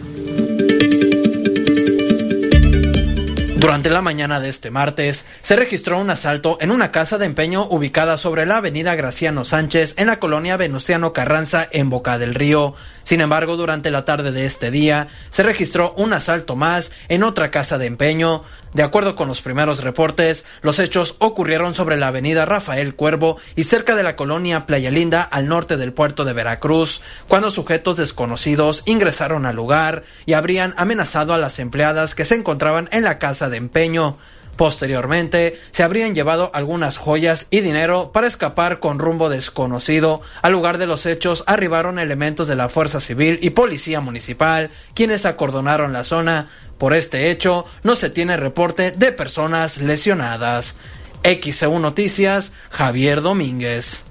Durante 3.55 3.89
la 3.89 4.03
mañana 4.03 4.39
de 4.39 4.49
este 4.49 4.69
martes, 4.69 5.25
se 5.41 5.55
registró 5.55 5.99
un 5.99 6.11
asalto 6.11 6.59
en 6.61 6.69
una 6.69 6.91
casa 6.91 7.17
de 7.17 7.25
empeño 7.25 7.65
ubicada 7.65 8.19
sobre 8.19 8.45
la 8.45 8.57
avenida 8.57 8.93
Graciano 8.93 9.43
Sánchez 9.43 9.95
en 9.97 10.05
la 10.05 10.19
colonia 10.19 10.55
Venustiano 10.55 11.13
Carranza 11.13 11.67
en 11.71 11.89
Boca 11.89 12.19
del 12.19 12.35
Río. 12.35 12.75
Sin 13.05 13.21
embargo, 13.21 13.55
durante 13.55 13.91
la 13.91 14.03
tarde 14.03 14.31
de 14.31 14.45
este 14.45 14.71
día, 14.71 15.07
se 15.29 15.43
registró 15.43 15.93
un 15.95 16.11
asalto 16.11 16.55
más 16.55 16.91
en 17.07 17.21
otra 17.21 17.51
casa 17.51 17.77
de 17.77 17.85
empeño. 17.85 18.43
De 18.73 18.81
acuerdo 18.81 19.15
con 19.15 19.27
los 19.27 19.41
primeros 19.41 19.83
reportes, 19.83 20.43
los 20.63 20.79
hechos 20.79 21.15
ocurrieron 21.19 21.75
sobre 21.75 21.97
la 21.97 22.07
avenida 22.07 22.45
Rafael 22.45 22.95
Cuervo 22.95 23.37
y 23.55 23.65
cerca 23.65 23.95
de 23.95 24.01
la 24.01 24.15
colonia 24.15 24.65
Playa 24.65 24.89
Linda 24.89 25.21
al 25.21 25.47
norte 25.47 25.77
del 25.77 25.93
puerto 25.93 26.25
de 26.25 26.33
Veracruz, 26.33 27.03
cuando 27.27 27.51
sujetos 27.51 27.95
desconocidos 27.95 28.81
ingresaron 28.85 29.45
al 29.45 29.55
lugar 29.55 30.03
y 30.25 30.33
habrían 30.33 30.73
amenazado 30.75 31.35
a 31.35 31.37
las 31.37 31.59
empleadas 31.59 32.15
que 32.15 32.25
se 32.25 32.33
encontraban 32.33 32.89
en 32.91 33.03
la 33.03 33.19
casa 33.19 33.49
de 33.49 33.57
empeño. 33.57 34.17
Posteriormente, 34.55 35.59
se 35.71 35.83
habrían 35.83 36.15
llevado 36.15 36.49
algunas 36.53 36.97
joyas 36.97 37.47
y 37.49 37.59
dinero 37.59 38.11
para 38.13 38.27
escapar 38.27 38.79
con 38.79 38.99
rumbo 38.99 39.27
desconocido. 39.29 40.21
Al 40.41 40.53
lugar 40.53 40.77
de 40.77 40.87
los 40.87 41.05
hechos 41.05 41.43
arribaron 41.45 41.99
elementos 41.99 42.47
de 42.47 42.55
la 42.55 42.69
Fuerza 42.69 43.01
Civil 43.01 43.37
y 43.41 43.49
Policía 43.49 43.99
Municipal, 43.99 44.69
quienes 44.93 45.25
acordonaron 45.25 45.91
la 45.91 46.05
zona. 46.05 46.49
Por 46.77 46.93
este 46.93 47.31
hecho, 47.31 47.65
no 47.83 47.95
se 47.95 48.09
tiene 48.09 48.37
reporte 48.37 48.91
de 48.91 49.11
personas 49.11 49.77
lesionadas. 49.77 50.77
XEU 51.23 51.79
Noticias, 51.79 52.53
Javier 52.69 53.21
Domínguez. 53.21 54.05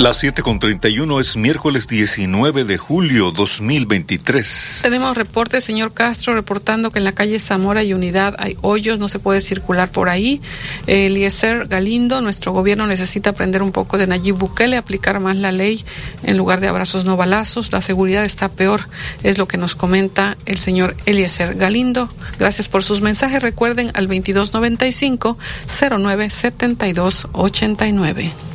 Las 0.00 0.16
7 0.16 0.42
con 0.42 0.58
31 0.58 1.20
es 1.20 1.36
miércoles 1.36 1.86
19 1.86 2.64
de 2.64 2.78
julio 2.78 3.30
2023. 3.30 4.80
Tenemos 4.82 5.16
reporte, 5.16 5.60
señor 5.60 5.94
Castro, 5.94 6.34
reportando 6.34 6.90
que 6.90 6.98
en 6.98 7.04
la 7.04 7.12
calle 7.12 7.38
Zamora 7.38 7.84
y 7.84 7.94
Unidad 7.94 8.34
hay 8.38 8.56
hoyos, 8.60 8.98
no 8.98 9.06
se 9.06 9.20
puede 9.20 9.40
circular 9.40 9.92
por 9.92 10.08
ahí. 10.08 10.42
Eliezer 10.88 11.68
Galindo, 11.68 12.20
nuestro 12.20 12.50
gobierno 12.52 12.88
necesita 12.88 13.30
aprender 13.30 13.62
un 13.62 13.70
poco 13.70 13.96
de 13.96 14.08
Nayib 14.08 14.34
Bukele, 14.34 14.76
aplicar 14.76 15.20
más 15.20 15.36
la 15.36 15.52
ley 15.52 15.84
en 16.24 16.36
lugar 16.36 16.58
de 16.60 16.66
abrazos 16.66 17.04
no 17.04 17.16
balazos. 17.16 17.70
La 17.70 17.80
seguridad 17.80 18.24
está 18.24 18.48
peor, 18.48 18.88
es 19.22 19.38
lo 19.38 19.46
que 19.46 19.58
nos 19.58 19.76
comenta 19.76 20.36
el 20.44 20.58
señor 20.58 20.96
Eliezer 21.06 21.54
Galindo. 21.54 22.08
Gracias 22.38 22.66
por 22.68 22.82
sus 22.82 23.00
mensajes. 23.00 23.44
Recuerden 23.44 23.92
al 23.94 24.08
2295 24.08 25.38
097289. 25.68 28.53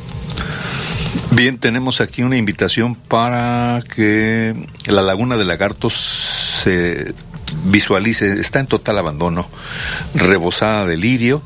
Bien, 1.32 1.58
tenemos 1.58 2.00
aquí 2.00 2.22
una 2.22 2.36
invitación 2.36 2.94
para 2.94 3.82
que 3.94 4.54
la 4.86 5.02
laguna 5.02 5.36
de 5.36 5.44
Lagartos 5.44 5.94
se 6.62 7.14
visualice, 7.64 8.40
está 8.40 8.60
en 8.60 8.66
total 8.66 8.98
abandono, 8.98 9.48
rebosada 10.14 10.86
de 10.86 10.96
lirio, 10.96 11.42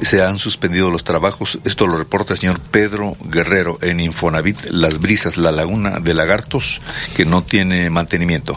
se 0.00 0.22
han 0.22 0.38
suspendido 0.38 0.90
los 0.90 1.04
trabajos, 1.04 1.58
esto 1.64 1.86
lo 1.86 1.98
reporta 1.98 2.34
el 2.34 2.40
señor 2.40 2.60
Pedro 2.60 3.16
Guerrero 3.24 3.78
en 3.82 4.00
Infonavit 4.00 4.64
Las 4.70 4.98
Brisas, 5.00 5.36
la 5.36 5.52
laguna 5.52 6.00
de 6.00 6.14
Lagartos, 6.14 6.80
que 7.14 7.24
no 7.24 7.42
tiene 7.42 7.90
mantenimiento. 7.90 8.56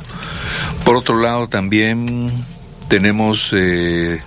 Por 0.84 0.96
otro 0.96 1.20
lado, 1.20 1.48
también 1.48 2.32
tenemos 2.88 3.52
eh, 3.54 4.20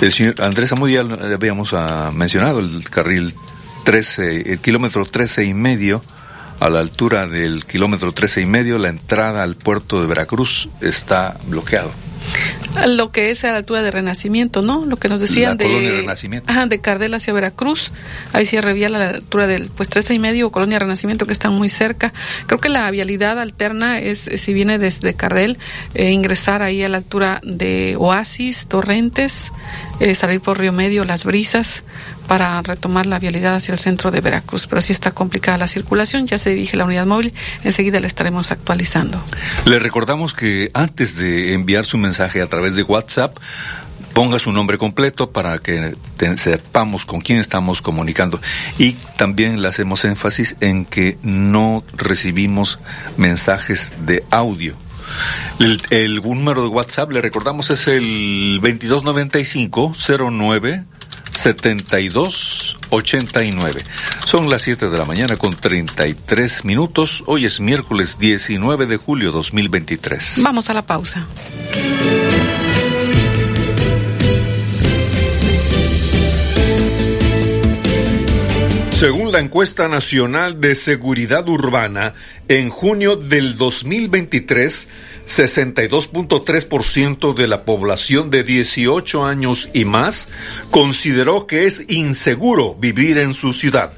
el 0.00 0.12
señor 0.12 0.42
Andrés 0.42 0.72
Amudia, 0.72 1.00
habíamos 1.00 1.72
ah, 1.72 2.10
mencionado 2.14 2.60
el 2.60 2.88
carril 2.88 3.34
13, 3.84 4.52
el 4.52 4.58
kilómetro 4.58 5.04
13 5.04 5.44
y 5.44 5.54
medio, 5.54 6.02
a 6.60 6.68
la 6.70 6.80
altura 6.80 7.26
del 7.26 7.64
kilómetro 7.64 8.12
13 8.12 8.40
y 8.40 8.46
medio, 8.46 8.78
la 8.78 8.88
entrada 8.88 9.42
al 9.42 9.56
puerto 9.56 10.00
de 10.00 10.06
Veracruz 10.06 10.68
está 10.80 11.36
bloqueado. 11.46 11.90
Lo 12.86 13.12
que 13.12 13.30
es 13.30 13.44
a 13.44 13.50
la 13.50 13.58
altura 13.58 13.82
de 13.82 13.90
Renacimiento, 13.90 14.62
¿no? 14.62 14.84
Lo 14.84 14.96
que 14.96 15.08
nos 15.08 15.20
decían 15.20 15.56
La 15.58 15.64
colonia 15.64 15.90
de 15.90 16.00
Renacimiento. 16.00 16.50
Ajá, 16.50 16.66
de 16.66 16.80
Cardel 16.80 17.14
hacia 17.14 17.32
Veracruz, 17.32 17.92
ahí 18.32 18.46
cierre 18.46 18.72
vial 18.72 18.96
a 18.96 18.98
la 18.98 19.08
altura 19.10 19.46
del 19.46 19.68
pues 19.68 19.88
13 19.90 20.14
y 20.14 20.18
medio, 20.18 20.50
Colonia 20.50 20.78
Renacimiento 20.78 21.26
que 21.26 21.32
están 21.32 21.52
muy 21.52 21.68
cerca. 21.68 22.12
Creo 22.46 22.58
que 22.58 22.68
la 22.68 22.90
vialidad 22.90 23.38
alterna 23.38 24.00
es 24.00 24.26
eh, 24.26 24.38
si 24.38 24.52
viene 24.54 24.78
desde 24.78 25.14
Cardel, 25.14 25.58
eh, 25.94 26.10
ingresar 26.10 26.62
ahí 26.62 26.82
a 26.82 26.88
la 26.88 26.96
altura 26.96 27.40
de 27.44 27.94
Oasis, 27.96 28.66
Torrentes, 28.66 29.52
eh, 30.00 30.14
salir 30.14 30.40
por 30.40 30.58
Río 30.58 30.72
Medio, 30.72 31.04
Las 31.04 31.24
Brisas, 31.24 31.84
para 32.26 32.60
retomar 32.62 33.06
la 33.06 33.18
vialidad 33.18 33.54
hacia 33.54 33.72
el 33.72 33.78
centro 33.78 34.10
de 34.10 34.20
Veracruz. 34.20 34.66
Pero 34.66 34.80
sí 34.80 34.92
está 34.92 35.12
complicada 35.12 35.58
la 35.58 35.68
circulación, 35.68 36.26
ya 36.26 36.38
se 36.38 36.50
dirige 36.50 36.76
la 36.76 36.84
unidad 36.84 37.06
móvil, 37.06 37.32
enseguida 37.62 38.00
la 38.00 38.06
estaremos 38.06 38.50
actualizando. 38.50 39.22
Le 39.64 39.78
recordamos 39.78 40.34
que 40.34 40.70
antes 40.74 41.16
de 41.16 41.54
enviar 41.54 41.86
su 41.86 41.98
mensaje 41.98 42.42
a 42.42 42.46
través 42.46 42.76
de 42.76 42.82
WhatsApp, 42.82 43.36
ponga 44.14 44.38
su 44.38 44.52
nombre 44.52 44.78
completo 44.78 45.30
para 45.30 45.58
que 45.58 45.94
sepamos 46.36 47.04
con 47.04 47.20
quién 47.20 47.40
estamos 47.40 47.82
comunicando. 47.82 48.40
Y 48.78 48.92
también 49.16 49.60
le 49.60 49.68
hacemos 49.68 50.04
énfasis 50.04 50.56
en 50.60 50.86
que 50.86 51.18
no 51.22 51.82
recibimos 51.96 52.78
mensajes 53.16 53.92
de 54.06 54.24
audio. 54.30 54.76
El, 55.58 55.82
el 55.90 56.22
número 56.22 56.62
de 56.62 56.68
WhatsApp, 56.68 57.10
le 57.12 57.20
recordamos, 57.20 57.68
es 57.70 57.88
el 57.88 58.60
2295-09. 58.62 60.84
7289. 61.34 63.84
Son 64.24 64.48
las 64.48 64.62
7 64.62 64.88
de 64.88 64.98
la 64.98 65.04
mañana 65.04 65.36
con 65.36 65.54
33 65.54 66.64
minutos. 66.64 67.22
Hoy 67.26 67.44
es 67.46 67.60
miércoles 67.60 68.18
19 68.18 68.86
de 68.86 68.96
julio 68.96 69.32
2023. 69.32 70.36
Vamos 70.38 70.70
a 70.70 70.74
la 70.74 70.86
pausa. 70.86 71.26
Según 79.04 79.32
la 79.32 79.40
encuesta 79.40 79.88
nacional 79.88 80.60
de 80.60 80.76
seguridad 80.76 81.48
urbana, 81.48 82.12
en 82.48 82.70
junio 82.70 83.16
del 83.16 83.56
2023, 83.56 84.88
62.3% 85.28 87.34
de 87.34 87.48
la 87.48 87.64
población 87.64 88.30
de 88.30 88.44
18 88.44 89.24
años 89.24 89.68
y 89.72 89.84
más 89.84 90.28
consideró 90.70 91.46
que 91.46 91.66
es 91.66 91.84
inseguro 91.88 92.74
vivir 92.74 93.18
en 93.18 93.34
su 93.34 93.52
ciudad. 93.52 93.92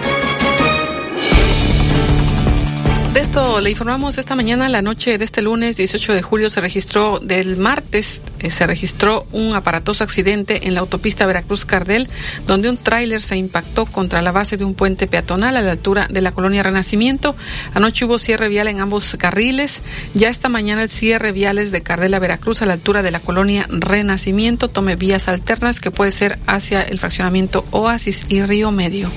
De 3.15 3.21
esto 3.21 3.61
le 3.61 3.69
informamos 3.69 4.17
esta 4.17 4.35
mañana, 4.35 4.67
la 4.67 4.81
noche 4.81 5.17
de 5.17 5.23
este 5.23 5.41
lunes 5.41 5.77
18 5.77 6.11
de 6.11 6.21
julio 6.21 6.49
se 6.49 6.59
registró, 6.59 7.19
del 7.19 7.55
martes 7.55 8.21
eh, 8.39 8.49
se 8.49 8.67
registró 8.67 9.25
un 9.31 9.55
aparatoso 9.55 10.03
accidente 10.03 10.67
en 10.67 10.73
la 10.73 10.81
autopista 10.81 11.25
Veracruz-Cardel, 11.25 12.09
donde 12.45 12.69
un 12.69 12.75
tráiler 12.75 13.21
se 13.21 13.37
impactó 13.37 13.85
contra 13.85 14.21
la 14.21 14.33
base 14.33 14.57
de 14.57 14.65
un 14.65 14.73
puente 14.73 15.07
peatonal 15.07 15.55
a 15.55 15.61
la 15.61 15.71
altura 15.71 16.09
de 16.09 16.19
la 16.19 16.33
colonia 16.33 16.61
Renacimiento. 16.61 17.37
Anoche 17.73 18.03
hubo 18.03 18.17
cierre 18.17 18.49
vial 18.49 18.67
en 18.67 18.81
ambos 18.81 19.15
carriles. 19.17 19.81
Ya 20.13 20.27
esta 20.27 20.49
mañana 20.49 20.83
el 20.83 20.89
cierre 20.89 21.31
viales 21.31 21.71
de 21.71 21.83
Cardel 21.83 22.15
a 22.15 22.19
Veracruz 22.19 22.63
a 22.63 22.65
la 22.65 22.73
altura 22.73 23.01
de 23.01 23.11
la 23.11 23.21
colonia 23.21 23.65
Renacimiento 23.69 24.67
tome 24.67 24.97
vías 24.97 25.29
alternas 25.29 25.79
que 25.79 25.89
puede 25.89 26.11
ser 26.11 26.37
hacia 26.47 26.81
el 26.81 26.99
fraccionamiento 26.99 27.63
Oasis 27.71 28.25
y 28.27 28.41
Río 28.43 28.73
Medio. 28.73 29.09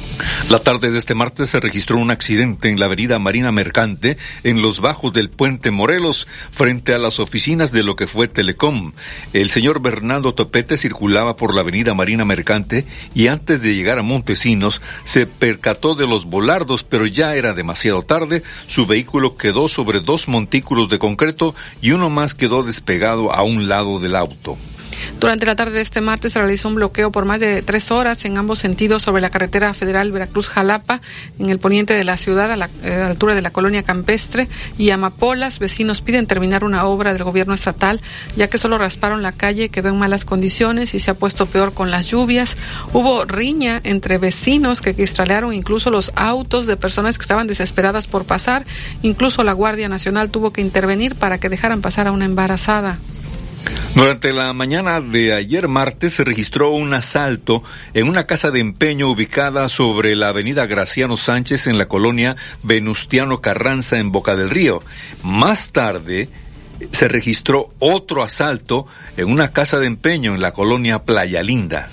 La 0.51 0.61
tarde 0.61 0.93
de 0.93 0.99
este 0.99 1.17
martes 1.17 1.51
se 1.51 1.59
registró 1.59 1.99
un 1.99 2.13
accidente 2.13 2.69
en 2.69 2.79
la 2.79 2.87
avenida 2.87 3.19
Marina 3.19 3.51
Mercante 3.51 3.88
en 4.45 4.63
los 4.63 4.81
bajos 4.81 5.13
del 5.13 5.31
puente 5.31 5.71
Morelos, 5.71 6.29
frente 6.51 6.93
a 6.93 6.99
las 6.99 7.19
oficinas 7.21 7.73
de 7.73 7.83
lo 7.83 7.97
que 7.97 8.07
fue 8.07 8.29
Telecom. 8.29 8.93
El 9.33 9.49
señor 9.49 9.81
Bernardo 9.81 10.35
Topete 10.35 10.77
circulaba 10.77 11.37
por 11.37 11.55
la 11.55 11.63
avenida 11.63 11.95
Marina 11.95 12.25
Mercante 12.25 12.85
y 13.15 13.29
antes 13.29 13.63
de 13.63 13.75
llegar 13.75 13.99
a 13.99 14.03
Montesinos 14.03 14.83
se 15.05 15.27
percató 15.27 15.95
de 15.95 16.07
los 16.07 16.27
volardos, 16.27 16.85
pero 16.85 17.07
ya 17.07 17.35
era 17.35 17.55
demasiado 17.55 18.03
tarde. 18.03 18.43
Su 18.67 18.87
vehículo 18.87 19.37
quedó 19.37 19.69
sobre 19.69 20.01
dos 20.01 20.29
montículos 20.29 20.89
de 20.89 20.99
concreto 20.99 21.55
y 21.81 21.93
uno 21.93 22.11
más 22.11 22.35
quedó 22.35 22.63
despegado 22.63 23.33
a 23.33 23.43
un 23.43 23.69
lado 23.69 24.01
del 24.01 24.17
auto. 24.17 24.59
Durante 25.21 25.47
la 25.47 25.57
tarde 25.57 25.73
de 25.73 25.81
este 25.81 26.01
martes 26.01 26.33
se 26.33 26.39
realizó 26.39 26.69
un 26.69 26.77
bloqueo 26.77 27.11
por 27.11 27.25
más 27.25 27.41
de 27.41 27.63
tres 27.63 27.91
horas 27.91 28.25
en 28.25 28.39
ambos 28.39 28.59
sentidos 28.59 29.03
sobre 29.03 29.21
la 29.21 29.31
carretera 29.31 29.75
federal 29.75 30.13
Veracruz-Jalapa, 30.13 31.01
en 31.39 31.51
el 31.51 31.59
poniente 31.59 31.95
de 31.95 32.05
la 32.05 32.17
ciudad, 32.17 32.51
a 32.53 32.57
la, 32.57 32.71
eh, 32.83 33.05
altura 33.09 33.35
de 33.35 33.43
la 33.43 33.51
colonia 33.51 33.83
campestre 33.83 34.49
y 34.77 34.91
Amapolas. 34.91 35.59
Vecinos 35.59 36.01
piden 36.01 36.27
terminar 36.27 36.65
una 36.65 36.85
obra 36.85 37.13
del 37.13 37.25
gobierno 37.25 37.55
estatal, 37.55 38.01
ya 38.37 38.49
que 38.49 38.59
solo 38.59 38.79
rasparon 38.79 39.23
la 39.23 39.33
calle, 39.33 39.69
quedó 39.69 39.89
en 39.89 39.99
malas 39.99 40.25
condiciones 40.25 40.95
y 40.95 41.01
se 41.01 41.11
ha 41.11 41.15
puesto 41.15 41.47
peor 41.47 41.73
con 41.75 41.91
las 41.91 42.07
lluvias. 42.07 42.57
Hubo 42.93 43.25
riña 43.25 43.81
entre 43.85 44.19
vecinos 44.19 44.81
que 44.81 44.91
extrañaron 44.91 45.53
incluso 45.53 45.91
los 45.91 46.13
autos 46.17 46.67
de 46.67 46.77
personas 46.77 47.19
que 47.19 47.23
estaban 47.23 47.47
desesperadas 47.47 48.07
por 48.07 48.25
pasar. 48.25 48.65
Incluso 49.03 49.43
la 49.45 49.53
Guardia 49.53 49.89
Nacional 49.89 50.31
tuvo 50.31 50.53
que 50.53 50.61
intervenir 50.61 51.15
para 51.15 51.39
que 51.39 51.49
dejaran 51.49 51.81
pasar 51.81 52.09
a 52.09 52.13
una 52.13 52.25
embarazada. 52.25 52.99
Durante 53.95 54.33
la 54.33 54.53
mañana 54.53 55.01
de 55.01 55.35
ayer 55.35 55.67
martes 55.67 56.15
se 56.15 56.25
registró 56.25 56.71
un 56.71 56.95
asalto 56.95 57.63
en 57.95 58.09
una 58.09 58.27
casa 58.27 58.51
de 58.51 58.61
empeño 58.61 59.11
ubicada 59.11 59.69
sobre 59.69 60.15
la 60.15 60.29
avenida 60.29 60.67
Graciano 60.67 61.17
Sánchez 61.17 61.67
en 61.67 61.79
la 61.79 61.89
colonia 61.89 62.37
Venustiano 62.63 63.41
Carranza 63.41 63.99
en 63.99 64.13
Boca 64.13 64.37
del 64.37 64.51
Río. 64.51 64.83
Más 65.23 65.73
tarde 65.73 66.29
se 66.93 67.09
registró 67.09 67.71
otro 67.79 68.23
asalto 68.23 68.87
en 69.17 69.31
una 69.31 69.51
casa 69.53 69.79
de 69.81 69.87
empeño 69.87 70.35
en 70.35 70.43
la 70.43 70.53
colonia 70.53 71.05
Playa 71.05 71.43
Linda. 71.43 71.91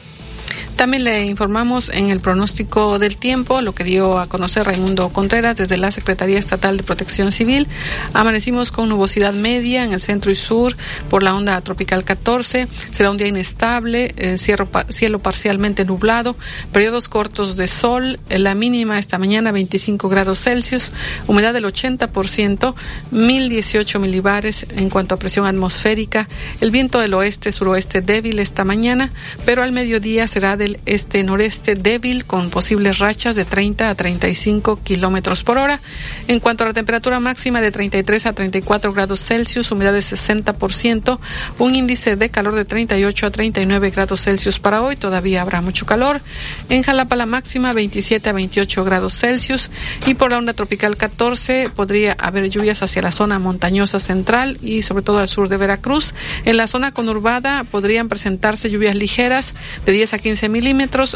También 0.76 1.06
le 1.06 1.26
informamos 1.26 1.88
en 1.88 2.10
el 2.10 2.20
pronóstico 2.20 3.00
del 3.00 3.16
tiempo, 3.16 3.62
lo 3.62 3.74
que 3.74 3.86
dio 3.86 4.20
a 4.20 4.28
conocer 4.28 4.66
Raimundo 4.66 5.08
Contreras 5.08 5.56
desde 5.56 5.78
la 5.78 5.90
Secretaría 5.90 6.38
Estatal 6.38 6.76
de 6.76 6.84
Protección 6.84 7.32
Civil. 7.32 7.68
Amanecimos 8.14 8.72
con 8.72 8.90
nubosidad 8.90 9.34
media 9.34 9.86
en 9.86 9.94
el 9.94 10.02
centro 10.02 10.32
y 10.32 10.36
sur 10.36 10.76
por 11.10 11.24
la 11.24 11.34
onda 11.34 11.60
tropical 11.62 12.04
14. 12.04 12.68
Será 12.92 13.10
un 13.10 13.16
día 13.16 13.28
inestable, 13.28 14.14
eh, 14.18 14.38
cielo, 14.38 14.68
cielo, 14.90 15.20
parcialmente 15.20 15.86
nublado, 15.86 16.36
periodos 16.74 17.08
cortos 17.08 17.56
de 17.56 17.70
sol, 17.70 18.20
la 18.28 18.54
mínima 18.54 19.00
esta 19.00 19.18
mañana 19.18 19.54
25 19.54 20.10
grados 20.10 20.40
Celsius, 20.40 20.92
humedad 21.26 21.54
del 21.54 21.64
80%, 21.64 22.76
1018 23.12 24.00
milibares 24.02 24.66
en 24.76 24.90
cuanto 24.90 25.16
a 25.16 25.20
presión 25.20 25.46
atmosférica, 25.46 26.28
el 26.60 26.72
viento 26.72 27.00
del 27.00 27.14
oeste-suroeste 27.14 28.02
débil 28.02 28.40
esta 28.40 28.66
mañana, 28.66 29.14
pero 29.46 29.64
al 29.64 29.72
mediodía 29.72 30.28
será 30.28 30.58
de 30.58 30.65
del 30.66 30.80
este-noreste 30.88 31.76
débil 31.76 32.26
con 32.26 32.50
posibles 32.50 32.98
rachas 32.98 33.36
de 33.36 33.46
30 33.46 33.88
a 33.88 33.94
35 33.94 34.80
kilómetros 34.82 35.44
por 35.44 35.60
hora. 35.60 35.80
En 36.28 36.40
cuanto 36.40 36.64
a 36.64 36.68
la 36.68 36.74
temperatura 36.74 37.20
máxima 37.20 37.62
de 37.62 37.72
33 37.72 38.26
a 38.26 38.34
34 38.34 38.92
grados 38.92 39.20
Celsius, 39.20 39.72
humedad 39.72 39.94
de 39.94 40.00
60%, 40.00 41.20
un 41.60 41.76
índice 41.76 42.16
de 42.16 42.30
calor 42.30 42.56
de 42.56 42.66
38 42.66 43.28
a 43.28 43.30
39 43.30 43.92
grados 43.92 44.24
Celsius 44.24 44.58
para 44.60 44.82
hoy. 44.82 44.96
Todavía 44.96 45.44
habrá 45.44 45.62
mucho 45.62 45.86
calor. 45.86 46.22
En 46.70 46.82
Jalapa 46.82 47.16
la 47.16 47.28
máxima 47.28 47.72
27 47.74 48.28
a 48.28 48.34
28 48.34 48.84
grados 48.84 49.14
Celsius 49.14 49.70
y 50.08 50.16
por 50.16 50.32
la 50.32 50.40
onda 50.40 50.54
tropical 50.54 50.98
14 50.98 51.70
podría 51.76 52.14
haber 52.14 52.50
lluvias 52.50 52.82
hacia 52.82 53.04
la 53.04 53.12
zona 53.12 53.38
montañosa 53.38 54.00
central 54.00 54.58
y 54.64 54.82
sobre 54.82 55.04
todo 55.04 55.20
al 55.20 55.28
sur 55.28 55.48
de 55.48 55.58
Veracruz. 55.58 56.16
En 56.46 56.58
la 56.58 56.66
zona 56.66 56.92
conurbada 56.92 57.66
podrían 57.66 58.10
presentarse 58.10 58.72
lluvias 58.72 58.96
ligeras 58.96 59.54
de 59.86 59.92
10 59.92 60.16
a 60.16 60.18
15 60.18 60.50
milímetros. 60.50 60.55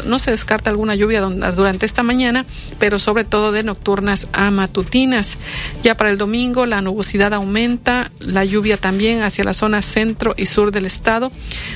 No 0.04 0.18
se 0.18 0.30
descarta 0.30 0.70
alguna 0.70 0.94
lluvia 0.94 1.20
durante 1.20 1.86
esta 1.86 2.02
mañana, 2.02 2.44
pero 2.78 2.98
sobre 2.98 3.24
todo 3.24 3.52
de 3.52 3.62
nocturnas 3.62 4.28
a 4.32 4.50
matutinas. 4.50 5.38
Ya 5.82 5.96
para 5.96 6.10
el 6.10 6.18
domingo 6.18 6.66
la 6.66 6.82
nubosidad 6.82 7.32
aumenta, 7.34 8.10
la 8.20 8.44
lluvia 8.44 8.76
también 8.76 9.22
hacia 9.22 9.44
la 9.44 9.54
zona 9.54 9.82
centro 9.82 10.34
y 10.36 10.46
sur 10.46 10.72
del 10.72 10.86
estado. 10.86 11.32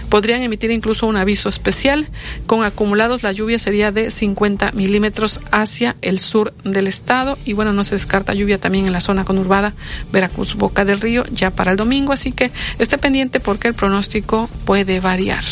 Podrían 0.08 0.42
emitir 0.42 0.70
incluso 0.70 1.06
un 1.06 1.16
aviso 1.16 1.48
especial. 1.48 2.08
Con 2.46 2.64
acumulados 2.64 3.22
la 3.22 3.32
lluvia 3.32 3.58
sería 3.58 3.92
de 3.92 4.10
50 4.10 4.72
milímetros 4.72 5.40
hacia 5.50 5.96
el 6.02 6.20
sur 6.20 6.52
del 6.64 6.86
estado. 6.86 7.38
Y 7.44 7.52
bueno, 7.52 7.72
no 7.72 7.84
se 7.84 7.94
descarta 7.94 8.34
lluvia 8.34 8.58
también 8.58 8.86
en 8.86 8.92
la 8.92 9.00
zona 9.00 9.24
conurbada 9.24 9.74
Veracruz, 10.12 10.54
Boca 10.54 10.84
del 10.84 11.00
Río, 11.00 11.24
ya 11.32 11.50
para 11.50 11.72
el 11.72 11.76
domingo. 11.76 12.12
Así 12.12 12.32
que 12.32 12.50
esté 12.78 12.98
pendiente 12.98 13.40
porque 13.40 13.68
el 13.68 13.74
pronóstico 13.74 14.48
puede 14.64 15.00
variar. 15.00 15.44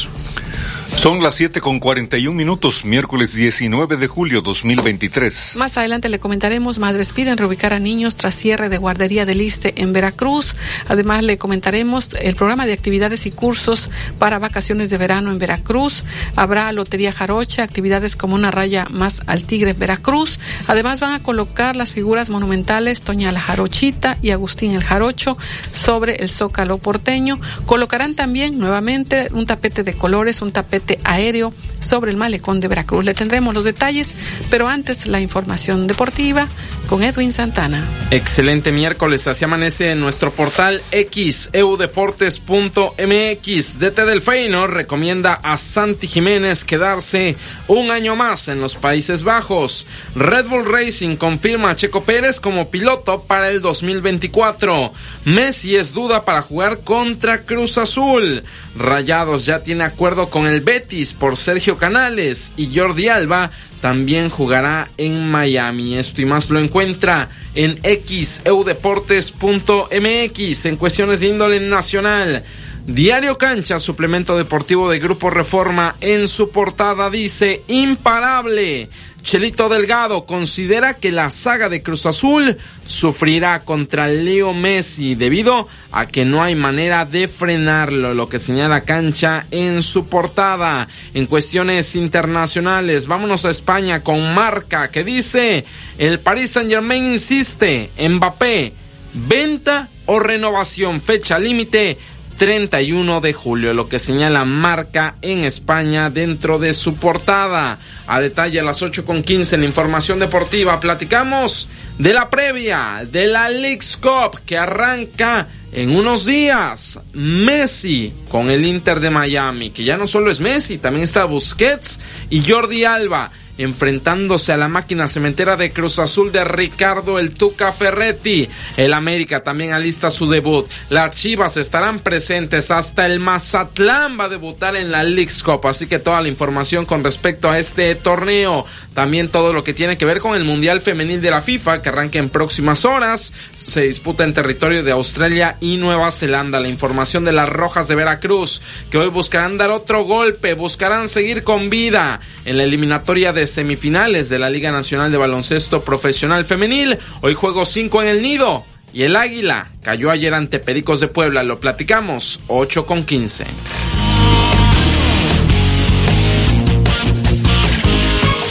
Son 0.97 1.21
las 1.21 1.35
7 1.35 1.61
con 1.61 1.81
41 1.81 2.37
minutos, 2.37 2.85
miércoles 2.85 3.35
19 3.35 3.97
de 3.97 4.07
julio 4.07 4.41
2023. 4.41 5.57
Más 5.57 5.77
adelante 5.77 6.09
le 6.09 6.21
comentaremos, 6.21 6.79
madres 6.79 7.13
piden 7.13 7.39
reubicar 7.39 7.73
a 7.73 7.81
niños 7.81 8.15
tras 8.15 8.37
cierre 8.37 8.69
de 8.69 8.79
guardería 8.79 9.27
del 9.27 9.43
Iste 9.43 9.83
en 9.83 9.93
Veracruz. 9.93 10.55
Además 10.89 11.25
le 11.25 11.39
comentaremos 11.39 12.15
el 12.21 12.37
programa 12.37 12.67
de 12.67 12.73
actividades 12.73 13.27
y 13.27 13.33
cursos 13.33 13.91
para 14.21 14.39
vacaciones 14.39 14.91
de 14.91 14.99
verano 14.99 15.33
en 15.33 15.41
Veracruz. 15.41 16.05
Habrá 16.37 16.71
Lotería 16.71 17.11
Jarocha, 17.11 17.65
actividades 17.65 18.15
como 18.15 18.37
una 18.37 18.53
raya 18.53 18.87
más 18.89 19.23
al 19.27 19.43
Tigre 19.43 19.71
en 19.71 19.81
Veracruz. 19.81 20.39
Además 20.69 21.01
van 21.01 21.15
a 21.15 21.23
colocar 21.23 21.75
las 21.75 21.93
figuras 21.93 22.31
monumentales 22.31 23.03
Toña 23.03 23.33
la 23.33 23.41
Jarochita 23.41 24.19
y 24.23 24.31
Agustín 24.31 24.73
el 24.77 24.85
Jarocho 24.85 25.37
sobre 25.73 26.17
el 26.17 26.31
Zócalo 26.31 26.79
porteño. 26.79 27.41
Colocarán 27.67 28.15
también 28.15 28.59
nuevamente 28.59 29.29
un 29.33 29.47
tapete 29.47 29.83
de 29.83 29.95
colores, 29.95 30.43
un 30.43 30.53
tapete 30.53 30.82
aéreo 31.05 31.53
sobre 31.81 32.11
el 32.11 32.17
malecón 32.17 32.61
de 32.61 32.69
Veracruz. 32.69 33.05
Le 33.05 33.15
tendremos 33.15 33.55
los 33.55 33.65
detalles, 33.65 34.15
pero 34.51 34.69
antes 34.69 35.07
la 35.07 35.21
información 35.21 35.87
deportiva 35.87 36.49
con 36.89 37.03
Edwin 37.03 37.33
Santana. 37.33 37.87
Excelente 38.11 38.73
miércoles, 38.73 39.27
así 39.27 39.45
amanece 39.45 39.91
en 39.91 40.01
nuestro 40.01 40.33
portal 40.33 40.83
X, 40.91 41.51
eudeportes.mx. 41.53 43.79
DT 43.79 44.07
del 44.07 44.21
Feyenoord 44.21 44.73
recomienda 44.73 45.35
a 45.35 45.57
Santi 45.57 46.07
Jiménez 46.07 46.65
quedarse 46.65 47.37
un 47.69 47.91
año 47.91 48.17
más 48.17 48.49
en 48.49 48.61
los 48.61 48.77
Países 48.77 49.23
Bajos. 49.23 49.87
Red 50.15 50.49
Bull 50.49 50.67
Racing 50.67 51.17
confirma 51.17 51.71
a 51.71 51.77
Checo 51.77 52.03
Pérez 52.03 52.41
como 52.41 52.71
piloto 52.71 53.23
para 53.23 53.49
el 53.49 53.61
2024. 53.61 54.93
Messi 55.25 55.77
es 55.77 55.93
duda 55.93 56.25
para 56.25 56.43
jugar 56.43 56.81
contra 56.81 57.45
Cruz 57.45 57.79
Azul. 57.79 58.45
Rayados 58.77 59.47
ya 59.47 59.63
tiene 59.63 59.85
acuerdo 59.85 60.29
con 60.29 60.47
el 60.47 60.61
Betis 60.73 61.13
por 61.13 61.37
Sergio 61.37 61.77
Canales 61.77 62.55
y 62.57 62.75
Jordi 62.75 63.09
Alba 63.09 63.51
también 63.83 64.31
jugará 64.31 64.89
en 64.97 65.31
Miami. 65.31 65.99
Esto 65.99 66.23
y 66.23 66.25
más 66.25 66.49
lo 66.49 66.59
encuentra 66.59 67.29
en 67.55 67.79
xeudeportes.mx 67.83 70.65
en 70.65 70.77
cuestiones 70.77 71.21
de 71.21 71.27
índole 71.27 71.61
nacional. 71.61 72.43
Diario 72.87 73.37
Cancha, 73.37 73.79
suplemento 73.79 74.39
deportivo 74.39 74.91
de 74.91 74.99
Grupo 74.99 75.29
Reforma, 75.29 75.95
en 76.01 76.27
su 76.27 76.49
portada 76.49 77.11
dice 77.11 77.65
imparable. 77.69 78.89
Chelito 79.23 79.69
Delgado 79.69 80.27
considera 80.27 80.95
que 80.95 81.13
la 81.13 81.31
saga 81.31 81.69
de 81.69 81.83
Cruz 81.83 82.07
Azul 82.07 82.59
sufrirá 82.85 83.61
contra 83.61 84.09
Leo 84.09 84.53
Messi 84.53 85.15
debido 85.15 85.69
a 85.93 86.07
que 86.07 86.25
no 86.25 86.43
hay 86.43 86.55
manera 86.55 87.05
de 87.05 87.29
frenarlo, 87.29 88.15
lo 88.15 88.29
que 88.29 88.39
señala 88.39 88.83
Cancha 88.83 89.47
en 89.51 89.83
su 89.83 90.07
portada. 90.07 90.89
En 91.15 91.27
cuestiones 91.27 91.95
internacionales, 91.95 93.07
vámonos 93.07 93.45
a 93.45 93.51
España 93.51 94.03
con 94.03 94.35
Marca 94.35 94.89
que 94.89 95.05
dice, 95.05 95.65
el 95.99 96.19
Paris 96.19 96.51
Saint 96.51 96.71
Germain 96.71 97.05
insiste, 97.05 97.91
Mbappé, 97.97 98.73
venta 99.15 99.89
o 100.07 100.19
renovación, 100.19 101.01
fecha 101.01 101.39
límite 101.39 101.97
31 102.43 103.21
de 103.21 103.33
julio, 103.33 103.73
lo 103.73 103.89
que 103.89 104.01
señala 104.01 104.45
marca 104.45 105.15
en 105.23 105.45
España 105.45 106.11
dentro 106.11 106.59
de 106.59 106.75
su 106.75 106.97
portada. 106.97 107.79
A 108.09 108.21
detalle 108.21 108.59
a 108.59 108.65
las 108.65 108.83
8 108.83 109.05
con 109.05 109.23
15 109.23 109.55
en 109.55 109.61
la 109.61 109.69
información 109.69 110.19
deportiva 110.19 110.81
platicamos 110.81 111.69
de 111.99 112.13
la 112.13 112.31
previa 112.31 113.07
de 113.09 113.29
la 113.29 113.49
League's 113.49 113.97
Cup 113.97 114.41
que 114.45 114.59
arranca 114.59 115.47
en 115.71 115.95
unos 115.95 116.27
días. 116.27 116.99
Messi 117.13 118.13
con 118.29 118.51
el 118.51 118.67
Inter 118.67 118.99
de 118.99 119.11
Miami, 119.11 119.71
que 119.71 119.85
ya 119.85 119.97
no 119.97 120.09
solo 120.09 120.29
es 120.33 120.41
Messi, 120.41 120.79
también 120.79 121.05
está 121.05 121.27
Busquets 121.27 122.01
y 122.29 122.43
Jordi 122.43 122.85
Alba 122.85 123.31
enfrentándose 123.59 124.53
a 124.53 124.57
la 124.57 124.69
máquina 124.69 125.09
cementera 125.09 125.57
de 125.57 125.73
Cruz 125.73 125.99
Azul 125.99 126.33
de 126.33 126.45
Ricardo 126.45 127.19
El 127.19 127.33
Tuca 127.33 127.73
Ferretti. 127.73 128.49
El 128.77 128.95
América 128.95 129.43
también 129.43 129.73
alista 129.73 130.11
su 130.11 130.29
debut. 130.29 130.67
Las 130.91 131.15
Chivas 131.15 131.57
estarán 131.57 132.01
presentes 132.01 132.71
hasta 132.71 133.07
el 133.07 133.21
Mazatlán 133.21 134.19
va 134.19 134.25
a 134.25 134.29
debutar 134.29 134.77
en 134.77 134.91
la 134.91 135.03
League's 135.03 135.43
Cup, 135.43 135.67
así 135.67 135.87
que 135.87 135.99
toda 135.99 136.23
la 136.23 136.29
información 136.29 136.87
con 136.87 137.05
respecto 137.05 137.51
a 137.51 137.59
este 137.59 137.95
torneo, 137.95 138.65
también 138.95 139.29
todo 139.29 139.53
lo 139.53 139.65
que 139.65 139.75
tiene 139.75 139.99
que 139.99 140.05
ver 140.05 140.21
con 140.21 140.35
el 140.35 140.45
Mundial 140.45 140.81
Femenil 140.81 141.21
de 141.21 141.31
la 141.31 141.41
FIFA 141.41 141.83
que 141.83 141.89
arranca 141.89 142.19
en 142.19 142.29
próximas 142.29 142.85
horas, 142.85 143.33
se 143.55 143.83
disputa 143.83 144.25
en 144.25 144.33
territorio 144.33 144.83
de 144.83 144.93
Australia 144.93 145.57
y 145.61 145.77
Nueva 145.77 146.11
Zelanda. 146.13 146.61
La 146.61 146.69
información 146.69 147.25
de 147.25 147.33
las 147.33 147.49
Rojas 147.49 147.89
de 147.89 147.95
Veracruz 147.95 148.63
que 148.91 148.99
hoy 148.99 149.09
buscarán 149.09 149.59
dar 149.59 149.71
otro 149.71 150.05
golpe, 150.05 150.55
buscarán 150.55 151.09
seguir 151.09 151.43
con 151.43 151.71
vida 151.71 152.21
en 152.45 152.57
la 152.57 152.65
eliminatoria 152.65 153.33
de 153.33 153.42
semifinales 153.47 154.29
de 154.29 154.39
la 154.39 154.51
Liga 154.51 154.71
Nacional 154.71 155.11
de 155.11 155.19
Baloncesto 155.19 155.85
Profesional 155.85 156.45
Femenil. 156.45 156.99
Hoy 157.21 157.35
juego 157.35 157.65
5 157.65 158.03
en 158.03 158.09
el 158.09 158.23
nido. 158.23 158.65
Y 158.93 159.05
el 159.05 159.17
Águila 159.17 159.71
cayó 159.83 160.11
ayer 160.11 160.35
ante 160.35 160.59
Pericos 160.59 161.01
de 161.01 161.09
Puebla. 161.09 161.43
Lo 161.43 161.61
platicamos 161.61 162.41
8 162.49 162.85
con 162.85 163.05
15. 163.05 163.47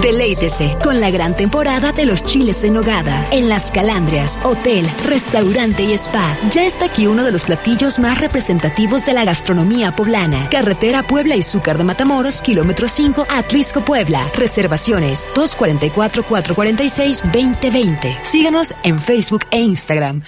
Deleítese 0.00 0.76
con 0.82 1.00
la 1.00 1.10
gran 1.10 1.36
temporada 1.36 1.92
de 1.92 2.06
los 2.06 2.22
chiles 2.22 2.64
en 2.64 2.72
nogada. 2.74 3.24
En 3.30 3.48
Las 3.48 3.70
Calandrias, 3.72 4.38
hotel, 4.42 4.86
restaurante 5.06 5.82
y 5.82 5.92
spa. 5.94 6.36
Ya 6.52 6.64
está 6.64 6.84
aquí 6.86 7.06
uno 7.06 7.24
de 7.24 7.32
los 7.32 7.44
platillos 7.44 7.98
más 7.98 8.20
representativos 8.20 9.06
de 9.06 9.14
la 9.14 9.24
gastronomía 9.24 9.94
poblana. 9.94 10.48
Carretera 10.50 11.02
Puebla 11.02 11.36
y 11.36 11.42
Zúcar 11.42 11.78
de 11.78 11.84
Matamoros, 11.84 12.42
kilómetro 12.42 12.88
5, 12.88 13.26
Atlisco, 13.28 13.80
Puebla. 13.80 14.26
Reservaciones 14.36 15.26
244-446-2020. 15.34 18.18
Síganos 18.22 18.74
en 18.82 18.98
Facebook 18.98 19.46
e 19.50 19.60
Instagram. 19.60 20.22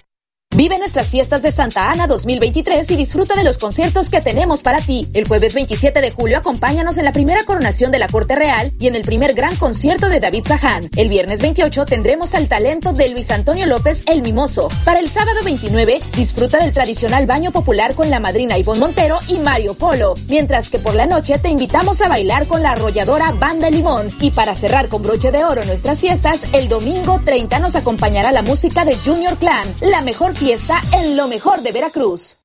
Vive 0.57 0.79
nuestras 0.79 1.11
fiestas 1.11 1.43
de 1.43 1.51
Santa 1.51 1.91
Ana 1.91 2.07
2023 2.07 2.89
y 2.93 2.95
disfruta 2.95 3.35
de 3.35 3.43
los 3.43 3.59
conciertos 3.59 4.09
que 4.09 4.21
tenemos 4.21 4.63
para 4.63 4.79
ti. 4.79 5.09
El 5.13 5.27
jueves 5.27 5.53
27 5.53 6.01
de 6.01 6.13
julio 6.13 6.39
acompáñanos 6.39 6.97
en 6.97 7.05
la 7.05 7.13
primera 7.13 7.43
coronación 7.45 7.91
de 7.91 7.99
la 7.99 8.07
Corte 8.07 8.37
Real 8.37 8.73
y 8.79 8.87
en 8.87 8.95
el 8.95 9.03
primer 9.03 9.35
gran 9.35 9.57
concierto 9.57 10.09
de 10.09 10.21
David 10.21 10.45
Zahán. 10.47 10.89
El 10.95 11.09
viernes 11.09 11.41
28 11.41 11.87
tendremos 11.87 12.37
al 12.37 12.47
talento 12.47 12.93
de 12.93 13.09
Luis 13.09 13.33
Antonio 13.33 13.67
López 13.67 14.05
El 14.07 14.23
Mimoso. 14.23 14.69
Para 14.85 15.01
el 15.01 15.09
sábado 15.09 15.41
29 15.45 16.01
disfruta 16.15 16.59
del 16.59 16.73
tradicional 16.73 17.27
baño 17.27 17.51
popular 17.51 17.95
con 17.97 18.09
la 18.09 18.21
madrina 18.21 18.57
Ivonne 18.57 18.79
Montero 18.79 19.19
y 19.27 19.39
Mario 19.39 19.75
Polo. 19.75 20.15
Mientras 20.29 20.71
que 20.71 20.79
por 20.79 20.95
la 20.95 21.07
noche 21.07 21.37
te 21.41 21.49
invitamos 21.49 22.01
a 22.01 22.09
bailar 22.09 22.47
con 22.47 22.63
la 22.63 22.71
arrolladora 22.73 23.33
Banda 23.33 23.71
Limón. 23.71 24.07
Y 24.21 24.31
para 24.31 24.55
cerrar 24.55 24.89
con 24.89 25.03
broche 25.03 25.33
de 25.33 25.45
oro 25.45 25.65
nuestras 25.65 26.01
fiestas, 26.01 26.39
el 26.53 26.69
domingo 26.69 27.21
30 27.25 27.59
nos 27.59 27.75
acompañará 27.75 28.31
la 28.31 28.43
música 28.43 28.85
de 28.85 28.97
Junior 28.99 29.37
Clan, 29.37 29.67
la 29.81 30.01
mejor 30.01 30.33
fiesta 30.33 30.44
en 30.47 31.17
lo 31.17 31.27
mejor 31.27 31.63
de 31.63 31.73
Veracruz. 31.73 32.37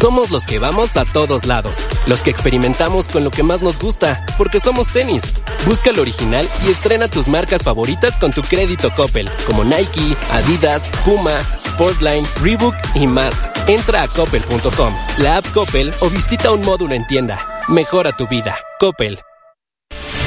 Somos 0.00 0.30
los 0.30 0.46
que 0.46 0.60
vamos 0.60 0.96
a 0.96 1.04
todos 1.04 1.44
lados, 1.44 1.76
los 2.06 2.20
que 2.20 2.30
experimentamos 2.30 3.08
con 3.08 3.24
lo 3.24 3.32
que 3.32 3.42
más 3.42 3.62
nos 3.62 3.80
gusta, 3.80 4.24
porque 4.38 4.60
somos 4.60 4.92
tenis. 4.92 5.22
Busca 5.66 5.90
lo 5.90 6.02
original 6.02 6.48
y 6.64 6.70
estrena 6.70 7.08
tus 7.08 7.26
marcas 7.26 7.64
favoritas 7.64 8.16
con 8.18 8.30
tu 8.30 8.42
crédito 8.42 8.94
Coppel, 8.94 9.28
como 9.46 9.64
Nike, 9.64 10.16
Adidas, 10.30 10.88
Puma, 11.04 11.40
Sportline, 11.58 12.24
Reebok 12.40 12.76
y 12.94 13.08
más. 13.08 13.34
Entra 13.66 14.04
a 14.04 14.08
coppel.com, 14.08 14.94
la 15.18 15.38
app 15.38 15.52
Coppel 15.52 15.92
o 16.00 16.08
visita 16.08 16.52
un 16.52 16.60
módulo 16.60 16.94
en 16.94 17.04
tienda. 17.08 17.64
Mejora 17.66 18.16
tu 18.16 18.28
vida. 18.28 18.56
Coppel. 18.78 19.18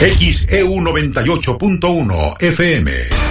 XEU 0.02 0.68
98.1 0.82 2.42
FM. 2.42 3.31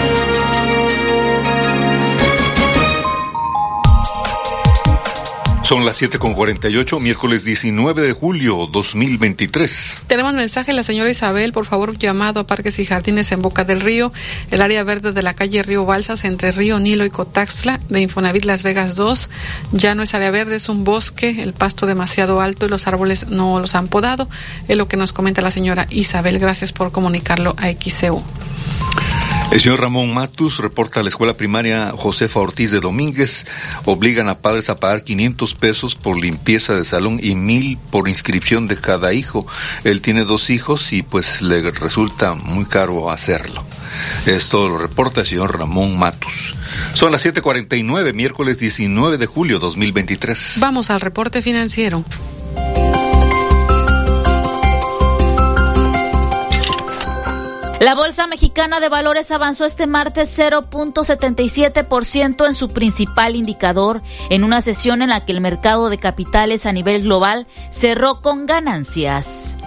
Son 5.71 5.85
las 5.85 6.01
7.48, 6.01 6.99
miércoles 6.99 7.45
19 7.45 8.01
de 8.01 8.11
julio 8.11 8.67
2023. 8.69 9.99
Tenemos 10.05 10.33
mensaje 10.33 10.73
la 10.73 10.83
señora 10.83 11.09
Isabel, 11.09 11.53
por 11.53 11.65
favor, 11.65 11.97
llamado 11.97 12.41
a 12.41 12.43
Parques 12.45 12.77
y 12.79 12.85
Jardines 12.85 13.31
en 13.31 13.41
Boca 13.41 13.63
del 13.63 13.79
Río, 13.79 14.11
el 14.51 14.61
área 14.61 14.83
verde 14.83 15.13
de 15.13 15.23
la 15.23 15.33
calle 15.33 15.63
Río 15.63 15.85
Balsas 15.85 16.25
entre 16.25 16.51
Río 16.51 16.81
Nilo 16.81 17.05
y 17.05 17.09
Cotaxla 17.09 17.79
de 17.87 18.01
Infonavit 18.01 18.43
Las 18.43 18.63
Vegas 18.63 18.97
2. 18.97 19.29
Ya 19.71 19.95
no 19.95 20.03
es 20.03 20.13
área 20.13 20.29
verde, 20.29 20.57
es 20.57 20.67
un 20.67 20.83
bosque, 20.83 21.41
el 21.41 21.53
pasto 21.53 21.85
demasiado 21.85 22.41
alto 22.41 22.65
y 22.65 22.69
los 22.69 22.85
árboles 22.87 23.27
no 23.29 23.61
los 23.61 23.73
han 23.73 23.87
podado. 23.87 24.27
Es 24.67 24.75
lo 24.75 24.89
que 24.89 24.97
nos 24.97 25.13
comenta 25.13 25.41
la 25.41 25.51
señora 25.51 25.87
Isabel. 25.89 26.37
Gracias 26.37 26.73
por 26.73 26.91
comunicarlo 26.91 27.55
a 27.57 27.71
XCU. 27.71 28.21
El 29.51 29.59
señor 29.59 29.81
Ramón 29.81 30.13
Matus 30.13 30.59
reporta 30.59 31.01
a 31.01 31.03
la 31.03 31.09
escuela 31.09 31.35
primaria 31.35 31.91
Josefa 31.93 32.39
Ortiz 32.39 32.71
de 32.71 32.79
Domínguez. 32.79 33.45
Obligan 33.83 34.29
a 34.29 34.39
padres 34.39 34.69
a 34.69 34.77
pagar 34.77 35.03
500 35.03 35.55
pesos 35.55 35.95
por 35.95 36.17
limpieza 36.17 36.73
de 36.73 36.85
salón 36.85 37.19
y 37.21 37.35
mil 37.35 37.77
por 37.91 38.07
inscripción 38.07 38.69
de 38.69 38.77
cada 38.77 39.13
hijo. 39.13 39.45
Él 39.83 40.01
tiene 40.01 40.23
dos 40.23 40.49
hijos 40.49 40.93
y 40.93 41.03
pues 41.03 41.41
le 41.41 41.69
resulta 41.69 42.33
muy 42.33 42.63
caro 42.63 43.11
hacerlo. 43.11 43.65
Esto 44.25 44.69
lo 44.69 44.77
reporta 44.77 45.19
el 45.19 45.27
señor 45.27 45.59
Ramón 45.59 45.99
Matus. 45.99 46.55
Son 46.93 47.11
las 47.11 47.25
7:49, 47.25 48.13
miércoles 48.13 48.57
19 48.57 49.17
de 49.17 49.25
julio 49.25 49.59
2023. 49.59 50.53
Vamos 50.59 50.89
al 50.89 51.01
reporte 51.01 51.41
financiero. 51.41 52.05
La 57.81 57.95
Bolsa 57.95 58.27
Mexicana 58.27 58.79
de 58.79 58.87
Valores 58.89 59.31
avanzó 59.31 59.65
este 59.65 59.87
martes 59.87 60.37
0.77% 60.37 62.45
en 62.45 62.53
su 62.53 62.69
principal 62.69 63.35
indicador, 63.35 64.03
en 64.29 64.43
una 64.43 64.61
sesión 64.61 65.01
en 65.01 65.09
la 65.09 65.25
que 65.25 65.31
el 65.31 65.41
mercado 65.41 65.89
de 65.89 65.97
capitales 65.97 66.67
a 66.67 66.73
nivel 66.73 67.01
global 67.01 67.47
cerró 67.71 68.21
con 68.21 68.45
ganancias. 68.45 69.57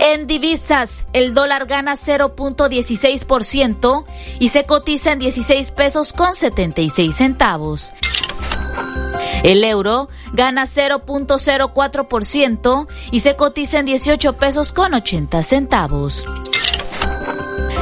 En 0.00 0.26
divisas, 0.26 1.06
el 1.12 1.34
dólar 1.34 1.66
gana 1.66 1.92
0.16% 1.92 4.04
y 4.40 4.48
se 4.48 4.64
cotiza 4.64 5.12
en 5.12 5.20
16 5.20 5.70
pesos 5.70 6.12
con 6.12 6.34
76 6.34 7.14
centavos. 7.14 7.92
El 9.42 9.64
euro 9.64 10.08
gana 10.32 10.66
0.04% 10.66 12.86
y 13.10 13.18
se 13.20 13.36
cotiza 13.36 13.78
en 13.78 13.86
18 13.86 14.34
pesos 14.34 14.72
con 14.72 14.92
80 14.94 15.42
centavos. 15.42 16.24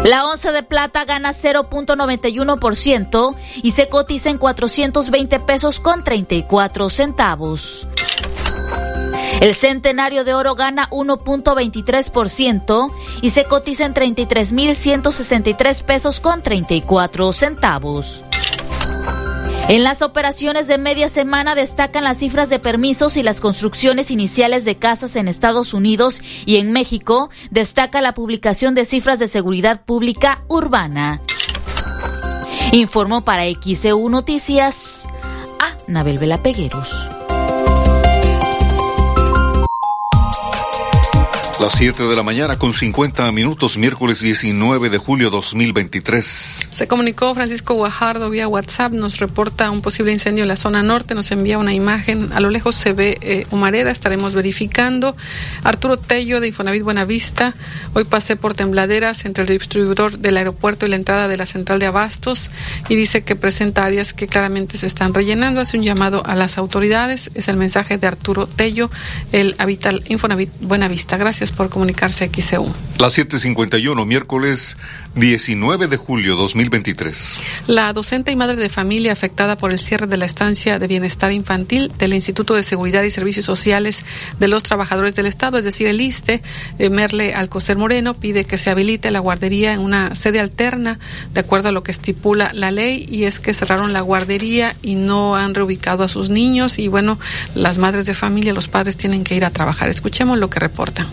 La 0.04 0.26
onza 0.26 0.52
de 0.52 0.62
plata 0.62 1.04
gana 1.04 1.32
0.91% 1.32 3.34
y 3.62 3.72
se 3.72 3.88
cotiza 3.88 4.30
en 4.30 4.38
420 4.38 5.40
pesos 5.40 5.80
con 5.80 6.02
34 6.02 6.88
centavos. 6.88 7.86
El 9.40 9.54
centenario 9.54 10.24
de 10.24 10.34
oro 10.34 10.54
gana 10.54 10.88
1.23% 10.90 12.92
y 13.22 13.30
se 13.30 13.44
cotiza 13.44 13.86
en 13.86 13.94
33.163 13.94 15.82
pesos 15.82 16.20
con 16.20 16.42
34 16.42 17.32
centavos. 17.32 18.22
En 19.68 19.84
las 19.84 20.02
operaciones 20.02 20.66
de 20.66 20.78
media 20.78 21.08
semana 21.08 21.54
destacan 21.54 22.04
las 22.04 22.18
cifras 22.18 22.48
de 22.48 22.58
permisos 22.58 23.16
y 23.16 23.22
las 23.22 23.40
construcciones 23.40 24.10
iniciales 24.10 24.64
de 24.64 24.76
casas 24.76 25.14
en 25.14 25.28
Estados 25.28 25.74
Unidos 25.74 26.20
y 26.44 26.56
en 26.56 26.72
México 26.72 27.30
destaca 27.50 28.00
la 28.00 28.14
publicación 28.14 28.74
de 28.74 28.84
cifras 28.84 29.18
de 29.18 29.28
seguridad 29.28 29.84
pública 29.84 30.42
urbana. 30.48 31.20
Informó 32.72 33.24
para 33.24 33.44
XEU 33.44 34.08
Noticias 34.08 35.08
a 35.60 35.76
Nabel 35.86 36.18
Vela 36.18 36.42
Pegueros. 36.42 37.10
Las 41.60 41.74
7 41.74 42.04
de 42.04 42.16
la 42.16 42.22
mañana 42.22 42.56
con 42.56 42.72
50 42.72 43.30
minutos, 43.32 43.76
miércoles 43.76 44.20
19 44.20 44.88
de 44.88 44.96
julio 44.96 45.28
2023. 45.28 46.26
Se 46.70 46.88
comunicó 46.88 47.34
Francisco 47.34 47.74
Guajardo 47.74 48.30
vía 48.30 48.48
WhatsApp, 48.48 48.92
nos 48.92 49.18
reporta 49.18 49.70
un 49.70 49.82
posible 49.82 50.10
incendio 50.10 50.44
en 50.44 50.48
la 50.48 50.56
zona 50.56 50.82
norte, 50.82 51.14
nos 51.14 51.30
envía 51.32 51.58
una 51.58 51.74
imagen, 51.74 52.32
a 52.32 52.40
lo 52.40 52.48
lejos 52.48 52.76
se 52.76 52.94
ve 52.94 53.18
eh, 53.20 53.46
Humareda, 53.50 53.90
estaremos 53.90 54.34
verificando. 54.34 55.14
Arturo 55.62 55.98
Tello 55.98 56.40
de 56.40 56.48
Infonavit 56.48 56.82
Buenavista, 56.82 57.52
hoy 57.92 58.04
pasé 58.04 58.36
por 58.36 58.54
tembladeras 58.54 59.26
entre 59.26 59.44
el 59.44 59.50
distribuidor 59.50 60.16
del 60.16 60.38
aeropuerto 60.38 60.86
y 60.86 60.88
la 60.88 60.96
entrada 60.96 61.28
de 61.28 61.36
la 61.36 61.44
central 61.44 61.78
de 61.78 61.84
abastos 61.84 62.50
y 62.88 62.96
dice 62.96 63.22
que 63.22 63.36
presenta 63.36 63.84
áreas 63.84 64.14
que 64.14 64.28
claramente 64.28 64.78
se 64.78 64.86
están 64.86 65.12
rellenando, 65.12 65.60
hace 65.60 65.76
un 65.76 65.82
llamado 65.82 66.22
a 66.24 66.34
las 66.36 66.56
autoridades, 66.56 67.30
es 67.34 67.48
el 67.48 67.58
mensaje 67.58 67.98
de 67.98 68.06
Arturo 68.06 68.46
Tello, 68.46 68.90
el 69.32 69.56
Habital 69.58 70.04
Infonavit 70.08 70.48
Buenavista. 70.62 71.18
Gracias 71.18 71.49
por 71.52 71.68
comunicarse 71.68 72.24
a 72.24 72.28
XCU. 72.28 72.72
Las 72.98 73.16
7:51, 73.16 74.04
miércoles 74.06 74.76
19 75.14 75.88
de 75.88 75.96
julio 75.96 76.36
2023. 76.36 77.16
La 77.66 77.92
docente 77.92 78.30
y 78.30 78.36
madre 78.36 78.56
de 78.56 78.68
familia 78.68 79.12
afectada 79.12 79.56
por 79.56 79.72
el 79.72 79.80
cierre 79.80 80.06
de 80.06 80.16
la 80.16 80.24
estancia 80.24 80.78
de 80.78 80.86
bienestar 80.86 81.32
infantil 81.32 81.90
del 81.98 82.14
Instituto 82.14 82.54
de 82.54 82.62
Seguridad 82.62 83.02
y 83.02 83.10
Servicios 83.10 83.44
Sociales 83.44 84.04
de 84.38 84.48
los 84.48 84.62
Trabajadores 84.62 85.14
del 85.16 85.26
Estado, 85.26 85.58
es 85.58 85.64
decir, 85.64 85.88
el 85.88 86.00
ISTE, 86.00 86.42
eh, 86.78 86.90
Merle 86.90 87.34
Alcocer 87.34 87.76
Moreno, 87.76 88.14
pide 88.14 88.44
que 88.44 88.56
se 88.56 88.70
habilite 88.70 89.10
la 89.10 89.18
guardería 89.18 89.72
en 89.72 89.80
una 89.80 90.14
sede 90.14 90.38
alterna, 90.38 90.98
de 91.32 91.40
acuerdo 91.40 91.70
a 91.70 91.72
lo 91.72 91.82
que 91.82 91.90
estipula 91.90 92.52
la 92.54 92.70
ley, 92.70 93.06
y 93.10 93.24
es 93.24 93.40
que 93.40 93.52
cerraron 93.52 93.92
la 93.92 94.02
guardería 94.02 94.76
y 94.80 94.94
no 94.94 95.34
han 95.34 95.54
reubicado 95.54 96.04
a 96.04 96.08
sus 96.08 96.30
niños, 96.30 96.78
y 96.78 96.88
bueno, 96.88 97.18
las 97.54 97.78
madres 97.78 98.06
de 98.06 98.14
familia, 98.14 98.52
los 98.52 98.68
padres 98.68 98.96
tienen 98.96 99.24
que 99.24 99.34
ir 99.34 99.44
a 99.44 99.50
trabajar. 99.50 99.88
Escuchemos 99.88 100.38
lo 100.38 100.48
que 100.50 100.60
reporta. 100.60 101.06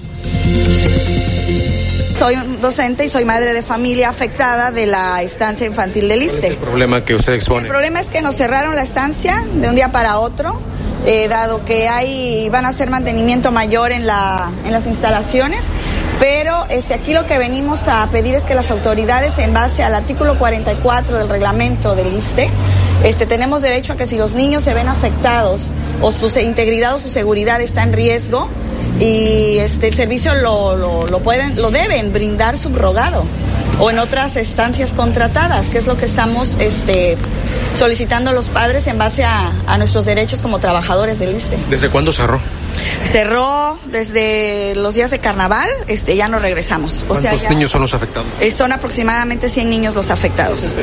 Soy 2.17 2.35
docente 2.59 3.05
y 3.05 3.09
soy 3.09 3.25
madre 3.25 3.53
de 3.53 3.61
familia 3.61 4.09
afectada 4.09 4.71
de 4.71 4.87
la 4.87 5.21
estancia 5.21 5.67
infantil 5.67 6.09
del 6.09 6.23
ISTE. 6.23 6.47
el 6.47 6.57
problema 6.57 7.05
que 7.05 7.13
usted 7.13 7.33
expone? 7.33 7.67
El 7.67 7.71
problema 7.71 7.99
es 7.99 8.07
que 8.07 8.23
nos 8.23 8.35
cerraron 8.35 8.75
la 8.75 8.81
estancia 8.81 9.45
de 9.53 9.69
un 9.69 9.75
día 9.75 9.91
para 9.91 10.17
otro, 10.17 10.59
eh, 11.05 11.27
dado 11.27 11.63
que 11.63 11.87
hay 11.87 12.49
van 12.49 12.65
a 12.65 12.69
hacer 12.69 12.89
mantenimiento 12.89 13.51
mayor 13.51 13.91
en, 13.91 14.07
la, 14.07 14.49
en 14.65 14.73
las 14.73 14.87
instalaciones. 14.87 15.63
Pero 16.19 16.65
este, 16.69 16.95
aquí 16.95 17.13
lo 17.13 17.27
que 17.27 17.37
venimos 17.37 17.87
a 17.87 18.07
pedir 18.07 18.33
es 18.33 18.41
que 18.41 18.55
las 18.55 18.71
autoridades, 18.71 19.37
en 19.37 19.53
base 19.53 19.83
al 19.83 19.93
artículo 19.93 20.39
44 20.39 21.19
del 21.19 21.29
reglamento 21.29 21.95
del 21.95 22.11
ISTE, 22.11 22.49
este, 23.03 23.27
tenemos 23.27 23.61
derecho 23.61 23.93
a 23.93 23.95
que 23.95 24.07
si 24.07 24.17
los 24.17 24.33
niños 24.33 24.63
se 24.63 24.73
ven 24.73 24.87
afectados 24.87 25.61
o 26.01 26.11
su 26.11 26.27
integridad 26.39 26.95
o 26.95 26.99
su 26.99 27.09
seguridad 27.09 27.61
está 27.61 27.83
en 27.83 27.93
riesgo, 27.93 28.49
y 28.99 29.57
este 29.59 29.87
el 29.87 29.93
servicio 29.95 30.33
lo, 30.35 30.75
lo, 30.75 31.07
lo 31.07 31.19
pueden, 31.19 31.61
lo 31.61 31.71
deben 31.71 32.11
brindar 32.13 32.57
subrogado 32.57 33.23
o 33.79 33.91
en 33.91 33.99
otras 33.99 34.35
estancias 34.37 34.91
contratadas, 34.93 35.67
que 35.67 35.77
es 35.77 35.85
lo 35.85 35.97
que 35.97 36.05
estamos 36.05 36.57
este, 36.59 37.15
solicitando 37.77 38.31
los 38.33 38.49
padres 38.49 38.87
en 38.87 38.97
base 38.97 39.23
a, 39.23 39.51
a 39.67 39.77
nuestros 39.77 40.05
derechos 40.05 40.39
como 40.39 40.59
trabajadores 40.59 41.19
del 41.19 41.35
ISTE. 41.35 41.57
¿Desde 41.69 41.89
cuándo 41.89 42.11
cerró? 42.11 42.39
Cerró 43.05 43.77
desde 43.85 44.73
los 44.75 44.95
días 44.95 45.11
de 45.11 45.19
carnaval, 45.19 45.67
este, 45.87 46.15
ya 46.15 46.27
no 46.27 46.39
regresamos. 46.39 47.03
O 47.03 47.07
¿Cuántos 47.09 47.31
sea, 47.39 47.41
ya- 47.43 47.49
niños 47.49 47.71
son 47.71 47.81
los 47.81 47.93
afectados? 47.93 48.27
eh, 48.41 48.51
son 48.51 48.71
aproximadamente 48.71 49.49
100 49.49 49.69
niños 49.69 49.95
los 49.95 50.09
afectados. 50.09 50.75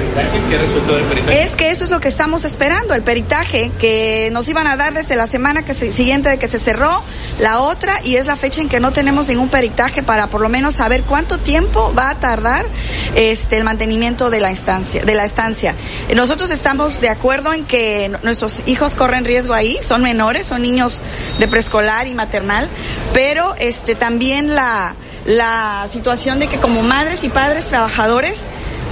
¿Qué 0.51 0.57
resultó 0.59 0.95
del 0.95 1.05
peritaje? 1.05 1.43
Es 1.43 1.51
que 1.51 1.71
eso 1.71 1.85
es 1.85 1.91
lo 1.91 2.01
que 2.01 2.09
estamos 2.09 2.45
esperando, 2.45 2.95
el 2.95 3.03
peritaje 3.03 3.71
que 3.79 4.29
nos 4.33 4.49
iban 4.49 4.67
a 4.67 4.77
dar 4.77 4.95
desde 4.95 5.17
la 5.17 5.27
semana 5.27 5.65
que 5.65 5.75
se- 5.75 5.91
siguiente 5.91 6.29
de 6.29 6.39
que 6.39 6.49
se 6.49 6.59
cerró, 6.59 7.03
la 7.39 7.61
otra, 7.61 8.01
y 8.05 8.17
es 8.17 8.27
la 8.27 8.37
fecha 8.37 8.61
en 8.61 8.69
que 8.69 8.81
no 8.81 8.93
tenemos 8.93 9.29
ningún 9.29 9.49
peritaje 9.49 10.03
para 10.03 10.29
por 10.29 10.41
lo 10.41 10.49
menos 10.49 10.75
saber 10.75 11.03
cuánto 11.03 11.39
tiempo 11.39 11.93
va 11.97 12.11
a 12.11 12.15
tardar 12.15 12.67
este 13.15 13.57
el 13.57 13.65
mantenimiento 13.65 14.31
de 14.31 14.41
la 14.41 14.51
instancia, 14.51 15.03
de 15.03 15.15
la 15.15 15.25
estancia. 15.25 15.75
Nosotros 16.15 16.51
estamos 16.51 17.01
de 17.01 17.09
acuerdo 17.09 17.53
en 17.53 17.65
que 17.65 18.11
nuestros 18.23 18.63
hijos 18.67 18.95
corren 18.95 19.25
riesgo 19.25 19.55
ahí, 19.55 19.79
son 19.83 20.03
menores, 20.03 20.47
son 20.47 20.63
niños 20.63 21.03
de 21.39 21.49
preescolar 21.49 22.07
y 22.07 22.15
maternal, 22.15 22.69
pero 23.13 23.55
este 23.59 23.95
también 23.95 24.55
la 24.55 24.95
la 25.25 25.87
situación 25.91 26.39
de 26.39 26.49
que 26.49 26.59
como 26.59 26.83
madres 26.83 27.25
y 27.25 27.29
padres 27.29 27.69
trabajadores 27.69 28.45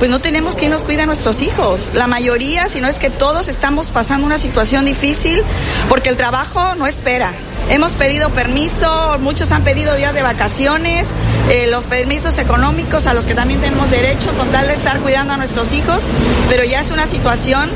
pues 0.02 0.10
no 0.10 0.18
tenemos 0.18 0.56
quien 0.56 0.72
nos 0.72 0.82
cuida 0.82 1.04
a 1.04 1.06
nuestros 1.06 1.42
hijos. 1.42 1.90
La 1.94 2.08
mayoría, 2.08 2.68
si 2.68 2.80
no 2.80 2.88
es 2.88 2.98
que 2.98 3.08
todos, 3.08 3.46
estamos 3.46 3.92
pasando 3.92 4.26
una 4.26 4.36
situación 4.36 4.84
difícil 4.84 5.44
porque 5.88 6.08
el 6.08 6.16
trabajo 6.16 6.74
no 6.74 6.88
espera. 6.88 7.30
Hemos 7.70 7.92
pedido 7.92 8.28
permiso, 8.30 9.16
muchos 9.20 9.52
han 9.52 9.62
pedido 9.62 9.94
días 9.94 10.12
de 10.12 10.22
vacaciones, 10.22 11.06
eh, 11.50 11.68
los 11.68 11.86
permisos 11.86 12.36
económicos 12.38 13.06
a 13.06 13.14
los 13.14 13.26
que 13.26 13.36
también 13.36 13.60
tenemos 13.60 13.92
derecho 13.92 14.32
con 14.36 14.48
tal 14.48 14.66
de 14.66 14.72
estar 14.72 14.98
cuidando 14.98 15.34
a 15.34 15.36
nuestros 15.36 15.72
hijos, 15.72 16.02
pero 16.48 16.64
ya 16.64 16.80
es 16.80 16.90
una 16.90 17.06
situación 17.06 17.70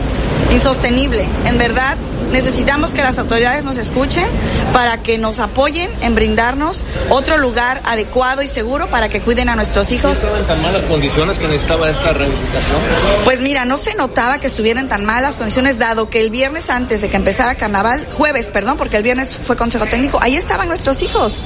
insostenible. 0.50 1.24
En 1.44 1.58
verdad, 1.58 1.96
necesitamos 2.32 2.92
que 2.92 3.02
las 3.02 3.18
autoridades 3.18 3.64
nos 3.64 3.76
escuchen 3.76 4.26
para 4.72 5.02
que 5.02 5.18
nos 5.18 5.38
apoyen 5.38 5.90
en 6.00 6.14
brindarnos 6.14 6.84
otro 7.08 7.38
lugar 7.38 7.80
adecuado 7.84 8.42
y 8.42 8.48
seguro 8.48 8.88
para 8.88 9.08
que 9.08 9.20
cuiden 9.20 9.48
a 9.48 9.56
nuestros 9.56 9.92
hijos. 9.92 10.12
¿Estaban 10.18 10.46
tan 10.46 10.62
malas 10.62 10.84
condiciones 10.84 11.38
que 11.38 11.46
necesitaba 11.46 11.90
esta 11.90 12.12
rehabilitación? 12.12 12.76
Pues 13.24 13.40
mira, 13.40 13.64
no 13.64 13.76
se 13.76 13.94
notaba 13.94 14.38
que 14.38 14.48
estuvieran 14.48 14.88
tan 14.88 15.04
malas 15.04 15.36
condiciones, 15.36 15.78
dado 15.78 16.10
que 16.10 16.20
el 16.20 16.30
viernes 16.30 16.70
antes 16.70 17.00
de 17.00 17.08
que 17.08 17.16
empezara 17.16 17.54
carnaval, 17.54 18.06
jueves, 18.12 18.50
perdón, 18.50 18.76
porque 18.76 18.96
el 18.96 19.02
viernes 19.02 19.36
fue 19.44 19.56
consejo 19.56 19.86
técnico, 19.86 20.18
ahí 20.20 20.36
estaban 20.36 20.68
nuestros 20.68 21.02
hijos. 21.02 21.42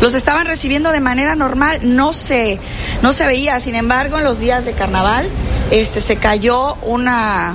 Los 0.00 0.14
estaban 0.14 0.46
recibiendo 0.46 0.92
de 0.92 1.00
manera 1.00 1.36
normal, 1.36 1.80
no 1.82 2.12
se, 2.12 2.58
no 3.02 3.12
se 3.12 3.26
veía. 3.26 3.60
Sin 3.60 3.74
embargo, 3.74 4.18
en 4.18 4.24
los 4.24 4.38
días 4.38 4.64
de 4.64 4.72
carnaval, 4.72 5.28
este, 5.70 6.00
se 6.00 6.16
cayó 6.16 6.74
una, 6.82 7.54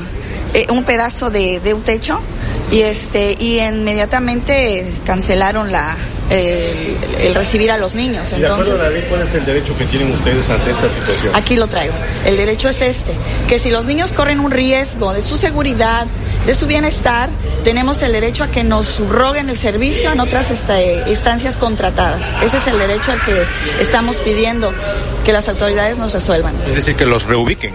eh, 0.53 0.67
un 0.69 0.83
pedazo 0.83 1.29
de, 1.29 1.59
de 1.59 1.73
un 1.73 1.81
techo 1.81 2.21
y 2.71 2.81
este, 2.81 3.35
y 3.39 3.59
inmediatamente 3.59 4.91
cancelaron 5.05 5.71
la, 5.71 5.95
el, 6.29 6.97
el 7.21 7.35
recibir 7.35 7.71
a 7.71 7.77
los 7.77 7.95
niños. 7.95 8.31
Y 8.33 8.39
de 8.39 8.47
acuerdo 8.47 8.71
Entonces, 8.71 8.79
a 8.79 8.89
la 8.89 8.89
ley, 8.89 9.05
¿cuál 9.09 9.21
es 9.21 9.33
el 9.33 9.45
derecho 9.45 9.77
que 9.77 9.85
tienen 9.85 10.11
ustedes 10.11 10.49
ante 10.49 10.71
esta 10.71 10.89
situación? 10.89 11.33
Aquí 11.35 11.55
lo 11.55 11.67
traigo. 11.67 11.93
El 12.25 12.37
derecho 12.37 12.69
es 12.69 12.81
este, 12.81 13.13
que 13.47 13.59
si 13.59 13.69
los 13.69 13.85
niños 13.85 14.13
corren 14.13 14.39
un 14.39 14.51
riesgo 14.51 15.13
de 15.13 15.21
su 15.21 15.37
seguridad, 15.37 16.07
de 16.45 16.55
su 16.55 16.67
bienestar, 16.67 17.29
tenemos 17.63 18.01
el 18.01 18.11
derecho 18.11 18.43
a 18.43 18.47
que 18.47 18.63
nos 18.63 18.85
subroguen 18.85 19.49
el 19.49 19.57
servicio 19.57 20.11
en 20.11 20.19
otras 20.19 20.51
este, 20.51 21.03
instancias 21.07 21.55
contratadas. 21.55 22.21
Ese 22.43 22.57
es 22.57 22.67
el 22.67 22.77
derecho 22.77 23.11
al 23.11 23.21
que 23.23 23.45
estamos 23.81 24.17
pidiendo 24.17 24.73
que 25.23 25.33
las 25.33 25.49
autoridades 25.49 25.97
nos 25.97 26.13
resuelvan. 26.13 26.53
Es 26.67 26.75
decir, 26.75 26.95
que 26.95 27.05
los 27.05 27.23
reubiquen. 27.23 27.73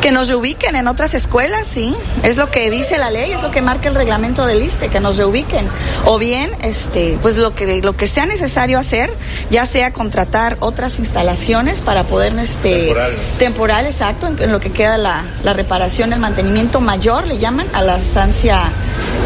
Que 0.00 0.10
nos 0.10 0.28
reubiquen 0.28 0.76
en 0.76 0.88
otras 0.88 1.14
escuelas, 1.14 1.66
sí. 1.66 1.94
Es 2.24 2.36
lo 2.36 2.50
que 2.50 2.70
dice 2.70 2.98
la 2.98 3.10
ley, 3.10 3.32
es 3.32 3.42
lo 3.42 3.50
que 3.50 3.62
marca 3.62 3.88
el 3.88 3.94
reglamento 3.94 4.44
del 4.46 4.62
ISTE, 4.62 4.88
que 4.88 5.00
nos 5.00 5.16
reubiquen. 5.16 5.68
O 6.04 6.18
bien, 6.18 6.50
este, 6.62 7.18
pues 7.22 7.36
lo 7.36 7.54
que, 7.54 7.71
lo 7.80 7.96
que 7.96 8.06
sea 8.06 8.26
necesario 8.26 8.78
hacer, 8.78 9.12
ya 9.50 9.64
sea 9.66 9.92
contratar 9.92 10.56
otras 10.60 10.98
instalaciones 10.98 11.80
para 11.80 12.04
poder, 12.04 12.36
este, 12.38 12.86
Temporal. 12.86 13.12
temporal, 13.38 13.86
exacto, 13.86 14.26
en, 14.26 14.42
en 14.42 14.52
lo 14.52 14.60
que 14.60 14.72
queda 14.72 14.98
la, 14.98 15.24
la 15.44 15.52
reparación, 15.52 16.12
el 16.12 16.18
mantenimiento 16.18 16.80
mayor, 16.80 17.26
le 17.26 17.38
llaman, 17.38 17.66
a 17.72 17.80
la 17.82 17.96
estancia 17.96 18.58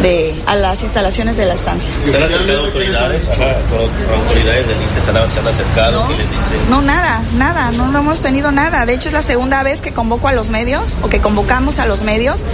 de, 0.02 0.34
a 0.46 0.54
las 0.56 0.82
instalaciones 0.82 1.36
de 1.36 1.46
la 1.46 1.54
estancia. 1.54 1.92
¿Se 2.08 2.16
han 2.16 2.22
acercado 2.22 2.66
autoridades? 2.66 3.26
Ajá, 3.28 3.54
con- 3.70 4.20
autoridades 4.20 4.68
del 4.68 4.76
ICE 4.82 5.00
se 5.02 5.10
han, 5.10 5.30
se 5.30 5.38
han 5.40 5.48
acercado, 5.48 6.06
¿qué 6.08 6.16
les 6.18 6.30
dicen? 6.30 6.58
No, 6.70 6.82
nada, 6.82 7.22
nada, 7.36 7.70
no, 7.72 7.88
no 7.88 8.00
hemos 8.00 8.20
tenido 8.20 8.50
nada. 8.52 8.84
De 8.86 8.92
hecho, 8.94 9.08
es 9.08 9.14
la 9.14 9.22
segunda 9.22 9.62
vez 9.62 9.80
que 9.80 9.92
convoco 9.92 10.28
a 10.28 10.32
los 10.32 10.50
medios 10.50 10.96
o 11.02 11.08
que 11.08 11.20
convocamos 11.20 11.78
a 11.78 11.86
los 11.86 12.02
medios. 12.02 12.44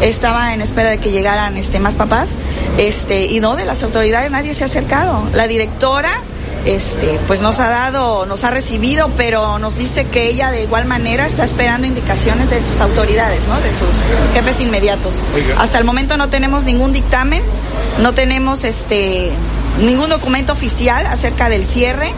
Estaba 0.00 0.54
en 0.54 0.60
espera 0.60 0.90
de 0.90 0.98
que 0.98 1.10
llegaran 1.10 1.56
este, 1.56 1.78
más 1.78 1.94
papás. 1.94 2.30
Este, 2.78 3.26
y 3.26 3.40
no, 3.40 3.56
de 3.56 3.64
las 3.64 3.82
autoridades 3.82 4.30
nadie 4.30 4.54
se 4.54 4.64
ha 4.64 4.66
acercado. 4.66 5.22
La 5.34 5.46
directora 5.46 6.10
este, 6.66 7.18
pues 7.28 7.40
nos 7.40 7.60
ha 7.60 7.68
dado, 7.68 8.26
nos 8.26 8.42
ha 8.44 8.50
recibido, 8.50 9.08
pero 9.16 9.58
nos 9.58 9.76
dice 9.76 10.04
que 10.04 10.28
ella 10.28 10.50
de 10.50 10.64
igual 10.64 10.84
manera 10.84 11.26
está 11.26 11.44
esperando 11.44 11.86
indicaciones 11.86 12.50
de 12.50 12.60
sus 12.60 12.80
autoridades, 12.80 13.40
¿no? 13.46 13.54
De 13.60 13.70
sus 13.70 14.34
jefes 14.34 14.60
inmediatos. 14.60 15.20
Oiga. 15.34 15.62
Hasta 15.62 15.78
el 15.78 15.84
momento 15.84 16.16
no 16.16 16.28
tenemos 16.28 16.64
ningún 16.64 16.92
dictamen, 16.92 17.40
no 18.02 18.14
tenemos 18.14 18.64
este 18.64 19.30
ningún 19.78 20.08
documento 20.10 20.52
oficial 20.52 21.06
acerca 21.06 21.48
del 21.48 21.64
cierre, 21.66 22.12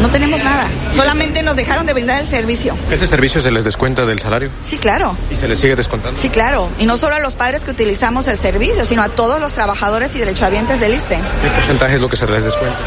no 0.00 0.10
tenemos 0.10 0.42
nada. 0.44 0.68
Solamente 0.94 1.42
nos 1.42 1.56
dejaron 1.56 1.86
de 1.86 1.92
brindar 1.92 2.20
el 2.20 2.26
servicio. 2.26 2.76
¿Ese 2.90 3.06
servicio 3.06 3.40
se 3.40 3.50
les 3.50 3.64
descuenta 3.64 4.06
del 4.06 4.20
salario? 4.20 4.50
Sí, 4.64 4.78
claro. 4.78 5.16
¿Y 5.30 5.36
se 5.36 5.48
les 5.48 5.58
sigue 5.58 5.76
descontando? 5.76 6.18
Sí, 6.18 6.28
claro. 6.30 6.68
Y 6.78 6.86
no 6.86 6.96
solo 6.96 7.16
a 7.16 7.20
los 7.20 7.34
padres 7.34 7.64
que 7.64 7.70
utilizamos 7.70 8.28
el 8.28 8.38
servicio, 8.38 8.84
sino 8.84 9.02
a 9.02 9.08
todos 9.08 9.40
los 9.40 9.52
trabajadores 9.52 10.14
y 10.14 10.18
derechohabientes 10.20 10.80
del 10.80 10.94
ISTE. 10.94 11.16
¿Qué 11.16 11.50
porcentaje 11.50 11.96
es 11.96 12.00
lo 12.00 12.08
que 12.08 12.16
se 12.16 12.26
les 12.26 12.44
descuenta? 12.44 12.78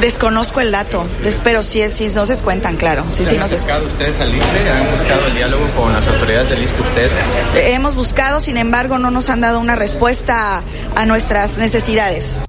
Desconozco 0.00 0.60
el 0.60 0.72
dato, 0.72 1.06
pero 1.44 1.62
sí, 1.62 1.82
sí 1.90 2.08
nos 2.14 2.28
descuentan, 2.28 2.76
claro. 2.76 3.04
Sí, 3.10 3.24
sí, 3.24 3.32
¿Han 3.34 3.40
nos 3.40 3.52
acercado 3.52 3.86
ustedes 3.86 4.18
al 4.20 4.34
ISTE? 4.34 4.70
¿Han 4.70 4.98
buscado 4.98 5.26
el 5.26 5.34
diálogo 5.34 5.68
con 5.76 5.92
las 5.92 6.06
autoridades 6.08 6.48
del 6.48 6.62
ISTE 6.62 6.80
ustedes? 6.80 7.12
Hemos 7.54 7.94
buscado, 7.94 8.40
sin 8.40 8.56
embargo, 8.56 8.98
no 8.98 9.10
nos 9.10 9.28
han 9.28 9.40
dado 9.40 9.60
una 9.60 9.76
respuesta 9.76 10.62
a 10.96 11.06
nuestras 11.06 11.58
necesidades. 11.58 12.40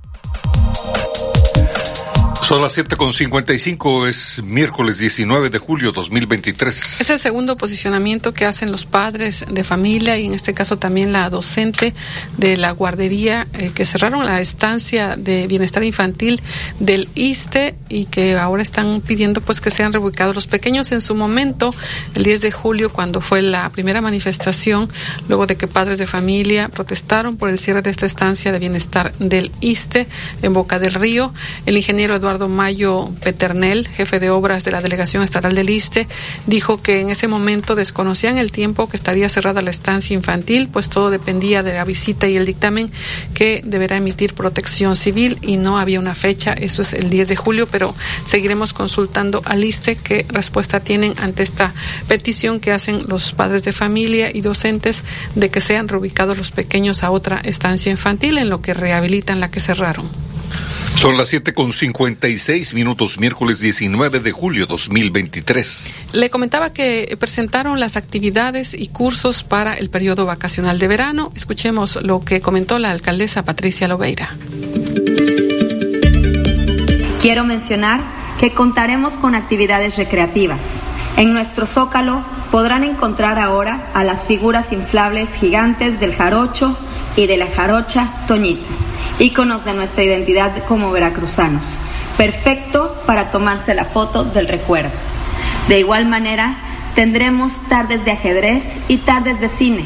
Son 2.47 2.61
las 2.61 2.77
7.55, 2.77 4.07
es 4.07 4.41
miércoles 4.41 4.99
19 4.99 5.49
de 5.49 5.59
julio 5.59 5.91
2023. 5.91 7.01
Es 7.01 7.09
el 7.09 7.19
segundo 7.19 7.57
posicionamiento 7.57 8.33
que 8.33 8.45
hacen 8.45 8.71
los 8.71 8.85
padres 8.85 9.43
de 9.51 9.65
familia 9.65 10.17
y 10.17 10.27
en 10.27 10.33
este 10.33 10.53
caso 10.53 10.77
también 10.77 11.11
la 11.11 11.29
docente 11.29 11.93
de 12.37 12.55
la 12.55 12.71
guardería 12.71 13.47
eh, 13.51 13.71
que 13.75 13.85
cerraron 13.85 14.25
la 14.25 14.39
estancia 14.39 15.17
de 15.17 15.45
bienestar 15.47 15.83
infantil 15.83 16.41
del 16.79 17.09
ISTE 17.15 17.75
y 17.89 18.05
que 18.05 18.37
ahora 18.37 18.63
están 18.63 19.01
pidiendo 19.01 19.41
pues 19.41 19.59
que 19.59 19.69
sean 19.69 19.91
reubicados 19.91 20.33
los 20.33 20.47
pequeños 20.47 20.93
en 20.93 21.01
su 21.01 21.15
momento 21.15 21.75
el 22.15 22.23
10 22.23 22.39
de 22.39 22.51
julio 22.53 22.93
cuando 22.93 23.19
fue 23.19 23.41
la 23.41 23.69
primera 23.71 23.99
manifestación 23.99 24.89
luego 25.27 25.47
de 25.47 25.57
que 25.57 25.67
padres 25.67 25.99
de 25.99 26.07
familia 26.07 26.69
protestaron 26.69 27.35
por 27.35 27.49
el 27.49 27.59
cierre 27.59 27.81
de 27.81 27.89
esta 27.89 28.05
estancia 28.05 28.53
de 28.53 28.59
bienestar 28.59 29.11
del 29.19 29.51
ISTE 29.59 30.07
en 30.41 30.53
Boca 30.53 30.79
del 30.79 30.93
Río 30.93 31.33
el 31.65 31.75
ingeniero 31.75 32.15
Eduardo 32.15 32.36
Mayo 32.37 33.09
Peternel 33.23 33.87
jefe 33.87 34.19
de 34.19 34.29
obras 34.29 34.63
de 34.63 34.71
la 34.71 34.81
delegación 34.81 35.23
estatal 35.23 35.55
del 35.55 35.69
ISTE 35.69 36.07
dijo 36.45 36.81
que 36.81 36.99
en 36.99 37.09
ese 37.09 37.27
momento 37.27 37.73
desconocían 37.73 38.37
el 38.37 38.51
tiempo 38.51 38.87
que 38.87 38.97
estaría 38.97 39.29
cerrada 39.29 39.63
la 39.63 39.71
estancia 39.71 40.13
infantil, 40.13 40.69
pues 40.71 40.89
todo 40.89 41.09
dependía 41.09 41.63
de 41.63 41.73
la 41.73 41.83
visita 41.83 42.27
y 42.27 42.37
el 42.37 42.45
dictamen 42.45 42.91
que 43.33 43.61
deberá 43.65 43.97
emitir 43.97 44.35
protección 44.35 44.95
civil 44.95 45.39
y 45.41 45.57
no 45.57 45.79
había 45.79 45.99
una 45.99 46.13
fecha, 46.13 46.53
eso 46.53 46.83
es 46.83 46.93
el 46.93 47.09
10 47.09 47.29
de 47.29 47.35
julio, 47.35 47.67
pero 47.67 47.95
seguiremos 48.25 48.73
consultando 48.73 49.41
al 49.45 49.63
ISTE 49.63 49.95
qué 49.95 50.25
respuesta 50.29 50.79
tienen 50.79 51.13
ante 51.17 51.43
esta 51.43 51.73
petición 52.07 52.59
que 52.59 52.71
hacen 52.71 53.05
los 53.07 53.33
padres 53.33 53.63
de 53.63 53.71
familia 53.71 54.29
y 54.31 54.41
docentes 54.41 55.03
de 55.35 55.49
que 55.49 55.61
sean 55.61 55.87
reubicados 55.87 56.37
los 56.37 56.51
pequeños 56.51 57.03
a 57.03 57.11
otra 57.11 57.41
estancia 57.43 57.91
infantil 57.91 58.37
en 58.37 58.49
lo 58.49 58.61
que 58.61 58.73
rehabilitan 58.73 59.39
la 59.39 59.49
que 59.49 59.59
cerraron. 59.59 60.09
Son 60.97 61.15
las 61.15 61.31
7.56 61.31 62.73
minutos, 62.73 63.19
miércoles 63.19 63.59
19 63.59 64.19
de 64.19 64.31
julio 64.31 64.65
2023. 64.65 65.93
Le 66.13 66.31
comentaba 66.31 66.73
que 66.73 67.15
presentaron 67.19 67.79
las 67.79 67.97
actividades 67.97 68.73
y 68.73 68.87
cursos 68.87 69.43
para 69.43 69.75
el 69.75 69.91
periodo 69.91 70.25
vacacional 70.25 70.79
de 70.79 70.87
verano. 70.87 71.31
Escuchemos 71.35 72.01
lo 72.01 72.21
que 72.21 72.41
comentó 72.41 72.79
la 72.79 72.89
alcaldesa 72.89 73.45
Patricia 73.45 73.87
Lobeira. 73.87 74.35
Quiero 77.21 77.43
mencionar 77.43 78.01
que 78.39 78.55
contaremos 78.55 79.13
con 79.13 79.35
actividades 79.35 79.97
recreativas. 79.97 80.61
En 81.15 81.31
nuestro 81.31 81.67
zócalo 81.67 82.25
podrán 82.51 82.83
encontrar 82.83 83.37
ahora 83.37 83.91
a 83.93 84.03
las 84.03 84.25
figuras 84.25 84.71
inflables 84.71 85.29
gigantes 85.35 85.99
del 85.99 86.15
jarocho 86.15 86.75
y 87.15 87.27
de 87.27 87.37
la 87.37 87.47
jarocha 87.47 88.25
Toñita, 88.27 88.65
íconos 89.19 89.65
de 89.65 89.73
nuestra 89.73 90.03
identidad 90.03 90.63
como 90.65 90.91
veracruzanos. 90.91 91.65
perfecto 92.17 92.99
para 93.05 93.29
tomarse 93.29 93.75
la 93.75 93.85
foto 93.85 94.23
del 94.23 94.47
recuerdo. 94.47 94.89
De 95.67 95.79
igual 95.79 96.07
manera, 96.07 96.57
tendremos 96.95 97.61
tardes 97.69 98.05
de 98.05 98.11
ajedrez 98.11 98.75
y 98.87 98.97
tardes 98.97 99.39
de 99.39 99.49
cine, 99.49 99.85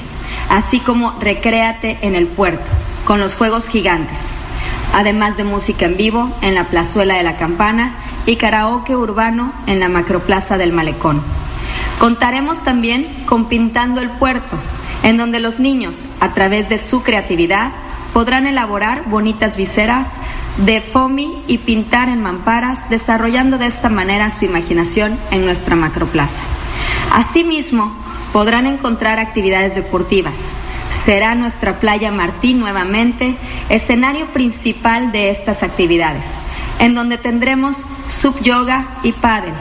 así 0.50 0.80
como 0.80 1.12
Recréate 1.20 1.98
en 2.02 2.16
el 2.16 2.28
Puerto, 2.28 2.64
con 3.04 3.20
los 3.20 3.36
Juegos 3.36 3.68
Gigantes, 3.68 4.20
además 4.94 5.36
de 5.36 5.44
música 5.44 5.86
en 5.86 5.98
vivo 5.98 6.32
en 6.42 6.56
la 6.56 6.66
Plazuela 6.66 7.16
de 7.16 7.24
la 7.24 7.36
Campana 7.36 7.96
y 8.26 8.38
karaoke 8.38 8.96
urbano 8.96 9.52
en 9.68 9.82
la 9.82 9.90
Macroplaza 9.90 10.58
del 10.58 10.72
Malecón. 10.72 11.22
Contaremos 12.00 12.64
también 12.64 13.24
con 13.26 13.50
Pintando 13.50 14.00
el 14.00 14.10
Puerto, 14.10 14.56
en 15.04 15.18
donde 15.18 15.40
los 15.40 15.60
niños, 15.60 16.06
a 16.20 16.34
través 16.34 16.70
de 16.70 16.78
su 16.78 17.04
creatividad, 17.04 17.72
podrán 18.14 18.48
elaborar 18.48 19.04
bonitas 19.10 19.56
viseras 19.58 20.10
de 20.58 20.82
FOMI 20.82 21.44
y 21.48 21.60
pintar 21.60 22.10
en 22.10 22.22
mamparas, 22.22 22.90
desarrollando 22.90 23.58
de 23.58 23.68
esta 23.68 23.90
manera 23.90 24.30
su 24.32 24.46
imaginación 24.46 25.18
en 25.32 25.46
nuestra 25.46 25.76
macroplaza. 25.76 26.42
Asimismo, 27.14 27.96
podrán 28.34 28.66
encontrar 28.68 29.20
actividades 29.20 29.76
deportivas. 29.76 30.38
Será 30.90 31.36
nuestra 31.36 31.80
playa 31.80 32.12
Martín 32.12 32.60
nuevamente 32.60 33.36
escenario 33.70 34.28
principal 34.28 35.12
de 35.12 35.30
estas 35.30 35.64
actividades, 35.64 36.26
en 36.80 36.94
donde 36.96 37.18
tendremos 37.18 37.86
sub 38.10 38.40
yoga 38.42 38.86
y 39.04 39.14
paddle, 39.14 39.54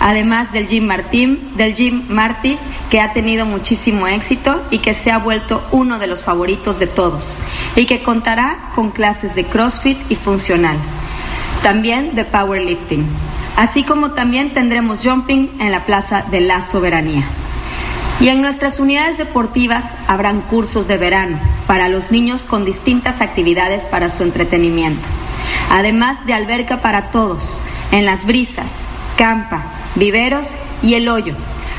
además 0.00 0.52
del 0.52 0.66
Gym 0.66 0.86
Martín, 0.86 1.56
del 1.56 1.74
Gym 1.74 2.04
Marty, 2.08 2.58
que 2.90 3.00
ha 3.00 3.12
tenido 3.12 3.46
muchísimo 3.46 4.06
éxito 4.06 4.62
y 4.70 4.78
que 4.78 4.94
se 4.94 5.10
ha 5.10 5.18
vuelto 5.18 5.62
uno 5.70 5.98
de 5.98 6.06
los 6.06 6.22
favoritos 6.22 6.78
de 6.78 6.86
todos, 6.86 7.36
y 7.76 7.86
que 7.86 8.02
contará 8.02 8.70
con 8.74 8.90
clases 8.90 9.34
de 9.34 9.44
CrossFit 9.44 9.98
y 10.10 10.16
funcional, 10.16 10.76
también 11.62 12.14
de 12.14 12.24
powerlifting, 12.24 13.04
así 13.56 13.82
como 13.82 14.12
también 14.12 14.52
tendremos 14.52 15.00
jumping 15.02 15.50
en 15.60 15.72
la 15.72 15.84
Plaza 15.84 16.24
de 16.30 16.40
la 16.40 16.60
Soberanía. 16.60 17.24
Y 18.20 18.28
en 18.28 18.42
nuestras 18.42 18.78
unidades 18.78 19.18
deportivas 19.18 19.96
habrán 20.06 20.40
cursos 20.42 20.86
de 20.86 20.98
verano 20.98 21.38
para 21.66 21.88
los 21.88 22.12
niños 22.12 22.44
con 22.44 22.64
distintas 22.64 23.20
actividades 23.20 23.86
para 23.86 24.08
su 24.08 24.22
entretenimiento, 24.22 25.08
además 25.70 26.24
de 26.26 26.34
alberca 26.34 26.80
para 26.80 27.10
todos, 27.10 27.60
en 27.90 28.06
las 28.06 28.24
brisas, 28.24 28.72
campa, 29.16 29.64
viveros 29.94 30.54
y 30.82 30.94
el 30.94 31.08
hoyo, 31.08 31.34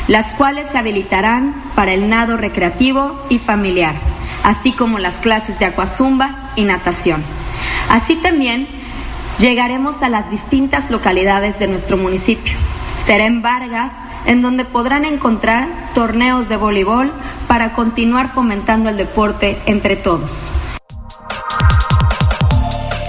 las 0.08 0.32
cuales 0.34 0.68
se 0.68 0.78
habilitarán 0.78 1.56
para 1.76 1.94
el 1.94 2.10
nado 2.10 2.38
recreativo 2.38 3.26
y 3.30 3.40
familiar, 3.40 3.96
así 4.44 4.72
como 4.72 5.00
las 5.00 5.16
clases 5.16 5.60
de 5.60 5.66
acuazumba 5.66 6.52
y 6.56 6.64
natación. 6.64 7.24
Así 7.90 8.16
también 8.16 8.68
llegaremos 9.40 10.02
a 10.04 10.10
las 10.10 10.30
distintas 10.32 10.92
localidades 10.92 11.60
de 11.60 11.68
nuestro 11.68 11.98
municipio. 11.98 12.54
Será 13.04 13.26
en 13.26 13.42
Vargas, 13.42 13.92
en 14.26 14.42
donde 14.42 14.66
podrán 14.66 15.06
encontrar 15.06 15.68
torneos 15.94 16.50
de 16.50 16.58
voleibol 16.58 17.12
para 17.48 17.74
continuar 17.74 18.32
fomentando 18.34 18.90
el 18.90 18.98
deporte 18.98 19.60
entre 19.66 19.96
todos. 19.96 20.50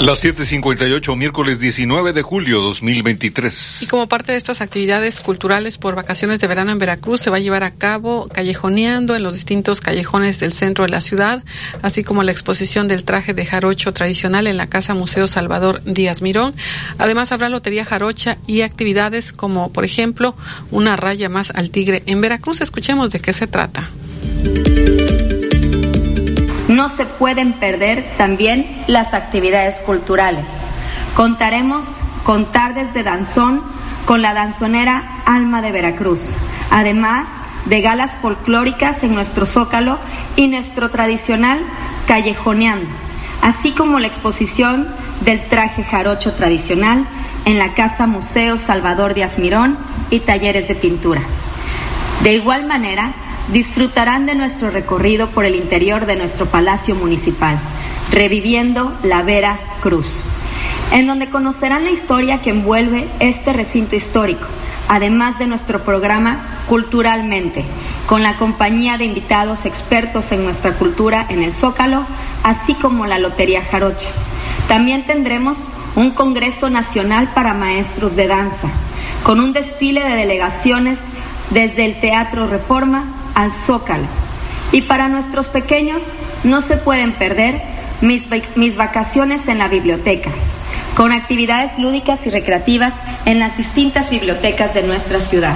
Las 0.07 0.23
7:58, 0.23 1.17
miércoles 1.17 1.59
19 1.59 2.13
de 2.13 2.23
julio 2.23 2.61
2023. 2.61 3.83
Y 3.83 3.87
como 3.87 4.07
parte 4.07 4.31
de 4.31 4.39
estas 4.39 4.61
actividades 4.61 5.19
culturales 5.21 5.79
por 5.79 5.97
vacaciones 5.97 6.39
de 6.39 6.47
verano 6.47 6.71
en 6.71 6.79
Veracruz, 6.79 7.21
se 7.21 7.29
va 7.29 7.39
a 7.39 7.41
llevar 7.41 7.65
a 7.65 7.73
cabo 7.73 8.29
callejoneando 8.33 9.17
en 9.17 9.25
los 9.25 9.35
distintos 9.35 9.81
callejones 9.81 10.39
del 10.39 10.53
centro 10.53 10.85
de 10.85 10.91
la 10.91 11.01
ciudad, 11.01 11.43
así 11.83 12.05
como 12.05 12.23
la 12.23 12.31
exposición 12.31 12.87
del 12.87 13.03
traje 13.03 13.35
de 13.35 13.47
jarocho 13.47 13.93
tradicional 13.93 14.47
en 14.47 14.57
la 14.57 14.69
Casa 14.69 14.95
Museo 14.95 15.27
Salvador 15.27 15.83
Díaz 15.83 16.23
Mirón. 16.23 16.55
Además, 16.99 17.33
habrá 17.33 17.49
lotería 17.49 17.85
jarocha 17.85 18.39
y 18.47 18.61
actividades 18.61 19.33
como, 19.33 19.73
por 19.73 19.85
ejemplo, 19.85 20.37
una 20.71 20.95
raya 20.95 21.29
más 21.29 21.51
al 21.51 21.71
tigre 21.71 22.05
en 22.07 22.21
Veracruz. 22.21 22.61
Escuchemos 22.61 23.11
de 23.11 23.19
qué 23.19 23.33
se 23.33 23.49
trata. 23.49 23.91
No 26.77 26.91
se 26.91 27.07
pueden 27.07 27.55
perder 27.55 28.05
también 28.19 28.85
las 28.87 29.15
actividades 29.15 29.81
culturales. 29.81 30.47
Contaremos 31.15 31.87
con 32.23 32.53
tardes 32.53 32.93
de 32.93 33.03
danzón 33.03 33.63
con 34.05 34.21
la 34.21 34.35
danzonera 34.35 35.23
Alma 35.25 35.63
de 35.63 35.73
Veracruz, 35.73 36.37
además 36.71 37.29
de 37.65 37.81
galas 37.81 38.19
folclóricas 38.21 39.03
en 39.05 39.15
nuestro 39.15 39.47
zócalo 39.47 39.99
y 40.37 40.49
nuestro 40.49 40.91
tradicional 40.91 41.61
callejoneando, 42.07 42.91
así 43.41 43.73
como 43.73 43.99
la 43.99 44.09
exposición 44.09 44.87
del 45.23 45.49
traje 45.49 45.83
jarocho 45.83 46.35
tradicional 46.35 47.07
en 47.47 47.59
la 47.59 47.73
Casa 47.73 48.07
Museo 48.07 48.59
Salvador 48.59 49.15
Díaz 49.15 49.39
Mirón 49.39 49.79
y 50.11 50.21
talleres 50.21 50.69
de 50.69 50.75
pintura. 50.75 51.23
De 52.23 52.35
igual 52.35 52.67
manera, 52.67 53.15
disfrutarán 53.53 54.27
de 54.27 54.35
nuestro 54.35 54.71
recorrido 54.71 55.29
por 55.29 55.45
el 55.45 55.55
interior 55.55 56.07
de 56.07 56.17
nuestro 56.17 56.47
Palacio 56.47 56.95
Municipal, 56.95 57.59
reviviendo 58.11 58.97
la 59.03 59.23
Vera 59.23 59.59
Cruz, 59.81 60.25
en 60.93 61.07
donde 61.07 61.29
conocerán 61.29 61.85
la 61.85 61.91
historia 61.91 62.41
que 62.43 62.51
envuelve 62.51 63.09
este 63.21 63.53
recinto 63.53 63.97
histórico, 63.97 64.47
además 64.89 65.39
de 65.39 65.47
nuestro 65.47 65.81
programa 65.83 66.63
Culturalmente, 66.69 67.65
con 68.09 68.23
la 68.23 68.37
compañía 68.37 68.99
de 68.99 69.05
invitados 69.05 69.67
expertos 69.67 70.33
en 70.33 70.45
nuestra 70.45 70.73
cultura 70.73 71.27
en 71.29 71.43
el 71.43 71.53
Zócalo, 71.53 72.05
así 72.43 72.75
como 72.75 73.07
la 73.07 73.19
Lotería 73.19 73.63
Jarocha. 73.63 74.09
También 74.67 75.07
tendremos 75.07 75.59
un 75.95 76.11
Congreso 76.11 76.69
Nacional 76.71 77.31
para 77.35 77.55
Maestros 77.55 78.17
de 78.17 78.27
Danza, 78.27 78.69
con 79.23 79.39
un 79.39 79.53
desfile 79.53 80.03
de 80.03 80.17
delegaciones 80.17 80.99
desde 81.51 81.85
el 81.85 82.01
Teatro 82.01 82.49
Reforma 82.49 83.16
al 83.37 83.53
Zócalo. 83.53 84.09
Y 84.73 84.83
para 84.83 85.07
nuestros 85.07 85.47
pequeños 85.47 86.03
no 86.43 86.61
se 86.61 86.77
pueden 86.77 87.13
perder 87.13 87.63
mis, 88.01 88.29
mis 88.57 88.77
vacaciones 88.77 89.47
en 89.47 89.59
la 89.59 89.69
biblioteca, 89.69 90.33
con 90.97 91.13
actividades 91.13 91.79
lúdicas 91.79 92.27
y 92.27 92.31
recreativas 92.31 92.95
en 93.25 93.39
las 93.39 93.57
distintas 93.57 94.11
bibliotecas 94.11 94.75
de 94.75 94.83
nuestra 94.83 95.21
ciudad, 95.21 95.55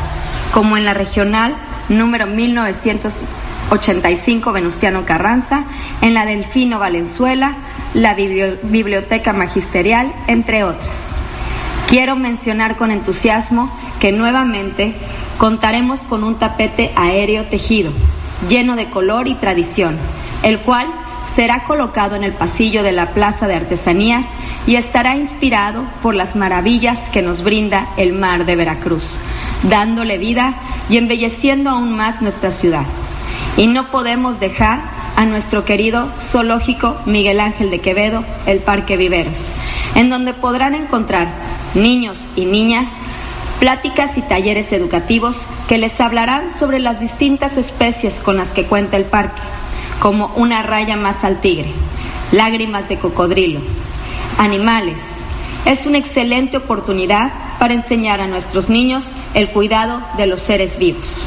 como 0.53 0.77
en 0.77 0.85
la 0.85 0.95
regional 0.95 1.57
número 1.89 2.29
1985 2.29 4.53
Venustiano 4.53 5.05
Carranza, 5.05 5.65
en 6.03 6.15
la 6.15 6.25
Delfino 6.25 6.79
Valenzuela, 6.79 7.57
la 7.95 8.15
Biblioteca 8.15 9.33
Magisterial, 9.33 10.13
entre 10.29 10.63
otras. 10.63 10.95
Quiero 11.89 12.15
mencionar 12.15 12.77
con 12.77 12.93
entusiasmo 12.93 13.77
que 13.99 14.13
nuevamente 14.13 14.95
contaremos 15.41 16.01
con 16.01 16.23
un 16.23 16.35
tapete 16.35 16.93
aéreo 16.97 17.47
tejido, 17.47 17.93
lleno 18.47 18.77
de 18.77 18.91
color 18.91 19.27
y 19.27 19.35
tradición, 19.37 19.97
el 20.43 20.59
cual 20.59 20.87
será 21.25 21.65
colocado 21.65 22.15
en 22.15 22.25
el 22.25 22.35
pasillo 22.35 22.83
de 22.83 22.93
la 22.93 23.15
Plaza 23.15 23.49
de 23.49 23.55
Artesanías 23.55 24.27
y 24.67 24.75
estará 24.75 25.17
inspirado 25.17 25.83
por 26.03 26.15
las 26.15 26.37
maravillas 26.37 27.09
que 27.09 27.23
nos 27.23 27.43
brinda 27.43 27.89
el 27.97 28.13
mar 28.13 28.45
de 28.45 28.55
Veracruz, 28.55 29.19
dándole 29.63 30.19
vida 30.19 30.57
y 30.91 30.99
embelleciendo 30.99 31.71
aún 31.71 31.97
más 31.97 32.21
nuestra 32.21 32.51
ciudad. 32.51 32.85
Y 33.57 33.67
no 33.67 33.91
podemos 33.91 34.41
dejar 34.41 34.83
a 35.17 35.25
nuestro 35.25 35.65
querido 35.65 36.11
zoológico 36.19 36.99
Miguel 37.07 37.41
Ángel 37.41 37.71
de 37.71 37.81
Quevedo, 37.81 38.25
el 38.45 38.59
Parque 38.59 38.99
Viveros, 38.99 39.39
en 39.95 40.11
donde 40.11 40.35
podrán 40.35 40.75
encontrar 40.75 41.29
niños 41.75 42.29
y 42.37 42.45
niñas 42.45 42.89
pláticas 43.61 44.17
y 44.17 44.23
talleres 44.23 44.73
educativos 44.73 45.37
que 45.69 45.77
les 45.77 46.01
hablarán 46.01 46.49
sobre 46.49 46.81
las 46.81 46.99
distintas 46.99 47.59
especies 47.59 48.15
con 48.15 48.39
las 48.39 48.49
que 48.49 48.65
cuenta 48.65 48.97
el 48.97 49.05
parque, 49.05 49.43
como 50.01 50.33
una 50.37 50.63
raya 50.63 50.97
más 50.97 51.25
al 51.25 51.43
tigre, 51.43 51.71
lágrimas 52.33 52.89
de 52.89 52.99
cocodrilo, 52.99 53.61
animales. 54.39 54.99
Es 55.67 55.85
una 55.85 55.99
excelente 55.99 56.57
oportunidad 56.57 57.31
para 57.59 57.75
enseñar 57.75 58.23
a 58.23 58.27
nuestros 58.27 58.71
niños 58.71 59.11
el 59.35 59.51
cuidado 59.51 60.03
de 60.17 60.27
los 60.27 60.41
seres 60.41 60.79
vivos. 60.79 61.27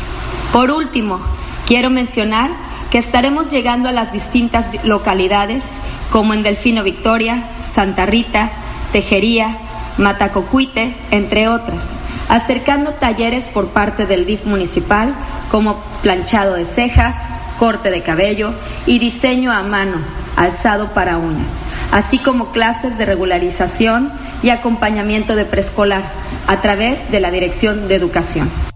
Por 0.51 0.72
último, 0.72 1.19
quiero 1.68 1.91
mencionar 1.91 2.49
que 2.89 2.97
estaremos 2.97 3.51
llegando 3.51 3.89
a 3.89 3.91
las 3.91 4.11
distintas 4.11 4.84
localidades 4.84 5.64
como 6.11 6.34
en 6.34 6.41
Delfino 6.41 6.84
Victoria, 6.84 7.43
Santa 7.64 8.07
Rita, 8.07 8.49
Tejería, 8.91 9.57
Matacocuite, 9.99 10.95
entre 11.11 11.47
otras 11.47 11.99
acercando 12.29 12.91
talleres 12.91 13.47
por 13.47 13.69
parte 13.69 14.05
del 14.05 14.25
DIF 14.25 14.45
municipal 14.45 15.13
como 15.51 15.83
planchado 16.01 16.55
de 16.55 16.65
cejas, 16.65 17.15
corte 17.59 17.91
de 17.91 18.01
cabello 18.01 18.53
y 18.85 18.99
diseño 18.99 19.51
a 19.51 19.61
mano, 19.63 19.97
alzado 20.35 20.93
para 20.93 21.17
uñas, 21.17 21.61
así 21.91 22.17
como 22.17 22.51
clases 22.51 22.97
de 22.97 23.05
regularización 23.05 24.11
y 24.41 24.49
acompañamiento 24.49 25.35
de 25.35 25.45
preescolar 25.45 26.03
a 26.47 26.61
través 26.61 27.11
de 27.11 27.19
la 27.19 27.31
Dirección 27.31 27.87
de 27.87 27.95
Educación. 27.95 28.72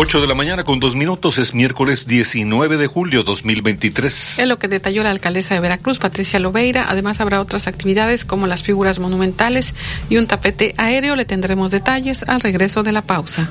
8 0.00 0.20
de 0.20 0.28
la 0.28 0.36
mañana 0.36 0.62
con 0.62 0.78
dos 0.78 0.94
minutos 0.94 1.38
es 1.38 1.54
miércoles 1.54 2.06
19 2.06 2.76
de 2.76 2.86
julio 2.86 3.24
2023. 3.24 4.38
Es 4.38 4.46
lo 4.46 4.56
que 4.56 4.68
detalló 4.68 5.02
la 5.02 5.10
alcaldesa 5.10 5.54
de 5.54 5.60
Veracruz, 5.60 5.98
Patricia 5.98 6.38
Loveira. 6.38 6.86
Además 6.88 7.20
habrá 7.20 7.40
otras 7.40 7.66
actividades 7.66 8.24
como 8.24 8.46
las 8.46 8.62
figuras 8.62 9.00
monumentales 9.00 9.74
y 10.08 10.16
un 10.18 10.28
tapete 10.28 10.72
aéreo. 10.76 11.16
Le 11.16 11.24
tendremos 11.24 11.72
detalles 11.72 12.22
al 12.22 12.40
regreso 12.40 12.84
de 12.84 12.92
la 12.92 13.02
pausa. 13.02 13.50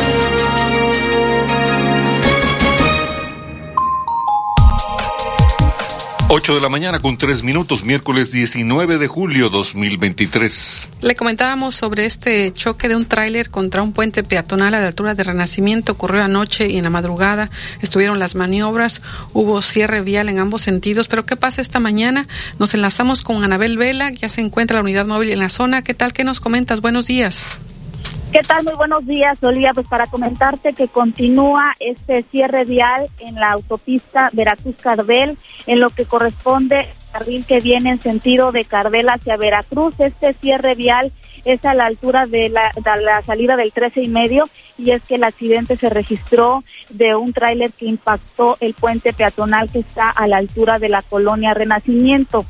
8 6.33 6.55
de 6.55 6.61
la 6.61 6.69
mañana 6.69 6.99
con 6.99 7.17
3 7.17 7.43
minutos, 7.43 7.83
miércoles 7.83 8.31
19 8.31 8.97
de 8.97 9.07
julio 9.09 9.49
2023. 9.49 10.87
Le 11.01 11.13
comentábamos 11.17 11.75
sobre 11.75 12.05
este 12.05 12.53
choque 12.53 12.87
de 12.87 12.95
un 12.95 13.03
tráiler 13.03 13.49
contra 13.49 13.81
un 13.81 13.91
puente 13.91 14.23
peatonal 14.23 14.73
a 14.73 14.79
la 14.79 14.87
altura 14.87 15.13
de 15.13 15.23
Renacimiento. 15.23 15.91
Ocurrió 15.91 16.23
anoche 16.23 16.69
y 16.69 16.77
en 16.77 16.85
la 16.85 16.89
madrugada 16.89 17.49
estuvieron 17.81 18.17
las 18.17 18.35
maniobras, 18.35 19.01
hubo 19.33 19.61
cierre 19.61 19.99
vial 19.99 20.29
en 20.29 20.39
ambos 20.39 20.61
sentidos. 20.61 21.09
Pero 21.09 21.25
¿qué 21.25 21.35
pasa 21.35 21.61
esta 21.61 21.81
mañana? 21.81 22.29
Nos 22.59 22.73
enlazamos 22.75 23.23
con 23.23 23.43
Anabel 23.43 23.77
Vela, 23.77 24.09
ya 24.11 24.29
se 24.29 24.39
encuentra 24.39 24.77
la 24.77 24.83
unidad 24.83 25.05
móvil 25.05 25.31
en 25.31 25.39
la 25.39 25.49
zona. 25.49 25.81
¿Qué 25.81 25.93
tal? 25.93 26.13
¿Qué 26.13 26.23
nos 26.23 26.39
comentas? 26.39 26.79
Buenos 26.79 27.07
días. 27.07 27.45
¿Qué 28.31 28.43
tal? 28.43 28.63
Muy 28.63 28.75
buenos 28.75 29.05
días, 29.05 29.43
Olivia. 29.43 29.73
Pues 29.73 29.87
para 29.89 30.07
comentarte 30.07 30.71
que 30.71 30.87
continúa 30.87 31.73
este 31.81 32.23
cierre 32.31 32.63
vial 32.63 33.09
en 33.19 33.35
la 33.35 33.51
autopista 33.51 34.29
Veracruz-Cardel, 34.31 35.37
en 35.67 35.79
lo 35.81 35.89
que 35.89 36.05
corresponde 36.05 36.87
carril 37.11 37.45
que 37.45 37.59
viene 37.59 37.89
en 37.89 37.99
sentido 37.99 38.53
de 38.53 38.63
Cardel 38.63 39.09
hacia 39.09 39.35
Veracruz. 39.35 39.95
Este 39.99 40.33
cierre 40.35 40.75
vial 40.75 41.11
es 41.43 41.65
a 41.65 41.73
la 41.73 41.87
altura 41.87 42.25
de 42.25 42.47
la, 42.47 42.71
de 42.73 43.03
la 43.03 43.21
salida 43.21 43.57
del 43.57 43.73
13 43.73 44.03
y 44.03 44.07
medio 44.07 44.45
y 44.77 44.91
es 44.91 45.03
que 45.03 45.15
el 45.15 45.25
accidente 45.25 45.75
se 45.75 45.89
registró 45.89 46.63
de 46.89 47.15
un 47.15 47.33
tráiler 47.33 47.73
que 47.73 47.87
impactó 47.87 48.55
el 48.61 48.73
puente 48.75 49.11
peatonal 49.11 49.69
que 49.69 49.79
está 49.79 50.09
a 50.09 50.27
la 50.27 50.37
altura 50.37 50.79
de 50.79 50.87
la 50.87 51.01
colonia 51.01 51.53
Renacimiento. 51.53 52.45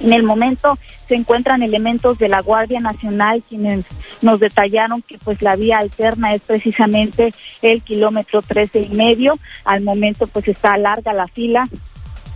En 0.00 0.12
el 0.12 0.22
momento 0.22 0.78
se 1.06 1.16
encuentran 1.16 1.62
elementos 1.62 2.18
de 2.18 2.28
la 2.28 2.40
Guardia 2.40 2.80
Nacional 2.80 3.42
quienes 3.48 3.86
nos 4.22 4.38
detallaron 4.38 5.02
que 5.02 5.18
pues 5.18 5.42
la 5.42 5.56
vía 5.56 5.78
alterna 5.78 6.34
es 6.34 6.42
precisamente 6.42 7.30
el 7.62 7.82
kilómetro 7.82 8.42
trece 8.42 8.80
y 8.80 8.94
medio. 8.94 9.34
Al 9.64 9.82
momento 9.82 10.26
pues 10.26 10.46
está 10.48 10.76
larga 10.76 11.12
la 11.12 11.26
fila 11.28 11.64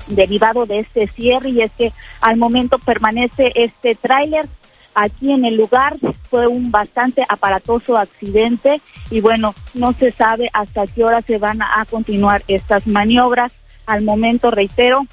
derivado 0.08 0.66
de 0.66 0.78
este 0.78 1.06
cierre 1.08 1.50
y 1.50 1.60
es 1.60 1.70
que 1.78 1.92
al 2.20 2.36
momento 2.36 2.78
permanece 2.78 3.52
este 3.54 3.94
tráiler 3.94 4.46
aquí 4.94 5.32
en 5.32 5.44
el 5.44 5.56
lugar. 5.56 5.96
Fue 6.28 6.46
un 6.46 6.70
bastante 6.70 7.22
aparatoso 7.28 7.96
accidente 7.96 8.80
y 9.10 9.20
bueno, 9.20 9.54
no 9.74 9.92
se 9.92 10.10
sabe 10.10 10.48
hasta 10.52 10.86
qué 10.86 11.04
hora 11.04 11.22
se 11.22 11.38
van 11.38 11.62
a 11.62 11.84
continuar 11.88 12.42
estas 12.48 12.86
maniobras. 12.86 13.52
Al 13.86 14.04
momento, 14.04 14.50
reitero, 14.50 15.06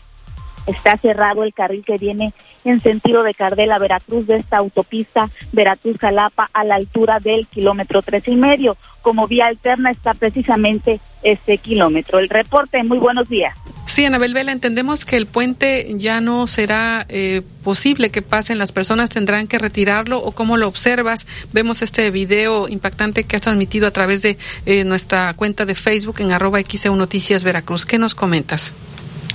está 0.69 0.97
cerrado 0.97 1.43
el 1.43 1.53
carril 1.53 1.83
que 1.85 1.97
viene 1.97 2.33
en 2.63 2.79
sentido 2.79 3.23
de 3.23 3.33
Cardela, 3.33 3.79
Veracruz, 3.79 4.27
de 4.27 4.37
esta 4.37 4.57
autopista 4.57 5.29
Veracruz-Jalapa 5.51 6.49
a 6.53 6.63
la 6.63 6.75
altura 6.75 7.19
del 7.19 7.47
kilómetro 7.47 8.01
tres 8.01 8.27
y 8.27 8.35
medio. 8.35 8.77
Como 9.01 9.27
vía 9.27 9.47
alterna 9.47 9.91
está 9.91 10.13
precisamente 10.13 10.99
este 11.23 11.57
kilómetro. 11.57 12.19
El 12.19 12.29
reporte, 12.29 12.83
muy 12.83 12.97
buenos 12.97 13.29
días. 13.29 13.55
Sí, 13.85 14.05
Anabel 14.05 14.35
Vela, 14.35 14.51
entendemos 14.51 15.03
que 15.03 15.17
el 15.17 15.25
puente 15.25 15.87
ya 15.97 16.21
no 16.21 16.45
será 16.45 17.07
eh, 17.09 17.41
posible 17.63 18.11
que 18.11 18.21
pasen, 18.21 18.59
las 18.59 18.71
personas 18.71 19.09
tendrán 19.09 19.47
que 19.47 19.57
retirarlo 19.57 20.19
o 20.19 20.31
cómo 20.31 20.57
lo 20.57 20.67
observas. 20.67 21.25
Vemos 21.53 21.81
este 21.81 22.11
video 22.11 22.67
impactante 22.69 23.23
que 23.23 23.35
has 23.35 23.41
transmitido 23.41 23.87
a 23.87 23.91
través 23.91 24.21
de 24.21 24.37
eh, 24.67 24.83
nuestra 24.83 25.33
cuenta 25.33 25.65
de 25.65 25.73
Facebook 25.73 26.17
en 26.19 26.31
arroba 26.31 26.59
XEU 26.61 26.95
Noticias 26.95 27.43
Veracruz. 27.43 27.85
¿Qué 27.87 27.97
nos 27.97 28.13
comentas? 28.13 28.73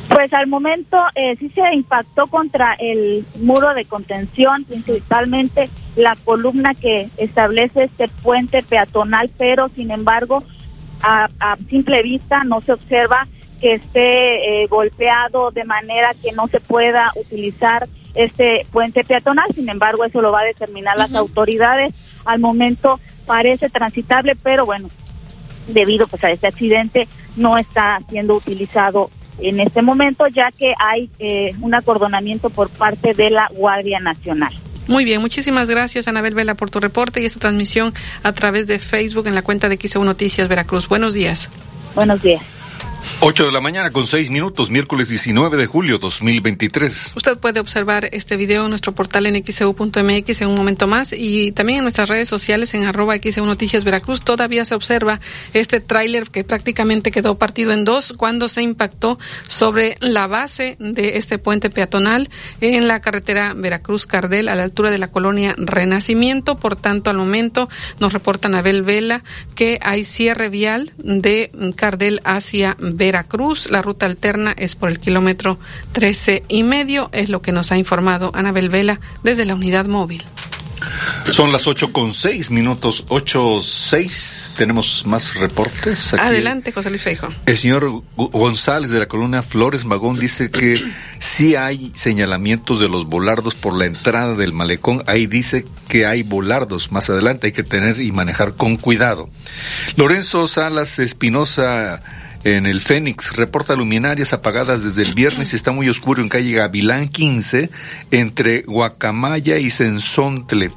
Pues 0.08 0.32
al 0.32 0.46
momento 0.46 1.02
eh, 1.14 1.36
sí 1.38 1.50
se 1.50 1.74
impactó 1.74 2.26
contra 2.26 2.74
el 2.78 3.24
muro 3.40 3.74
de 3.74 3.84
contención, 3.84 4.64
principalmente 4.64 5.70
la 5.96 6.16
columna 6.24 6.74
que 6.74 7.08
establece 7.16 7.84
este 7.84 8.08
puente 8.22 8.62
peatonal, 8.62 9.30
pero 9.36 9.70
sin 9.74 9.90
embargo 9.90 10.44
a, 11.02 11.28
simple 11.68 12.02
vista 12.02 12.44
no 12.44 12.60
se 12.60 12.72
observa 12.72 13.26
que 13.60 13.74
esté 13.74 14.62
eh, 14.62 14.66
golpeado 14.66 15.50
de 15.50 15.64
manera 15.64 16.12
que 16.22 16.32
no 16.32 16.48
se 16.48 16.60
pueda 16.60 17.12
utilizar 17.16 17.88
este 18.14 18.66
puente 18.70 19.04
peatonal. 19.04 19.46
Sin 19.54 19.68
embargo, 19.68 20.04
eso 20.04 20.20
lo 20.20 20.32
va 20.32 20.40
a 20.40 20.44
determinar 20.44 20.96
las 20.96 21.14
autoridades. 21.14 21.94
Al 22.24 22.40
momento 22.40 23.00
parece 23.26 23.70
transitable, 23.70 24.36
pero 24.36 24.66
bueno, 24.66 24.88
debido 25.68 26.06
pues 26.06 26.22
a 26.24 26.30
este 26.30 26.46
accidente 26.46 27.08
no 27.36 27.58
está 27.58 28.00
siendo 28.08 28.34
utilizado 28.34 29.10
en 29.38 29.60
este 29.60 29.82
momento, 29.82 30.26
ya 30.28 30.50
que 30.50 30.72
hay 30.78 31.10
eh, 31.18 31.52
un 31.60 31.74
acordonamiento 31.74 32.50
por 32.50 32.68
parte 32.68 33.14
de 33.14 33.30
la 33.30 33.48
Guardia 33.54 34.00
Nacional. 34.00 34.52
Muy 34.86 35.04
bien, 35.04 35.20
muchísimas 35.20 35.70
gracias 35.70 36.08
Anabel 36.08 36.34
Vela 36.34 36.54
por 36.56 36.70
tu 36.70 36.78
reporte 36.78 37.22
y 37.22 37.24
esta 37.24 37.40
transmisión 37.40 37.94
a 38.22 38.32
través 38.32 38.66
de 38.66 38.78
Facebook 38.78 39.26
en 39.26 39.34
la 39.34 39.42
cuenta 39.42 39.68
de 39.68 39.78
XEU 39.78 40.04
Noticias 40.04 40.46
Veracruz. 40.46 40.88
Buenos 40.88 41.14
días. 41.14 41.50
Buenos 41.94 42.20
días. 42.22 42.42
8 43.20 43.46
de 43.46 43.52
la 43.52 43.60
mañana 43.60 43.90
con 43.90 44.06
6 44.06 44.30
minutos, 44.30 44.70
miércoles 44.70 45.08
19 45.08 45.56
de 45.56 45.66
julio 45.66 45.98
2023. 45.98 47.12
Usted 47.16 47.38
puede 47.38 47.60
observar 47.60 48.08
este 48.12 48.36
video 48.36 48.64
en 48.64 48.70
nuestro 48.70 48.92
portal 48.92 49.26
en 49.26 49.42
xeu.mx 49.42 50.40
en 50.42 50.48
un 50.48 50.54
momento 50.54 50.86
más 50.86 51.12
y 51.12 51.52
también 51.52 51.78
en 51.78 51.84
nuestras 51.84 52.08
redes 52.08 52.28
sociales 52.28 52.74
en 52.74 52.84
arroba 52.84 53.16
xeu 53.18 53.46
noticias 53.46 53.84
Veracruz. 53.84 54.22
Todavía 54.22 54.64
se 54.64 54.74
observa 54.74 55.20
este 55.54 55.80
tráiler 55.80 56.28
que 56.28 56.44
prácticamente 56.44 57.10
quedó 57.10 57.36
partido 57.36 57.72
en 57.72 57.84
dos 57.84 58.12
cuando 58.16 58.48
se 58.48 58.62
impactó 58.62 59.18
sobre 59.46 59.96
la 60.00 60.26
base 60.26 60.76
de 60.78 61.16
este 61.16 61.38
puente 61.38 61.70
peatonal 61.70 62.28
en 62.60 62.88
la 62.88 63.00
carretera 63.00 63.54
Veracruz-Cardel 63.54 64.48
a 64.48 64.54
la 64.54 64.64
altura 64.64 64.90
de 64.90 64.98
la 64.98 65.08
colonia 65.08 65.54
Renacimiento. 65.56 66.56
Por 66.56 66.76
tanto, 66.76 67.10
al 67.10 67.16
momento 67.16 67.68
nos 68.00 68.12
reportan 68.12 68.54
Abel 68.54 68.82
Vela 68.82 69.22
que 69.54 69.78
hay 69.82 70.04
cierre 70.04 70.48
vial 70.48 70.92
de 70.98 71.50
Cardel 71.76 72.20
hacia 72.24 72.76
Veracruz. 72.78 72.93
La 73.70 73.82
ruta 73.82 74.06
alterna 74.06 74.54
es 74.56 74.76
por 74.76 74.90
el 74.90 75.00
kilómetro 75.00 75.58
13 75.92 76.42
y 76.48 76.62
medio, 76.62 77.10
es 77.12 77.28
lo 77.28 77.42
que 77.42 77.52
nos 77.52 77.72
ha 77.72 77.78
informado 77.78 78.30
Anabel 78.34 78.68
Vela 78.68 79.00
desde 79.22 79.44
la 79.44 79.54
unidad 79.54 79.86
móvil. 79.86 80.24
Son 81.30 81.52
las 81.52 81.66
ocho 81.66 81.92
con 81.92 82.12
seis 82.12 82.50
minutos, 82.50 83.04
ocho 83.08 83.60
seis. 83.62 84.52
Tenemos 84.56 85.04
más 85.06 85.34
reportes. 85.34 86.14
Aquí 86.14 86.22
Adelante, 86.22 86.72
José 86.72 86.90
Luis 86.90 87.02
Feijo. 87.02 87.28
El 87.46 87.56
señor 87.56 88.02
González 88.16 88.90
de 88.90 88.98
la 89.00 89.06
columna 89.06 89.42
Flores 89.42 89.84
Magón 89.84 90.18
dice 90.18 90.50
que 90.50 90.80
sí 91.18 91.56
hay 91.56 91.90
señalamientos 91.94 92.80
de 92.80 92.88
los 92.88 93.06
volardos 93.06 93.54
por 93.54 93.76
la 93.76 93.86
entrada 93.86 94.34
del 94.34 94.52
malecón. 94.52 95.02
Ahí 95.06 95.26
dice 95.26 95.64
que 95.88 96.06
hay 96.06 96.22
volardos. 96.22 96.92
Más 96.92 97.08
adelante 97.08 97.48
hay 97.48 97.52
que 97.52 97.64
tener 97.64 98.00
y 98.00 98.12
manejar 98.12 98.54
con 98.54 98.76
cuidado. 98.76 99.28
Lorenzo 99.96 100.46
Salas 100.46 100.98
Espinosa 100.98 102.00
en 102.44 102.66
el 102.66 102.82
Fénix 102.82 103.34
reporta 103.34 103.74
luminarias 103.74 104.34
apagadas 104.34 104.84
desde 104.84 105.02
el 105.02 105.14
viernes 105.14 105.52
y 105.52 105.56
está 105.56 105.72
muy 105.72 105.88
oscuro 105.88 106.22
en 106.22 106.28
calle 106.28 106.52
Gavilán 106.52 107.08
15 107.08 107.70
entre 108.10 108.62
Guacamaya 108.62 109.58
y 109.58 109.70
Sensontle. 109.70 110.70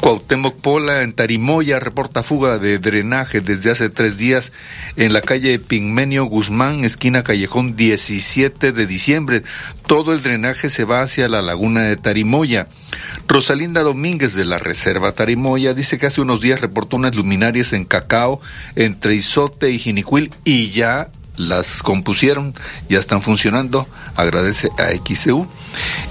Cuauhtémoc 0.00 0.60
Pola 0.60 1.02
en 1.02 1.12
Tarimoya 1.12 1.80
reporta 1.80 2.22
fuga 2.22 2.58
de 2.58 2.78
drenaje 2.78 3.40
desde 3.40 3.70
hace 3.70 3.88
tres 3.88 4.16
días 4.16 4.52
en 4.96 5.12
la 5.12 5.22
calle 5.22 5.58
Pigmenio 5.58 6.26
Guzmán, 6.26 6.84
esquina 6.84 7.22
Callejón 7.22 7.76
17 7.76 8.72
de 8.72 8.86
diciembre. 8.86 9.42
Todo 9.86 10.12
el 10.12 10.22
drenaje 10.22 10.70
se 10.70 10.84
va 10.84 11.00
hacia 11.02 11.28
la 11.28 11.40
laguna 11.40 11.82
de 11.82 11.96
Tarimoya. 11.96 12.68
Rosalinda 13.26 13.82
Domínguez 13.82 14.34
de 14.34 14.44
la 14.44 14.58
Reserva 14.58 15.12
Tarimoya 15.12 15.72
dice 15.72 15.98
que 15.98 16.06
hace 16.06 16.20
unos 16.20 16.40
días 16.40 16.60
reportó 16.60 16.96
unas 16.96 17.14
luminarias 17.14 17.72
en 17.72 17.84
Cacao 17.84 18.40
entre 18.74 19.14
Izote 19.14 19.70
y 19.70 19.78
Jinicuil 19.78 20.32
y 20.44 20.70
ya 20.70 20.95
las 21.36 21.82
compusieron, 21.82 22.54
ya 22.88 22.98
están 22.98 23.22
funcionando. 23.22 23.86
Agradece 24.16 24.68
a 24.78 24.88
XCU 24.96 25.46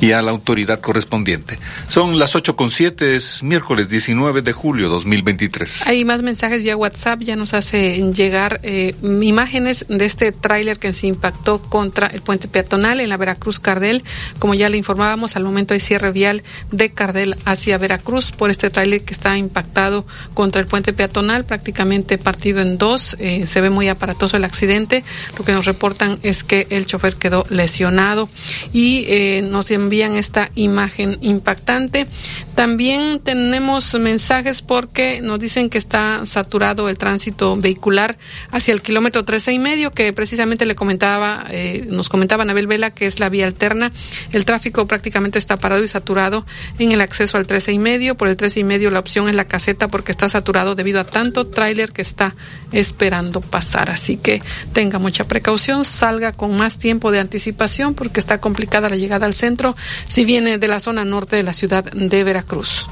y 0.02 0.12
a 0.12 0.22
la 0.22 0.32
autoridad 0.32 0.80
correspondiente. 0.80 1.60
Son 1.88 2.20
las 2.20 2.36
ocho 2.36 2.56
con 2.56 2.72
siete, 2.72 3.16
es 3.16 3.44
miércoles 3.44 3.90
19 3.90 4.42
de 4.42 4.52
julio 4.52 4.90
2023. 4.90 5.88
Hay 5.88 6.06
más 6.06 6.22
mensajes 6.22 6.62
vía 6.62 6.76
WhatsApp, 6.76 7.22
ya 7.22 7.36
nos 7.36 7.54
hace 7.54 8.02
llegar 8.14 8.60
eh, 8.64 8.96
imágenes 9.02 9.86
de 9.90 10.06
este 10.06 10.32
tráiler 10.32 10.80
que 10.80 10.94
se 10.94 11.08
impactó 11.08 11.62
contra 11.62 12.08
el 12.08 12.22
puente 12.22 12.48
peatonal 12.48 13.00
en 13.00 13.10
la 13.10 13.18
Veracruz 13.18 13.60
Cardel. 13.60 14.04
Como 14.40 14.54
ya 14.54 14.70
le 14.70 14.78
informábamos, 14.78 15.36
al 15.36 15.44
momento 15.44 15.74
hay 15.74 15.80
cierre 15.80 16.12
vial 16.12 16.44
de 16.72 16.92
Cardel 16.92 17.36
hacia 17.46 17.78
Veracruz 17.78 18.32
por 18.32 18.50
este 18.50 18.70
tráiler 18.70 19.02
que 19.02 19.14
está 19.14 19.38
impactado 19.38 20.06
contra 20.34 20.62
el 20.62 20.68
puente 20.68 20.94
peatonal, 20.94 21.46
prácticamente 21.46 22.18
partido 22.18 22.62
en 22.62 22.78
dos. 22.78 23.16
Eh, 23.20 23.46
se 23.48 23.62
ve 23.62 23.70
muy 23.70 23.88
aparatoso 23.88 24.38
el 24.38 24.44
accidente. 24.44 25.04
Lo 25.38 25.46
que 25.46 25.52
nos 25.52 25.66
reportan 25.66 26.20
es 26.24 26.44
que 26.44 26.68
el 26.70 26.86
chofer 26.86 27.16
quedó 27.16 27.46
lesionado 27.50 28.30
y 28.74 29.06
eh, 29.08 29.42
nos 29.56 29.72
envían 29.72 30.18
esta 30.18 30.52
imagen 30.56 31.18
impactante. 31.22 32.08
También 32.56 33.22
tenemos 33.22 33.94
mensajes 33.94 34.62
porque 34.62 35.22
nos 35.22 35.40
dicen 35.40 35.70
que 35.70 35.78
está 35.78 36.26
saturado 36.26 36.90
el 36.90 36.98
tránsito 36.98 37.56
vehicular 37.56 38.18
hacia 38.52 38.74
el 38.74 38.82
kilómetro 38.82 39.24
13 39.24 39.54
y 39.54 39.60
medio, 39.60 39.92
que 39.92 40.12
precisamente 40.12 40.66
le 40.66 40.76
comentaba, 40.76 41.46
eh, 41.50 41.86
nos 41.90 42.10
comentaba 42.10 42.44
Anabel 42.44 42.68
Vela 42.68 42.92
que 42.92 43.06
es 43.06 43.22
la 43.22 43.30
vía 43.30 43.46
alterna. 43.46 43.94
El 44.34 44.44
tráfico 44.44 44.86
prácticamente 44.88 45.40
está 45.40 45.56
parado 45.56 45.86
y 45.86 45.88
saturado 45.88 46.46
en 46.78 46.92
el 46.92 47.00
acceso 47.00 47.38
al 47.38 47.48
13 47.48 47.72
y 47.72 47.80
medio. 47.80 48.16
Por 48.16 48.28
el 48.28 48.36
13 48.36 48.60
y 48.60 48.64
medio 48.66 48.92
la 48.92 49.00
opción 49.00 49.30
es 49.30 49.36
la 49.36 49.46
caseta 49.46 49.88
porque 49.88 50.12
está 50.12 50.28
saturado 50.28 50.76
debido 50.76 51.00
a 51.00 51.06
tanto 51.06 51.48
tráiler 51.48 51.94
que 51.94 52.02
está 52.02 52.36
esperando 52.74 53.40
pasar. 53.40 53.90
Así 53.90 54.18
que 54.18 54.42
tenga 54.74 55.00
mucha 55.00 55.24
precaución, 55.24 55.86
salga 55.86 56.34
con 56.34 56.58
más 56.58 56.78
tiempo 56.78 57.14
de 57.14 57.20
anticipación 57.20 57.94
porque 57.94 58.20
está 58.20 58.40
complicada 58.40 58.90
la 58.90 58.98
llegada 58.98 59.26
al 59.26 59.34
centro 59.36 59.76
si 60.08 60.26
viene 60.26 60.58
de 60.58 60.68
la 60.68 60.80
zona 60.80 61.06
norte 61.06 61.36
de 61.36 61.44
la 61.44 61.54
ciudad 61.54 61.84
de 61.84 62.24
Veracruz. 62.24 62.88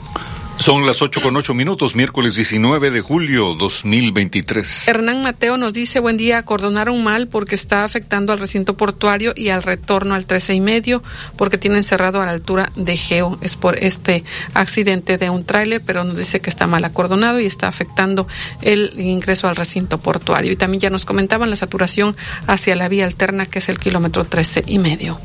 Son 0.59 0.85
las 0.85 1.01
ocho 1.01 1.19
con 1.19 1.35
ocho 1.35 1.53
minutos, 1.53 1.93
miércoles 1.95 2.35
19 2.35 2.91
de 2.91 3.01
julio 3.01 3.53
2023. 3.55 4.87
Hernán 4.87 5.21
Mateo 5.21 5.57
nos 5.57 5.73
dice, 5.73 5.99
buen 5.99 6.15
día, 6.15 6.37
acordonaron 6.37 7.03
mal 7.03 7.27
porque 7.27 7.55
está 7.55 7.83
afectando 7.83 8.31
al 8.31 8.39
recinto 8.39 8.77
portuario 8.77 9.33
y 9.35 9.49
al 9.49 9.63
retorno 9.63 10.15
al 10.15 10.25
13 10.25 10.53
y 10.53 10.59
medio 10.61 11.03
porque 11.37 11.57
tienen 11.57 11.83
cerrado 11.83 12.21
a 12.21 12.25
la 12.25 12.31
altura 12.31 12.71
de 12.75 12.95
Geo. 12.95 13.37
Es 13.41 13.57
por 13.57 13.83
este 13.83 14.23
accidente 14.53 15.17
de 15.17 15.29
un 15.29 15.43
tráiler, 15.43 15.81
pero 15.85 16.05
nos 16.05 16.17
dice 16.17 16.39
que 16.39 16.51
está 16.51 16.65
mal 16.65 16.85
acordonado 16.85 17.41
y 17.41 17.45
está 17.45 17.67
afectando 17.67 18.27
el 18.61 18.93
ingreso 18.97 19.49
al 19.49 19.57
recinto 19.57 19.97
portuario. 19.97 20.51
Y 20.51 20.55
también 20.55 20.81
ya 20.81 20.89
nos 20.89 21.03
comentaban 21.03 21.49
la 21.49 21.55
saturación 21.57 22.15
hacia 22.47 22.75
la 22.75 22.87
vía 22.87 23.05
alterna 23.05 23.47
que 23.47 23.59
es 23.59 23.67
el 23.67 23.79
kilómetro 23.79 24.23
13 24.23 24.63
y 24.67 24.77
medio. 24.77 25.19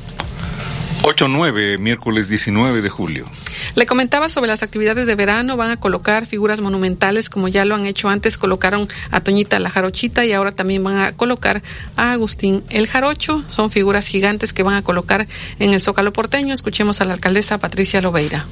8-9, 1.02 1.78
miércoles 1.78 2.28
19 2.28 2.82
de 2.82 2.88
julio. 2.88 3.26
Le 3.74 3.86
comentaba 3.86 4.28
sobre 4.28 4.48
las 4.48 4.62
actividades 4.62 5.06
de 5.06 5.14
verano, 5.14 5.56
van 5.56 5.70
a 5.70 5.76
colocar 5.78 6.26
figuras 6.26 6.60
monumentales 6.60 7.30
como 7.30 7.48
ya 7.48 7.64
lo 7.64 7.74
han 7.74 7.86
hecho 7.86 8.08
antes, 8.08 8.38
colocaron 8.38 8.88
a 9.10 9.20
Toñita 9.20 9.58
la 9.58 9.70
Jarochita 9.70 10.24
y 10.24 10.32
ahora 10.32 10.52
también 10.52 10.82
van 10.82 10.98
a 10.98 11.12
colocar 11.12 11.62
a 11.96 12.12
Agustín 12.12 12.62
el 12.70 12.86
Jarocho, 12.86 13.44
son 13.50 13.70
figuras 13.70 14.06
gigantes 14.06 14.52
que 14.52 14.62
van 14.62 14.74
a 14.74 14.82
colocar 14.82 15.26
en 15.58 15.72
el 15.72 15.82
Zócalo 15.82 16.12
porteño. 16.12 16.54
Escuchemos 16.54 17.00
a 17.00 17.04
la 17.04 17.14
alcaldesa 17.14 17.58
Patricia 17.58 18.02
Lobeira. 18.02 18.46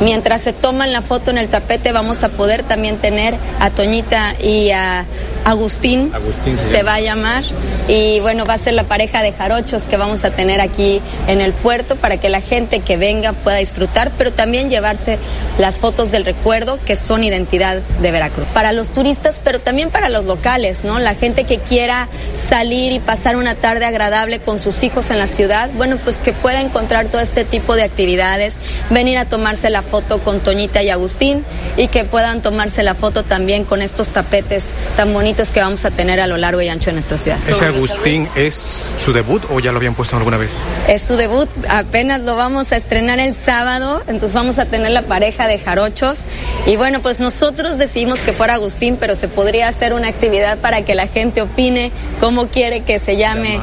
Mientras 0.00 0.42
se 0.42 0.52
toman 0.52 0.92
la 0.92 1.02
foto 1.02 1.30
en 1.30 1.38
el 1.38 1.48
tapete 1.48 1.92
vamos 1.92 2.24
a 2.24 2.28
poder 2.30 2.62
también 2.62 2.98
tener 2.98 3.36
a 3.60 3.70
Toñita 3.70 4.34
y 4.40 4.70
a 4.70 5.06
Agustín, 5.44 6.10
Agustín 6.14 6.58
se 6.70 6.82
va 6.82 6.94
a 6.94 7.00
llamar. 7.00 7.44
Y 7.86 8.18
bueno 8.20 8.46
va 8.46 8.54
a 8.54 8.58
ser 8.58 8.72
la 8.72 8.84
pareja 8.84 9.22
de 9.22 9.32
jarochos 9.32 9.82
que 9.82 9.98
vamos 9.98 10.24
a 10.24 10.30
tener 10.30 10.60
aquí 10.62 11.02
en 11.28 11.42
el 11.42 11.52
puerto 11.52 11.96
para 11.96 12.16
que 12.16 12.30
la 12.30 12.40
gente 12.40 12.80
que 12.80 12.96
venga 12.96 13.34
pueda 13.34 13.58
disfrutar 13.58 14.10
pero 14.16 14.32
también 14.32 14.70
llevarse 14.70 15.18
las 15.58 15.80
fotos 15.80 16.10
del 16.10 16.24
recuerdo 16.24 16.78
que 16.84 16.96
son 16.96 17.24
identidad 17.24 17.82
de 18.00 18.10
Veracruz. 18.10 18.46
Para 18.54 18.72
los 18.72 18.90
turistas 18.90 19.40
pero 19.44 19.60
también 19.60 19.90
para 19.90 20.08
los 20.08 20.24
locales 20.24 20.82
no 20.82 20.98
la 20.98 21.14
gente 21.14 21.44
que 21.44 21.58
quiera 21.58 22.08
salir 22.32 22.92
y 22.92 23.00
pasar 23.00 23.36
una 23.36 23.54
tarde 23.54 23.84
agradable 23.84 24.38
con 24.38 24.58
sus 24.58 24.82
hijos 24.82 25.10
en 25.10 25.18
la 25.18 25.26
ciudad 25.26 25.68
bueno 25.74 25.98
pues 25.98 26.16
que 26.16 26.32
pueda 26.32 26.62
encontrar 26.62 27.06
todo 27.08 27.20
este 27.20 27.44
tipo 27.44 27.76
de 27.76 27.82
actividades 27.82 28.54
venir 28.88 29.18
a 29.18 29.26
tomarse 29.26 29.68
la 29.68 29.82
foto 29.84 30.18
con 30.18 30.40
Toñita 30.40 30.82
y 30.82 30.90
Agustín 30.90 31.44
y 31.76 31.88
que 31.88 32.04
puedan 32.04 32.42
tomarse 32.42 32.82
la 32.82 32.94
foto 32.94 33.22
también 33.22 33.64
con 33.64 33.82
estos 33.82 34.08
tapetes 34.08 34.64
tan 34.96 35.12
bonitos 35.12 35.50
que 35.50 35.60
vamos 35.60 35.84
a 35.84 35.90
tener 35.90 36.20
a 36.20 36.26
lo 36.26 36.36
largo 36.36 36.60
y 36.60 36.68
ancho 36.68 36.90
de 36.90 36.94
nuestra 36.94 37.18
ciudad. 37.18 37.38
¿Ese 37.46 37.66
Agustín 37.66 38.28
es 38.34 38.64
su 38.98 39.12
debut 39.12 39.42
o 39.50 39.60
ya 39.60 39.70
lo 39.70 39.78
habían 39.78 39.94
puesto 39.94 40.16
alguna 40.16 40.36
vez? 40.36 40.50
Es 40.88 41.02
su 41.02 41.16
debut, 41.16 41.48
apenas 41.68 42.20
lo 42.22 42.36
vamos 42.36 42.72
a 42.72 42.76
estrenar 42.76 43.18
el 43.18 43.34
sábado, 43.36 44.02
entonces 44.06 44.32
vamos 44.32 44.58
a 44.58 44.66
tener 44.66 44.90
la 44.90 45.02
pareja 45.02 45.46
de 45.46 45.58
jarochos 45.58 46.18
y 46.66 46.76
bueno, 46.76 47.00
pues 47.00 47.20
nosotros 47.20 47.78
decidimos 47.78 48.18
que 48.20 48.32
fuera 48.32 48.54
Agustín, 48.54 48.96
pero 48.98 49.14
se 49.14 49.28
podría 49.28 49.68
hacer 49.68 49.92
una 49.92 50.08
actividad 50.08 50.58
para 50.58 50.82
que 50.82 50.94
la 50.94 51.06
gente 51.06 51.42
opine 51.42 51.92
cómo 52.20 52.48
quiere 52.48 52.82
que 52.82 52.98
se 52.98 53.16
llame, 53.16 53.60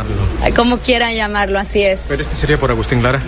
cómo 0.55 0.77
quiera 0.77 1.11
llamarlo, 1.13 1.59
así 1.59 1.81
es. 1.81 2.05
Pero 2.07 2.21
este 2.21 2.35
sería 2.35 2.57
por 2.57 2.71
Agustín 2.71 3.01
Lara. 3.01 3.21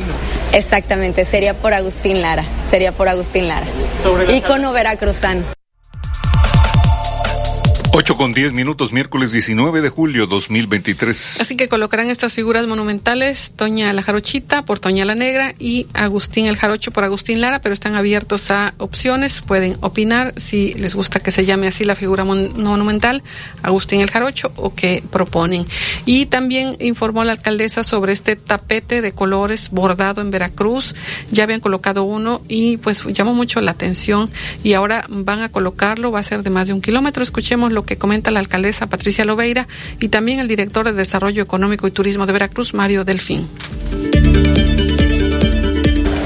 Exactamente, 0.51 1.25
sería 1.25 1.55
por 1.55 1.73
Agustín 1.73 2.21
Lara, 2.21 2.43
sería 2.69 2.82
por 2.91 3.07
Agustín 3.07 3.47
Lara. 3.47 3.65
Ícono 4.29 4.73
veracruzano. 4.73 5.43
8 7.95 8.15
con 8.15 8.33
10 8.33 8.53
minutos, 8.53 8.91
miércoles 8.91 9.31
19 9.31 9.81
de 9.81 9.89
julio 9.89 10.25
2023. 10.25 11.39
Así 11.39 11.55
que 11.55 11.67
colocarán 11.67 12.09
estas 12.09 12.33
figuras 12.33 12.65
monumentales, 12.65 13.53
Toña 13.55 13.93
la 13.93 14.01
Jarochita 14.01 14.65
por 14.65 14.79
Toña 14.79 15.05
la 15.05 15.13
Negra 15.13 15.53
y 15.59 15.85
Agustín 15.93 16.47
el 16.47 16.57
Jarocho 16.57 16.89
por 16.89 17.03
Agustín 17.03 17.39
Lara, 17.39 17.61
pero 17.61 17.71
están 17.71 17.95
abiertos 17.95 18.49
a 18.49 18.73
opciones, 18.79 19.41
pueden 19.41 19.77
opinar 19.81 20.33
si 20.37 20.73
les 20.73 20.95
gusta 20.95 21.19
que 21.19 21.29
se 21.29 21.45
llame 21.45 21.67
así 21.67 21.83
la 21.83 21.93
figura 21.93 22.23
mon- 22.23 22.63
monumental, 22.63 23.21
Agustín 23.61 24.01
el 24.01 24.09
Jarocho, 24.09 24.51
o 24.55 24.73
que 24.73 25.03
proponen. 25.11 25.67
Y 26.07 26.25
también 26.25 26.75
informó 26.79 27.23
la 27.23 27.33
alcaldesa 27.33 27.83
sobre 27.83 28.11
este 28.13 28.35
tapete 28.35 29.03
de 29.03 29.11
colores 29.11 29.69
bordado 29.69 30.19
en 30.21 30.31
Veracruz, 30.31 30.95
ya 31.31 31.43
habían 31.43 31.59
colocado 31.59 32.05
uno 32.05 32.41
y 32.49 32.77
pues 32.77 33.03
llamó 33.05 33.35
mucho 33.35 33.61
la 33.61 33.69
atención 33.69 34.31
y 34.63 34.73
ahora 34.73 35.05
van 35.09 35.43
a 35.43 35.49
colocarlo, 35.49 36.11
va 36.11 36.21
a 36.21 36.23
ser 36.23 36.41
de 36.41 36.49
más 36.49 36.65
de 36.65 36.73
un 36.73 36.81
kilómetro, 36.81 37.21
escuchemos 37.21 37.71
lo 37.71 37.82
que 37.83 37.97
comenta 37.97 38.31
la 38.31 38.39
alcaldesa 38.39 38.87
Patricia 38.87 39.25
Lobeira 39.25 39.67
y 39.99 40.09
también 40.09 40.39
el 40.39 40.47
director 40.47 40.85
de 40.85 40.93
Desarrollo 40.93 41.43
Económico 41.43 41.87
y 41.87 41.91
Turismo 41.91 42.25
de 42.25 42.33
Veracruz, 42.33 42.73
Mario 42.73 43.03
Delfín. 43.03 43.47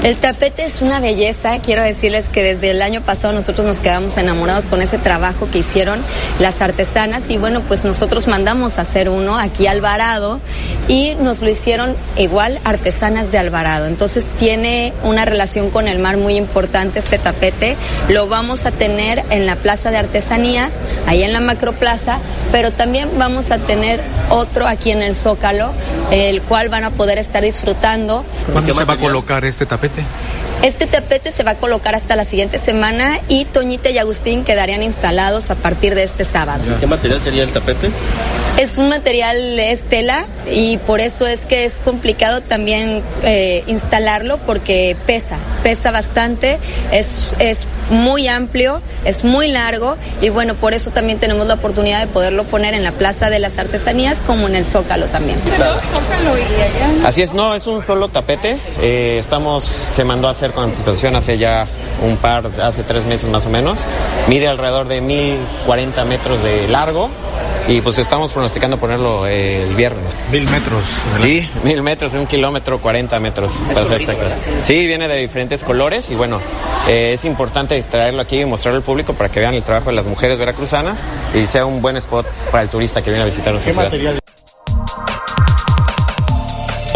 El 0.04 0.16
tapete 0.16 0.64
es 0.64 0.80
una 0.80 1.00
belleza. 1.00 1.58
Quiero 1.58 1.82
decirles 1.82 2.28
que 2.28 2.44
desde 2.44 2.70
el 2.70 2.82
año 2.82 3.00
pasado 3.00 3.34
nosotros 3.34 3.66
nos 3.66 3.80
quedamos 3.80 4.16
enamorados 4.16 4.66
con 4.66 4.80
ese 4.80 4.96
trabajo 4.96 5.48
que 5.50 5.58
hicieron 5.58 6.00
las 6.38 6.62
artesanas 6.62 7.24
y 7.28 7.36
bueno, 7.36 7.62
pues 7.62 7.84
nosotros 7.84 8.28
mandamos 8.28 8.78
a 8.78 8.82
hacer 8.82 9.08
uno 9.08 9.36
aquí 9.36 9.66
a 9.66 9.72
Alvarado 9.72 10.40
y 10.86 11.16
nos 11.16 11.40
lo 11.40 11.50
hicieron 11.50 11.96
igual 12.16 12.60
artesanas 12.62 13.32
de 13.32 13.38
Alvarado. 13.38 13.86
Entonces 13.86 14.26
tiene 14.38 14.92
una 15.02 15.24
relación 15.24 15.68
con 15.70 15.88
el 15.88 15.98
mar 15.98 16.16
muy 16.16 16.36
importante 16.36 17.00
este 17.00 17.18
tapete. 17.18 17.76
Lo 18.08 18.28
vamos 18.28 18.66
a 18.66 18.70
tener 18.70 19.24
en 19.30 19.46
la 19.46 19.56
Plaza 19.56 19.90
de 19.90 19.96
Artesanías, 19.96 20.78
ahí 21.06 21.24
en 21.24 21.32
la 21.32 21.40
Macroplaza, 21.40 22.20
pero 22.52 22.70
también 22.70 23.10
vamos 23.18 23.50
a 23.50 23.58
tener 23.58 24.00
otro 24.30 24.68
aquí 24.68 24.92
en 24.92 25.02
el 25.02 25.16
Zócalo, 25.16 25.72
el 26.12 26.40
cual 26.42 26.68
van 26.68 26.84
a 26.84 26.90
poder 26.90 27.18
estar 27.18 27.42
disfrutando. 27.42 28.24
¿Cuándo 28.52 28.74
se 28.74 28.84
va 28.84 28.94
a 28.94 28.98
colocar 28.98 29.44
este 29.44 29.66
tapete? 29.66 29.87
Copete. 29.88 30.47
Este 30.62 30.86
tapete 30.86 31.30
se 31.30 31.44
va 31.44 31.52
a 31.52 31.54
colocar 31.54 31.94
hasta 31.94 32.16
la 32.16 32.24
siguiente 32.24 32.58
semana 32.58 33.20
y 33.28 33.44
Toñita 33.44 33.90
y 33.90 33.98
Agustín 33.98 34.42
quedarían 34.42 34.82
instalados 34.82 35.50
a 35.50 35.54
partir 35.54 35.94
de 35.94 36.02
este 36.02 36.24
sábado. 36.24 36.62
¿Qué 36.80 36.86
material 36.86 37.22
sería 37.22 37.44
el 37.44 37.50
tapete? 37.50 37.90
Es 38.58 38.76
un 38.76 38.88
material 38.88 39.36
estela 39.60 40.26
y 40.50 40.78
por 40.78 40.98
eso 40.98 41.28
es 41.28 41.46
que 41.46 41.64
es 41.64 41.78
complicado 41.78 42.40
también 42.40 43.02
eh, 43.22 43.62
instalarlo 43.68 44.38
porque 44.38 44.96
pesa, 45.06 45.36
pesa 45.62 45.92
bastante, 45.92 46.58
es, 46.90 47.36
es 47.38 47.68
muy 47.90 48.26
amplio, 48.26 48.82
es 49.04 49.22
muy 49.22 49.46
largo 49.46 49.96
y 50.20 50.30
bueno, 50.30 50.54
por 50.54 50.74
eso 50.74 50.90
también 50.90 51.20
tenemos 51.20 51.46
la 51.46 51.54
oportunidad 51.54 52.00
de 52.00 52.08
poderlo 52.08 52.44
poner 52.44 52.74
en 52.74 52.82
la 52.82 52.90
Plaza 52.90 53.30
de 53.30 53.38
las 53.38 53.58
Artesanías 53.58 54.20
como 54.26 54.48
en 54.48 54.56
el 54.56 54.66
Zócalo 54.66 55.06
también. 55.06 55.38
Así 57.04 57.22
es, 57.22 57.32
no, 57.32 57.54
es 57.54 57.66
un 57.68 57.86
solo 57.86 58.08
tapete. 58.08 58.58
Eh, 58.80 59.18
estamos, 59.20 59.70
se 59.94 60.02
mandó 60.02 60.26
a 60.26 60.32
hacer 60.32 60.47
con 60.52 60.64
anticipación 60.64 61.16
hace 61.16 61.38
ya 61.38 61.66
un 62.02 62.16
par, 62.16 62.44
hace 62.62 62.82
tres 62.82 63.04
meses 63.04 63.28
más 63.30 63.46
o 63.46 63.50
menos. 63.50 63.78
Mide 64.28 64.48
alrededor 64.48 64.88
de 64.88 65.00
1040 65.00 66.04
metros 66.04 66.42
de 66.42 66.68
largo 66.68 67.10
y 67.68 67.82
pues 67.82 67.98
estamos 67.98 68.32
pronosticando 68.32 68.78
ponerlo 68.78 69.26
eh, 69.26 69.62
el 69.62 69.74
viernes. 69.74 70.14
Mil 70.32 70.48
metros. 70.48 70.84
Sí, 71.18 71.48
mil 71.62 71.82
metros, 71.82 72.14
un 72.14 72.26
kilómetro, 72.26 72.78
40 72.80 73.20
metros, 73.20 73.52
para 73.74 73.86
ser 73.86 74.00
exactos. 74.00 74.32
Sí, 74.62 74.86
viene 74.86 75.06
de 75.06 75.16
diferentes 75.16 75.62
colores 75.62 76.10
y 76.10 76.14
bueno, 76.14 76.40
eh, 76.88 77.12
es 77.12 77.24
importante 77.26 77.82
traerlo 77.82 78.22
aquí 78.22 78.40
y 78.40 78.44
mostrarlo 78.46 78.78
al 78.78 78.84
público 78.84 79.12
para 79.12 79.28
que 79.28 79.40
vean 79.40 79.54
el 79.54 79.62
trabajo 79.62 79.90
de 79.90 79.96
las 79.96 80.06
mujeres 80.06 80.38
veracruzanas 80.38 81.04
y 81.34 81.46
sea 81.46 81.66
un 81.66 81.82
buen 81.82 81.96
spot 81.98 82.26
para 82.50 82.62
el 82.62 82.70
turista 82.70 83.02
que 83.02 83.10
viene 83.10 83.24
a 83.24 83.26
visitar 83.26 83.52
nuestra 83.52 83.90
ciudad. 83.90 84.18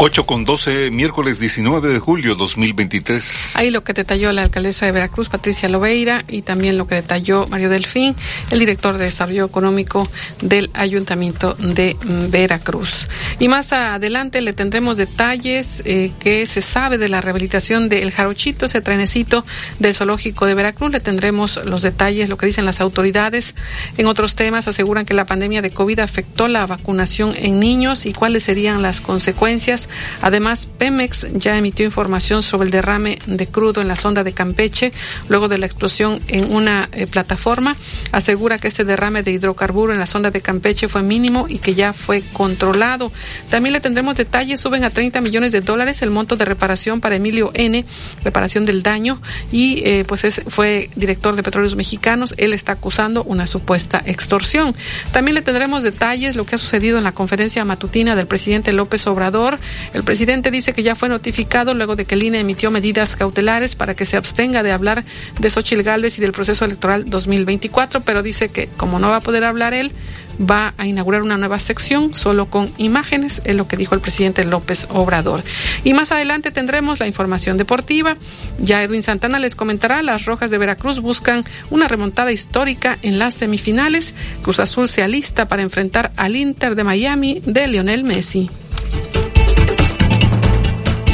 8 0.05 0.24
con 0.24 0.45
12, 0.45 0.91
miércoles 0.91 1.39
19 1.39 1.89
de 1.91 2.01
julio 2.01 2.35
2023. 2.35 3.55
Ahí 3.55 3.70
lo 3.70 3.85
que 3.85 3.93
detalló 3.93 4.33
la 4.33 4.43
alcaldesa 4.43 4.85
de 4.85 4.91
Veracruz, 4.91 5.29
Patricia 5.29 5.69
Lobeira, 5.69 6.24
y 6.27 6.43
también 6.43 6.77
lo 6.77 6.89
que 6.89 6.97
detalló 6.97 7.47
Mario 7.47 7.69
Delfín, 7.69 8.16
el 8.51 8.59
director 8.59 8.99
de 8.99 9.05
Desarrollo 9.05 9.45
Económico 9.45 10.11
del 10.41 10.70
Ayuntamiento 10.74 11.55
de 11.55 11.97
Veracruz. 12.31 13.09
Y 13.39 13.47
más 13.47 13.73
adelante 13.73 14.41
le 14.41 14.53
tendremos 14.53 14.97
detalles 14.97 15.85
eh, 15.85 16.11
que 16.19 16.47
se 16.47 16.62
sabe 16.62 16.99
de 16.99 17.09
la 17.09 17.20
rehabilitación 17.20 17.89
del 17.89 18.11
Jarochito, 18.11 18.66
ese 18.66 18.81
trenecito 18.81 19.47
del 19.79 19.95
Zoológico 19.95 20.47
de 20.47 20.55
Veracruz. 20.55 20.91
Le 20.91 20.99
tendremos 20.99 21.61
los 21.65 21.81
detalles, 21.83 22.29
lo 22.29 22.37
que 22.37 22.47
dicen 22.47 22.66
las 22.66 22.81
autoridades. 22.81 23.55
En 23.97 24.07
otros 24.07 24.35
temas 24.35 24.66
aseguran 24.66 25.07
que 25.07 25.15
la 25.15 25.27
pandemia 25.27 25.62
de 25.62 25.70
COVID 25.70 26.01
afectó 26.01 26.49
la 26.49 26.66
vacunación 26.66 27.35
en 27.37 27.61
niños 27.61 28.05
y 28.05 28.12
cuáles 28.12 28.43
serían 28.43 28.83
las 28.83 29.01
consecuencias 29.01 29.89
Además, 30.20 30.66
Pemex 30.66 31.28
ya 31.35 31.56
emitió 31.56 31.85
información 31.85 32.43
sobre 32.43 32.66
el 32.66 32.70
derrame 32.70 33.19
de 33.27 33.47
crudo 33.47 33.81
en 33.81 33.89
la 33.89 33.97
sonda 33.97 34.24
de 34.24 34.32
Campeche 34.32 34.93
luego 35.28 35.48
de 35.48 35.59
la 35.59 35.66
explosión 35.66 36.20
en 36.28 36.52
una 36.52 36.89
eh, 36.93 37.06
plataforma. 37.06 37.77
Asegura 38.12 38.59
que 38.59 38.69
este 38.69 38.85
derrame 38.85 39.23
de 39.23 39.32
hidrocarburo 39.32 39.93
en 39.93 39.98
la 39.98 40.06
sonda 40.06 40.31
de 40.31 40.40
Campeche 40.40 40.89
fue 40.89 41.02
mínimo 41.02 41.47
y 41.48 41.59
que 41.59 41.74
ya 41.74 41.93
fue 41.93 42.23
controlado. 42.32 43.12
También 43.51 43.73
le 43.73 43.81
tendremos 43.81 44.14
detalles. 44.14 44.60
Suben 44.60 44.85
a 44.85 44.90
30 44.90 45.20
millones 45.20 45.52
de 45.52 45.60
dólares 45.60 46.02
el 46.02 46.10
monto 46.10 46.36
de 46.36 46.44
reparación 46.44 47.01
para 47.01 47.16
Emilio 47.16 47.51
N., 47.55 47.85
reparación 48.24 48.64
del 48.64 48.82
daño, 48.82 49.20
y 49.51 49.82
eh, 49.85 50.05
pues 50.06 50.24
es, 50.24 50.43
fue 50.48 50.90
director 50.97 51.36
de 51.36 51.43
Petróleos 51.43 51.77
Mexicanos. 51.77 52.35
Él 52.36 52.52
está 52.52 52.73
acusando 52.73 53.24
una 53.24 53.47
supuesta 53.47 54.02
extorsión. 54.06 54.74
También 55.12 55.35
le 55.35 55.43
tendremos 55.43 55.82
detalles 55.82 56.36
lo 56.36 56.47
que 56.47 56.55
ha 56.55 56.59
sucedido 56.59 56.98
en 56.98 57.05
la 57.05 57.12
conferencia 57.12 57.64
matutina 57.64 58.14
del 58.14 58.27
presidente 58.27 58.73
López 58.73 59.06
Obrador. 59.06 59.59
El 59.93 60.03
presidente 60.03 60.51
dice 60.51 60.73
que 60.73 60.83
ya 60.83 60.95
fue 60.95 61.09
notificado 61.09 61.75
luego 61.75 61.97
de 61.97 62.05
que 62.05 62.15
el 62.15 62.23
INE 62.23 62.41
emitió 62.41 62.71
medidas 62.71 63.17
cautelares 63.17 63.77
para 63.77 63.95
que 63.95 64.07
se 64.07 64.17
abstenga 64.17 64.63
de 64.63 64.73
hablar 64.73 65.05
de 65.39 65.51
Xochil 65.51 65.83
Gálvez 65.83 66.19
y 66.19 66.21
del 66.21 66.33
proceso 66.33 66.65
electoral 66.65 67.09
2024, 67.09 68.01
pero 68.01 68.23
dice 68.23 68.49
que 68.49 68.69
como 68.69 68.99
no 68.99 69.09
va 69.09 69.17
a 69.17 69.21
poder 69.21 69.45
hablar 69.45 69.75
él, 69.75 69.93
va 70.41 70.75
a 70.77 70.87
inaugurar 70.87 71.23
una 71.23 71.37
nueva 71.37 71.59
sección 71.59 72.15
solo 72.15 72.47
con 72.47 72.73
imágenes, 72.79 73.43
es 73.45 73.55
lo 73.55 73.69
que 73.69 73.77
dijo 73.77 73.95
el 73.95 74.01
presidente 74.01 74.45
López 74.45 74.87
Obrador. 74.91 75.43
Y 75.85 75.95
más 75.95 76.13
adelante 76.13 76.51
tendremos 76.51 77.01
la 77.01 77.07
información 77.07 77.57
deportiva. 77.57 78.17
Ya 78.59 78.83
Edwin 78.83 79.03
Santana 79.03 79.39
les 79.39 79.55
comentará, 79.55 80.03
las 80.03 80.25
Rojas 80.25 80.51
de 80.51 80.59
Veracruz 80.59 81.01
buscan 81.01 81.45
una 81.71 81.89
remontada 81.89 82.33
histórica 82.33 82.99
en 83.03 83.19
las 83.19 83.35
semifinales. 83.35 84.15
Cruz 84.43 84.59
Azul 84.59 84.89
se 84.89 85.03
alista 85.03 85.47
para 85.47 85.63
enfrentar 85.63 86.13
al 86.17 86.37
Inter 86.37 86.75
de 86.75 86.85
Miami 86.85 87.43
de 87.45 87.67
Lionel 87.69 88.05
Messi. 88.05 88.51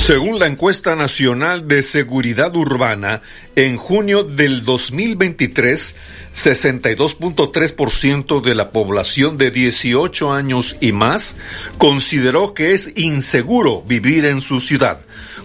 Según 0.08 0.38
la 0.38 0.46
encuesta 0.46 0.96
nacional 0.96 1.68
de 1.68 1.82
seguridad 1.82 2.56
urbana, 2.56 3.20
en 3.56 3.76
junio 3.76 4.24
del 4.24 4.64
2023, 4.64 5.94
62.3% 6.34 8.40
de 8.40 8.54
la 8.54 8.70
población 8.70 9.36
de 9.36 9.50
18 9.50 10.32
años 10.32 10.78
y 10.80 10.92
más 10.92 11.36
consideró 11.76 12.54
que 12.54 12.72
es 12.72 12.90
inseguro 12.96 13.82
vivir 13.82 14.24
en 14.24 14.40
su 14.40 14.62
ciudad. 14.62 14.98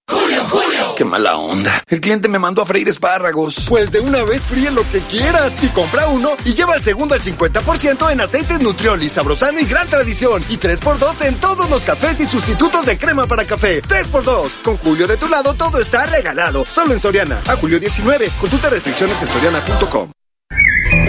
Julio, 0.10 0.44
Julio. 0.46 0.61
Qué 1.02 1.06
mala 1.06 1.36
onda. 1.36 1.84
El 1.88 2.00
cliente 2.00 2.28
me 2.28 2.38
mandó 2.38 2.62
a 2.62 2.66
freír 2.68 2.88
espárragos. 2.88 3.66
Pues 3.68 3.92
de 3.92 4.00
una 4.02 4.24
vez 4.24 4.46
fríe 4.46 4.70
lo 4.70 4.88
que 4.88 5.00
quieras 5.02 5.56
y 5.60 5.68
compra 5.70 6.08
uno 6.08 6.38
y 6.46 6.54
lleva 6.54 6.76
el 6.76 6.84
segundo 6.84 7.16
al 7.16 7.22
50% 7.22 8.12
en 8.12 8.22
aceites 8.22 8.60
Nutrioli, 8.60 9.10
Sabrosano 9.10 9.60
y 9.60 9.66
Gran 9.66 9.90
Tradición. 9.90 10.44
Y 10.48 10.60
3x2 10.60 11.26
en 11.26 11.40
todos 11.40 11.68
los 11.72 11.82
cafés 11.82 12.20
y 12.20 12.28
sustitutos 12.28 12.86
de 12.86 13.00
crema 13.00 13.26
para 13.26 13.46
café. 13.46 13.82
3x2. 13.82 14.62
Con 14.62 14.78
Julio 14.78 15.08
de 15.08 15.18
tu 15.18 15.28
lado 15.28 15.56
todo 15.56 15.80
está 15.80 16.06
regalado. 16.06 16.66
Solo 16.66 16.94
en 16.94 17.00
Soriana. 17.00 17.42
A 17.48 17.56
julio 17.56 17.80
19. 17.80 18.30
Consulta 18.40 18.70
restricciones 18.70 19.20
en 19.24 19.28
soriana.com. 19.28 20.12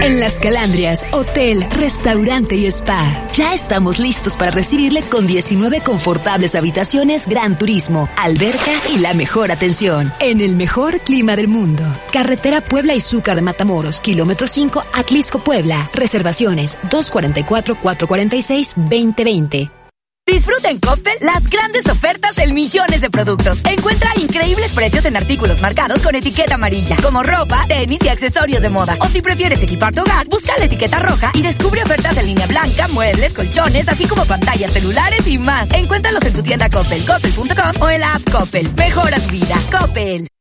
En 0.03 0.19
Las 0.19 0.41
Calandrias, 0.41 1.07
hotel, 1.12 1.65
restaurante 1.79 2.57
y 2.57 2.66
spa. 2.66 3.07
Ya 3.35 3.55
estamos 3.55 4.01
listos 4.01 4.37
para 4.37 4.51
recibirle 4.51 5.03
con 5.03 5.29
19 5.29 5.81
confortables 5.81 6.57
habitaciones, 6.57 7.29
gran 7.29 7.57
turismo, 7.57 8.09
alberca 8.16 8.73
y 8.93 8.99
la 8.99 9.15
mejor 9.15 9.53
atención. 9.53 10.12
En 10.19 10.41
el 10.41 10.57
mejor 10.57 10.99
clima 10.99 11.37
del 11.37 11.47
mundo. 11.47 11.85
Carretera 12.12 12.62
Puebla 12.62 12.97
y 12.97 13.01
Zúcar 13.01 13.37
de 13.37 13.43
Matamoros, 13.43 14.01
kilómetro 14.01 14.49
5, 14.49 14.83
Atlisco, 14.93 15.39
Puebla. 15.39 15.89
Reservaciones 15.95 16.79
244-446-2020. 16.91 19.82
Disfruta 20.27 20.70
en 20.70 20.78
Coppel 20.78 21.15
las 21.20 21.51
grandes 21.51 21.85
ofertas 21.86 22.36
del 22.36 22.53
millones 22.53 23.01
de 23.01 23.11
productos. 23.11 23.59
Encuentra 23.65 24.11
increíbles 24.16 24.73
precios 24.73 25.05
en 25.05 25.16
artículos 25.16 25.61
marcados 25.61 26.01
con 26.01 26.15
etiqueta 26.15 26.55
amarilla, 26.55 26.97
como 27.03 27.23
ropa, 27.23 27.65
tenis 27.66 28.01
y 28.05 28.09
accesorios 28.09 28.62
de 28.62 28.69
moda. 28.69 28.97
O 29.01 29.09
si 29.09 29.20
prefieres 29.20 29.62
equipar 29.62 29.93
tu 29.93 30.01
hogar, 30.01 30.27
busca 30.28 30.57
la 30.59 30.66
etiqueta 30.66 31.01
roja 31.01 31.32
y 31.35 31.43
descubre 31.43 31.82
ofertas 31.82 32.16
en 32.16 32.27
línea 32.27 32.47
blanca, 32.47 32.89
muebles, 32.89 33.35
colchones, 33.35 33.89
así 33.89 34.07
como 34.07 34.24
pantallas 34.24 34.73
celulares 34.73 35.27
y 35.27 35.39
más. 35.39 35.70
Encuéntralos 35.73 36.23
en 36.23 36.32
tu 36.32 36.43
tienda 36.43 36.70
Coppel, 36.70 37.05
coppel.com 37.05 37.82
o 37.82 37.90
en 37.90 38.01
la 38.01 38.15
app 38.15 38.31
Coppel. 38.31 38.73
Mejora 38.74 39.19
tu 39.19 39.31
vida. 39.31 39.57
Coppel. 39.70 40.32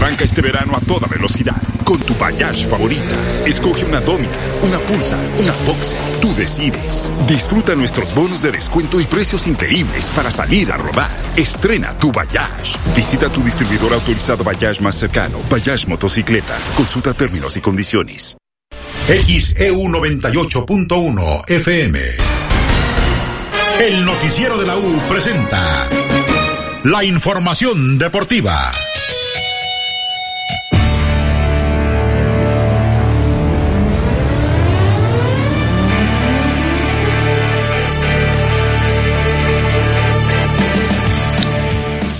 Arranca 0.00 0.24
este 0.24 0.40
verano 0.40 0.74
a 0.74 0.80
toda 0.80 1.06
velocidad 1.08 1.60
con 1.84 2.00
tu 2.00 2.14
Bayash 2.14 2.66
favorita. 2.66 3.14
Escoge 3.44 3.84
una 3.84 4.00
Domina, 4.00 4.32
una 4.62 4.78
Pulsar, 4.78 5.18
una 5.38 5.52
Boxer. 5.66 5.98
Tú 6.22 6.34
decides. 6.34 7.12
Disfruta 7.26 7.74
nuestros 7.74 8.14
bonos 8.14 8.40
de 8.40 8.50
descuento 8.50 8.98
y 8.98 9.04
precios 9.04 9.46
increíbles 9.46 10.08
para 10.16 10.30
salir 10.30 10.72
a 10.72 10.78
rodar. 10.78 11.10
Estrena 11.36 11.94
tu 11.98 12.10
Bayash. 12.10 12.76
Visita 12.96 13.28
tu 13.28 13.42
distribuidor 13.42 13.92
autorizado 13.92 14.42
Bayash 14.42 14.80
más 14.80 14.94
cercano. 14.94 15.38
Bayash 15.50 15.86
Motocicletas. 15.86 16.72
Consulta 16.72 17.12
términos 17.12 17.58
y 17.58 17.60
condiciones. 17.60 18.38
XEU 19.06 19.82
98.1 19.82 21.50
FM. 21.50 22.00
El 23.80 24.04
noticiero 24.06 24.56
de 24.56 24.66
la 24.66 24.76
U 24.76 24.98
presenta 25.10 25.86
la 26.84 27.04
información 27.04 27.98
deportiva. 27.98 28.72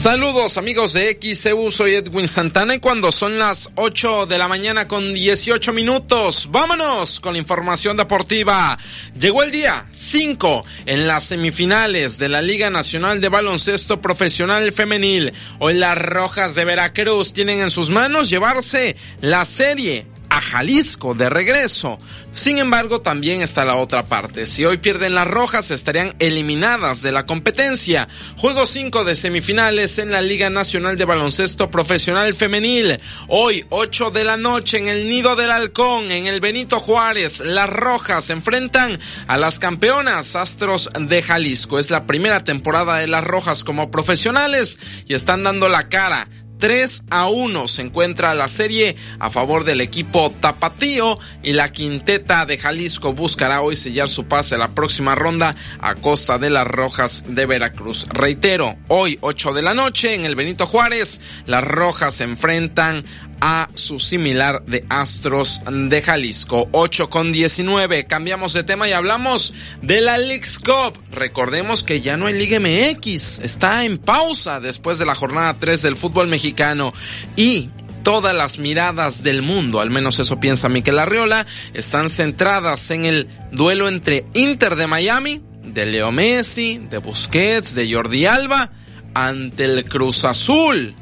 Saludos 0.00 0.56
amigos 0.56 0.94
de 0.94 1.18
XEU, 1.20 1.70
soy 1.70 1.96
Edwin 1.96 2.26
Santana 2.26 2.74
y 2.74 2.78
cuando 2.78 3.12
son 3.12 3.38
las 3.38 3.70
8 3.74 4.24
de 4.24 4.38
la 4.38 4.48
mañana 4.48 4.88
con 4.88 5.12
18 5.12 5.74
minutos, 5.74 6.48
vámonos 6.50 7.20
con 7.20 7.34
la 7.34 7.38
información 7.38 7.98
deportiva. 7.98 8.78
Llegó 9.20 9.42
el 9.42 9.52
día 9.52 9.88
5 9.92 10.64
en 10.86 11.06
las 11.06 11.24
semifinales 11.24 12.16
de 12.16 12.30
la 12.30 12.40
Liga 12.40 12.70
Nacional 12.70 13.20
de 13.20 13.28
Baloncesto 13.28 14.00
Profesional 14.00 14.72
Femenil. 14.72 15.34
Hoy 15.58 15.74
las 15.74 15.98
Rojas 15.98 16.54
de 16.54 16.64
Veracruz 16.64 17.34
tienen 17.34 17.60
en 17.60 17.70
sus 17.70 17.90
manos 17.90 18.30
llevarse 18.30 18.96
la 19.20 19.44
serie 19.44 20.06
a 20.30 20.40
Jalisco 20.40 21.14
de 21.14 21.28
regreso. 21.28 21.98
Sin 22.34 22.58
embargo, 22.58 23.00
también 23.00 23.42
está 23.42 23.64
la 23.64 23.74
otra 23.74 24.04
parte. 24.04 24.46
Si 24.46 24.64
hoy 24.64 24.78
pierden 24.78 25.14
las 25.14 25.26
rojas, 25.26 25.70
estarían 25.70 26.14
eliminadas 26.20 27.02
de 27.02 27.12
la 27.12 27.26
competencia. 27.26 28.08
Juego 28.36 28.64
5 28.64 29.04
de 29.04 29.16
semifinales 29.16 29.98
en 29.98 30.12
la 30.12 30.22
Liga 30.22 30.48
Nacional 30.48 30.96
de 30.96 31.04
Baloncesto 31.04 31.70
Profesional 31.70 32.34
Femenil. 32.34 33.00
Hoy, 33.26 33.66
8 33.68 34.12
de 34.12 34.24
la 34.24 34.36
noche, 34.36 34.78
en 34.78 34.88
el 34.88 35.08
Nido 35.08 35.34
del 35.34 35.50
Halcón, 35.50 36.10
en 36.12 36.26
el 36.26 36.40
Benito 36.40 36.78
Juárez, 36.78 37.40
las 37.40 37.68
rojas 37.68 38.30
enfrentan 38.30 38.98
a 39.26 39.36
las 39.36 39.58
campeonas 39.58 40.36
Astros 40.36 40.88
de 40.98 41.22
Jalisco. 41.22 41.78
Es 41.78 41.90
la 41.90 42.06
primera 42.06 42.44
temporada 42.44 42.98
de 42.98 43.08
las 43.08 43.24
rojas 43.24 43.64
como 43.64 43.90
profesionales 43.90 44.78
y 45.06 45.14
están 45.14 45.42
dando 45.42 45.68
la 45.68 45.88
cara 45.88 46.28
3 46.60 47.04
a 47.10 47.28
1 47.28 47.68
se 47.68 47.82
encuentra 47.82 48.34
la 48.34 48.46
serie 48.46 48.94
a 49.18 49.30
favor 49.30 49.64
del 49.64 49.80
equipo 49.80 50.30
Tapatío 50.40 51.18
y 51.42 51.54
la 51.54 51.72
quinteta 51.72 52.44
de 52.44 52.58
Jalisco 52.58 53.14
buscará 53.14 53.62
hoy 53.62 53.76
sellar 53.76 54.10
su 54.10 54.26
pase 54.26 54.54
a 54.54 54.58
la 54.58 54.68
próxima 54.68 55.14
ronda 55.14 55.56
a 55.80 55.94
costa 55.94 56.38
de 56.38 56.50
las 56.50 56.66
Rojas 56.66 57.24
de 57.26 57.46
Veracruz. 57.46 58.06
Reitero, 58.10 58.76
hoy 58.88 59.18
8 59.22 59.54
de 59.54 59.62
la 59.62 59.72
noche 59.72 60.14
en 60.14 60.26
el 60.26 60.36
Benito 60.36 60.66
Juárez, 60.66 61.20
las 61.46 61.64
Rojas 61.64 62.14
se 62.14 62.24
enfrentan 62.24 63.04
a 63.40 63.68
su 63.74 63.98
similar 63.98 64.62
de 64.66 64.84
Astros 64.88 65.60
de 65.70 66.02
Jalisco. 66.02 66.68
8 66.72 67.10
con 67.10 67.32
19. 67.32 68.06
Cambiamos 68.06 68.52
de 68.52 68.64
tema 68.64 68.88
y 68.88 68.92
hablamos 68.92 69.54
de 69.82 70.00
la 70.00 70.18
League's 70.18 70.58
Cup. 70.58 70.98
Recordemos 71.10 71.82
que 71.82 72.00
ya 72.00 72.16
no 72.16 72.26
hay 72.26 72.34
Liga 72.34 72.60
MX. 72.60 73.40
Está 73.40 73.84
en 73.84 73.98
pausa 73.98 74.60
después 74.60 74.98
de 74.98 75.06
la 75.06 75.14
jornada 75.14 75.56
3 75.58 75.82
del 75.82 75.96
fútbol 75.96 76.28
mexicano. 76.28 76.92
Y 77.36 77.70
todas 78.02 78.34
las 78.34 78.58
miradas 78.58 79.22
del 79.22 79.42
mundo, 79.42 79.80
al 79.80 79.90
menos 79.90 80.18
eso 80.18 80.40
piensa 80.40 80.68
Miquel 80.68 80.98
Arriola, 80.98 81.46
están 81.74 82.10
centradas 82.10 82.90
en 82.90 83.04
el 83.04 83.28
duelo 83.52 83.88
entre 83.88 84.24
Inter 84.34 84.76
de 84.76 84.86
Miami, 84.86 85.42
de 85.64 85.86
Leo 85.86 86.12
Messi, 86.12 86.78
de 86.78 86.98
Busquets, 86.98 87.74
de 87.74 87.92
Jordi 87.92 88.26
Alba, 88.26 88.72
ante 89.14 89.64
el 89.64 89.84
Cruz 89.84 90.24
Azul 90.24 90.94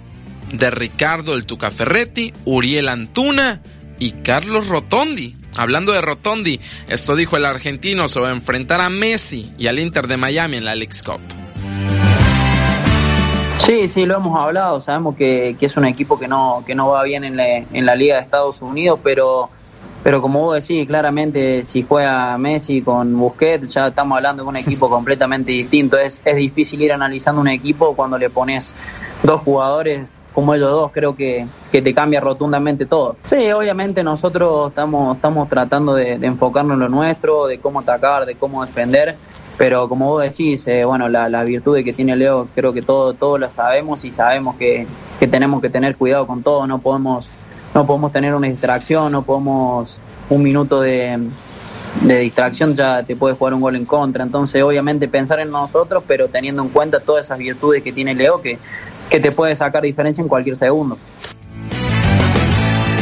de 0.52 0.70
Ricardo 0.70 1.34
el 1.34 1.46
Tuca 1.46 1.70
Ferretti, 1.70 2.32
Uriel 2.44 2.88
Antuna 2.88 3.60
y 3.98 4.12
Carlos 4.22 4.68
Rotondi. 4.68 5.36
Hablando 5.56 5.92
de 5.92 6.00
Rotondi, 6.00 6.60
esto 6.88 7.16
dijo 7.16 7.36
el 7.36 7.44
argentino 7.44 8.06
sobre 8.08 8.30
enfrentar 8.30 8.80
a 8.80 8.88
Messi 8.88 9.52
y 9.58 9.66
al 9.66 9.78
Inter 9.78 10.06
de 10.06 10.16
Miami 10.16 10.58
en 10.58 10.64
la 10.64 10.74
League's 10.74 11.02
Cup. 11.02 11.20
Sí, 13.66 13.88
sí, 13.88 14.06
lo 14.06 14.16
hemos 14.16 14.38
hablado. 14.38 14.80
Sabemos 14.80 15.16
que, 15.16 15.56
es 15.60 15.76
un 15.76 15.84
equipo 15.84 16.18
que 16.18 16.28
no, 16.28 16.62
que 16.66 16.74
no 16.74 16.88
va 16.88 17.02
bien 17.02 17.24
en 17.24 17.36
la, 17.36 17.56
en 17.56 17.86
la 17.86 17.94
Liga 17.94 18.16
de 18.16 18.22
Estados 18.22 18.62
Unidos, 18.62 19.00
pero, 19.02 19.50
pero 20.02 20.22
como 20.22 20.40
vos 20.40 20.54
decís, 20.54 20.86
claramente 20.86 21.64
si 21.64 21.82
juega 21.82 22.38
Messi 22.38 22.80
con 22.82 23.18
Busquets, 23.18 23.68
ya 23.68 23.88
estamos 23.88 24.16
hablando 24.16 24.44
de 24.44 24.48
un 24.48 24.56
equipo 24.56 24.88
completamente 24.90 25.50
distinto. 25.50 25.98
Es, 25.98 26.20
es 26.24 26.36
difícil 26.36 26.80
ir 26.80 26.92
analizando 26.92 27.40
un 27.40 27.48
equipo 27.48 27.96
cuando 27.96 28.16
le 28.16 28.30
pones 28.30 28.70
dos 29.22 29.40
jugadores 29.42 30.06
como 30.38 30.54
ellos 30.54 30.70
dos, 30.70 30.92
creo 30.92 31.16
que, 31.16 31.48
que 31.72 31.82
te 31.82 31.92
cambia 31.92 32.20
rotundamente 32.20 32.86
todo. 32.86 33.16
Sí, 33.28 33.50
obviamente 33.50 34.04
nosotros 34.04 34.68
estamos, 34.68 35.16
estamos 35.16 35.48
tratando 35.48 35.96
de, 35.96 36.12
enfocarnos 36.12 36.74
en 36.74 36.78
lo 36.78 36.88
nuestro, 36.88 37.48
de 37.48 37.58
cómo 37.58 37.80
atacar, 37.80 38.24
de 38.24 38.36
cómo 38.36 38.64
defender, 38.64 39.16
pero 39.56 39.88
como 39.88 40.10
vos 40.10 40.22
decís, 40.22 40.62
eh, 40.68 40.84
bueno, 40.84 41.08
la, 41.08 41.28
la 41.28 41.42
virtud 41.42 41.82
que 41.82 41.92
tiene 41.92 42.14
Leo, 42.14 42.46
creo 42.54 42.72
que 42.72 42.82
todo, 42.82 43.14
todos 43.14 43.40
lo 43.40 43.50
sabemos 43.50 44.04
y 44.04 44.12
sabemos 44.12 44.54
que, 44.54 44.86
que 45.18 45.26
tenemos 45.26 45.60
que 45.60 45.70
tener 45.70 45.96
cuidado 45.96 46.24
con 46.28 46.40
todo, 46.44 46.68
no 46.68 46.78
podemos, 46.78 47.26
no 47.74 47.84
podemos 47.84 48.12
tener 48.12 48.32
una 48.32 48.46
distracción, 48.46 49.10
no 49.10 49.22
podemos 49.22 49.92
un 50.30 50.40
minuto 50.40 50.80
de, 50.80 51.18
de 52.02 52.18
distracción 52.20 52.76
ya 52.76 53.02
te 53.02 53.16
puede 53.16 53.34
jugar 53.34 53.54
un 53.54 53.60
gol 53.60 53.74
en 53.74 53.86
contra. 53.86 54.22
Entonces, 54.22 54.62
obviamente, 54.62 55.08
pensar 55.08 55.40
en 55.40 55.50
nosotros, 55.50 56.04
pero 56.06 56.28
teniendo 56.28 56.62
en 56.62 56.68
cuenta 56.68 57.00
todas 57.00 57.24
esas 57.24 57.38
virtudes 57.38 57.82
que 57.82 57.92
tiene 57.92 58.14
Leo, 58.14 58.40
que, 58.40 58.56
que 59.08 59.20
te 59.20 59.32
puede 59.32 59.56
sacar 59.56 59.82
diferencia 59.82 60.22
en 60.22 60.28
cualquier 60.28 60.56
segundo. 60.56 60.98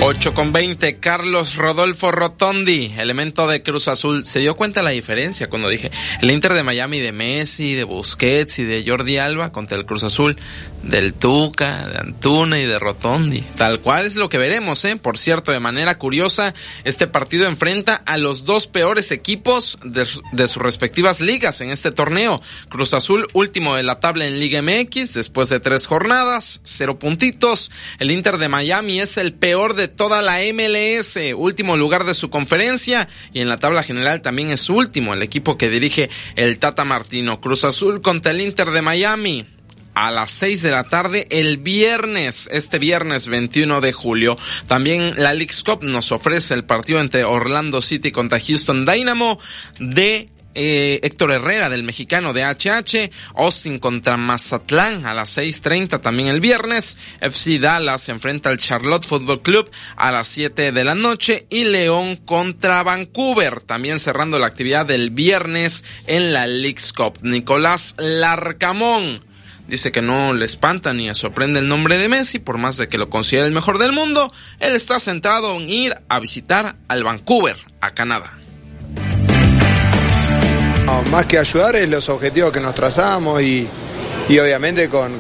8 0.03 0.35
con 0.35 0.53
20, 0.53 1.01
Carlos 1.01 1.57
Rodolfo 1.57 2.13
Rotondi, 2.13 2.93
elemento 2.97 3.49
de 3.49 3.63
Cruz 3.63 3.89
Azul. 3.89 4.25
Se 4.25 4.39
dio 4.39 4.55
cuenta 4.55 4.83
la 4.83 4.91
diferencia 4.91 5.49
cuando 5.49 5.69
dije 5.69 5.91
el 6.21 6.31
Inter 6.31 6.53
de 6.53 6.63
Miami 6.63 7.01
de 7.01 7.13
Messi, 7.13 7.75
de 7.75 7.83
Busquets 7.83 8.59
y 8.61 8.65
de 8.65 8.85
Jordi 8.87 9.17
Alba 9.19 9.51
contra 9.51 9.77
el 9.77 9.85
Cruz 9.85 10.05
Azul 10.05 10.37
del 10.87 11.15
Tuca, 11.15 11.89
de 11.89 11.99
Antuna 11.99 12.59
y 12.59 12.65
de 12.65 12.79
Rotondi. 12.79 13.41
Tal 13.57 13.81
cual 13.81 14.07
es 14.07 14.17
lo 14.17 14.29
que 14.29 14.39
veremos, 14.39 14.85
¿eh? 14.85 14.97
Por 14.97 15.19
cierto, 15.19 15.53
de 15.53 15.61
manera 15.61 15.99
curiosa, 15.99 16.55
este 16.85 17.07
partido 17.07 17.47
enfrenta 17.47 17.95
a 17.95 18.17
los 18.19 18.45
dos 18.45 18.67
peores 18.67 19.13
equipos 19.13 19.79
de, 19.83 20.07
sus 20.07 20.63
respectivas 20.63 21.21
ligas 21.21 21.61
en 21.61 21.71
este 21.71 21.91
torneo. 21.91 22.41
Cruz 22.69 22.95
Azul, 22.95 23.27
último 23.33 23.75
de 23.75 23.83
la 23.83 24.01
tabla 24.01 24.27
en 24.27 24.39
Liga 24.39 24.63
MX, 24.63 25.15
después 25.15 25.49
de 25.49 25.61
tres 25.61 25.87
jornadas, 25.87 26.61
cero 26.63 26.99
puntitos. 26.99 27.71
El 27.99 28.11
Inter 28.11 28.39
de 28.39 28.49
Miami 28.49 29.01
es 29.01 29.19
el 29.19 29.33
peor 29.33 29.75
de 29.75 29.89
toda 29.89 30.23
la 30.23 30.39
MLS, 30.53 31.19
último 31.37 31.77
lugar 31.77 32.05
de 32.05 32.15
su 32.15 32.31
conferencia 32.31 33.09
y 33.33 33.41
en 33.41 33.49
la 33.49 33.59
tabla 33.59 33.83
general 33.83 34.23
también 34.23 34.51
es 34.51 34.71
último, 34.71 35.15
el 35.15 35.23
equipo 35.23 35.59
que 35.59 35.69
dirige 35.69 36.11
el 36.37 36.59
Tata 36.59 36.85
Martino. 36.85 37.41
Cruz 37.41 37.65
Azul 37.65 38.01
contra 38.01 38.33
el 38.33 38.41
Inter 38.41 38.71
de 38.71 38.83
Miami 38.83 39.56
a 39.97 40.11
las 40.11 40.31
6 40.31 40.63
de 40.63 40.71
la 40.71 40.85
tarde 40.85 41.27
el 41.31 41.57
viernes, 41.57 42.49
este 42.53 42.79
viernes 42.79 43.29
21 43.29 43.81
de 43.81 43.93
julio. 43.93 44.39
También 44.69 45.15
la 45.17 45.33
League's 45.33 45.65
Cup 45.65 45.83
nos 45.83 46.13
ofrece 46.13 46.53
el 46.53 46.65
partido 46.65 47.01
entre 47.01 47.25
Orlando 47.25 47.81
City 47.81 48.13
contra 48.13 48.39
Houston 48.39 48.85
Dynamo 48.85 49.41
de 49.81 50.29
eh, 50.55 51.01
Héctor 51.03 51.33
Herrera 51.33 51.71
del 51.71 51.83
mexicano 51.83 52.35
de 52.35 52.45
HH, 52.45 53.11
Austin 53.37 53.79
contra 53.79 54.19
Mazatlán 54.19 55.07
a 55.07 55.15
las 55.15 55.37
6.30 55.37 56.01
también 56.01 56.29
el 56.29 56.41
viernes, 56.41 56.99
FC 57.21 57.59
Dallas 57.59 58.03
se 58.03 58.13
enfrenta 58.13 58.51
al 58.51 58.59
Charlotte 58.59 59.07
Football 59.07 59.43
Club 59.43 59.71
a 59.97 60.11
las 60.13 60.29
7 60.29 60.73
de 60.73 60.85
la 60.85 60.95
noche 60.95 61.47
y 61.49 61.65
León 61.65 62.17
contra 62.17 62.83
Vancouver, 62.83 63.61
también 63.61 63.99
cerrando 63.99 64.39
la 64.39 64.47
actividad 64.47 64.85
del 64.85 65.11
viernes 65.11 65.85
en 66.07 66.35
la 66.35 66.47
League's 66.47 66.93
Cup. 66.93 67.19
Nicolás 67.23 67.95
Larcamón 67.99 69.25
dice 69.69 69.93
que 69.93 70.03
no 70.03 70.33
le 70.33 70.45
espanta 70.45 70.93
ni 70.93 71.09
le 71.09 71.15
sorprende 71.15 71.61
el 71.61 71.69
nombre 71.69 71.99
de 71.99 72.09
Messi, 72.09 72.39
por 72.39 72.59
más 72.59 72.77
de 72.77 72.89
que 72.89 72.99
lo 72.99 73.11
considere 73.11 73.47
el 73.47 73.53
mejor 73.53 73.79
del 73.79 73.93
mundo, 73.93 74.33
él 74.61 74.75
está 74.75 75.01
centrado 75.01 75.57
en 75.57 75.69
ir 75.69 75.95
a 76.09 76.21
visitar 76.21 76.77
al 76.89 77.03
Vancouver, 77.03 77.57
a 77.81 77.93
Canadá. 77.93 78.33
Más 81.11 81.27
que 81.27 81.39
ayudar 81.39 81.77
es 81.77 81.89
los 81.89 82.09
objetivos 82.09 82.53
que 82.53 82.61
nos 82.61 82.75
trazamos 82.75 83.43
y, 83.43 83.69
obviamente 84.31 84.89
con, 84.89 85.19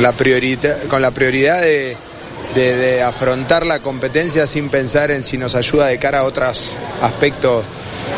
la 0.00 0.12
prioridad, 0.12 0.82
con 0.84 1.02
la 1.02 1.10
prioridad 1.10 1.60
de, 1.60 3.02
afrontar 3.02 3.66
la 3.66 3.80
competencia 3.80 4.46
sin 4.46 4.70
pensar 4.70 5.10
en 5.10 5.22
si 5.22 5.36
nos 5.36 5.54
ayuda 5.54 5.86
de 5.86 5.98
cara 5.98 6.20
a 6.20 6.24
otros 6.24 6.74
aspectos 7.02 7.64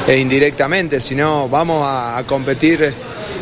e 0.07 0.17
indirectamente, 0.19 1.01
sino 1.01 1.49
vamos 1.49 1.83
a, 1.85 2.23
competir 2.27 2.95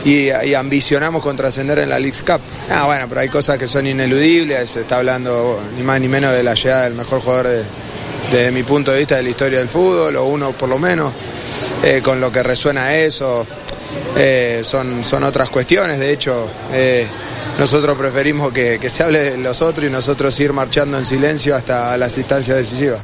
y, 0.05 0.31
ambicionamos 0.55 1.23
con 1.23 1.37
trascender 1.37 1.79
en 1.81 1.91
la 1.91 1.99
League 1.99 2.19
Cup. 2.21 2.41
Ah, 2.71 2.85
bueno, 2.87 3.07
pero 3.09 3.21
hay 3.21 3.29
cosas 3.29 3.59
que 3.59 3.67
son 3.67 3.87
ineludibles, 3.87 4.71
se 4.71 4.81
está 4.81 4.99
hablando 4.99 5.61
ni 5.77 5.83
más 5.83 6.01
ni 6.01 6.09
menos 6.09 6.33
de 6.33 6.43
la 6.43 6.55
llegada 6.55 6.85
del 6.85 6.95
mejor 6.95 7.21
jugador 7.21 7.49
de, 7.49 7.63
desde 8.31 8.51
mi 8.53 8.63
punto 8.63 8.93
de 8.93 8.99
vista 8.99 9.17
de 9.17 9.23
la 9.23 9.31
historia 9.31 9.59
del 9.59 9.69
fútbol, 9.69 10.17
o 10.17 10.25
uno 10.25 10.53
por 10.53 10.69
lo 10.69 10.79
menos, 10.79 11.13
eh, 11.85 12.01
con 12.03 12.21
lo 12.21 12.31
que 12.31 12.43
resuena 12.43 12.95
eso, 12.95 13.47
eh, 14.17 14.61
son, 14.63 15.05
son 15.05 15.25
otras 15.25 15.49
cuestiones. 15.51 15.99
De 15.99 16.13
hecho, 16.13 16.49
eh, 16.73 17.07
nosotros 17.59 17.99
preferimos 17.99 18.53
que, 18.53 18.79
que 18.81 18.89
se 18.89 19.03
hable 19.03 19.33
de 19.33 19.37
los 19.39 19.61
otros 19.63 19.87
y 19.87 19.91
nosotros 19.91 20.39
ir 20.41 20.53
marchando 20.53 20.97
en 20.97 21.05
silencio 21.05 21.57
hasta 21.57 21.97
las 21.97 22.17
instancias 22.17 22.57
decisivas. 22.57 23.03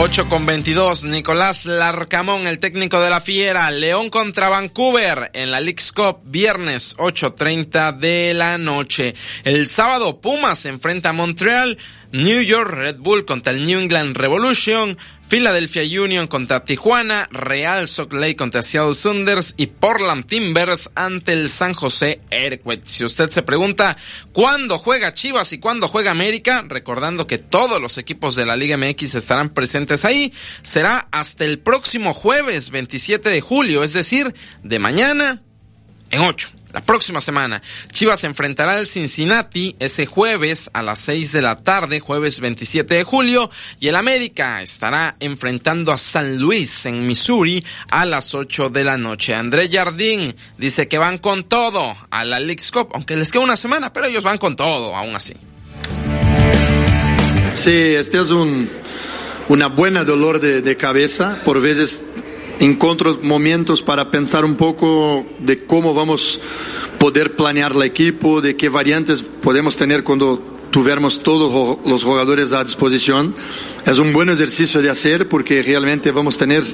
8 0.00 0.28
con 0.28 0.46
22, 0.46 1.06
Nicolás 1.06 1.66
Larcamón, 1.66 2.46
el 2.46 2.60
técnico 2.60 3.00
de 3.00 3.10
la 3.10 3.20
Fiera, 3.20 3.68
León 3.72 4.10
contra 4.10 4.48
Vancouver 4.48 5.32
en 5.34 5.50
la 5.50 5.58
League's 5.58 5.90
Cup, 5.90 6.20
viernes 6.22 6.96
8.30 6.98 7.98
de 7.98 8.32
la 8.32 8.58
noche. 8.58 9.16
El 9.42 9.66
sábado 9.68 10.20
Pumas 10.20 10.66
enfrenta 10.66 11.08
a 11.08 11.12
Montreal, 11.12 11.78
New 12.12 12.40
York 12.42 12.70
Red 12.70 12.98
Bull 12.98 13.24
contra 13.24 13.52
el 13.52 13.64
New 13.64 13.80
England 13.80 14.16
Revolution, 14.16 14.96
Philadelphia 15.28 15.82
Union 16.02 16.26
contra 16.26 16.64
Tijuana, 16.64 17.28
Real 17.30 17.86
Salt 17.86 18.14
Lake 18.14 18.36
contra 18.36 18.62
Seattle 18.62 18.94
Sounders 18.94 19.54
y 19.58 19.66
Portland 19.66 20.24
Timbers 20.24 20.90
ante 20.94 21.34
el 21.34 21.50
San 21.50 21.74
José 21.74 22.20
Earthquakes. 22.30 22.88
Si 22.88 23.04
usted 23.04 23.28
se 23.28 23.42
pregunta 23.42 23.96
cuándo 24.32 24.78
juega 24.78 25.12
Chivas 25.12 25.52
y 25.52 25.58
cuándo 25.58 25.86
juega 25.86 26.12
América, 26.12 26.64
recordando 26.66 27.26
que 27.26 27.36
todos 27.36 27.78
los 27.78 27.98
equipos 27.98 28.36
de 28.36 28.46
la 28.46 28.56
Liga 28.56 28.78
MX 28.78 29.16
estarán 29.16 29.50
presentes 29.50 30.06
ahí, 30.06 30.32
será 30.62 31.06
hasta 31.10 31.44
el 31.44 31.58
próximo 31.58 32.14
jueves 32.14 32.70
27 32.70 33.28
de 33.28 33.40
julio, 33.42 33.84
es 33.84 33.92
decir, 33.92 34.34
de 34.62 34.78
mañana 34.78 35.42
en 36.10 36.22
8 36.22 36.57
la 36.78 36.84
próxima 36.84 37.20
semana. 37.20 37.60
Chivas 37.90 38.22
enfrentará 38.22 38.74
al 38.76 38.86
Cincinnati 38.86 39.74
ese 39.80 40.06
jueves 40.06 40.70
a 40.72 40.80
las 40.80 41.00
6 41.00 41.32
de 41.32 41.42
la 41.42 41.60
tarde, 41.60 41.98
jueves 41.98 42.38
27 42.38 42.94
de 42.94 43.02
julio, 43.02 43.50
y 43.80 43.88
el 43.88 43.96
América 43.96 44.62
estará 44.62 45.16
enfrentando 45.18 45.90
a 45.90 45.98
San 45.98 46.38
Luis 46.38 46.86
en 46.86 47.04
Missouri 47.04 47.64
a 47.90 48.04
las 48.04 48.32
8 48.32 48.70
de 48.70 48.84
la 48.84 48.96
noche. 48.96 49.34
André 49.34 49.68
Jardín 49.68 50.36
dice 50.56 50.86
que 50.86 50.98
van 50.98 51.18
con 51.18 51.42
todo 51.48 51.96
a 52.10 52.24
la 52.24 52.38
League's 52.38 52.70
Cup, 52.70 52.90
aunque 52.92 53.16
les 53.16 53.32
queda 53.32 53.42
una 53.42 53.56
semana, 53.56 53.92
pero 53.92 54.06
ellos 54.06 54.22
van 54.22 54.38
con 54.38 54.54
todo, 54.54 54.94
aún 54.94 55.16
así. 55.16 55.34
Sí, 57.54 57.72
este 57.72 58.20
es 58.20 58.30
un, 58.30 58.70
una 59.48 59.66
buena 59.66 60.04
dolor 60.04 60.38
de, 60.38 60.62
de 60.62 60.76
cabeza. 60.76 61.42
Por 61.44 61.60
veces 61.60 62.04
encontro 62.60 63.18
momentos 63.22 63.82
para 63.82 64.10
pensar 64.10 64.44
un 64.44 64.56
poco 64.56 65.24
de 65.38 65.64
cómo 65.64 65.94
vamos 65.94 66.40
poder 66.98 67.36
planear 67.36 67.72
el 67.72 67.82
equipo, 67.82 68.40
de 68.40 68.56
qué 68.56 68.68
variantes 68.68 69.22
podemos 69.22 69.76
tener 69.76 70.02
cuando 70.02 70.42
tuviéramos 70.70 71.22
todos 71.22 71.78
los 71.86 72.04
jugadores 72.04 72.52
a 72.52 72.64
disposición. 72.64 73.34
Es 73.86 73.98
un 73.98 74.12
buen 74.12 74.28
ejercicio 74.28 74.82
de 74.82 74.90
hacer 74.90 75.28
porque 75.28 75.62
realmente 75.62 76.10
vamos 76.10 76.36
a 76.36 76.38
tener 76.38 76.64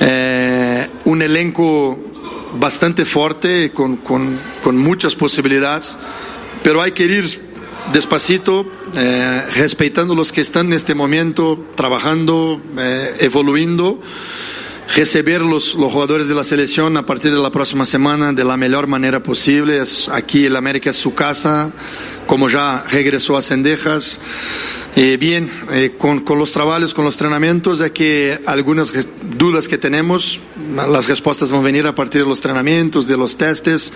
eh, 0.00 0.88
un 1.04 1.22
elenco 1.22 1.98
bastante 2.58 3.04
fuerte, 3.04 3.72
con, 3.72 3.96
con, 3.96 4.40
con, 4.62 4.76
muchas 4.76 5.14
posibilidades, 5.14 5.98
pero 6.62 6.80
hay 6.80 6.92
que 6.92 7.04
ir 7.04 7.48
despacito, 7.92 8.66
eh, 8.94 9.42
respetando 9.54 10.14
los 10.14 10.32
que 10.32 10.40
están 10.40 10.66
en 10.66 10.72
este 10.74 10.94
momento, 10.94 11.66
trabajando, 11.74 12.60
eh, 12.78 13.16
recibir 14.94 15.40
los, 15.40 15.74
jugadores 15.74 16.28
de 16.28 16.34
la 16.34 16.44
selección 16.44 16.96
a 16.96 17.04
partir 17.04 17.32
de 17.32 17.38
la 17.38 17.50
próxima 17.50 17.84
semana 17.84 18.32
de 18.32 18.44
la 18.44 18.56
mejor 18.56 18.86
manera 18.86 19.22
posible. 19.22 19.80
Es, 19.80 20.08
aquí 20.08 20.46
el 20.46 20.56
América 20.56 20.90
es 20.90 20.96
su 20.96 21.14
casa, 21.14 21.72
como 22.26 22.48
ya 22.48 22.84
regresó 22.90 23.36
a 23.36 23.42
Cendejas. 23.42 24.20
Eh, 24.96 25.16
bien, 25.18 25.50
eh, 25.70 25.94
con, 25.96 26.20
con, 26.20 26.38
los 26.38 26.52
trabajos, 26.52 26.94
con 26.94 27.04
los 27.04 27.14
entrenamientos, 27.14 27.80
hay 27.80 27.90
que 27.90 28.40
algunas 28.46 28.92
dudas 29.36 29.68
que 29.68 29.78
tenemos, 29.78 30.40
las 30.74 31.08
respuestas 31.08 31.52
van 31.52 31.60
a 31.60 31.64
venir 31.64 31.86
a 31.86 31.94
partir 31.94 32.22
de 32.22 32.28
los 32.28 32.38
entrenamientos, 32.38 33.06
de 33.06 33.16
los 33.16 33.36
testes. 33.36 33.92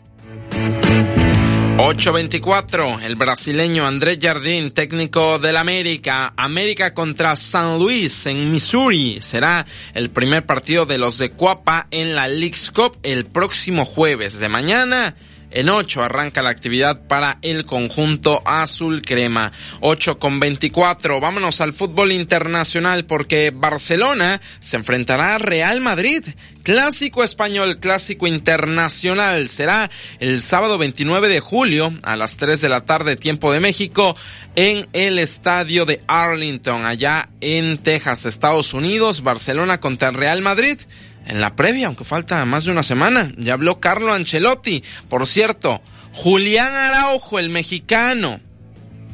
824, 1.85 3.01
el 3.01 3.17
brasileño 3.17 3.85
Andrés 3.85 4.21
Jardín, 4.23 4.71
técnico 4.71 5.41
del 5.41 5.57
América. 5.57 6.33
América 6.37 6.95
contra 6.95 7.35
San 7.35 7.81
Luis 7.81 8.25
en 8.27 8.53
Missouri. 8.53 9.19
Será 9.21 9.67
el 9.93 10.09
primer 10.09 10.47
partido 10.47 10.87
de 10.87 10.99
los 10.99 11.19
de 11.19 11.31
Cuapa 11.31 11.89
en 11.91 12.15
la 12.15 12.29
League's 12.29 12.71
Cup 12.71 12.99
el 13.03 13.27
próximo 13.27 13.85
jueves 13.85 14.39
de 14.39 14.49
mañana. 14.49 15.17
En 15.55 15.69
8 15.69 16.03
arranca 16.03 16.41
la 16.41 16.49
actividad 16.49 17.03
para 17.07 17.39
el 17.43 17.67
conjunto 17.67 18.43
azul 18.47 19.03
crema. 19.03 19.53
8 19.81 20.19
con 20.19 20.41
24. 20.41 21.21
Vámonos 21.21 21.61
al 21.61 21.75
fútbol 21.75 22.13
internacional 22.13 23.05
porque 23.05 23.53
Barcelona 23.55 24.41
se 24.61 24.79
enfrentará 24.79 25.35
a 25.35 25.39
Real 25.39 25.83
Madrid. 25.83 26.25
Clásico 26.63 27.23
español, 27.23 27.79
clásico 27.81 28.27
internacional. 28.27 29.49
Será 29.49 29.91
el 30.21 30.41
sábado 30.41 30.79
29 30.79 31.29
de 31.29 31.41
julio 31.41 31.93
a 32.03 32.17
las 32.17 32.39
3 32.39 32.61
de 32.61 32.69
la 32.71 32.81
tarde, 32.81 33.17
tiempo 33.17 33.53
de 33.53 33.61
México, 33.61 34.17
en 34.57 34.87
el 34.95 35.19
estadio 35.19 35.85
de 35.85 36.01
Arlington, 36.07 36.87
allá 36.87 37.29
en 37.43 37.77
Texas, 37.79 38.25
Estados 38.25 38.73
Unidos. 38.73 39.23
Barcelona 39.23 39.81
contra 39.81 40.09
el 40.09 40.15
Real 40.15 40.41
Madrid 40.41 40.79
en 41.27 41.41
la 41.41 41.57
previa, 41.57 41.87
aunque 41.87 42.05
falta 42.05 42.45
más 42.45 42.65
de 42.65 42.73
una 42.73 42.83
semana. 42.83 43.33
Ya 43.37 43.55
habló 43.55 43.81
Carlo 43.81 44.13
Ancelotti. 44.13 44.83
Por 45.09 45.27
cierto, 45.27 45.81
Julián 46.13 46.75
Araujo, 46.75 47.39
el 47.39 47.49
mexicano, 47.49 48.41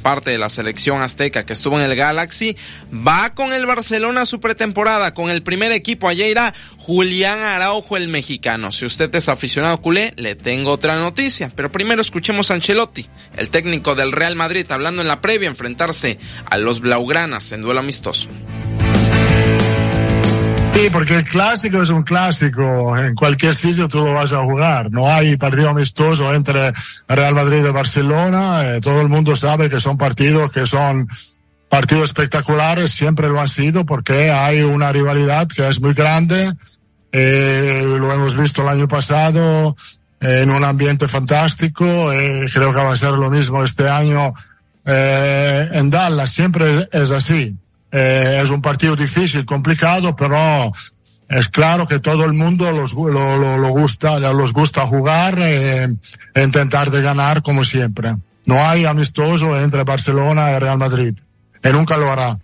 parte 0.02 0.30
de 0.30 0.39
la 0.39 0.48
selección 0.48 1.02
azteca 1.02 1.44
que 1.44 1.52
estuvo 1.52 1.78
en 1.78 1.85
el 1.85 1.97
Galaxy, 1.97 2.56
va 2.93 3.35
con 3.35 3.52
el 3.52 3.66
Barcelona 3.66 4.22
a 4.22 4.26
su 4.26 4.40
pretemporada, 4.40 5.14
con 5.14 5.30
el 5.30 5.43
primer 5.43 5.72
equipo. 5.72 6.09
Allá 6.09 6.26
irá 6.26 6.55
Julián 6.78 7.40
Araujo, 7.40 7.97
el 7.97 8.09
mexicano. 8.09 8.72
Si 8.72 8.86
usted 8.86 9.14
es 9.14 9.28
aficionado 9.28 9.80
culé, 9.80 10.14
le 10.16 10.35
tengo 10.35 10.72
otra 10.72 10.98
noticia. 10.98 11.52
Pero 11.55 11.70
primero 11.70 12.01
escuchemos 12.01 12.51
a 12.51 12.55
Ancelotti, 12.55 13.06
el 13.36 13.51
técnico 13.51 13.94
del 13.94 14.12
Real 14.12 14.36
Madrid, 14.36 14.66
hablando 14.70 15.02
en 15.02 15.09
la 15.09 15.20
previa, 15.20 15.48
enfrentarse 15.48 16.18
a 16.48 16.56
los 16.56 16.80
Blaugranas 16.80 17.52
en 17.52 17.62
duelo 17.62 17.80
amistoso. 17.80 18.28
Sí, 20.78 20.90
porque 20.92 21.16
el 21.16 21.24
clásico 21.24 21.82
es 21.82 21.90
un 21.90 22.05
clásico. 22.05 22.96
En 22.96 23.16
cualquier 23.16 23.52
sitio 23.52 23.88
tú 23.88 24.05
lo 24.05 24.14
vas 24.14 24.32
a 24.32 24.44
jugar. 24.44 24.92
No 24.92 25.12
hay 25.12 25.36
partido 25.36 25.70
amistoso 25.70 26.32
entre 26.32 26.72
Real 27.09 27.34
Madrid 27.34 27.64
y 27.66 27.72
Barcelona. 27.72 28.76
Eh, 28.76 28.80
todo 28.80 29.00
el 29.00 29.09
mundo 29.09 29.34
sabe 29.34 29.68
que 29.68 29.80
son 29.80 29.98
partidos 29.98 30.52
que 30.52 30.66
son 30.66 31.09
partidos 31.68 32.05
espectaculares. 32.05 32.92
Siempre 32.92 33.28
lo 33.28 33.40
han 33.40 33.48
sido 33.48 33.84
porque 33.84 34.30
hay 34.30 34.62
una 34.62 34.92
rivalidad 34.92 35.48
que 35.48 35.66
es 35.66 35.80
muy 35.80 35.94
grande. 35.94 36.52
Eh, 37.10 37.82
lo 37.84 38.12
hemos 38.12 38.40
visto 38.40 38.62
el 38.62 38.68
año 38.68 38.86
pasado 38.86 39.74
eh, 40.20 40.42
en 40.44 40.50
un 40.50 40.62
ambiente 40.62 41.09
fantástico. 41.09 42.12
creo 42.52 42.72
que 42.72 42.80
va 42.80 42.92
a 42.92 42.96
ser 42.96 43.14
lo 43.14 43.30
mismo 43.30 43.64
este 43.64 43.88
año 43.88 44.32
en 44.84 45.90
Dallas. 45.90 46.30
Siempre 46.30 46.88
es 46.92 47.10
así. 47.10 47.56
Eh, 47.90 48.40
es 48.43 48.51
un 48.51 48.60
partido 48.60 48.97
difícil, 48.97 49.44
complicado, 49.44 50.15
pero 50.15 50.70
es 51.28 51.48
claro 51.48 51.86
que 51.86 51.98
todo 51.98 52.24
el 52.24 52.32
mundo 52.32 52.70
los, 52.73 52.94
lo, 52.94 53.36
lo, 53.36 53.59
lo 53.59 53.69
gusta, 53.69 54.19
los 54.19 54.52
gusta 54.52 54.86
jugar 54.86 55.39
e 55.40 55.89
intentar 56.36 56.90
de 56.90 57.02
ganar 57.02 57.43
como 57.43 57.65
siempre. 57.65 58.16
No 58.47 58.66
hay 58.66 58.86
amistoso 58.86 59.59
entre 59.60 59.85
Barcelona 59.85 60.52
y 60.52 60.59
Real 60.59 60.78
Madrid. 60.78 61.15
Y 61.62 61.69
nunca 61.69 61.97
lo 61.97 62.10
hará. 62.10 62.39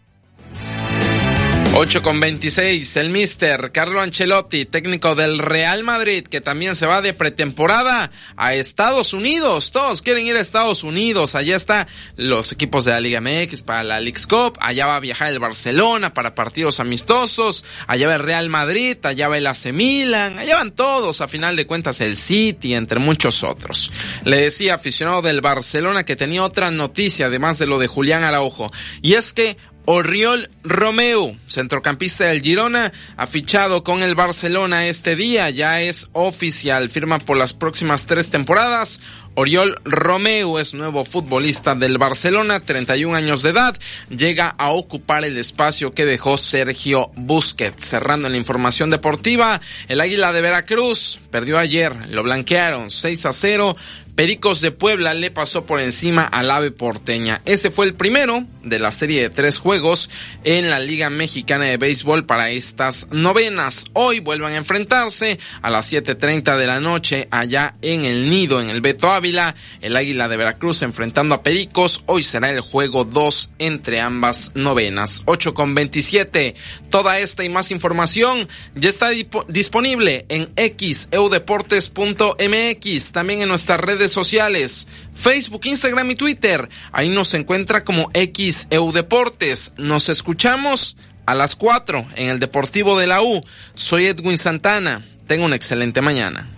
8 1.77 2.03
con 2.03 2.21
26, 2.21 2.97
el 2.99 3.11
mister 3.11 3.73
Carlo 3.73 4.01
Ancelotti, 4.01 4.65
técnico 4.65 5.17
del 5.17 5.41
Real 5.41 5.83
Madrid, 5.83 6.25
que 6.25 6.41
también 6.41 6.77
se 6.77 6.87
va 6.87 7.03
de 7.03 7.15
pretemporada 7.15 8.13
a 8.37 8.55
Estados 8.55 9.13
Unidos. 9.13 9.73
Todos 9.73 10.01
quieren 10.01 10.25
ir 10.25 10.37
a 10.37 10.41
Estados 10.41 10.85
Unidos. 10.85 11.35
Allá 11.35 11.57
están 11.57 11.89
los 12.15 12.53
equipos 12.53 12.85
de 12.85 12.93
la 12.93 13.01
Liga 13.01 13.21
MX 13.21 13.63
para 13.63 13.83
la 13.83 13.99
Leagues 13.99 14.29
Cup. 14.29 14.57
Allá 14.61 14.87
va 14.87 14.95
a 14.95 15.01
viajar 15.01 15.33
el 15.33 15.41
Barcelona 15.41 16.15
para 16.15 16.37
partidos 16.37 16.79
amistosos. 16.79 17.65
Allá 17.89 18.07
va 18.07 18.15
el 18.15 18.23
Real 18.23 18.49
Madrid, 18.49 18.97
allá 19.03 19.27
va 19.27 19.39
el 19.39 19.47
AC 19.49 19.73
Milan. 19.73 20.39
Allá 20.39 20.55
van 20.55 20.77
todos, 20.77 21.23
a 21.23 21.29
final 21.29 21.57
de 21.57 21.67
cuentas 21.67 22.01
el 22.01 22.17
City, 22.17 22.75
entre 22.75 23.01
muchos 23.01 23.43
otros. 23.43 23.91
Le 24.25 24.37
decía 24.37 24.75
aficionado 24.75 25.23
del 25.23 25.41
Barcelona 25.41 26.05
que 26.05 26.15
tenía 26.15 26.45
otra 26.45 26.71
noticia, 26.71 27.27
además 27.27 27.59
de 27.59 27.67
lo 27.67 27.81
de 27.81 27.89
Julián 27.89 28.23
Araujo. 28.23 28.71
Y 29.03 29.15
es 29.15 29.33
que 29.33 29.57
Oriol 29.87 30.49
Romeu, 30.63 31.37
centrocampista 31.47 32.25
del 32.25 32.41
Girona, 32.41 32.91
ha 33.19 33.27
fichado 33.27 33.85
con 33.85 34.03
el 34.03 34.15
Barcelona 34.15 34.87
este 34.87 35.15
día, 35.15 35.51
ya 35.51 35.83
es 35.83 36.09
oficial, 36.13 36.89
firma 36.89 37.19
por 37.19 37.37
las 37.37 37.53
próximas 37.53 38.07
tres 38.07 38.31
temporadas. 38.31 39.03
Oriol 39.35 39.79
Romeu 39.85 40.59
es 40.59 40.73
nuevo 40.73 41.05
futbolista 41.05 41.75
del 41.75 41.99
Barcelona, 41.99 42.61
31 42.61 43.15
años 43.15 43.43
de 43.43 43.51
edad, 43.51 43.77
llega 44.09 44.55
a 44.57 44.71
ocupar 44.71 45.25
el 45.25 45.37
espacio 45.37 45.93
que 45.93 46.07
dejó 46.07 46.39
Sergio 46.39 47.11
Busquets. 47.17 47.85
Cerrando 47.85 48.29
la 48.29 48.37
información 48.39 48.89
deportiva, 48.91 49.61
el 49.89 50.01
Águila 50.01 50.33
de 50.33 50.41
Veracruz 50.41 51.21
perdió 51.31 51.59
ayer, 51.59 52.09
lo 52.09 52.23
blanquearon 52.23 52.91
6 52.91 53.27
a 53.27 53.33
0 53.33 53.77
Pericos 54.15 54.61
de 54.61 54.71
Puebla 54.71 55.13
le 55.13 55.33
pasó 55.33 55.67
por 55.67 55.81
encima 55.81 56.23
al 56.23 56.53
ave 56.53 56.71
porteña. 56.71 57.43
Ese 57.47 57.73
fue 57.73 57.87
el 57.87 57.95
primero 57.95 58.45
de 58.63 58.79
la 58.79 58.93
serie 58.93 59.23
de 59.23 59.29
tres 59.29 59.59
juegos 59.59 60.09
en 60.45 60.71
la 60.71 60.79
Liga 60.79 61.11
Mexicana 61.11 61.65
de 61.65 61.79
Béisbol 61.79 62.25
para 62.25 62.51
estas 62.51 63.09
novenas. 63.11 63.87
Hoy 63.93 64.21
vuelvan 64.21 64.53
a 64.53 64.57
enfrentarse 64.57 65.41
a 65.63 65.71
las 65.71 65.93
7.30 65.93 66.57
de 66.57 66.67
la 66.69 66.79
noche 66.79 67.27
allá 67.33 67.75
en 67.83 68.05
el 68.05 68.29
Nido, 68.29 68.61
en 68.61 68.71
el 68.71 68.81
Beto 68.81 69.11
Ávila. 69.11 69.57
El 69.81 69.97
Águila 69.97 70.29
de 70.29 70.37
Veracruz 70.37 70.83
enfrentando 70.83 71.35
a 71.35 71.43
Pericos. 71.43 72.05
Hoy 72.07 72.23
será 72.23 72.51
el 72.51 72.61
juego 72.61 73.05
2 73.05 73.51
entre 73.59 74.01
ambas 74.01 74.53
novenas. 74.55 75.23
8 75.25 75.55
con 75.55 75.75
27. 75.75 76.55
Toda 76.89 77.19
esta 77.19 77.43
y 77.43 77.49
más 77.49 77.73
información 77.73 78.47
ya 78.75 78.89
está 78.89 79.11
disponible 79.49 80.25
en 80.29 80.53
xeudeportes.mx. 80.57 83.13
También 83.13 83.43
en 83.43 83.49
nuestras 83.49 83.81
redes 83.81 84.04
sociales, 84.11 84.87
Facebook, 85.15 85.63
Instagram 85.65 86.11
y 86.11 86.15
Twitter. 86.15 86.69
Ahí 86.93 87.09
nos 87.09 87.35
encuentra 87.35 87.85
como 87.85 88.11
XEU 88.13 88.93
Deportes. 88.93 89.73
Nos 89.77 90.09
escuchamos 90.09 90.97
a 91.27 91.35
las 91.35 91.57
4 91.57 92.07
en 92.17 92.29
el 92.29 92.41
Deportivo 92.41 92.99
de 92.99 93.07
la 93.07 93.23
U. 93.23 93.45
Soy 93.75 94.07
Edwin 94.07 94.39
Santana. 94.39 95.03
Tengo 95.27 95.45
una 95.45 95.57
excelente 95.57 96.01
mañana. 96.01 96.49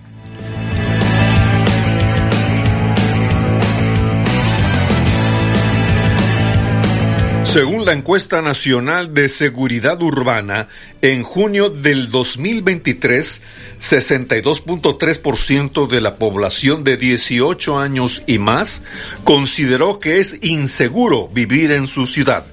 Según 7.53 7.87
la 7.87 7.93
encuesta 7.93 8.43
nacional 8.43 9.15
de 9.15 9.29
seguridad 9.29 10.03
urbana, 10.03 10.67
en 11.01 11.23
junio 11.23 11.71
del 11.71 12.11
2023, 12.11 13.41
62.3% 13.81 15.87
de 15.87 16.01
la 16.01 16.17
población 16.17 16.83
de 16.85 16.97
18 16.97 17.79
años 17.79 18.23
y 18.27 18.39
más 18.39 18.83
consideró 19.25 20.01
que 20.01 20.21
es 20.21 20.37
inseguro 20.43 21.29
vivir 21.29 21.71
en 21.71 21.87
su 21.87 22.07
ciudad. 22.07 22.45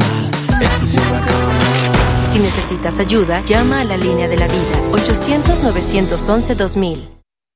Si 2.31 2.39
necesitas 2.39 2.97
ayuda, 2.97 3.43
llama 3.43 3.81
a 3.81 3.83
la 3.83 3.97
línea 3.97 4.29
de 4.29 4.37
la 4.37 4.47
vida 4.47 4.79
800-911-2000. 4.91 7.01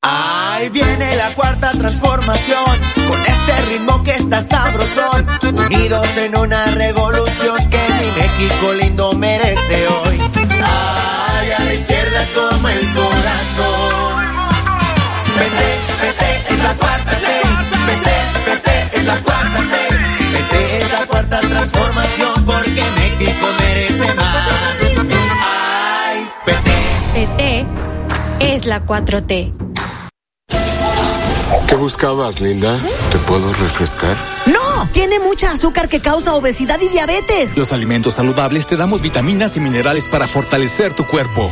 Ahí 0.01 0.67
viene 0.67 1.15
la 1.15 1.33
cuarta 1.33 1.71
transformación, 1.71 2.65
con 3.07 3.25
este 3.25 3.61
ritmo 3.69 4.03
que 4.03 4.11
está 4.11 4.41
sabrosón, 4.41 5.25
unidos 5.43 6.05
en 6.17 6.37
una 6.37 6.65
revolución 6.65 7.55
que 7.69 7.77
mi 7.77 8.11
México 8.21 8.73
lindo 8.73 9.13
merece 9.13 9.87
hoy. 9.87 10.19
Ay, 10.61 11.51
a 11.51 11.59
la 11.63 11.73
izquierda 11.73 12.27
toma 12.33 12.73
el 12.73 12.93
corazón. 12.93 14.25
Vete, 15.39 15.79
vete, 16.01 16.43
es 16.53 16.59
la 16.63 16.73
cuarta 16.75 17.17
ley. 17.19 17.43
Vete, 17.87 18.15
vete, 18.45 18.89
es 18.97 19.05
la 19.05 19.17
cuarta 19.21 19.61
ley. 19.61 19.87
Vete, 20.33 20.77
es 20.77 20.91
la 20.91 21.04
transformación, 21.39 22.45
porque 22.45 22.83
México 22.95 23.47
merece 23.59 24.13
más. 24.15 24.49
Ay, 25.41 26.29
vete. 26.45 26.75
PT 27.13 27.65
es 28.39 28.65
la 28.65 28.85
4T. 28.85 29.53
¿Qué 31.67 31.75
buscabas, 31.75 32.41
Linda? 32.41 32.79
¿Te 33.11 33.17
puedo 33.19 33.51
refrescar? 33.53 34.15
No, 34.45 34.87
tiene 34.91 35.19
mucha 35.19 35.51
azúcar 35.51 35.89
que 35.89 35.99
causa 35.99 36.35
obesidad 36.35 36.79
y 36.79 36.87
diabetes. 36.89 37.57
Los 37.57 37.73
alimentos 37.73 38.13
saludables 38.13 38.67
te 38.67 38.77
damos 38.77 39.01
vitaminas 39.01 39.57
y 39.57 39.59
minerales 39.59 40.07
para 40.07 40.27
fortalecer 40.27 40.93
tu 40.93 41.05
cuerpo. 41.05 41.51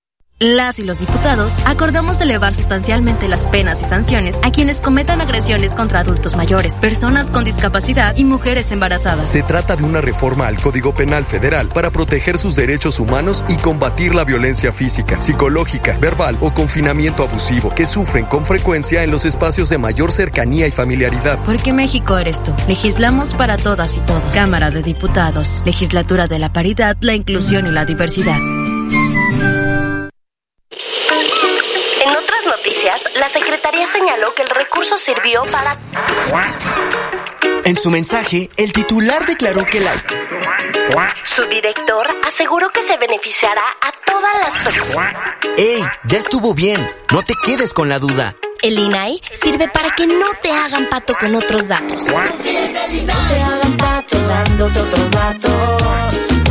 Las 0.41 0.79
y 0.79 0.83
los 0.83 0.99
diputados 0.99 1.53
acordamos 1.65 2.19
elevar 2.19 2.55
sustancialmente 2.55 3.27
las 3.27 3.45
penas 3.45 3.83
y 3.83 3.85
sanciones 3.85 4.35
a 4.41 4.49
quienes 4.49 4.81
cometan 4.81 5.21
agresiones 5.21 5.75
contra 5.75 5.99
adultos 5.99 6.35
mayores, 6.35 6.73
personas 6.73 7.29
con 7.29 7.43
discapacidad 7.43 8.17
y 8.17 8.23
mujeres 8.23 8.71
embarazadas. 8.71 9.29
Se 9.29 9.43
trata 9.43 9.75
de 9.75 9.83
una 9.83 10.01
reforma 10.01 10.47
al 10.47 10.59
Código 10.59 10.95
Penal 10.95 11.25
Federal 11.25 11.67
para 11.67 11.91
proteger 11.91 12.39
sus 12.39 12.55
derechos 12.55 12.99
humanos 12.99 13.45
y 13.49 13.57
combatir 13.57 14.15
la 14.15 14.23
violencia 14.23 14.71
física, 14.71 15.21
psicológica, 15.21 15.95
verbal 16.01 16.35
o 16.41 16.51
confinamiento 16.51 17.21
abusivo 17.21 17.69
que 17.69 17.85
sufren 17.85 18.25
con 18.25 18.43
frecuencia 18.43 19.03
en 19.03 19.11
los 19.11 19.25
espacios 19.25 19.69
de 19.69 19.77
mayor 19.77 20.11
cercanía 20.11 20.65
y 20.65 20.71
familiaridad. 20.71 21.37
Porque 21.45 21.71
México 21.71 22.17
eres 22.17 22.41
tú. 22.41 22.51
Legislamos 22.67 23.35
para 23.35 23.57
todas 23.57 23.95
y 23.95 23.99
todos. 23.99 24.33
Cámara 24.33 24.71
de 24.71 24.81
Diputados. 24.81 25.61
Legislatura 25.67 26.25
de 26.25 26.39
la 26.39 26.51
Paridad, 26.51 26.97
la 27.01 27.13
Inclusión 27.13 27.67
y 27.67 27.71
la 27.71 27.85
Diversidad. 27.85 28.39
La 33.15 33.29
Secretaría 33.29 33.85
señaló 33.87 34.33
que 34.33 34.41
el 34.41 34.49
recurso 34.49 34.97
sirvió 34.97 35.43
para... 35.51 35.77
En 37.63 37.77
su 37.77 37.91
mensaje, 37.91 38.49
el 38.57 38.73
titular 38.73 39.25
declaró 39.25 39.65
que 39.65 39.79
la... 39.79 39.93
Su 41.23 41.43
director 41.45 42.07
aseguró 42.25 42.69
que 42.71 42.81
se 42.83 42.97
beneficiará 42.97 43.63
a 43.81 43.91
todas 44.05 44.31
las 44.43 44.63
personas. 44.63 45.15
¡Ey! 45.57 45.83
Ya 46.05 46.17
estuvo 46.17 46.53
bien. 46.53 46.91
No 47.11 47.21
te 47.21 47.33
quedes 47.45 47.73
con 47.73 47.87
la 47.87 47.99
duda. 47.99 48.35
El 48.61 48.77
INAI 48.77 49.21
sirve 49.31 49.67
para 49.67 49.91
que 49.91 50.07
no 50.07 50.33
te 50.41 50.51
hagan 50.51 50.89
pato 50.89 51.13
con 51.19 51.35
otros 51.35 51.67
datos. 51.67 52.07
No 52.07 52.13
te 52.43 53.41
hagan 53.41 53.77
pato 53.77 54.19
dándote 54.21 54.79
otros 54.79 55.11
datos. 55.11 56.50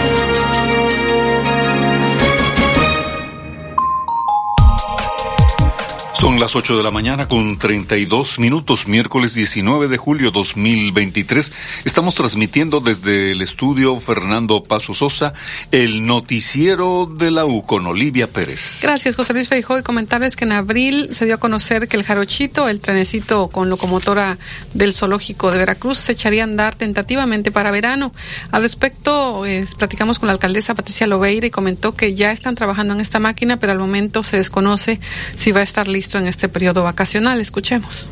Son 6.21 6.39
las 6.39 6.55
8 6.55 6.77
de 6.77 6.83
la 6.83 6.91
mañana 6.91 7.27
con 7.27 7.57
32 7.57 8.37
minutos, 8.37 8.87
miércoles 8.87 9.33
19 9.33 9.87
de 9.87 9.97
julio 9.97 10.29
2023. 10.29 11.51
Estamos 11.83 12.13
transmitiendo 12.13 12.79
desde 12.79 13.31
el 13.31 13.41
estudio 13.41 13.95
Fernando 13.95 14.61
Paso 14.61 14.93
Sosa 14.93 15.33
el 15.71 16.05
noticiero 16.05 17.07
de 17.07 17.31
la 17.31 17.45
U 17.45 17.63
con 17.63 17.87
Olivia 17.87 18.27
Pérez. 18.27 18.77
Gracias, 18.83 19.15
José 19.15 19.33
Luis 19.33 19.49
Feijó. 19.49 19.79
Y 19.79 19.81
comentarles 19.81 20.35
que 20.35 20.45
en 20.45 20.51
abril 20.51 21.09
se 21.13 21.25
dio 21.25 21.33
a 21.33 21.37
conocer 21.39 21.87
que 21.87 21.97
el 21.97 22.03
Jarochito, 22.03 22.69
el 22.69 22.81
trenecito 22.81 23.47
con 23.47 23.71
locomotora 23.71 24.37
del 24.75 24.93
zoológico 24.93 25.51
de 25.51 25.57
Veracruz, 25.57 25.97
se 25.97 26.11
echaría 26.11 26.43
a 26.43 26.45
andar 26.45 26.75
tentativamente 26.75 27.51
para 27.51 27.71
verano. 27.71 28.13
Al 28.51 28.61
respecto, 28.61 29.43
eh, 29.47 29.65
platicamos 29.75 30.19
con 30.19 30.27
la 30.27 30.33
alcaldesa 30.33 30.75
Patricia 30.75 31.07
Lobeira 31.07 31.47
y 31.47 31.49
comentó 31.49 31.93
que 31.93 32.13
ya 32.13 32.31
están 32.31 32.53
trabajando 32.53 32.93
en 32.93 33.01
esta 33.01 33.17
máquina, 33.17 33.57
pero 33.57 33.71
al 33.71 33.79
momento 33.79 34.21
se 34.21 34.37
desconoce 34.37 34.99
si 35.35 35.51
va 35.51 35.61
a 35.61 35.63
estar 35.63 35.87
listo 35.87 36.10
en 36.17 36.27
este 36.27 36.49
periodo 36.49 36.83
vacacional. 36.83 37.39
Escuchemos. 37.39 38.07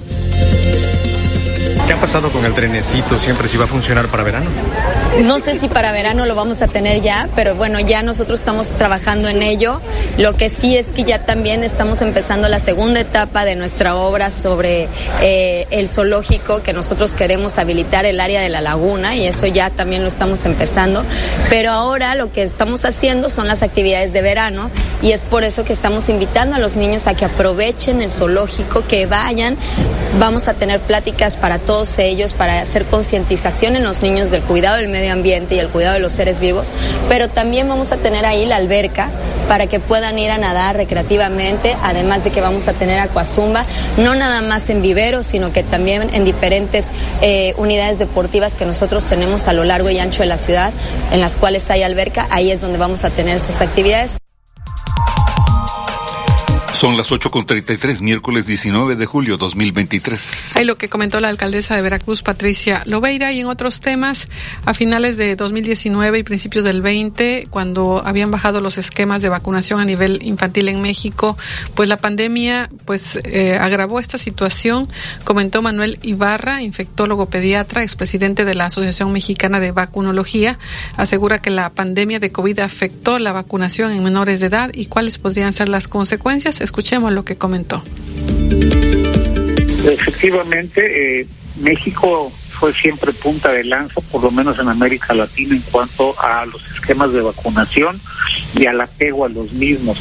¿Qué 1.90 1.96
ha 1.96 1.98
pasado 1.98 2.30
con 2.30 2.46
el 2.46 2.54
trenecito? 2.54 3.18
¿Siempre 3.18 3.48
si 3.48 3.58
va 3.58 3.64
a 3.64 3.68
funcionar 3.68 4.10
para 4.10 4.22
verano? 4.22 4.46
No 5.24 5.40
sé 5.40 5.58
si 5.58 5.68
para 5.68 5.92
verano 5.92 6.28
lo 6.28 6.36
vamos 6.36 6.62
a 6.62 6.68
tener 6.68 7.02
ya, 7.02 7.28
pero 7.36 7.56
bueno, 7.56 7.80
ya 7.80 8.04
nosotros 8.04 8.38
estamos 8.38 8.76
trabajando 8.76 9.28
en 9.28 9.42
ello. 9.42 9.82
Lo 10.20 10.36
que 10.36 10.50
sí 10.50 10.78
es 10.78 10.86
que 10.86 11.04
ya 11.04 11.26
también 11.26 11.64
estamos 11.64 12.04
empezando 12.04 12.48
la 12.48 12.60
segunda 12.60 13.00
etapa 13.00 13.44
de 13.44 13.56
nuestra 13.56 13.96
obra 13.96 14.30
sobre 14.30 14.88
eh, 15.20 15.66
el 15.72 15.90
zoológico, 15.90 16.62
que 16.62 16.74
nosotros 16.74 17.16
queremos 17.16 17.58
habilitar 17.58 18.06
el 18.06 18.20
área 18.20 18.42
de 18.42 18.50
la 18.50 18.62
laguna 18.62 19.16
y 19.16 19.26
eso 19.26 19.48
ya 19.48 19.72
también 19.72 20.04
lo 20.04 20.10
estamos 20.10 20.46
empezando. 20.46 21.04
Pero 21.50 21.72
ahora 21.72 22.14
lo 22.14 22.32
que 22.32 22.44
estamos 22.44 22.86
haciendo 22.86 23.32
son 23.32 23.48
las 23.48 23.64
actividades 23.64 24.14
de 24.14 24.22
verano 24.22 24.70
y 25.02 25.14
es 25.14 25.26
por 25.26 25.44
eso 25.44 25.64
que 25.64 25.74
estamos 25.74 26.08
invitando 26.08 26.56
a 26.56 26.60
los 26.60 26.76
niños 26.76 27.08
a 27.08 27.16
que 27.16 27.26
aprovechen 27.26 28.04
el 28.04 28.12
zoológico, 28.12 28.86
que 28.88 29.08
vayan. 29.08 29.58
Vamos 30.20 30.48
a 30.48 30.54
tener 30.54 30.80
pláticas 30.80 31.38
para 31.38 31.60
todos 31.60 31.79
ellos 31.98 32.34
para 32.34 32.60
hacer 32.60 32.86
concientización 32.86 33.76
en 33.76 33.84
los 33.84 34.02
niños 34.02 34.32
del 34.32 34.42
cuidado 34.42 34.78
del 34.78 34.90
medio 34.90 35.14
ambiente 35.14 35.56
y 35.56 35.60
el 35.60 35.70
cuidado 35.70 35.94
de 35.94 36.00
los 36.02 36.12
seres 36.12 36.40
vivos, 36.40 36.68
pero 37.08 37.30
también 37.30 37.70
vamos 37.70 37.92
a 37.92 37.98
tener 37.98 38.26
ahí 38.26 38.46
la 38.46 38.58
alberca 38.58 39.10
para 39.48 39.68
que 39.68 39.80
puedan 39.80 40.20
ir 40.20 40.30
a 40.30 40.38
nadar 40.38 40.76
recreativamente, 40.76 41.76
además 41.82 42.24
de 42.24 42.32
que 42.32 42.42
vamos 42.42 42.68
a 42.68 42.74
tener 42.74 43.00
acuazumba, 43.00 43.66
no 43.98 44.14
nada 44.14 44.42
más 44.42 44.70
en 44.70 44.82
viveros, 44.82 45.26
sino 45.26 45.54
que 45.54 45.64
también 45.64 46.14
en 46.14 46.26
diferentes 46.26 46.88
eh, 47.22 47.54
unidades 47.58 47.98
deportivas 47.98 48.54
que 48.54 48.66
nosotros 48.66 49.06
tenemos 49.06 49.48
a 49.48 49.54
lo 49.54 49.64
largo 49.64 49.90
y 49.90 50.00
ancho 50.00 50.22
de 50.22 50.28
la 50.28 50.38
ciudad, 50.38 50.74
en 51.12 51.22
las 51.22 51.38
cuales 51.38 51.70
hay 51.72 51.84
alberca, 51.84 52.28
ahí 52.30 52.52
es 52.52 52.62
donde 52.62 52.78
vamos 52.78 53.04
a 53.06 53.10
tener 53.10 53.38
estas 53.38 53.62
actividades. 53.62 54.18
Son 56.80 56.96
las 56.96 57.12
8.33, 57.12 58.00
miércoles 58.00 58.48
19 58.48 58.96
de 58.96 59.06
julio 59.06 59.36
2023. 59.36 60.56
Ahí 60.56 60.64
lo 60.64 60.78
que 60.78 60.88
comentó 60.88 61.20
la 61.20 61.28
alcaldesa 61.28 61.76
de 61.76 61.82
Veracruz, 61.82 62.24
Patricia 62.24 62.84
Lobeira, 62.86 63.34
y 63.34 63.42
en 63.42 63.48
otros 63.48 63.82
temas, 63.82 64.30
a 64.64 64.74
finales 64.74 65.18
de 65.18 65.36
2019 65.36 66.20
y 66.20 66.24
principios 66.24 66.64
del 66.64 66.82
20, 66.82 67.48
cuando 67.50 68.02
habían 68.06 68.32
bajado 68.32 68.62
los 68.62 68.78
esquemas 68.78 69.22
de 69.22 69.28
vacunación 69.28 69.82
a 69.82 69.84
nivel 69.84 70.26
infantil 70.26 70.70
en 70.70 70.82
México, 70.82 71.38
pues 71.76 71.90
la 71.90 71.98
pandemia 71.98 72.70
pues 72.86 73.20
eh, 73.26 73.58
agravó 73.60 74.00
esta 74.00 74.18
situación, 74.18 74.88
comentó 75.26 75.62
Manuel 75.62 76.00
Ibarra, 76.02 76.62
infectólogo 76.62 77.26
pediatra, 77.26 77.84
expresidente 77.84 78.46
de 78.46 78.56
la 78.56 78.68
Asociación 78.68 79.12
Mexicana 79.12 79.60
de 79.60 79.74
Vacunología, 79.74 80.58
asegura 80.96 81.42
que 81.42 81.50
la 81.50 81.72
pandemia 81.72 82.22
de 82.22 82.32
COVID 82.32 82.60
afectó 82.60 83.20
la 83.20 83.34
vacunación 83.34 83.92
en 83.92 84.02
menores 84.02 84.40
de 84.40 84.46
edad 84.46 84.72
y 84.74 84.86
cuáles 84.86 85.18
podrían 85.18 85.52
ser 85.52 85.68
las 85.68 85.90
consecuencias 85.90 86.62
Escuchemos 86.70 87.12
lo 87.12 87.26
que 87.26 87.36
comentó. 87.36 87.82
Efectivamente, 89.86 91.22
eh, 91.22 91.28
México 91.60 92.32
fue 92.32 92.72
siempre 92.74 93.12
punta 93.12 93.52
de 93.52 93.64
lanza, 93.64 94.00
por 94.02 94.22
lo 94.22 94.30
menos 94.30 94.60
en 94.60 94.68
América 94.68 95.16
Latina, 95.16 95.56
en 95.56 95.64
cuanto 95.64 96.14
a 96.22 96.46
los 96.46 96.64
esquemas 96.76 97.12
de 97.12 97.22
vacunación 97.22 98.00
y 98.56 98.68
al 98.68 98.80
apego 98.82 99.26
a 99.26 99.30
los 99.30 99.52
mismos. 99.52 99.98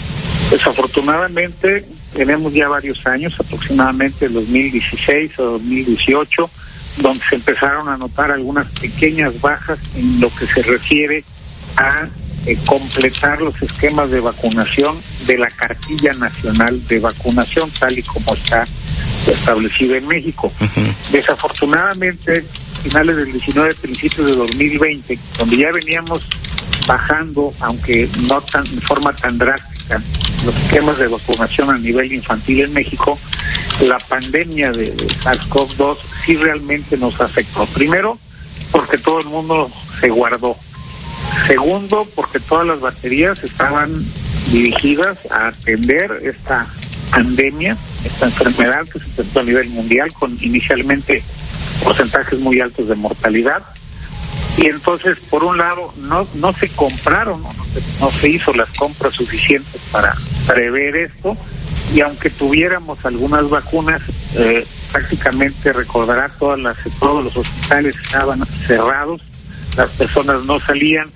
Desafortunadamente, 0.51 1.87
tenemos 2.13 2.53
ya 2.53 2.69
varios 2.69 3.07
años, 3.07 3.35
aproximadamente 3.41 4.27
el 4.27 4.35
2016 4.35 5.39
o 5.39 5.45
2018, 5.53 6.51
donde 6.99 7.25
se 7.31 7.37
empezaron 7.37 7.89
a 7.89 7.97
notar 7.97 8.31
algunas 8.31 8.67
pequeñas 8.79 9.41
bajas 9.41 9.79
en 9.97 10.21
lo 10.21 10.29
que 10.29 10.47
se 10.47 10.63
refiere 10.65 11.25
a 11.79 12.09
eh, 12.49 12.57
completar 12.65 13.43
los 13.43 13.61
esquemas 13.61 14.11
de 14.11 14.21
vacunación 14.21 14.97
de 15.27 15.37
la 15.37 15.49
cartilla 15.49 16.15
nacional 16.15 16.83
de 16.87 16.99
vacunación, 16.99 17.71
tal 17.79 17.99
y 17.99 18.03
como 18.03 18.33
está 18.33 18.67
establecido 19.27 19.97
en 19.97 20.07
México. 20.07 20.51
Desafortunadamente, 21.13 22.43
finales 22.83 23.17
del 23.17 23.33
19, 23.33 23.75
principios 23.75 24.27
de 24.29 24.37
2020, 24.37 25.19
donde 25.39 25.57
ya 25.59 25.71
veníamos 25.73 26.23
bajando, 26.87 27.53
aunque 27.61 28.09
no 28.27 28.41
tan, 28.41 28.65
de 28.65 28.81
forma 28.81 29.13
tan 29.13 29.37
drástica, 29.37 30.01
los 30.47 30.57
esquemas 30.57 30.97
de 30.97 31.09
vacunación 31.09 31.69
a 31.69 31.77
nivel 31.77 32.11
infantil 32.15 32.63
en 32.63 32.73
México, 32.73 33.19
la 33.87 33.99
pandemia 33.99 34.73
de, 34.73 34.93
de 34.93 35.07
SARS-CoV-2 35.07 35.99
sí 36.25 36.37
realmente 36.37 36.97
nos 36.97 37.21
afectó. 37.21 37.67
Primero, 37.67 38.19
porque 38.73 38.97
todo 38.97 39.21
el 39.21 39.27
mundo 39.27 39.71
se 40.01 40.09
guardó 40.09 40.57
Segundo, 41.47 42.07
porque 42.15 42.41
todas 42.41 42.67
las 42.67 42.81
baterías 42.81 43.43
estaban 43.43 43.91
dirigidas 44.51 45.19
a 45.31 45.49
atender 45.49 46.21
esta 46.25 46.67
pandemia, 47.11 47.77
esta 48.05 48.27
enfermedad 48.27 48.85
que 48.87 48.99
se 48.99 49.07
presentó 49.07 49.41
a 49.41 49.45
nivel 49.45 49.69
mundial 49.71 50.13
con 50.13 50.37
inicialmente 50.41 51.23
porcentajes 51.83 52.39
muy 52.41 52.61
altos 52.61 52.89
de 52.89 52.95
mortalidad. 52.95 53.63
Y 54.57 54.67
entonces, 54.67 55.19
por 55.31 55.45
un 55.45 55.57
lado, 55.57 55.95
no, 55.99 56.27
no 56.35 56.53
se 56.53 56.69
compraron, 56.71 57.43
no, 57.43 57.53
se, 57.73 58.01
no 58.01 58.11
se 58.11 58.29
hizo 58.31 58.53
las 58.55 58.69
compras 58.71 59.15
suficientes 59.15 59.81
para 59.93 60.15
prever 60.47 60.97
esto. 60.97 61.37
Y 61.95 62.01
aunque 62.01 62.29
tuviéramos 62.29 63.05
algunas 63.07 63.49
vacunas, 63.49 64.03
eh, 64.35 64.67
prácticamente 64.93 65.73
recordará 65.73 66.29
todas 66.29 66.59
las, 66.59 66.77
todos 66.99 67.25
los 67.25 67.37
hospitales 67.37 67.97
estaban 67.97 68.45
cerrados, 68.67 69.23
las 69.79 69.91
personas 69.91 70.45
no 70.45 70.61
salían, 70.61 71.11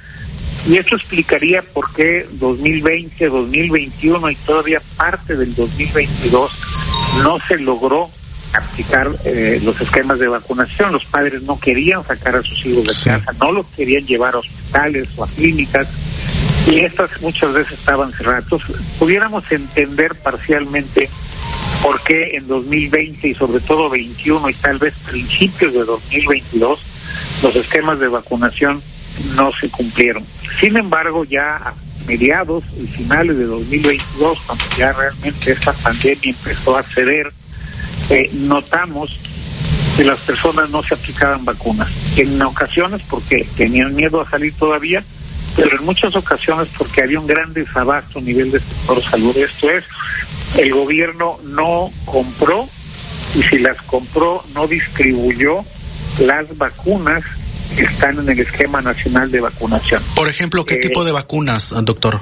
y 0.68 0.76
esto 0.76 0.94
explicaría 0.94 1.62
por 1.62 1.92
qué 1.92 2.26
2020, 2.34 3.28
2021 3.28 4.30
y 4.30 4.36
todavía 4.36 4.80
parte 4.96 5.36
del 5.36 5.54
2022 5.56 6.52
no 7.24 7.38
se 7.40 7.58
logró 7.58 8.08
aplicar 8.52 9.10
eh, 9.24 9.60
los 9.64 9.80
esquemas 9.80 10.20
de 10.20 10.28
vacunación. 10.28 10.92
Los 10.92 11.04
padres 11.06 11.42
no 11.42 11.58
querían 11.58 12.06
sacar 12.06 12.36
a 12.36 12.42
sus 12.42 12.64
hijos 12.64 12.84
de 12.84 13.10
casa, 13.10 13.32
no 13.40 13.50
los 13.50 13.66
querían 13.76 14.06
llevar 14.06 14.36
a 14.36 14.38
hospitales 14.38 15.08
o 15.16 15.24
a 15.24 15.28
clínicas 15.28 15.88
y 16.70 16.78
estas 16.80 17.20
muchas 17.20 17.52
veces 17.52 17.72
estaban 17.72 18.12
cerrados. 18.12 18.62
Pudiéramos 19.00 19.50
entender 19.50 20.14
parcialmente 20.14 21.10
por 21.82 22.00
qué 22.02 22.36
en 22.36 22.46
2020 22.46 23.26
y 23.26 23.34
sobre 23.34 23.58
todo 23.58 23.90
21 23.90 24.48
y 24.48 24.54
tal 24.54 24.78
vez 24.78 24.94
principios 25.10 25.72
de 25.72 25.84
2022 25.84 26.91
los 27.42 27.54
esquemas 27.56 27.98
de 27.98 28.08
vacunación 28.08 28.80
no 29.36 29.52
se 29.52 29.68
cumplieron. 29.68 30.24
Sin 30.60 30.76
embargo, 30.76 31.24
ya 31.24 31.56
a 31.56 31.74
mediados 32.06 32.64
y 32.80 32.86
finales 32.86 33.36
de 33.36 33.44
2022, 33.44 34.40
cuando 34.46 34.64
ya 34.76 34.92
realmente 34.92 35.52
esta 35.52 35.72
pandemia 35.72 36.30
empezó 36.30 36.76
a 36.76 36.82
ceder, 36.82 37.32
eh, 38.10 38.30
notamos 38.34 39.18
que 39.96 40.04
las 40.04 40.20
personas 40.20 40.70
no 40.70 40.82
se 40.82 40.94
aplicaban 40.94 41.44
vacunas. 41.44 41.88
En 42.16 42.40
ocasiones 42.42 43.02
porque 43.08 43.46
tenían 43.56 43.94
miedo 43.94 44.20
a 44.20 44.28
salir 44.28 44.54
todavía, 44.54 45.04
pero 45.56 45.76
en 45.78 45.84
muchas 45.84 46.16
ocasiones 46.16 46.68
porque 46.76 47.02
había 47.02 47.20
un 47.20 47.26
gran 47.26 47.52
desabasto 47.52 48.18
a 48.18 48.22
nivel 48.22 48.50
de 48.50 48.60
sector 48.60 49.02
salud. 49.02 49.36
Esto 49.36 49.70
es, 49.70 49.84
el 50.56 50.72
gobierno 50.72 51.38
no 51.44 51.90
compró 52.04 52.68
y 53.34 53.42
si 53.42 53.58
las 53.58 53.80
compró 53.82 54.44
no 54.54 54.66
distribuyó 54.66 55.64
las 56.20 56.56
vacunas 56.58 57.22
están 57.76 58.18
en 58.18 58.28
el 58.28 58.40
esquema 58.40 58.80
nacional 58.82 59.30
de 59.30 59.40
vacunación. 59.40 60.02
Por 60.14 60.28
ejemplo, 60.28 60.64
¿qué 60.66 60.74
Eh, 60.74 60.80
tipo 60.80 61.04
de 61.04 61.12
vacunas, 61.12 61.74
doctor? 61.82 62.20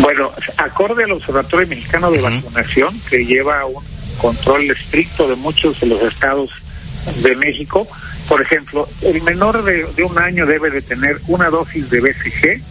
Bueno, 0.00 0.30
acorde 0.58 1.04
al 1.04 1.12
Observatorio 1.12 1.66
Mexicano 1.68 2.10
de 2.10 2.20
Vacunación, 2.20 3.00
que 3.08 3.24
lleva 3.24 3.64
un 3.66 3.82
control 4.18 4.70
estricto 4.70 5.28
de 5.28 5.36
muchos 5.36 5.80
de 5.80 5.86
los 5.86 6.02
estados 6.02 6.50
de 7.22 7.36
México, 7.36 7.86
por 8.28 8.40
ejemplo, 8.40 8.88
el 9.02 9.20
menor 9.22 9.62
de, 9.64 9.86
de 9.96 10.02
un 10.02 10.18
año 10.18 10.46
debe 10.46 10.70
de 10.70 10.82
tener 10.82 11.20
una 11.28 11.50
dosis 11.50 11.90
de 11.90 12.00
BCG, 12.00 12.62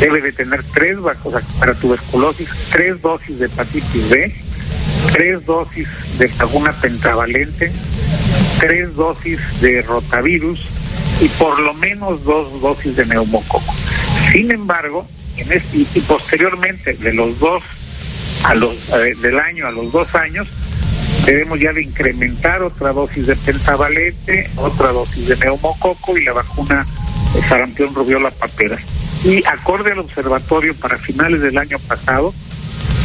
debe 0.00 0.20
de 0.20 0.32
tener 0.32 0.62
tres 0.74 0.98
vacunas 1.00 1.44
para 1.58 1.74
tuberculosis, 1.74 2.48
tres 2.72 3.00
dosis 3.00 3.38
de 3.38 3.46
hepatitis 3.46 4.10
B, 4.10 4.34
tres 5.12 5.44
dosis 5.46 5.86
de 6.18 6.26
vacuna 6.38 6.72
pentavalente, 6.72 7.70
tres 8.60 8.94
dosis 8.94 9.40
de 9.60 9.82
rotavirus 9.82 10.60
y 11.20 11.28
por 11.30 11.58
lo 11.60 11.74
menos 11.74 12.22
dos 12.24 12.60
dosis 12.60 12.94
de 12.96 13.06
neumococo. 13.06 13.74
Sin 14.32 14.50
embargo, 14.50 15.06
en 15.36 15.52
este, 15.52 15.78
y, 15.78 16.00
posteriormente 16.02 16.92
de 16.94 17.12
los 17.12 17.38
dos 17.38 17.62
a 18.44 18.54
los 18.54 18.74
eh, 18.90 19.14
del 19.20 19.38
año 19.38 19.66
a 19.66 19.70
los 19.70 19.92
dos 19.92 20.14
años 20.14 20.46
debemos 21.26 21.60
ya 21.60 21.72
de 21.72 21.82
incrementar 21.82 22.62
otra 22.62 22.92
dosis 22.92 23.26
de 23.26 23.36
pentavalente, 23.36 24.50
otra 24.56 24.92
dosis 24.92 25.28
de 25.28 25.36
neumococo 25.36 26.16
y 26.16 26.24
la 26.24 26.32
vacuna 26.32 26.86
sarampión, 27.48 27.94
rubiola, 27.94 28.30
papera. 28.30 28.78
Y 29.24 29.44
acorde 29.46 29.92
al 29.92 30.00
observatorio 30.00 30.74
para 30.74 30.98
finales 30.98 31.42
del 31.42 31.58
año 31.58 31.78
pasado, 31.86 32.34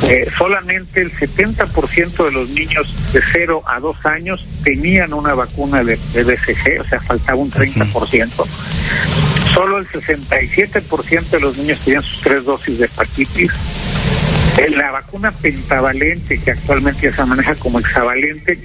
eh, 0.07 0.29
solamente 0.37 1.01
el 1.01 1.11
70% 1.11 2.25
de 2.25 2.31
los 2.31 2.49
niños 2.49 2.95
de 3.11 3.21
0 3.33 3.63
a 3.65 3.79
2 3.79 4.05
años 4.05 4.45
tenían 4.63 5.13
una 5.13 5.33
vacuna 5.33 5.83
de, 5.83 5.97
de 6.13 6.23
BCG, 6.23 6.81
o 6.81 6.83
sea, 6.87 6.99
faltaba 6.99 7.39
un 7.39 7.51
30%. 7.51 8.45
Solo 9.53 9.77
el 9.79 9.87
67% 9.87 11.29
de 11.29 11.39
los 11.39 11.57
niños 11.57 11.79
tenían 11.79 12.03
sus 12.03 12.21
tres 12.21 12.43
dosis 12.43 12.77
de 12.77 12.85
hepatitis. 12.85 13.51
Eh, 14.57 14.69
La 14.69 14.91
vacuna 14.91 15.31
pentavalente, 15.31 16.39
que 16.39 16.51
actualmente 16.51 17.09
ya 17.09 17.15
se 17.15 17.25
maneja 17.25 17.55
como 17.55 17.79
hexavalente, 17.79 18.59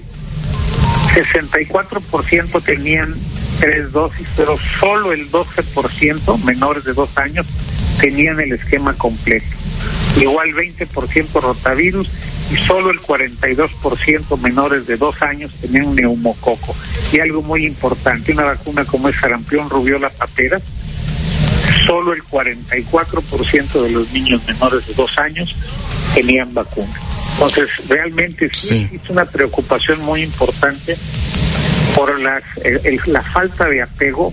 64% 1.15 2.63
tenían 2.63 3.15
tres 3.61 3.93
dosis, 3.93 4.27
pero 4.37 4.57
solo 4.79 5.13
el 5.13 5.31
12%, 5.31 6.45
menores 6.45 6.85
de 6.85 6.93
dos 6.93 7.17
años, 7.19 7.47
tenían 8.01 8.41
el 8.41 8.53
esquema 8.53 8.95
completo. 8.95 9.47
Igual 10.21 10.51
20% 10.55 11.41
rotavirus 11.41 12.11
y 12.53 12.57
solo 12.57 12.91
el 12.91 13.01
42% 13.01 14.37
menores 14.41 14.87
de 14.87 14.97
dos 14.97 15.21
años 15.23 15.53
tenían 15.61 15.95
neumococo. 15.95 16.75
Y 17.13 17.21
algo 17.21 17.43
muy 17.43 17.65
importante, 17.67 18.33
una 18.33 18.43
vacuna 18.45 18.85
como 18.85 19.09
es 19.09 19.17
sarampión, 19.17 19.71
rubiola, 19.71 20.11
papera, 20.11 20.61
solo 21.87 22.13
el 22.13 22.23
44% 22.25 23.83
de 23.83 23.91
los 23.91 24.13
niños 24.13 24.43
menores 24.47 24.87
de 24.87 24.95
dos 24.95 25.19
años 25.19 25.55
tenían 26.15 26.53
vacuna. 26.53 26.93
Entonces, 27.35 27.71
realmente 27.89 28.51
sí, 28.53 28.69
existe 28.85 29.13
una 29.13 29.25
preocupación 29.25 30.01
muy 30.03 30.23
importante 30.23 30.97
por 31.95 32.19
las, 32.21 32.43
el- 32.65 32.81
el- 32.85 33.01
la 33.07 33.23
falta 33.23 33.67
de 33.69 33.83
apego. 33.83 34.33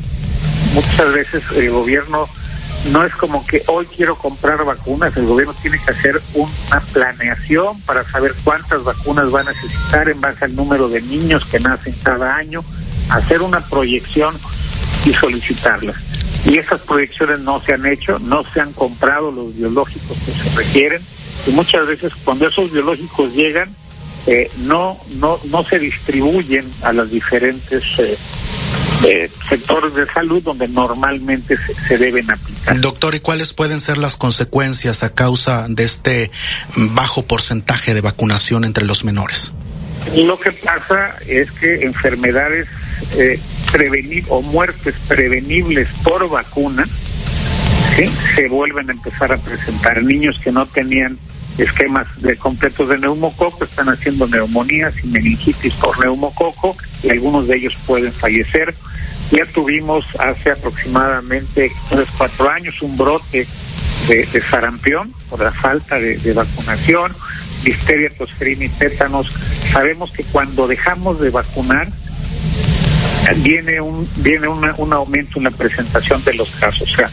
Muchas 0.73 1.13
veces 1.13 1.43
el 1.55 1.69
gobierno 1.69 2.27
no 2.91 3.03
es 3.03 3.13
como 3.15 3.45
que 3.45 3.63
hoy 3.67 3.85
quiero 3.85 4.15
comprar 4.17 4.63
vacunas, 4.63 5.15
el 5.17 5.25
gobierno 5.25 5.53
tiene 5.61 5.79
que 5.83 5.91
hacer 5.91 6.21
una 6.33 6.79
planeación 6.93 7.79
para 7.81 8.03
saber 8.03 8.33
cuántas 8.43 8.83
vacunas 8.83 9.33
va 9.33 9.41
a 9.41 9.43
necesitar 9.43 10.09
en 10.09 10.21
base 10.21 10.45
al 10.45 10.55
número 10.55 10.87
de 10.87 11.01
niños 11.01 11.45
que 11.45 11.59
nacen 11.59 11.95
cada 12.03 12.35
año, 12.35 12.63
hacer 13.09 13.41
una 13.41 13.61
proyección 13.61 14.35
y 15.05 15.13
solicitarlas. 15.13 15.97
Y 16.45 16.57
esas 16.57 16.81
proyecciones 16.81 17.39
no 17.39 17.61
se 17.61 17.73
han 17.73 17.85
hecho, 17.85 18.19
no 18.19 18.43
se 18.53 18.61
han 18.61 18.71
comprado 18.73 19.31
los 19.31 19.55
biológicos 19.55 20.17
que 20.25 20.31
se 20.31 20.49
requieren 20.55 21.01
y 21.45 21.51
muchas 21.51 21.87
veces 21.87 22.13
cuando 22.23 22.47
esos 22.47 22.71
biológicos 22.71 23.33
llegan 23.33 23.69
eh, 24.27 24.51
no 24.57 24.97
no 25.19 25.39
no 25.45 25.63
se 25.63 25.79
distribuyen 25.79 26.69
a 26.81 26.91
los 26.91 27.09
diferentes 27.09 27.83
eh, 27.99 28.17
eh, 29.05 29.29
sectores 29.47 29.93
de 29.93 30.05
salud 30.07 30.41
donde 30.41 30.67
normalmente 30.67 31.55
se, 31.57 31.73
se 31.73 31.97
deben 31.97 32.29
aplicar. 32.31 32.79
Doctor, 32.81 33.15
¿y 33.15 33.19
cuáles 33.19 33.53
pueden 33.53 33.79
ser 33.79 33.97
las 33.97 34.15
consecuencias 34.15 35.03
a 35.03 35.13
causa 35.13 35.67
de 35.69 35.83
este 35.83 36.31
bajo 36.75 37.23
porcentaje 37.23 37.93
de 37.93 38.01
vacunación 38.01 38.63
entre 38.63 38.85
los 38.85 39.03
menores? 39.03 39.53
Lo 40.15 40.39
que 40.39 40.51
pasa 40.51 41.15
es 41.27 41.51
que 41.51 41.85
enfermedades 41.85 42.67
eh, 43.17 43.39
prevenir 43.71 44.25
o 44.29 44.41
muertes 44.41 44.95
prevenibles 45.07 45.87
por 46.03 46.29
vacuna 46.29 46.85
¿sí? 47.95 48.09
se 48.35 48.47
vuelven 48.47 48.89
a 48.89 48.93
empezar 48.93 49.31
a 49.31 49.37
presentar. 49.37 50.03
Niños 50.03 50.39
que 50.39 50.51
no 50.51 50.65
tenían 50.65 51.17
esquemas 51.57 52.07
de 52.21 52.35
completos 52.37 52.89
de 52.89 52.97
neumococo 52.97 53.63
están 53.63 53.89
haciendo 53.89 54.27
neumonías 54.27 54.93
y 55.03 55.07
meningitis 55.07 55.73
por 55.73 55.99
neumococo 55.99 56.75
y 57.03 57.09
algunos 57.09 57.47
de 57.47 57.57
ellos 57.57 57.75
pueden 57.85 58.11
fallecer. 58.13 58.73
Ya 59.31 59.45
tuvimos 59.45 60.05
hace 60.19 60.51
aproximadamente 60.51 61.71
tres, 61.89 62.07
cuatro 62.17 62.49
años 62.49 62.81
un 62.81 62.95
brote 62.95 63.47
de, 64.07 64.25
de 64.25 64.41
sarampión 64.41 65.13
por 65.29 65.41
la 65.41 65.51
falta 65.51 65.95
de, 65.99 66.17
de 66.17 66.33
vacunación, 66.33 67.13
disteria, 67.63 68.09
tosferina 68.17 68.65
y 68.65 68.69
tétanos. 68.69 69.33
Sabemos 69.71 70.11
que 70.11 70.23
cuando 70.23 70.67
dejamos 70.67 71.19
de 71.19 71.29
vacunar 71.29 71.89
viene 73.35 73.79
un 73.81 74.07
viene 74.17 74.47
una- 74.47 74.73
un 74.77 74.93
aumento 74.93 75.37
en 75.39 75.45
la 75.45 75.51
presentación 75.51 76.23
de 76.23 76.33
los 76.33 76.49
casos. 76.51 76.91
O 76.91 76.95
sea, 76.95 77.09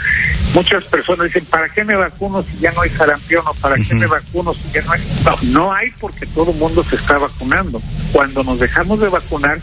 muchas 0.55 0.85
personas 0.85 1.27
dicen, 1.27 1.45
¿para 1.47 1.69
qué 1.69 1.85
me 1.85 1.95
vacuno 1.97 2.43
si 2.43 2.59
ya 2.59 2.73
no 2.73 2.83
hay 2.83 2.91
sarampión? 2.91 3.45
¿O 3.47 3.55
para 3.55 3.77
qué 3.77 3.95
me 3.95 4.07
vacuno 4.07 4.55
si 4.55 4.63
ya 4.73 4.83
no 4.83 4.93
hay? 4.93 5.01
No, 5.25 5.37
no 5.43 5.73
hay 5.73 5.91
porque 6.01 6.27
todo 6.27 6.51
el 6.53 6.57
mundo 6.59 6.85
se 6.89 6.97
está 6.97 7.19
vacunando. 7.19 7.81
Cuando 8.13 8.43
nos 8.45 8.59
dejamos 8.59 9.01
de 9.01 9.09
vacunar, 9.09 9.59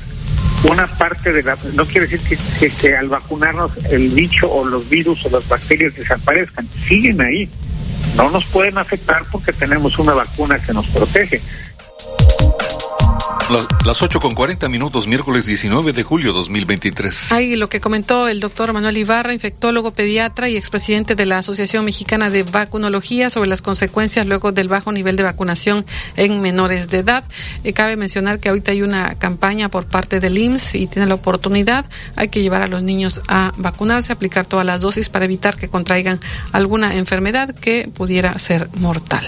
una 0.64 0.86
parte 0.86 1.34
de 1.34 1.42
la... 1.42 1.58
No 1.74 1.86
quiere 1.86 2.06
decir 2.08 2.20
que, 2.20 2.38
que, 2.60 2.76
que 2.76 2.96
al 2.96 3.08
vacunarnos 3.10 3.72
el 3.90 4.10
bicho 4.10 4.48
o 4.52 4.64
los 4.64 4.88
virus 4.90 5.26
o 5.26 5.30
las 5.32 5.48
bacterias 5.48 5.96
desaparezcan. 5.96 6.68
Siguen 6.88 7.20
ahí. 7.22 7.50
No 8.16 8.30
nos 8.30 8.46
pueden 8.46 8.78
afectar 8.78 9.24
porque 9.32 9.54
tenemos 9.54 9.98
una 9.98 10.14
vacuna 10.14 10.60
que 10.60 10.74
nos 10.74 10.86
protege. 10.88 11.42
Las, 13.52 13.68
las 13.86 14.02
8 14.02 14.22
con 14.22 14.34
40 14.34 14.70
minutos, 14.70 15.08
miércoles 15.08 15.46
19 15.46 15.92
de 15.92 16.04
julio 16.04 16.32
2023. 16.32 17.34
Ahí 17.34 17.58
lo 17.58 17.68
que 17.68 17.82
comentó 17.82 18.30
el 18.30 18.40
doctor 18.40 18.72
Manuel 18.72 18.96
Ibarra, 18.96 19.34
infectólogo 19.34 19.92
pediatra 19.92 20.48
y 20.48 20.56
expresidente 20.56 21.16
de 21.16 21.26
la 21.26 21.40
Asociación 21.40 21.84
Mexicana 21.84 22.30
de 22.30 22.44
Vacunología, 22.44 23.30
sobre 23.30 23.50
las 23.50 23.62
consecuencias 23.62 24.26
luego 24.26 24.54
del 24.54 24.70
bajo 24.70 24.94
nivel 24.94 25.18
de 25.18 25.24
vacunación 25.24 25.86
en 26.16 26.40
menores 26.40 26.90
de 26.90 27.00
edad. 27.00 27.26
Eh, 27.66 27.74
cabe 27.74 27.98
mencionar 27.98 28.40
que 28.40 28.48
ahorita 28.48 28.72
hay 28.72 28.84
una 28.84 29.16
campaña 29.16 29.68
por 29.68 29.86
parte 29.86 30.22
del 30.22 30.38
IMSS 30.38 30.76
y 30.76 30.88
tiene 30.88 31.10
la 31.10 31.16
oportunidad. 31.16 31.86
Hay 32.16 32.30
que 32.30 32.42
llevar 32.42 32.62
a 32.62 32.68
los 32.68 32.84
niños 32.84 33.20
a 33.28 33.52
vacunarse, 33.58 34.14
aplicar 34.14 34.46
todas 34.46 34.66
las 34.66 34.80
dosis 34.80 35.10
para 35.10 35.26
evitar 35.26 35.58
que 35.58 35.68
contraigan 35.68 36.22
alguna 36.54 36.96
enfermedad 36.96 37.54
que 37.54 37.90
pudiera 37.94 38.34
ser 38.40 38.70
mortal. 38.76 39.28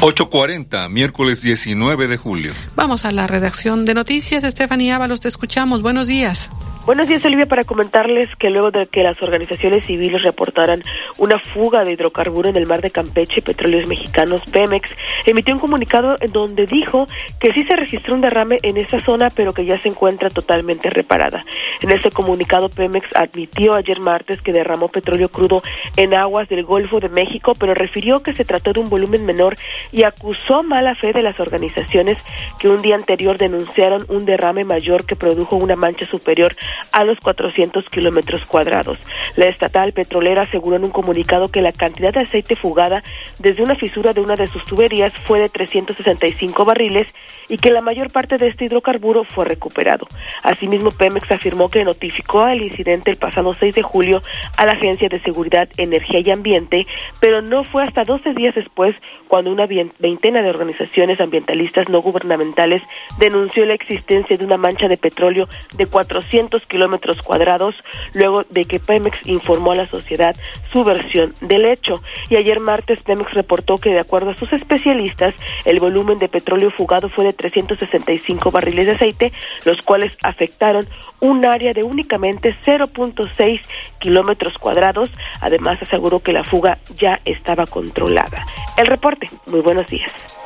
8.40, 0.00 0.88
miércoles 0.88 1.42
19 1.42 2.08
de 2.08 2.16
julio. 2.16 2.52
Vamos 2.74 3.04
a 3.04 3.12
la 3.12 3.26
redacción 3.26 3.84
de 3.84 3.94
noticias. 3.94 4.44
Estefanía 4.44 4.96
Ábalos, 4.96 5.20
te 5.20 5.28
escuchamos. 5.28 5.82
Buenos 5.82 6.08
días. 6.08 6.50
Buenos 6.86 7.08
días, 7.08 7.22
Olivia, 7.26 7.44
para 7.44 7.64
comentarles 7.64 8.28
que 8.38 8.48
luego 8.48 8.70
de 8.70 8.86
que 8.86 9.02
las 9.02 9.20
organizaciones 9.22 9.84
civiles 9.86 10.22
reportaran 10.22 10.82
una 11.18 11.38
fuga 11.38 11.84
de 11.84 11.92
hidrocarburo 11.92 12.48
en 12.48 12.56
el 12.56 12.66
mar 12.66 12.80
de 12.80 12.90
Campeche, 12.90 13.42
Petróleos 13.42 13.86
Mexicanos, 13.86 14.40
Pemex, 14.50 14.90
emitió 15.26 15.54
un 15.54 15.60
comunicado 15.60 16.16
en 16.20 16.32
donde 16.32 16.64
dijo 16.64 17.06
que 17.38 17.52
sí 17.52 17.64
se 17.64 17.76
registró 17.76 18.14
un 18.14 18.22
derrame 18.22 18.56
en 18.62 18.78
esa 18.78 18.98
zona, 19.00 19.28
pero 19.28 19.52
que 19.52 19.66
ya 19.66 19.80
se 19.82 19.88
encuentra 19.88 20.30
totalmente 20.30 20.88
reparada. 20.88 21.44
En 21.82 21.90
ese 21.90 22.10
comunicado, 22.10 22.70
Pemex 22.70 23.14
admitió 23.14 23.74
ayer 23.74 24.00
martes 24.00 24.40
que 24.40 24.52
derramó 24.52 24.88
petróleo 24.88 25.28
crudo 25.28 25.62
en 25.96 26.14
aguas 26.14 26.48
del 26.48 26.64
Golfo 26.64 26.98
de 26.98 27.10
México, 27.10 27.52
pero 27.60 27.74
refirió 27.74 28.22
que 28.22 28.34
se 28.34 28.46
trató 28.46 28.72
de 28.72 28.80
un 28.80 28.88
volumen 28.88 29.26
menor 29.26 29.54
y 29.92 30.04
acusó 30.04 30.62
mala 30.62 30.94
fe 30.94 31.12
de 31.12 31.22
las 31.22 31.38
organizaciones 31.40 32.24
que 32.58 32.68
un 32.68 32.80
día 32.80 32.96
anterior 32.96 33.36
denunciaron 33.36 34.06
un 34.08 34.24
derrame 34.24 34.64
mayor 34.64 35.04
que 35.04 35.14
produjo 35.14 35.56
una 35.56 35.76
mancha 35.76 36.06
superior 36.06 36.56
a 36.92 37.04
los 37.04 37.18
400 37.20 37.88
kilómetros 37.88 38.46
cuadrados. 38.46 38.98
La 39.36 39.46
estatal 39.46 39.92
petrolera 39.92 40.42
aseguró 40.42 40.76
en 40.76 40.84
un 40.84 40.90
comunicado 40.90 41.48
que 41.48 41.60
la 41.60 41.72
cantidad 41.72 42.12
de 42.12 42.20
aceite 42.20 42.56
fugada 42.56 43.02
desde 43.38 43.62
una 43.62 43.76
fisura 43.76 44.12
de 44.12 44.20
una 44.20 44.34
de 44.34 44.46
sus 44.46 44.64
tuberías 44.64 45.12
fue 45.24 45.40
de 45.40 45.48
365 45.48 46.64
barriles 46.64 47.12
y 47.48 47.56
que 47.56 47.70
la 47.70 47.80
mayor 47.80 48.12
parte 48.12 48.38
de 48.38 48.46
este 48.46 48.66
hidrocarburo 48.66 49.24
fue 49.24 49.44
recuperado. 49.44 50.06
Asimismo, 50.42 50.90
Pemex 50.90 51.30
afirmó 51.30 51.68
que 51.68 51.84
notificó 51.84 52.46
el 52.46 52.62
incidente 52.62 53.10
el 53.10 53.16
pasado 53.16 53.52
6 53.52 53.74
de 53.74 53.82
julio 53.82 54.22
a 54.56 54.66
la 54.66 54.72
Agencia 54.72 55.08
de 55.08 55.20
Seguridad, 55.20 55.68
Energía 55.76 56.20
y 56.20 56.30
Ambiente, 56.30 56.86
pero 57.20 57.42
no 57.42 57.64
fue 57.64 57.82
hasta 57.82 58.04
12 58.04 58.34
días 58.34 58.54
después 58.54 58.94
cuando 59.28 59.50
una 59.50 59.66
veintena 59.66 60.42
de 60.42 60.50
organizaciones 60.50 61.20
ambientalistas 61.20 61.88
no 61.88 62.02
gubernamentales 62.02 62.82
denunció 63.18 63.64
la 63.64 63.74
existencia 63.74 64.36
de 64.36 64.44
una 64.44 64.56
mancha 64.56 64.88
de 64.88 64.96
petróleo 64.96 65.48
de 65.76 65.86
400 65.86 66.59
kilómetros 66.66 67.20
cuadrados 67.22 67.82
luego 68.14 68.44
de 68.50 68.64
que 68.64 68.80
Pemex 68.80 69.26
informó 69.26 69.72
a 69.72 69.76
la 69.76 69.88
sociedad 69.88 70.34
su 70.72 70.84
versión 70.84 71.34
del 71.40 71.64
hecho. 71.66 71.94
Y 72.28 72.36
ayer 72.36 72.60
martes 72.60 73.02
Pemex 73.02 73.32
reportó 73.34 73.76
que 73.76 73.90
de 73.90 74.00
acuerdo 74.00 74.30
a 74.30 74.36
sus 74.36 74.52
especialistas, 74.52 75.34
el 75.64 75.78
volumen 75.78 76.18
de 76.18 76.28
petróleo 76.28 76.70
fugado 76.70 77.08
fue 77.08 77.24
de 77.24 77.32
365 77.32 78.50
barriles 78.50 78.86
de 78.86 78.92
aceite, 78.92 79.32
los 79.64 79.80
cuales 79.82 80.16
afectaron 80.22 80.86
un 81.20 81.44
área 81.44 81.72
de 81.72 81.82
únicamente 81.82 82.56
0.6 82.64 83.60
kilómetros 83.98 84.54
cuadrados. 84.58 85.10
Además, 85.40 85.82
aseguró 85.82 86.20
que 86.20 86.32
la 86.32 86.44
fuga 86.44 86.78
ya 86.94 87.20
estaba 87.24 87.66
controlada. 87.66 88.44
El 88.76 88.86
reporte. 88.86 89.28
Muy 89.46 89.60
buenos 89.60 89.86
días. 89.86 90.39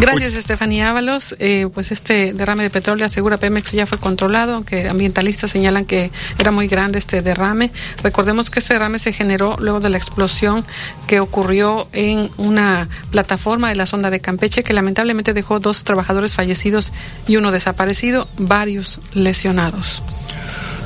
Gracias, 0.00 0.34
Estefanía 0.34 0.90
Ábalos. 0.90 1.34
Eh, 1.38 1.68
pues 1.72 1.90
este 1.90 2.32
derrame 2.32 2.64
de 2.64 2.70
petróleo, 2.70 3.06
asegura 3.06 3.38
Pemex, 3.38 3.72
ya 3.72 3.86
fue 3.86 3.98
controlado, 3.98 4.54
aunque 4.54 4.88
ambientalistas 4.88 5.50
señalan 5.50 5.84
que 5.84 6.10
era 6.38 6.50
muy 6.50 6.68
grande 6.68 6.98
este 6.98 7.22
derrame. 7.22 7.70
Recordemos 8.02 8.50
que 8.50 8.60
este 8.60 8.74
derrame 8.74 8.98
se 8.98 9.12
generó 9.12 9.56
luego 9.58 9.80
de 9.80 9.88
la 9.88 9.96
explosión 9.96 10.64
que 11.06 11.20
ocurrió 11.20 11.88
en 11.92 12.30
una 12.36 12.88
plataforma 13.10 13.68
de 13.70 13.76
la 13.76 13.86
sonda 13.86 14.10
de 14.10 14.20
Campeche, 14.20 14.62
que 14.62 14.72
lamentablemente 14.72 15.32
dejó 15.32 15.60
dos 15.60 15.84
trabajadores 15.84 16.34
fallecidos 16.34 16.92
y 17.26 17.36
uno 17.36 17.50
desaparecido, 17.50 18.28
varios 18.36 19.00
lesionados. 19.14 20.02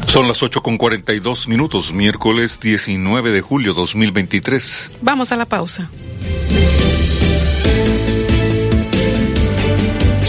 Son 0.07 0.27
las 0.27 0.43
8 0.43 0.63
con 0.63 0.77
42 0.77 1.47
minutos, 1.47 1.93
miércoles 1.93 2.59
19 2.61 3.31
de 3.31 3.41
julio 3.41 3.75
2023. 3.75 4.91
Vamos 5.03 5.31
a 5.31 5.37
la 5.37 5.47
pausa. 5.47 5.89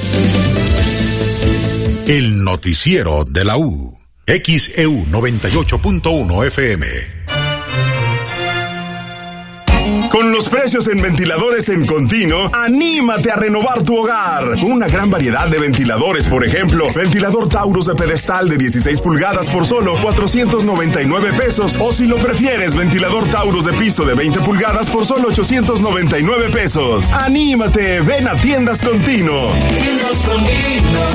El 2.08 2.42
noticiero 2.42 3.24
de 3.24 3.44
la 3.44 3.56
U, 3.56 3.96
XEU 4.26 5.06
98.1 5.06 6.46
FM. 6.48 7.21
Con 10.12 10.30
los 10.30 10.50
precios 10.50 10.88
en 10.88 11.00
ventiladores 11.00 11.70
en 11.70 11.86
continuo, 11.86 12.50
anímate 12.52 13.30
a 13.30 13.36
renovar 13.36 13.82
tu 13.82 13.96
hogar. 13.96 14.44
Una 14.62 14.86
gran 14.86 15.10
variedad 15.10 15.48
de 15.48 15.58
ventiladores, 15.58 16.28
por 16.28 16.44
ejemplo, 16.44 16.86
ventilador 16.94 17.48
Taurus 17.48 17.86
de 17.86 17.94
pedestal 17.94 18.46
de 18.46 18.58
16 18.58 19.00
pulgadas 19.00 19.48
por 19.48 19.64
solo 19.64 19.96
499 20.02 21.32
pesos. 21.32 21.78
O 21.80 21.92
si 21.92 22.06
lo 22.06 22.18
prefieres, 22.18 22.76
ventilador 22.76 23.26
Taurus 23.30 23.64
de 23.64 23.72
piso 23.72 24.04
de 24.04 24.12
20 24.12 24.40
pulgadas 24.40 24.90
por 24.90 25.06
solo 25.06 25.28
899 25.28 26.50
pesos. 26.50 27.10
Anímate, 27.10 28.02
ven 28.02 28.28
a 28.28 28.38
Tiendas 28.38 28.82
Continuo. 28.82 29.50
Tiendas 29.70 30.26
Continuo, 30.26 31.06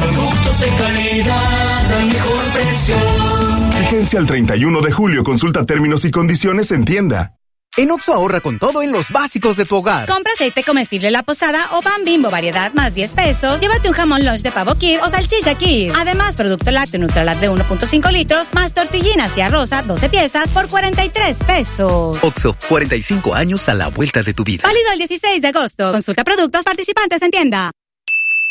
productos 0.00 0.60
de 0.60 0.68
calidad 0.70 1.92
al 1.92 2.06
mejor 2.06 2.44
precio. 2.52 2.96
Fíjense 3.78 4.18
al 4.18 4.26
31 4.26 4.80
de 4.80 4.90
julio, 4.90 5.22
consulta 5.22 5.64
términos 5.64 6.04
y 6.04 6.10
condiciones 6.10 6.72
en 6.72 6.84
tienda. 6.84 7.36
En 7.80 7.90
Oxo 7.92 8.12
ahorra 8.12 8.42
con 8.42 8.58
todo 8.58 8.82
en 8.82 8.92
los 8.92 9.08
básicos 9.08 9.56
de 9.56 9.64
tu 9.64 9.76
hogar. 9.76 10.06
Compra 10.06 10.34
aceite 10.34 10.62
comestible 10.62 11.10
La 11.10 11.22
Posada 11.22 11.66
o 11.72 11.80
pan 11.80 12.04
bimbo 12.04 12.28
variedad 12.28 12.74
más 12.74 12.92
10 12.92 13.12
pesos. 13.12 13.58
Llévate 13.58 13.88
un 13.88 13.94
jamón 13.94 14.22
lunch 14.22 14.42
de 14.42 14.52
pavo 14.52 14.74
Kir 14.74 15.00
o 15.02 15.08
salchicha 15.08 15.54
Kir. 15.54 15.90
Además, 15.96 16.34
producto 16.34 16.70
lácteo 16.70 17.00
Nutralat 17.00 17.38
de 17.38 17.50
1.5 17.50 18.12
litros 18.12 18.48
más 18.52 18.74
tortillinas 18.74 19.32
y 19.34 19.40
arroza 19.40 19.80
12 19.80 20.10
piezas 20.10 20.50
por 20.50 20.68
43 20.68 21.38
pesos. 21.38 22.18
Oxo, 22.22 22.54
45 22.68 23.34
años 23.34 23.66
a 23.70 23.72
la 23.72 23.88
vuelta 23.88 24.22
de 24.22 24.34
tu 24.34 24.44
vida. 24.44 24.64
Válido 24.64 24.92
el 24.92 24.98
16 24.98 25.40
de 25.40 25.48
agosto. 25.48 25.90
Consulta 25.90 26.22
productos 26.22 26.62
participantes 26.62 27.22
en 27.22 27.30
tienda. 27.30 27.70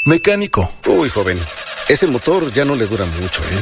Mecánico. 0.05 0.71
Uy, 0.87 1.07
joven. 1.09 1.37
Ese 1.87 2.07
motor 2.07 2.51
ya 2.51 2.65
no 2.65 2.73
le 2.73 2.87
dura 2.87 3.05
mucho, 3.05 3.43
¿eh? 3.43 3.61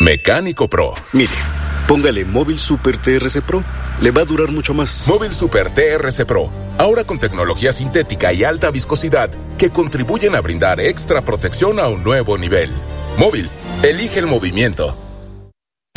Mecánico 0.00 0.68
Pro. 0.68 0.92
Mire. 1.14 1.59
Póngale 1.90 2.24
Móvil 2.24 2.56
Super 2.56 2.98
TRC 2.98 3.42
Pro. 3.42 3.64
Le 4.00 4.12
va 4.12 4.20
a 4.20 4.24
durar 4.24 4.52
mucho 4.52 4.72
más. 4.72 5.08
Móvil 5.08 5.34
Super 5.34 5.70
TRC 5.70 6.24
Pro. 6.24 6.48
Ahora 6.78 7.02
con 7.02 7.18
tecnología 7.18 7.72
sintética 7.72 8.32
y 8.32 8.44
alta 8.44 8.70
viscosidad 8.70 9.28
que 9.58 9.70
contribuyen 9.70 10.36
a 10.36 10.40
brindar 10.40 10.78
extra 10.78 11.22
protección 11.22 11.80
a 11.80 11.88
un 11.88 12.04
nuevo 12.04 12.38
nivel. 12.38 12.70
Móvil. 13.18 13.50
Elige 13.82 14.20
el 14.20 14.26
movimiento. 14.26 15.09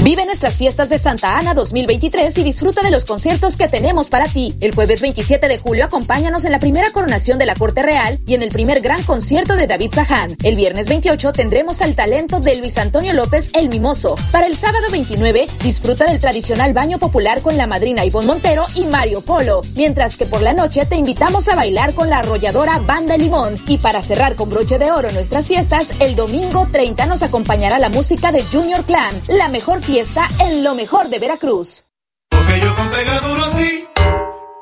Vive 0.04 0.26
nuestras 0.26 0.58
fiestas 0.58 0.90
de 0.90 0.98
Santa 0.98 1.38
Ana 1.38 1.54
2023 1.54 2.38
y 2.38 2.44
disfruta 2.44 2.82
de 2.82 2.92
los 2.92 3.06
conciertos 3.06 3.56
que 3.56 3.70
tenemos 3.70 4.10
para 4.10 4.26
ti. 4.26 4.54
El 4.60 4.76
jueves 4.76 5.00
27 5.00 5.48
de 5.48 5.58
julio 5.58 5.86
acompáñanos 5.86 6.44
en 6.44 6.52
la 6.52 6.60
primera 6.60 6.92
coronación 6.92 7.40
de 7.40 7.46
la 7.46 7.56
Corte 7.56 7.84
Real 7.84 8.20
y 8.28 8.34
en 8.34 8.42
el 8.42 8.50
primer 8.50 8.82
gran 8.82 9.02
concierto 9.04 9.56
de 9.56 9.66
David 9.66 9.92
Zahán. 9.94 10.36
El 10.44 10.58
viernes 10.58 10.90
28 10.90 11.32
tendremos 11.32 11.82
al 11.82 11.96
talento 11.96 12.42
de 12.42 12.58
Luis 12.58 12.78
Antonio 12.78 13.14
López 13.14 13.52
El 13.54 13.70
Mimoso. 13.70 14.18
Para 14.30 14.48
el 14.48 14.58
sábado 14.58 14.88
29 14.92 15.48
disfruta 15.64 16.04
del 16.04 16.20
tradicional 16.20 16.74
baño 16.74 17.00
popular 17.00 17.42
con 17.42 17.56
la 17.56 17.66
madrina 17.66 18.04
Ivonne 18.04 18.28
Montero 18.28 18.66
y 18.76 18.84
Mario 18.84 19.22
Polo. 19.22 19.62
Mientras 19.78 20.18
que 20.18 20.26
por 20.26 20.42
la 20.42 20.52
noche 20.52 20.86
te 20.86 20.98
invitamos 20.98 21.48
a 21.48 21.56
bailar 21.56 21.94
con 21.94 22.10
la 22.10 22.18
arrolladora 22.18 22.78
Banda 22.80 23.16
Limón. 23.16 23.56
Y 23.68 23.78
para 23.78 24.02
cerrar 24.02 24.36
con 24.36 24.50
broche 24.50 24.80
de 24.80 24.92
oro 24.92 25.14
nuestras 25.14 25.48
fiestas, 25.48 25.88
el 26.02 26.18
domingo 26.18 26.68
30 26.70 27.06
nos 27.06 27.24
acompañará 27.24 27.80
la 27.80 27.88
música 27.88 28.34
de 28.34 28.44
Junior 28.44 28.84
Clan, 28.84 29.16
la 29.30 29.48
mejor 29.48 29.82
fiesta 29.82 29.93
está 30.00 30.28
en 30.40 30.64
lo 30.64 30.76
mejor 30.76 31.10
de 31.10 31.20
Veracruz. 31.20 31.86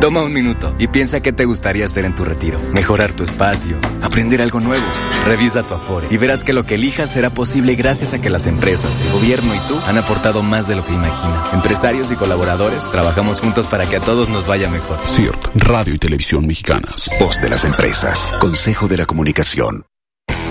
Toma 0.00 0.22
un 0.22 0.32
minuto 0.32 0.74
y 0.78 0.88
piensa 0.88 1.20
qué 1.20 1.32
te 1.32 1.44
gustaría 1.44 1.86
hacer 1.86 2.04
en 2.04 2.14
tu 2.14 2.24
retiro. 2.24 2.58
Mejorar 2.74 3.12
tu 3.12 3.24
espacio, 3.24 3.78
aprender 4.02 4.42
algo 4.42 4.60
nuevo. 4.60 4.84
Revisa 5.24 5.62
tu 5.62 5.74
Afore 5.74 6.08
y 6.10 6.16
verás 6.16 6.44
que 6.44 6.52
lo 6.52 6.64
que 6.64 6.74
elijas 6.74 7.10
será 7.10 7.30
posible 7.30 7.74
gracias 7.74 8.12
a 8.12 8.20
que 8.20 8.30
las 8.30 8.46
empresas, 8.46 9.00
el 9.00 9.12
gobierno 9.12 9.54
y 9.54 9.58
tú 9.68 9.78
han 9.86 9.96
aportado 9.96 10.42
más 10.42 10.68
de 10.68 10.76
lo 10.76 10.84
que 10.84 10.92
imaginas. 10.92 11.52
Empresarios 11.52 12.10
y 12.12 12.16
colaboradores, 12.16 12.90
trabajamos 12.90 13.40
juntos 13.40 13.66
para 13.66 13.86
que 13.86 13.96
a 13.96 14.00
todos 14.00 14.28
nos 14.28 14.46
vaya 14.46 14.68
mejor. 14.68 14.98
CIRT, 15.06 15.56
Radio 15.56 15.94
y 15.94 15.98
Televisión 15.98 16.46
Mexicanas. 16.46 17.08
Voz 17.20 17.40
de 17.40 17.48
las 17.48 17.64
empresas. 17.64 18.32
Consejo 18.40 18.88
de 18.88 18.98
la 18.98 19.06
Comunicación. 19.06 19.86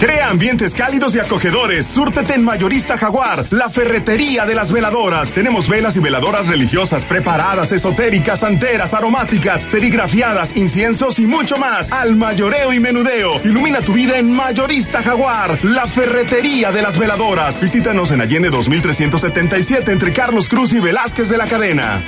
Crea 0.04 0.28
ambientes 0.28 0.76
cálidos 0.76 1.16
y 1.16 1.20
acogedores. 1.20 1.86
Súrtete 1.86 2.34
en 2.34 2.44
Mayorista 2.44 2.98
Jaguar, 2.98 3.46
la 3.52 3.70
ferretería 3.70 4.46
de 4.46 4.54
las 4.54 4.70
veladoras. 4.70 5.32
Tenemos 5.32 5.70
velas 5.70 5.96
y 5.96 6.02
veladoras 6.02 6.50
religiosas 6.50 7.06
preparadas, 7.06 7.72
esotéricas, 7.72 8.42
santeras, 8.42 8.94
aromáticas, 8.94 9.62
serigrafiadas, 9.62 10.58
inciensos 10.58 11.20
y 11.20 11.26
mucho 11.26 11.56
más. 11.58 11.90
Al 11.94 12.18
mayoreo 12.18 12.74
y 12.74 12.82
menudeo. 12.82 13.40
Ilumina 13.46 13.80
tu 13.80 13.94
vida 13.94 14.20
en 14.20 14.30
Mayorista 14.30 15.02
Jaguar, 15.02 15.64
la 15.64 15.88
ferretería 15.88 16.74
de 16.74 16.82
las 16.82 16.98
veladoras. 16.98 17.62
Visítanos 17.62 18.12
en 18.12 18.20
Allende 18.20 18.50
2377 18.50 19.90
entre 19.90 20.12
Carlos 20.12 20.50
Cruz 20.50 20.74
y 20.74 20.82
Velázquez 20.82 21.30
de 21.30 21.38
la 21.38 21.48
Cadena. 21.48 22.04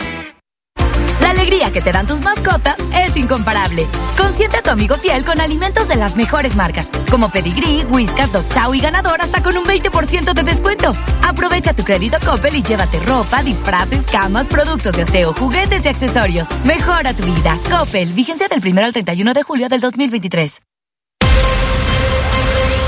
La 1.36 1.42
alegría 1.42 1.70
que 1.72 1.82
te 1.82 1.92
dan 1.92 2.08
tus 2.08 2.22
mascotas 2.22 2.78
es 2.94 3.18
incomparable. 3.18 3.88
Consiente 4.18 4.58
a 4.58 4.62
tu 4.62 4.70
amigo 4.70 4.96
fiel 4.96 5.26
con 5.26 5.42
alimentos 5.42 5.88
de 5.90 5.96
las 5.96 6.16
mejores 6.16 6.56
marcas, 6.56 6.90
como 7.12 7.30
Pedigree, 7.30 7.86
Whiskas, 7.86 8.32
Dog 8.32 8.46
y 8.74 8.80
Ganador 8.80 9.22
hasta 9.22 9.44
con 9.44 9.58
un 9.58 9.66
20% 9.66 10.34
de 10.34 10.44
descuento. 10.44 10.94
Aprovecha 11.28 11.74
tu 11.74 11.84
crédito 11.84 12.18
Coppel 12.26 12.56
y 12.56 12.64
llévate 12.64 13.00
ropa, 13.02 13.44
disfraces, 13.44 14.06
camas, 14.06 14.48
productos 14.48 14.96
de 14.96 15.04
aseo, 15.04 15.34
juguetes 15.34 15.84
y 15.84 15.90
accesorios. 15.90 16.48
Mejora 16.64 17.14
tu 17.14 17.24
vida. 17.24 17.60
Coppel, 17.70 18.14
vigencia 18.14 18.48
del 18.48 18.66
1 18.66 18.86
al 18.86 18.94
31 18.94 19.34
de 19.34 19.44
julio 19.44 19.68
del 19.68 19.82
2023. 19.82 20.62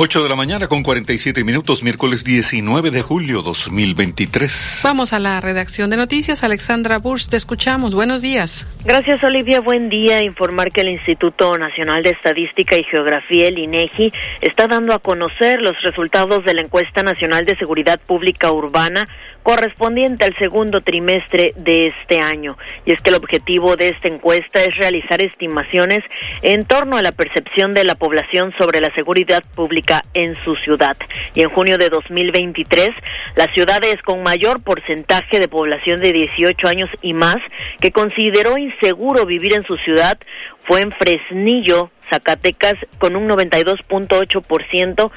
8 0.00 0.22
de 0.22 0.28
la 0.28 0.36
mañana 0.36 0.68
con 0.68 0.84
47 0.84 1.42
minutos, 1.42 1.82
miércoles 1.82 2.22
19 2.22 2.92
de 2.92 3.02
julio 3.02 3.42
2023. 3.42 4.82
Vamos 4.84 5.12
a 5.12 5.18
la 5.18 5.40
redacción 5.40 5.90
de 5.90 5.96
noticias. 5.96 6.44
Alexandra 6.44 6.98
Bush, 6.98 7.26
te 7.26 7.36
escuchamos. 7.36 7.96
Buenos 7.96 8.22
días. 8.22 8.68
Gracias, 8.84 9.24
Olivia. 9.24 9.60
Buen 9.60 9.88
día. 9.88 10.22
Informar 10.22 10.70
que 10.70 10.82
el 10.82 10.90
Instituto 10.90 11.58
Nacional 11.58 12.04
de 12.04 12.10
Estadística 12.10 12.76
y 12.76 12.84
Geografía, 12.84 13.48
el 13.48 13.58
INEGI, 13.58 14.12
está 14.40 14.68
dando 14.68 14.94
a 14.94 15.00
conocer 15.00 15.60
los 15.60 15.74
resultados 15.82 16.44
de 16.44 16.54
la 16.54 16.62
encuesta 16.62 17.02
nacional 17.02 17.44
de 17.44 17.56
seguridad 17.56 17.98
pública 17.98 18.52
urbana 18.52 19.04
correspondiente 19.48 20.26
al 20.26 20.36
segundo 20.36 20.82
trimestre 20.82 21.54
de 21.56 21.86
este 21.86 22.20
año. 22.20 22.58
Y 22.84 22.92
es 22.92 23.00
que 23.00 23.08
el 23.08 23.16
objetivo 23.16 23.76
de 23.76 23.88
esta 23.88 24.06
encuesta 24.06 24.62
es 24.62 24.76
realizar 24.76 25.22
estimaciones 25.22 26.00
en 26.42 26.66
torno 26.66 26.98
a 26.98 27.02
la 27.02 27.12
percepción 27.12 27.72
de 27.72 27.84
la 27.84 27.94
población 27.94 28.52
sobre 28.58 28.82
la 28.82 28.92
seguridad 28.94 29.42
pública 29.54 30.02
en 30.12 30.34
su 30.44 30.54
ciudad. 30.54 30.98
Y 31.32 31.40
en 31.40 31.48
junio 31.48 31.78
de 31.78 31.88
2023, 31.88 32.90
las 33.36 33.48
ciudades 33.54 34.02
con 34.02 34.22
mayor 34.22 34.62
porcentaje 34.62 35.40
de 35.40 35.48
población 35.48 36.02
de 36.02 36.12
18 36.12 36.68
años 36.68 36.90
y 37.00 37.14
más 37.14 37.38
que 37.80 37.90
consideró 37.90 38.58
inseguro 38.58 39.24
vivir 39.24 39.54
en 39.54 39.62
su 39.62 39.78
ciudad 39.78 40.18
fue 40.58 40.82
en 40.82 40.92
Fresnillo, 40.92 41.90
Zacatecas 42.10 42.74
con 42.98 43.16
un 43.16 43.26
92.8%, 43.28 45.10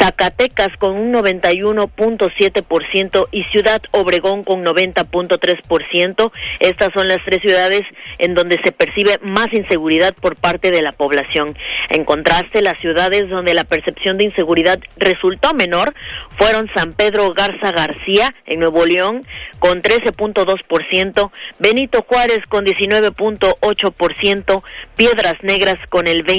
Zacatecas 0.00 0.76
con 0.78 0.96
un 0.96 1.12
91.7% 1.12 3.28
y 3.30 3.42
Ciudad 3.44 3.82
Obregón 3.92 4.42
con 4.44 4.64
90.3%. 4.64 6.32
Estas 6.60 6.92
son 6.92 7.08
las 7.08 7.18
tres 7.24 7.40
ciudades 7.42 7.82
en 8.18 8.34
donde 8.34 8.60
se 8.64 8.72
percibe 8.72 9.18
más 9.22 9.52
inseguridad 9.52 10.14
por 10.14 10.36
parte 10.36 10.70
de 10.70 10.82
la 10.82 10.92
población. 10.92 11.56
En 11.90 12.04
contraste, 12.04 12.62
las 12.62 12.78
ciudades 12.80 13.28
donde 13.30 13.54
la 13.54 13.64
percepción 13.64 14.18
de 14.18 14.24
inseguridad 14.24 14.80
resultó 14.96 15.54
menor 15.54 15.94
fueron 16.38 16.68
San 16.74 16.92
Pedro 16.92 17.32
Garza 17.32 17.70
García 17.72 18.34
en 18.46 18.60
Nuevo 18.60 18.86
León 18.86 19.26
con 19.58 19.82
13.2%, 19.82 21.30
Benito 21.58 22.06
Juárez 22.08 22.40
con 22.48 22.64
19.8%, 22.64 24.62
Piedras 24.96 25.34
Negras 25.42 25.76
con 25.88 26.06
el 26.06 26.24
20%. 26.24 26.33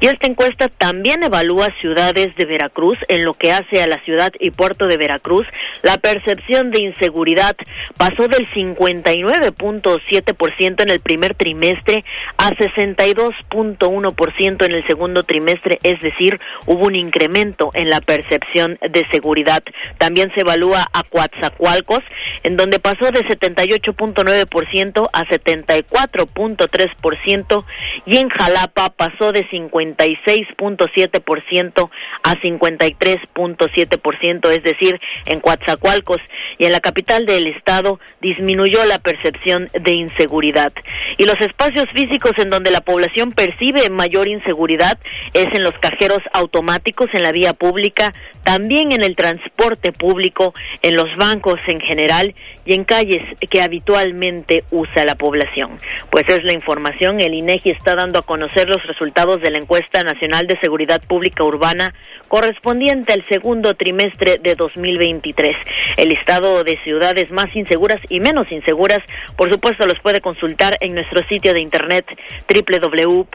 Y 0.00 0.06
esta 0.06 0.26
encuesta 0.26 0.68
también 0.68 1.22
evalúa 1.22 1.68
ciudades 1.80 2.34
de 2.36 2.44
Veracruz 2.44 2.98
en 3.08 3.24
lo 3.24 3.32
que 3.34 3.52
hace 3.52 3.82
a 3.82 3.86
la 3.86 4.02
ciudad 4.04 4.32
y 4.38 4.50
puerto 4.50 4.86
de 4.86 4.96
Veracruz. 4.96 5.46
La 5.82 5.98
percepción 5.98 6.70
de 6.70 6.82
inseguridad 6.82 7.54
pasó 7.96 8.28
del 8.28 8.48
59.7% 8.50 10.82
en 10.82 10.90
el 10.90 11.00
primer 11.00 11.34
trimestre 11.34 12.04
a 12.38 12.50
62.1% 12.50 14.64
en 14.64 14.72
el 14.72 14.86
segundo 14.86 15.22
trimestre, 15.22 15.78
es 15.82 16.00
decir, 16.00 16.38
hubo 16.66 16.86
un 16.86 16.96
incremento 16.96 17.70
en 17.74 17.90
la 17.90 18.00
percepción 18.00 18.78
de 18.80 19.04
seguridad. 19.12 19.62
También 19.98 20.32
se 20.34 20.40
evalúa 20.42 20.86
a 20.92 21.02
Coatzacoalcos, 21.04 22.00
en 22.42 22.56
donde 22.56 22.78
pasó 22.78 23.10
de 23.12 23.24
78.9% 23.24 25.08
a 25.12 25.24
74.3% 25.24 27.64
y 28.06 28.16
en 28.18 28.28
Jalapa 28.46 28.90
pasó 28.90 29.32
de 29.32 29.48
56.7% 29.48 31.90
a 32.22 32.36
53.7%, 32.36 34.50
es 34.50 34.62
decir, 34.62 35.00
en 35.24 35.40
Coatzacoalcos 35.40 36.18
y 36.56 36.66
en 36.66 36.72
la 36.72 36.78
capital 36.78 37.26
del 37.26 37.48
estado 37.48 37.98
disminuyó 38.22 38.84
la 38.84 39.00
percepción 39.00 39.66
de 39.72 39.94
inseguridad. 39.94 40.72
Y 41.18 41.24
los 41.24 41.40
espacios 41.40 41.86
físicos 41.92 42.34
en 42.38 42.50
donde 42.50 42.70
la 42.70 42.82
población 42.82 43.32
percibe 43.32 43.90
mayor 43.90 44.28
inseguridad 44.28 44.96
es 45.34 45.48
en 45.52 45.64
los 45.64 45.76
cajeros 45.78 46.20
automáticos, 46.32 47.08
en 47.14 47.24
la 47.24 47.32
vía 47.32 47.52
pública, 47.52 48.14
también 48.44 48.92
en 48.92 49.02
el 49.02 49.16
transporte 49.16 49.90
público, 49.90 50.54
en 50.82 50.94
los 50.94 51.12
bancos 51.16 51.58
en 51.66 51.80
general 51.80 52.32
y 52.64 52.74
en 52.74 52.84
calles 52.84 53.24
que 53.50 53.60
habitualmente 53.60 54.62
usa 54.70 55.04
la 55.04 55.16
población. 55.16 55.78
Pues 56.10 56.28
es 56.28 56.44
la 56.44 56.52
información, 56.52 57.20
el 57.20 57.34
INEGI 57.34 57.70
está 57.70 57.96
dando 57.96 58.20
a 58.20 58.22
conocer 58.22 58.35
los 58.40 58.86
resultados 58.86 59.40
de 59.40 59.50
la 59.50 59.58
encuesta 59.58 60.02
nacional 60.02 60.46
de 60.46 60.58
seguridad 60.60 61.00
pública 61.06 61.44
urbana 61.44 61.94
correspondiente 62.28 63.12
al 63.12 63.24
segundo 63.28 63.74
trimestre 63.74 64.38
de 64.38 64.54
2023. 64.54 65.56
El 65.96 66.08
listado 66.08 66.64
de 66.64 66.78
ciudades 66.84 67.30
más 67.30 67.54
inseguras 67.54 68.00
y 68.08 68.20
menos 68.20 68.50
inseguras, 68.52 68.98
por 69.36 69.50
supuesto, 69.50 69.86
los 69.86 70.00
puede 70.00 70.20
consultar 70.20 70.76
en 70.80 70.94
nuestro 70.94 71.22
sitio 71.28 71.52
de 71.52 71.60
internet 71.60 72.06
www.xeu.mx, 72.48 73.26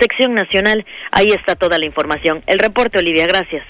sección 0.00 0.34
nacional. 0.34 0.84
Ahí 1.10 1.28
está 1.28 1.56
toda 1.56 1.78
la 1.78 1.86
información. 1.86 2.42
El 2.46 2.58
reporte, 2.58 2.98
Olivia, 2.98 3.26
gracias. 3.26 3.64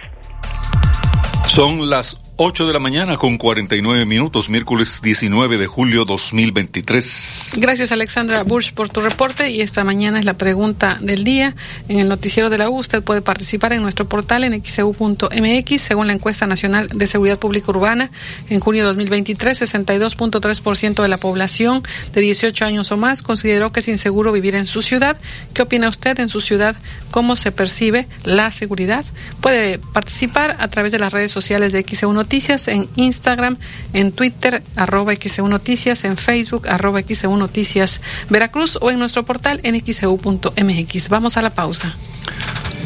Son 1.47 1.89
las 1.89 2.24
8 2.37 2.67
de 2.67 2.73
la 2.73 2.81
mañana 2.81 3.17
con 3.17 3.39
49 3.39 4.07
minutos, 4.07 4.51
miércoles 4.51 4.99
19 5.01 5.57
de 5.57 5.69
julio 5.69 6.05
2023. 6.05 7.51
Gracias 7.55 7.93
Alexandra 7.93 8.43
Bush 8.43 8.73
por 8.73 8.89
tu 8.89 9.01
reporte 9.03 9.51
y 9.51 9.61
esta 9.61 9.85
mañana 9.85 10.19
es 10.19 10.25
la 10.25 10.35
pregunta 10.35 10.99
del 11.01 11.23
día. 11.23 11.55
En 11.89 12.01
el 12.01 12.09
noticiero 12.09 12.51
de 12.51 12.59
la 12.59 12.69
U 12.69 12.79
usted 12.79 13.05
puede 13.05 13.23
participar 13.23 13.73
en 13.73 13.83
nuestro 13.83 14.09
portal 14.09 14.43
en 14.43 14.61
xeu.mx 14.65 15.81
según 15.81 16.09
la 16.09 16.13
encuesta 16.13 16.49
nacional 16.49 16.89
de 16.89 17.07
seguridad 17.07 17.39
pública 17.39 17.71
urbana. 17.71 18.11
En 18.51 18.59
junio 18.59 18.83
de 18.83 18.89
2023, 18.89 19.63
62.3% 19.63 21.03
de 21.03 21.09
la 21.09 21.19
población 21.19 21.85
de 22.13 22.21
18 22.21 22.65
años 22.65 22.91
o 22.91 22.97
más 22.97 23.23
consideró 23.23 23.71
que 23.71 23.79
es 23.79 23.87
inseguro 23.87 24.33
vivir 24.33 24.57
en 24.57 24.67
su 24.67 24.83
ciudad. 24.83 25.17
¿Qué 25.53 25.63
opina 25.63 25.89
usted 25.89 26.19
en 26.19 26.29
su 26.29 26.41
ciudad? 26.41 26.75
¿Cómo 27.13 27.37
se 27.37 27.53
percibe 27.53 28.09
la 28.25 28.51
seguridad? 28.51 29.05
Puede 29.41 29.79
participar 29.79 30.57
a 30.59 30.67
través 30.67 30.91
de 30.91 30.99
las 30.99 31.13
redes 31.13 31.31
sociales 31.31 31.71
de 31.71 31.85
XEU 31.85 32.24
Noticias, 32.25 32.69
en 32.69 32.89
Instagram, 32.97 33.59
en 33.93 34.11
Twitter, 34.11 34.63
arroba 34.77 35.13
XEU 35.15 35.47
Noticias, 35.47 36.05
en 36.05 36.17
Facebook, 36.17 36.67
arroba 36.69 37.03
XEU 37.03 37.37
Noticias 37.37 38.01
Veracruz 38.31 38.79
o 38.81 38.91
en 38.91 38.99
nuestro 38.99 39.25
portal 39.25 39.61
en 39.63 39.79
xeu.mx. 39.85 41.09
Vamos 41.11 41.37
a 41.37 41.43
la 41.43 41.51
pausa. 41.51 41.95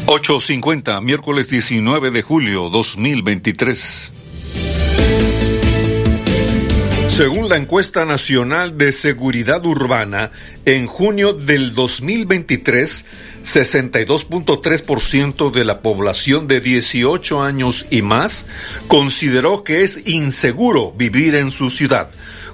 8.50, 0.07 1.01
miércoles 1.01 1.49
19 1.49 2.11
de 2.11 2.21
julio 2.21 2.69
2023. 2.69 4.11
Según 7.07 7.47
la 7.47 7.55
encuesta 7.55 8.03
nacional 8.03 8.77
de 8.77 8.91
seguridad 8.91 9.65
urbana, 9.65 10.31
en 10.65 10.85
junio 10.85 11.31
del 11.33 11.73
2023, 11.73 13.05
62.3% 13.55 15.51
de 15.51 15.65
la 15.65 15.81
población 15.81 16.47
de 16.47 16.61
18 16.61 17.41
años 17.41 17.85
y 17.89 18.01
más 18.01 18.45
consideró 18.87 19.63
que 19.63 19.83
es 19.83 20.07
inseguro 20.07 20.91
vivir 20.91 21.35
en 21.35 21.51
su 21.51 21.69
ciudad. 21.69 22.09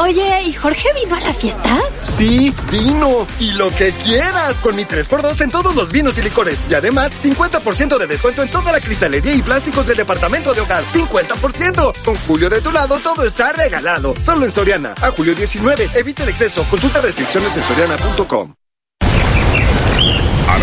Oye, 0.00 0.44
¿y 0.44 0.54
Jorge 0.54 0.88
vino 0.94 1.14
a 1.14 1.20
la 1.20 1.34
fiesta? 1.34 1.78
Sí, 2.00 2.54
vino. 2.70 3.26
Y 3.38 3.52
lo 3.52 3.68
que 3.70 3.92
quieras, 3.92 4.58
con 4.60 4.74
mi 4.74 4.86
3x2 4.86 5.42
en 5.42 5.50
todos 5.50 5.74
los 5.74 5.92
vinos 5.92 6.16
y 6.16 6.22
licores. 6.22 6.64
Y 6.70 6.74
además, 6.74 7.12
50% 7.22 7.98
de 7.98 8.06
descuento 8.06 8.42
en 8.42 8.50
toda 8.50 8.72
la 8.72 8.80
cristalería 8.80 9.34
y 9.34 9.42
plásticos 9.42 9.86
del 9.86 9.98
departamento 9.98 10.54
de 10.54 10.62
hogar. 10.62 10.84
¡50%! 10.86 12.02
Con 12.02 12.14
Julio 12.16 12.48
de 12.48 12.62
tu 12.62 12.72
lado, 12.72 12.98
todo 13.00 13.24
está 13.24 13.52
regalado. 13.52 14.14
Solo 14.16 14.46
en 14.46 14.52
Soriana. 14.52 14.94
A 15.02 15.10
julio 15.10 15.34
19. 15.34 15.90
Evita 15.94 16.22
el 16.22 16.30
exceso. 16.30 16.64
Consulta 16.70 17.02
restricciones 17.02 17.54
en 17.58 17.62
soriana.com. 17.62 18.59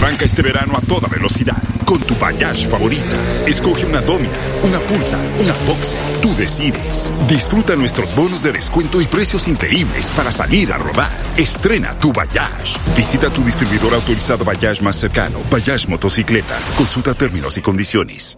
Arranca 0.07 0.23
este 0.23 0.41
verano 0.41 0.77
a 0.77 0.79
toda 0.79 1.09
velocidad 1.09 1.61
con 1.83 1.99
tu 1.99 2.15
Bayash 2.15 2.69
favorita. 2.69 3.03
Escoge 3.45 3.85
una 3.85 3.99
Domina, 3.99 4.31
una 4.63 4.79
Pulsa, 4.79 5.17
una 5.37 5.53
Boxer. 5.67 5.99
Tú 6.21 6.33
decides. 6.33 7.13
Disfruta 7.27 7.75
nuestros 7.75 8.15
bonos 8.15 8.41
de 8.41 8.53
descuento 8.53 9.01
y 9.01 9.05
precios 9.05 9.49
increíbles 9.49 10.09
para 10.11 10.31
salir 10.31 10.71
a 10.71 10.77
rodar. 10.77 11.11
Estrena 11.35 11.93
tu 11.97 12.13
Bayash. 12.13 12.77
Visita 12.95 13.29
tu 13.29 13.43
distribuidor 13.43 13.95
autorizado 13.95 14.45
Bayash 14.45 14.79
más 14.79 14.95
cercano. 14.95 15.39
Bayash 15.51 15.87
Motocicletas. 15.89 16.71
Consulta 16.71 17.13
términos 17.13 17.57
y 17.57 17.61
condiciones. 17.61 18.37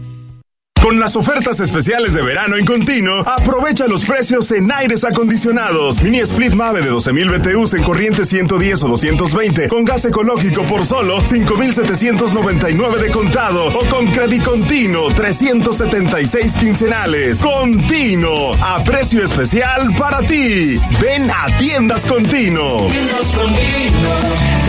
Con 0.81 0.99
las 0.99 1.15
ofertas 1.15 1.59
especiales 1.59 2.13
de 2.13 2.23
verano 2.23 2.57
en 2.57 2.65
continuo, 2.65 3.19
aprovecha 3.19 3.85
los 3.87 4.03
precios 4.05 4.51
en 4.51 4.71
aires 4.71 5.03
acondicionados. 5.03 6.01
Mini 6.01 6.19
Split 6.21 6.53
Mave 6.53 6.81
de 6.81 6.91
12.000 6.91 7.39
BTUs 7.39 7.73
en 7.75 7.83
corriente 7.83 8.25
110 8.25 8.83
o 8.83 8.87
220 8.87 9.67
con 9.67 9.85
gas 9.85 10.05
ecológico 10.05 10.65
por 10.65 10.85
solo 10.85 11.19
5.799 11.19 12.97
de 12.99 13.11
contado 13.11 13.67
o 13.67 13.85
con 13.85 14.07
crédito 14.07 14.51
continuo 14.51 15.07
376 15.13 16.51
quincenales. 16.53 17.41
Continuo, 17.41 18.53
a 18.55 18.83
precio 18.83 19.23
especial 19.23 19.93
para 19.97 20.19
ti. 20.19 20.79
Ven 20.99 21.29
a 21.29 21.57
Tiendas 21.57 22.05
Continuo. 22.05 22.87
Tiendas 22.87 23.35
Continuo, 23.35 24.13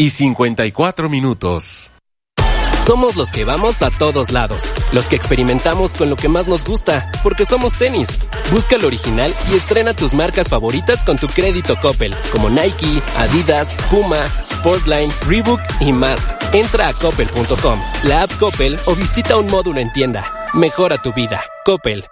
y 0.00 0.08
54 0.08 1.10
minutos. 1.10 1.90
Somos 2.86 3.16
los 3.16 3.30
que 3.30 3.44
vamos 3.44 3.82
a 3.82 3.90
todos 3.90 4.30
lados, 4.32 4.62
los 4.92 5.10
que 5.10 5.16
experimentamos 5.16 5.92
con 5.92 6.08
lo 6.08 6.16
que 6.16 6.30
más 6.30 6.48
nos 6.48 6.64
gusta, 6.64 7.10
porque 7.22 7.44
somos 7.44 7.74
tenis. 7.74 8.08
Busca 8.50 8.78
lo 8.78 8.86
original 8.86 9.34
y 9.52 9.56
estrena 9.56 9.92
tus 9.92 10.14
marcas 10.14 10.48
favoritas 10.48 11.04
con 11.04 11.18
tu 11.18 11.26
crédito 11.26 11.76
Coppel, 11.82 12.16
como 12.32 12.48
Nike, 12.48 13.02
Adidas, 13.18 13.74
Puma, 13.90 14.24
Sportline, 14.50 15.12
Reebok 15.28 15.60
y 15.80 15.92
más. 15.92 16.34
Entra 16.54 16.88
a 16.88 16.94
coppel.com, 16.94 17.78
la 18.04 18.22
app 18.22 18.34
Coppel 18.38 18.78
o 18.86 18.94
visita 18.94 19.36
un 19.36 19.48
módulo 19.48 19.80
en 19.80 19.92
tienda. 19.92 20.32
Mejora 20.54 20.96
tu 21.02 21.12
vida. 21.12 21.42
Coppel. 21.66 22.06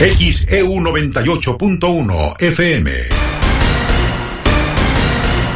XEU 0.00 0.80
98.1 0.80 2.42
FM. 2.42 3.41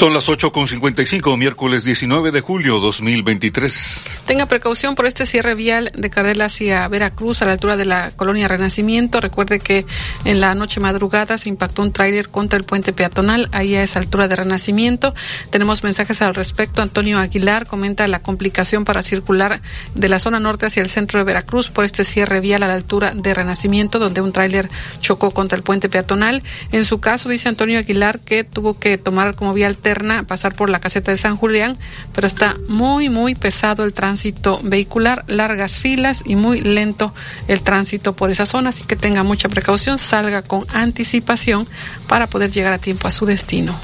Son 0.00 0.14
las 0.14 0.30
8.55, 0.30 1.36
miércoles 1.36 1.84
19 1.84 2.30
de 2.30 2.40
julio 2.40 2.80
2023. 2.80 4.00
Tenga 4.24 4.46
precaución 4.46 4.94
por 4.94 5.04
este 5.04 5.26
cierre 5.26 5.54
vial 5.54 5.92
de 5.94 6.08
Cardel 6.08 6.40
hacia 6.40 6.88
Veracruz 6.88 7.42
a 7.42 7.44
la 7.44 7.52
altura 7.52 7.76
de 7.76 7.84
la 7.84 8.10
colonia 8.16 8.48
Renacimiento. 8.48 9.20
Recuerde 9.20 9.58
que 9.58 9.84
en 10.24 10.40
la 10.40 10.54
noche 10.54 10.80
madrugada 10.80 11.36
se 11.36 11.50
impactó 11.50 11.82
un 11.82 11.92
tráiler 11.92 12.30
contra 12.30 12.56
el 12.56 12.64
puente 12.64 12.94
peatonal 12.94 13.50
ahí 13.52 13.74
a 13.74 13.82
esa 13.82 13.98
altura 13.98 14.26
de 14.26 14.36
Renacimiento. 14.36 15.14
Tenemos 15.50 15.84
mensajes 15.84 16.22
al 16.22 16.34
respecto. 16.34 16.80
Antonio 16.80 17.18
Aguilar 17.18 17.66
comenta 17.66 18.08
la 18.08 18.22
complicación 18.22 18.86
para 18.86 19.02
circular 19.02 19.60
de 19.94 20.08
la 20.08 20.18
zona 20.18 20.40
norte 20.40 20.64
hacia 20.64 20.82
el 20.82 20.88
centro 20.88 21.18
de 21.18 21.26
Veracruz 21.26 21.68
por 21.68 21.84
este 21.84 22.04
cierre 22.04 22.40
vial 22.40 22.62
a 22.62 22.68
la 22.68 22.74
altura 22.74 23.12
de 23.14 23.34
Renacimiento 23.34 23.98
donde 23.98 24.22
un 24.22 24.32
tráiler 24.32 24.70
chocó 25.02 25.32
contra 25.32 25.58
el 25.58 25.62
puente 25.62 25.90
peatonal. 25.90 26.42
En 26.72 26.86
su 26.86 27.00
caso, 27.00 27.28
dice 27.28 27.50
Antonio 27.50 27.78
Aguilar 27.78 28.18
que 28.18 28.44
tuvo 28.44 28.80
que 28.80 28.96
tomar 28.96 29.34
como 29.34 29.52
vía 29.52 29.66
alterna 29.66 29.89
pasar 30.26 30.54
por 30.54 30.70
la 30.70 30.80
caseta 30.80 31.10
de 31.10 31.16
San 31.16 31.36
Julián, 31.36 31.76
pero 32.14 32.26
está 32.26 32.56
muy, 32.68 33.08
muy 33.08 33.34
pesado 33.34 33.84
el 33.84 33.92
tránsito 33.92 34.60
vehicular, 34.62 35.24
largas 35.26 35.76
filas 35.76 36.22
y 36.24 36.36
muy 36.36 36.60
lento 36.60 37.14
el 37.48 37.62
tránsito 37.62 38.14
por 38.14 38.30
esa 38.30 38.46
zona, 38.46 38.70
así 38.70 38.84
que 38.84 38.96
tenga 38.96 39.22
mucha 39.22 39.48
precaución, 39.48 39.98
salga 39.98 40.42
con 40.42 40.64
anticipación 40.72 41.66
para 42.06 42.26
poder 42.28 42.50
llegar 42.50 42.72
a 42.72 42.78
tiempo 42.78 43.08
a 43.08 43.10
su 43.10 43.26
destino. 43.26 43.78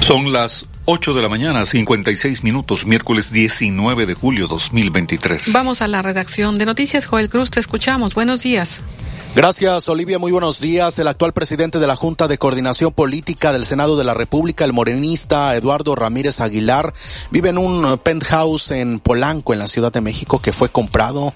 Son 0.00 0.32
las 0.32 0.66
8 0.86 1.14
de 1.14 1.22
la 1.22 1.28
mañana, 1.28 1.66
56 1.66 2.42
minutos, 2.42 2.86
miércoles 2.86 3.30
19 3.30 4.06
de 4.06 4.14
julio 4.14 4.48
2023. 4.48 5.52
Vamos 5.52 5.82
a 5.82 5.88
la 5.88 6.02
redacción 6.02 6.58
de 6.58 6.66
Noticias. 6.66 7.06
Joel 7.06 7.28
Cruz, 7.28 7.50
te 7.50 7.60
escuchamos. 7.60 8.14
Buenos 8.14 8.42
días. 8.42 8.80
Gracias, 9.32 9.88
Olivia. 9.88 10.18
Muy 10.18 10.32
buenos 10.32 10.60
días. 10.60 10.98
El 10.98 11.06
actual 11.06 11.32
presidente 11.32 11.78
de 11.78 11.86
la 11.86 11.94
Junta 11.94 12.26
de 12.26 12.36
Coordinación 12.36 12.92
Política 12.92 13.52
del 13.52 13.64
Senado 13.64 13.96
de 13.96 14.02
la 14.02 14.12
República, 14.12 14.64
el 14.64 14.72
morenista 14.72 15.54
Eduardo 15.54 15.94
Ramírez 15.94 16.40
Aguilar, 16.40 16.92
vive 17.30 17.50
en 17.50 17.58
un 17.58 17.96
penthouse 17.98 18.72
en 18.72 18.98
Polanco, 18.98 19.52
en 19.52 19.60
la 19.60 19.68
Ciudad 19.68 19.92
de 19.92 20.00
México, 20.00 20.40
que 20.42 20.52
fue 20.52 20.68
comprado 20.68 21.32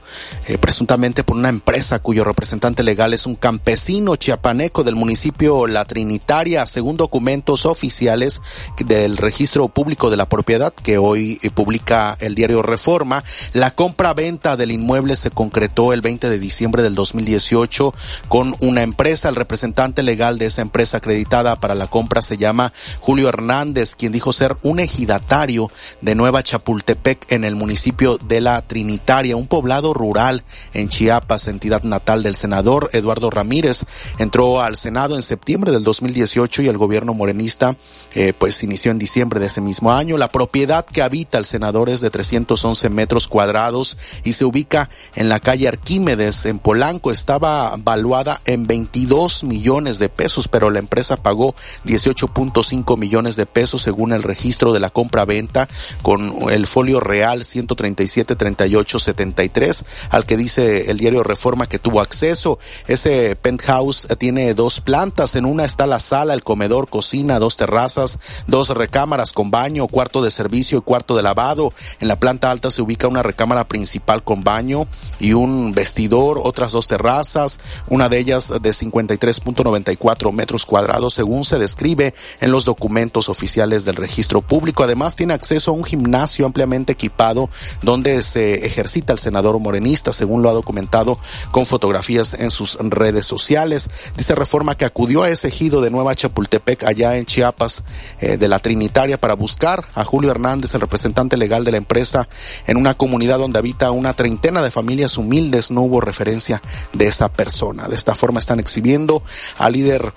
eh, 0.48 0.58
presuntamente 0.58 1.22
por 1.22 1.36
una 1.36 1.48
empresa 1.48 2.00
cuyo 2.00 2.24
representante 2.24 2.82
legal 2.82 3.14
es 3.14 3.26
un 3.26 3.36
campesino 3.36 4.16
chiapaneco 4.16 4.82
del 4.82 4.96
municipio 4.96 5.68
La 5.68 5.84
Trinitaria, 5.84 6.66
según 6.66 6.96
documentos 6.96 7.64
oficiales 7.64 8.42
del 8.84 9.16
registro 9.16 9.68
público 9.68 10.10
de 10.10 10.16
la 10.16 10.28
propiedad 10.28 10.74
que 10.74 10.98
hoy 10.98 11.38
eh, 11.44 11.50
publica 11.50 12.16
el 12.18 12.34
diario 12.34 12.60
Reforma. 12.60 13.22
La 13.52 13.70
compra-venta 13.70 14.56
del 14.56 14.72
inmueble 14.72 15.14
se 15.14 15.30
concretó 15.30 15.92
el 15.92 16.00
20 16.00 16.28
de 16.28 16.38
diciembre 16.40 16.82
del 16.82 16.96
2018 16.96 17.83
con 18.28 18.54
una 18.60 18.82
empresa. 18.82 19.28
El 19.28 19.36
representante 19.36 20.02
legal 20.02 20.38
de 20.38 20.46
esa 20.46 20.62
empresa 20.62 20.98
acreditada 20.98 21.56
para 21.56 21.74
la 21.74 21.86
compra 21.88 22.22
se 22.22 22.36
llama 22.36 22.72
Julio 23.00 23.28
Hernández, 23.28 23.94
quien 23.94 24.12
dijo 24.12 24.32
ser 24.32 24.56
un 24.62 24.80
ejidatario 24.80 25.70
de 26.00 26.14
Nueva 26.14 26.42
Chapultepec 26.42 27.30
en 27.32 27.44
el 27.44 27.56
municipio 27.56 28.18
de 28.18 28.40
La 28.40 28.62
Trinitaria, 28.62 29.36
un 29.36 29.46
poblado 29.46 29.94
rural 29.94 30.44
en 30.72 30.88
Chiapas, 30.88 31.48
entidad 31.48 31.82
natal 31.82 32.22
del 32.22 32.36
senador 32.36 32.90
Eduardo 32.92 33.30
Ramírez. 33.30 33.84
Entró 34.18 34.60
al 34.60 34.76
Senado 34.76 35.16
en 35.16 35.22
septiembre 35.22 35.72
del 35.72 35.84
2018 35.84 36.62
y 36.62 36.68
el 36.68 36.78
gobierno 36.78 37.14
morenista 37.14 37.76
eh, 38.14 38.32
pues 38.36 38.62
inició 38.62 38.90
en 38.90 38.98
diciembre 38.98 39.40
de 39.40 39.46
ese 39.46 39.60
mismo 39.60 39.92
año. 39.92 40.18
La 40.18 40.28
propiedad 40.28 40.84
que 40.84 41.02
habita 41.02 41.38
el 41.38 41.44
senador 41.44 41.88
es 41.88 42.00
de 42.00 42.10
311 42.10 42.88
metros 42.90 43.28
cuadrados 43.28 43.98
y 44.22 44.32
se 44.32 44.44
ubica 44.44 44.88
en 45.14 45.28
la 45.28 45.40
calle 45.40 45.68
Arquímedes 45.68 46.46
en 46.46 46.58
Polanco. 46.58 47.10
Estaba 47.10 47.73
valuada 47.78 48.40
en 48.44 48.66
22 48.66 49.44
millones 49.44 49.98
de 49.98 50.08
pesos, 50.08 50.48
pero 50.48 50.70
la 50.70 50.78
empresa 50.78 51.16
pagó 51.16 51.54
18.5 51.84 52.96
millones 52.98 53.36
de 53.36 53.46
pesos 53.46 53.82
según 53.82 54.12
el 54.12 54.22
registro 54.22 54.72
de 54.72 54.80
la 54.80 54.90
compra-venta 54.90 55.68
con 56.02 56.50
el 56.50 56.66
folio 56.66 57.00
real 57.00 57.44
137 57.44 58.36
38 58.36 58.98
73 58.98 59.84
al 60.10 60.26
que 60.26 60.36
dice 60.36 60.90
el 60.90 60.98
diario 60.98 61.22
Reforma 61.22 61.66
que 61.66 61.78
tuvo 61.78 62.00
acceso. 62.00 62.58
Ese 62.86 63.36
penthouse 63.36 64.06
tiene 64.18 64.54
dos 64.54 64.80
plantas, 64.80 65.34
en 65.34 65.44
una 65.44 65.64
está 65.64 65.86
la 65.86 65.98
sala, 65.98 66.34
el 66.34 66.44
comedor, 66.44 66.88
cocina, 66.88 67.38
dos 67.38 67.56
terrazas, 67.56 68.18
dos 68.46 68.70
recámaras 68.70 69.32
con 69.32 69.50
baño, 69.50 69.86
cuarto 69.88 70.22
de 70.22 70.30
servicio 70.30 70.78
y 70.78 70.82
cuarto 70.82 71.16
de 71.16 71.22
lavado. 71.22 71.72
En 72.00 72.08
la 72.08 72.20
planta 72.20 72.50
alta 72.50 72.70
se 72.70 72.82
ubica 72.82 73.08
una 73.08 73.22
recámara 73.22 73.66
principal 73.66 74.22
con 74.22 74.44
baño 74.44 74.86
y 75.20 75.32
un 75.32 75.72
vestidor, 75.72 76.40
otras 76.42 76.72
dos 76.72 76.86
terrazas, 76.86 77.60
una 77.88 78.08
de 78.08 78.18
ellas 78.18 78.52
de 78.60 78.70
53.94 78.70 80.32
metros 80.32 80.66
cuadrados 80.66 81.14
según 81.14 81.44
se 81.44 81.58
describe 81.58 82.14
en 82.40 82.50
los 82.50 82.64
documentos 82.64 83.28
oficiales 83.28 83.84
del 83.84 83.96
registro 83.96 84.42
público. 84.42 84.82
Además 84.82 85.16
tiene 85.16 85.34
acceso 85.34 85.70
a 85.70 85.74
un 85.74 85.84
gimnasio 85.84 86.46
ampliamente 86.46 86.92
equipado 86.92 87.48
donde 87.82 88.22
se 88.22 88.66
ejercita 88.66 89.12
el 89.12 89.18
senador 89.18 89.58
morenista, 89.58 90.12
según 90.12 90.42
lo 90.42 90.50
ha 90.50 90.52
documentado 90.52 91.18
con 91.50 91.66
fotografías 91.66 92.34
en 92.34 92.50
sus 92.50 92.76
redes 92.80 93.26
sociales. 93.26 93.90
Dice 94.16 94.34
Reforma 94.34 94.76
que 94.76 94.84
acudió 94.84 95.22
a 95.22 95.30
ese 95.30 95.48
ejido 95.48 95.80
de 95.80 95.90
Nueva 95.90 96.14
Chapultepec 96.14 96.84
allá 96.84 97.16
en 97.16 97.26
Chiapas 97.26 97.84
eh, 98.20 98.36
de 98.36 98.48
la 98.48 98.58
Trinitaria 98.58 99.18
para 99.18 99.34
buscar 99.34 99.84
a 99.94 100.04
Julio 100.04 100.30
Hernández, 100.30 100.74
el 100.74 100.80
representante 100.80 101.36
legal 101.36 101.64
de 101.64 101.72
la 101.72 101.78
empresa, 101.78 102.28
en 102.66 102.76
una 102.76 102.94
comunidad 102.94 103.38
donde 103.38 103.58
habita 103.58 103.90
una 103.90 104.14
treintena 104.14 104.62
de 104.62 104.70
familias 104.70 105.16
humildes. 105.16 105.70
No 105.70 105.82
hubo 105.82 106.00
referencia 106.00 106.60
de 106.92 107.06
esa 107.06 107.28
persona. 107.28 107.53
De 107.88 107.94
esta 107.94 108.14
forma 108.14 108.40
están 108.40 108.58
exhibiendo 108.58 109.22
al 109.58 109.72
líder 109.72 110.12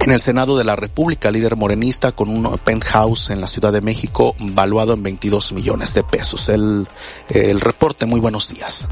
en 0.00 0.10
el 0.10 0.20
Senado 0.20 0.56
de 0.56 0.64
la 0.64 0.74
República, 0.74 1.30
líder 1.30 1.56
morenista 1.56 2.12
con 2.12 2.28
un 2.28 2.58
penthouse 2.58 3.30
en 3.30 3.40
la 3.40 3.46
Ciudad 3.46 3.72
de 3.72 3.80
México 3.80 4.34
valuado 4.38 4.94
en 4.94 5.02
22 5.02 5.52
millones 5.52 5.94
de 5.94 6.02
pesos. 6.02 6.48
El, 6.48 6.88
el 7.28 7.60
reporte, 7.60 8.06
muy 8.06 8.18
buenos 8.18 8.48
días. 8.48 8.88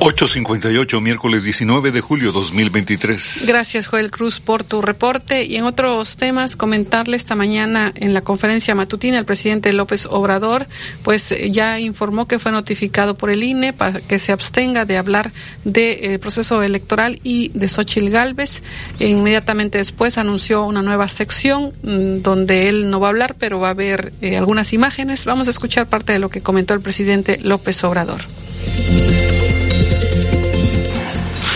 858, 0.00 1.00
miércoles 1.00 1.42
19 1.42 1.90
de 1.90 2.00
julio 2.00 2.30
2023. 2.30 3.46
Gracias, 3.46 3.88
Joel 3.88 4.12
Cruz, 4.12 4.38
por 4.38 4.62
tu 4.62 4.80
reporte. 4.80 5.44
Y 5.44 5.56
en 5.56 5.64
otros 5.64 6.16
temas, 6.16 6.54
comentarle 6.54 7.16
esta 7.16 7.34
mañana 7.34 7.92
en 7.96 8.14
la 8.14 8.20
conferencia 8.20 8.76
matutina, 8.76 9.18
el 9.18 9.24
presidente 9.24 9.72
López 9.72 10.06
Obrador, 10.06 10.68
pues 11.02 11.34
ya 11.50 11.80
informó 11.80 12.28
que 12.28 12.38
fue 12.38 12.52
notificado 12.52 13.16
por 13.16 13.30
el 13.30 13.42
INE 13.42 13.72
para 13.72 14.00
que 14.00 14.20
se 14.20 14.30
abstenga 14.30 14.84
de 14.84 14.98
hablar 14.98 15.32
del 15.64 16.00
de, 16.00 16.18
proceso 16.20 16.62
electoral 16.62 17.18
y 17.24 17.48
de 17.54 17.68
Xochil 17.68 18.10
Gálvez. 18.10 18.62
E 19.00 19.08
inmediatamente 19.08 19.78
después 19.78 20.16
anunció 20.16 20.64
una 20.64 20.82
nueva 20.82 21.08
sección 21.08 21.72
mmm, 21.82 22.22
donde 22.22 22.68
él 22.68 22.88
no 22.88 23.00
va 23.00 23.08
a 23.08 23.10
hablar, 23.10 23.34
pero 23.36 23.58
va 23.58 23.68
a 23.68 23.72
haber 23.72 24.12
eh, 24.20 24.36
algunas 24.36 24.72
imágenes. 24.72 25.24
Vamos 25.24 25.48
a 25.48 25.50
escuchar 25.50 25.88
parte 25.88 26.12
de 26.12 26.20
lo 26.20 26.28
que 26.28 26.40
comentó 26.40 26.72
el 26.74 26.80
presidente 26.80 27.40
López 27.42 27.82
Obrador. 27.82 28.20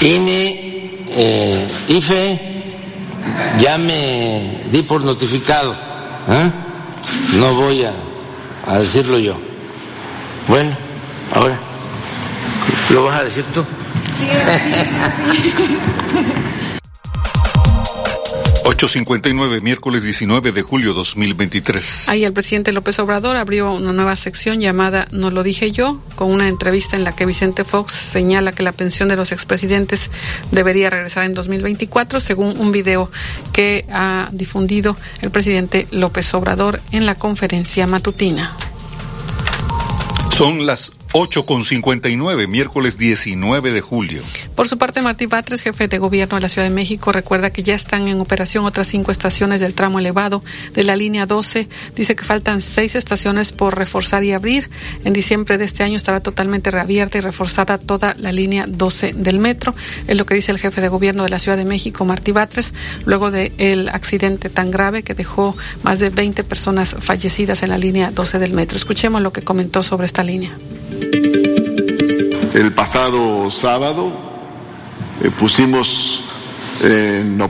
INE, 0.03 1.05
eh, 1.11 1.69
IFE, 1.89 2.41
ya 3.59 3.79
me 3.79 4.65
di 4.71 4.83
por 4.83 5.03
notificado. 5.03 5.73
¿eh? 6.29 6.53
No 7.35 7.55
voy 7.55 7.85
a, 7.85 7.93
a, 8.67 8.79
decirlo 8.81 9.19
yo. 9.19 9.37
Bueno, 10.49 10.77
ahora, 11.33 11.57
¿lo 12.91 13.05
vas 13.05 13.21
a 13.21 13.25
decir 13.25 13.45
tú? 13.55 13.65
Sí, 14.19 14.27
sí. 15.43 16.33
859, 18.65 19.61
miércoles 19.61 20.05
19 20.05 20.53
de 20.53 20.63
julio 20.63 20.95
2023. 20.95 22.09
Ahí 22.09 22.25
el 22.25 22.33
presidente 22.33 22.71
López 22.71 22.99
Obrador 23.01 23.37
abrió 23.37 23.73
una 23.73 23.93
nueva 23.93 24.15
sección 24.15 24.61
llamada 24.61 25.09
No 25.11 25.31
lo 25.31 25.43
dije 25.43 25.73
yo, 25.73 26.01
con 26.15 26.31
una 26.31 26.49
entrevista 26.49 26.95
en 26.95 27.03
la 27.03 27.15
que 27.15 27.27
Vicente 27.27 27.65
Fox 27.65 27.93
señala 27.93 28.53
que 28.53 28.63
la 28.63 28.73
pensión 28.73 29.09
de 29.09 29.17
los 29.17 29.33
expresidentes 29.33 30.11
debería 30.53 30.91
regresar 30.91 31.25
en 31.25 31.35
2024, 31.35 32.21
según 32.21 32.57
un 32.59 32.71
video 32.71 33.11
que 33.53 33.85
ha 33.93 34.29
difundido 34.33 34.97
el 35.23 35.31
presidente 35.31 35.89
López 35.91 36.33
Obrador 36.35 36.81
en 36.93 37.05
la 37.05 37.17
conferencia 37.17 37.89
matutina. 37.89 38.57
Son 40.31 40.67
las 40.67 40.93
8 41.15 41.45
con 41.45 41.63
59, 41.63 42.47
miércoles 42.47 42.97
19 42.97 43.73
de 43.73 43.81
julio. 43.83 44.23
Por 44.55 44.67
su 44.67 44.79
parte, 44.79 45.03
Martí 45.03 45.27
Batres, 45.27 45.61
jefe 45.61 45.87
de 45.87 45.99
gobierno 45.99 46.37
de 46.37 46.41
la 46.41 46.49
Ciudad 46.49 46.67
de 46.67 46.75
México, 46.75 47.13
recuerda 47.13 47.51
que 47.51 47.63
ya 47.63 47.75
están 47.75 48.09
en 48.09 48.19
operación 48.19 48.65
otras 48.65 48.87
cinco 48.87 49.13
estaciones 49.13 49.61
del 49.61 49.75
tramo 49.75 49.99
elevado 49.99 50.43
de 50.73 50.85
la 50.85 50.97
línea 50.97 51.27
12. 51.27 51.69
Dice 51.95 52.17
que 52.17 52.25
faltan 52.25 52.63
seis 52.63 52.95
estaciones 52.95 53.53
por 53.53 53.77
reforzar 53.77 54.25
y 54.25 54.33
abrir. 54.33 54.71
En 55.05 55.13
diciembre 55.13 55.59
de 55.59 55.67
este 55.67 55.85
año 55.85 55.97
estará 55.97 56.21
totalmente 56.21 56.71
reabierta 56.71 57.19
y 57.19 57.21
reforzada 57.21 57.77
toda 57.77 58.15
la 58.19 58.33
línea 58.33 58.65
12 58.67 59.13
del 59.13 59.39
metro. 59.39 59.75
Es 60.07 60.17
lo 60.17 60.25
que 60.25 60.35
dice 60.35 60.51
el 60.51 60.59
jefe 60.59 60.81
de 60.81 60.89
gobierno 60.89 61.25
de 61.25 61.29
la 61.29 61.39
Ciudad 61.39 61.59
de 61.59 61.67
México, 61.67 62.07
Martí 62.07 62.33
Batres, 62.33 62.73
luego 63.05 63.31
del 63.31 63.53
el 63.59 63.91
accidente 63.91 64.49
tan 64.49 64.71
grave 64.71 65.03
que 65.03 65.13
dejó 65.13 65.55
más 65.83 65.99
de 65.99 66.09
20 66.09 66.43
personas 66.45 66.97
fallecidas 67.01 67.63
en 67.63 67.69
la 67.69 67.77
línea 67.77 68.11
12 68.11 68.39
del 68.39 68.55
metro. 68.55 68.79
Escuchemos 68.79 69.21
lo 69.21 69.33
que 69.33 69.43
comentó 69.43 69.83
sobre 69.83 70.07
esta 70.07 70.25
línea. 70.25 70.57
El 72.55 72.73
pasado 72.73 73.49
sábado 73.51 74.13
eh, 75.23 75.31
pusimos 75.31 76.23
en 76.83 77.41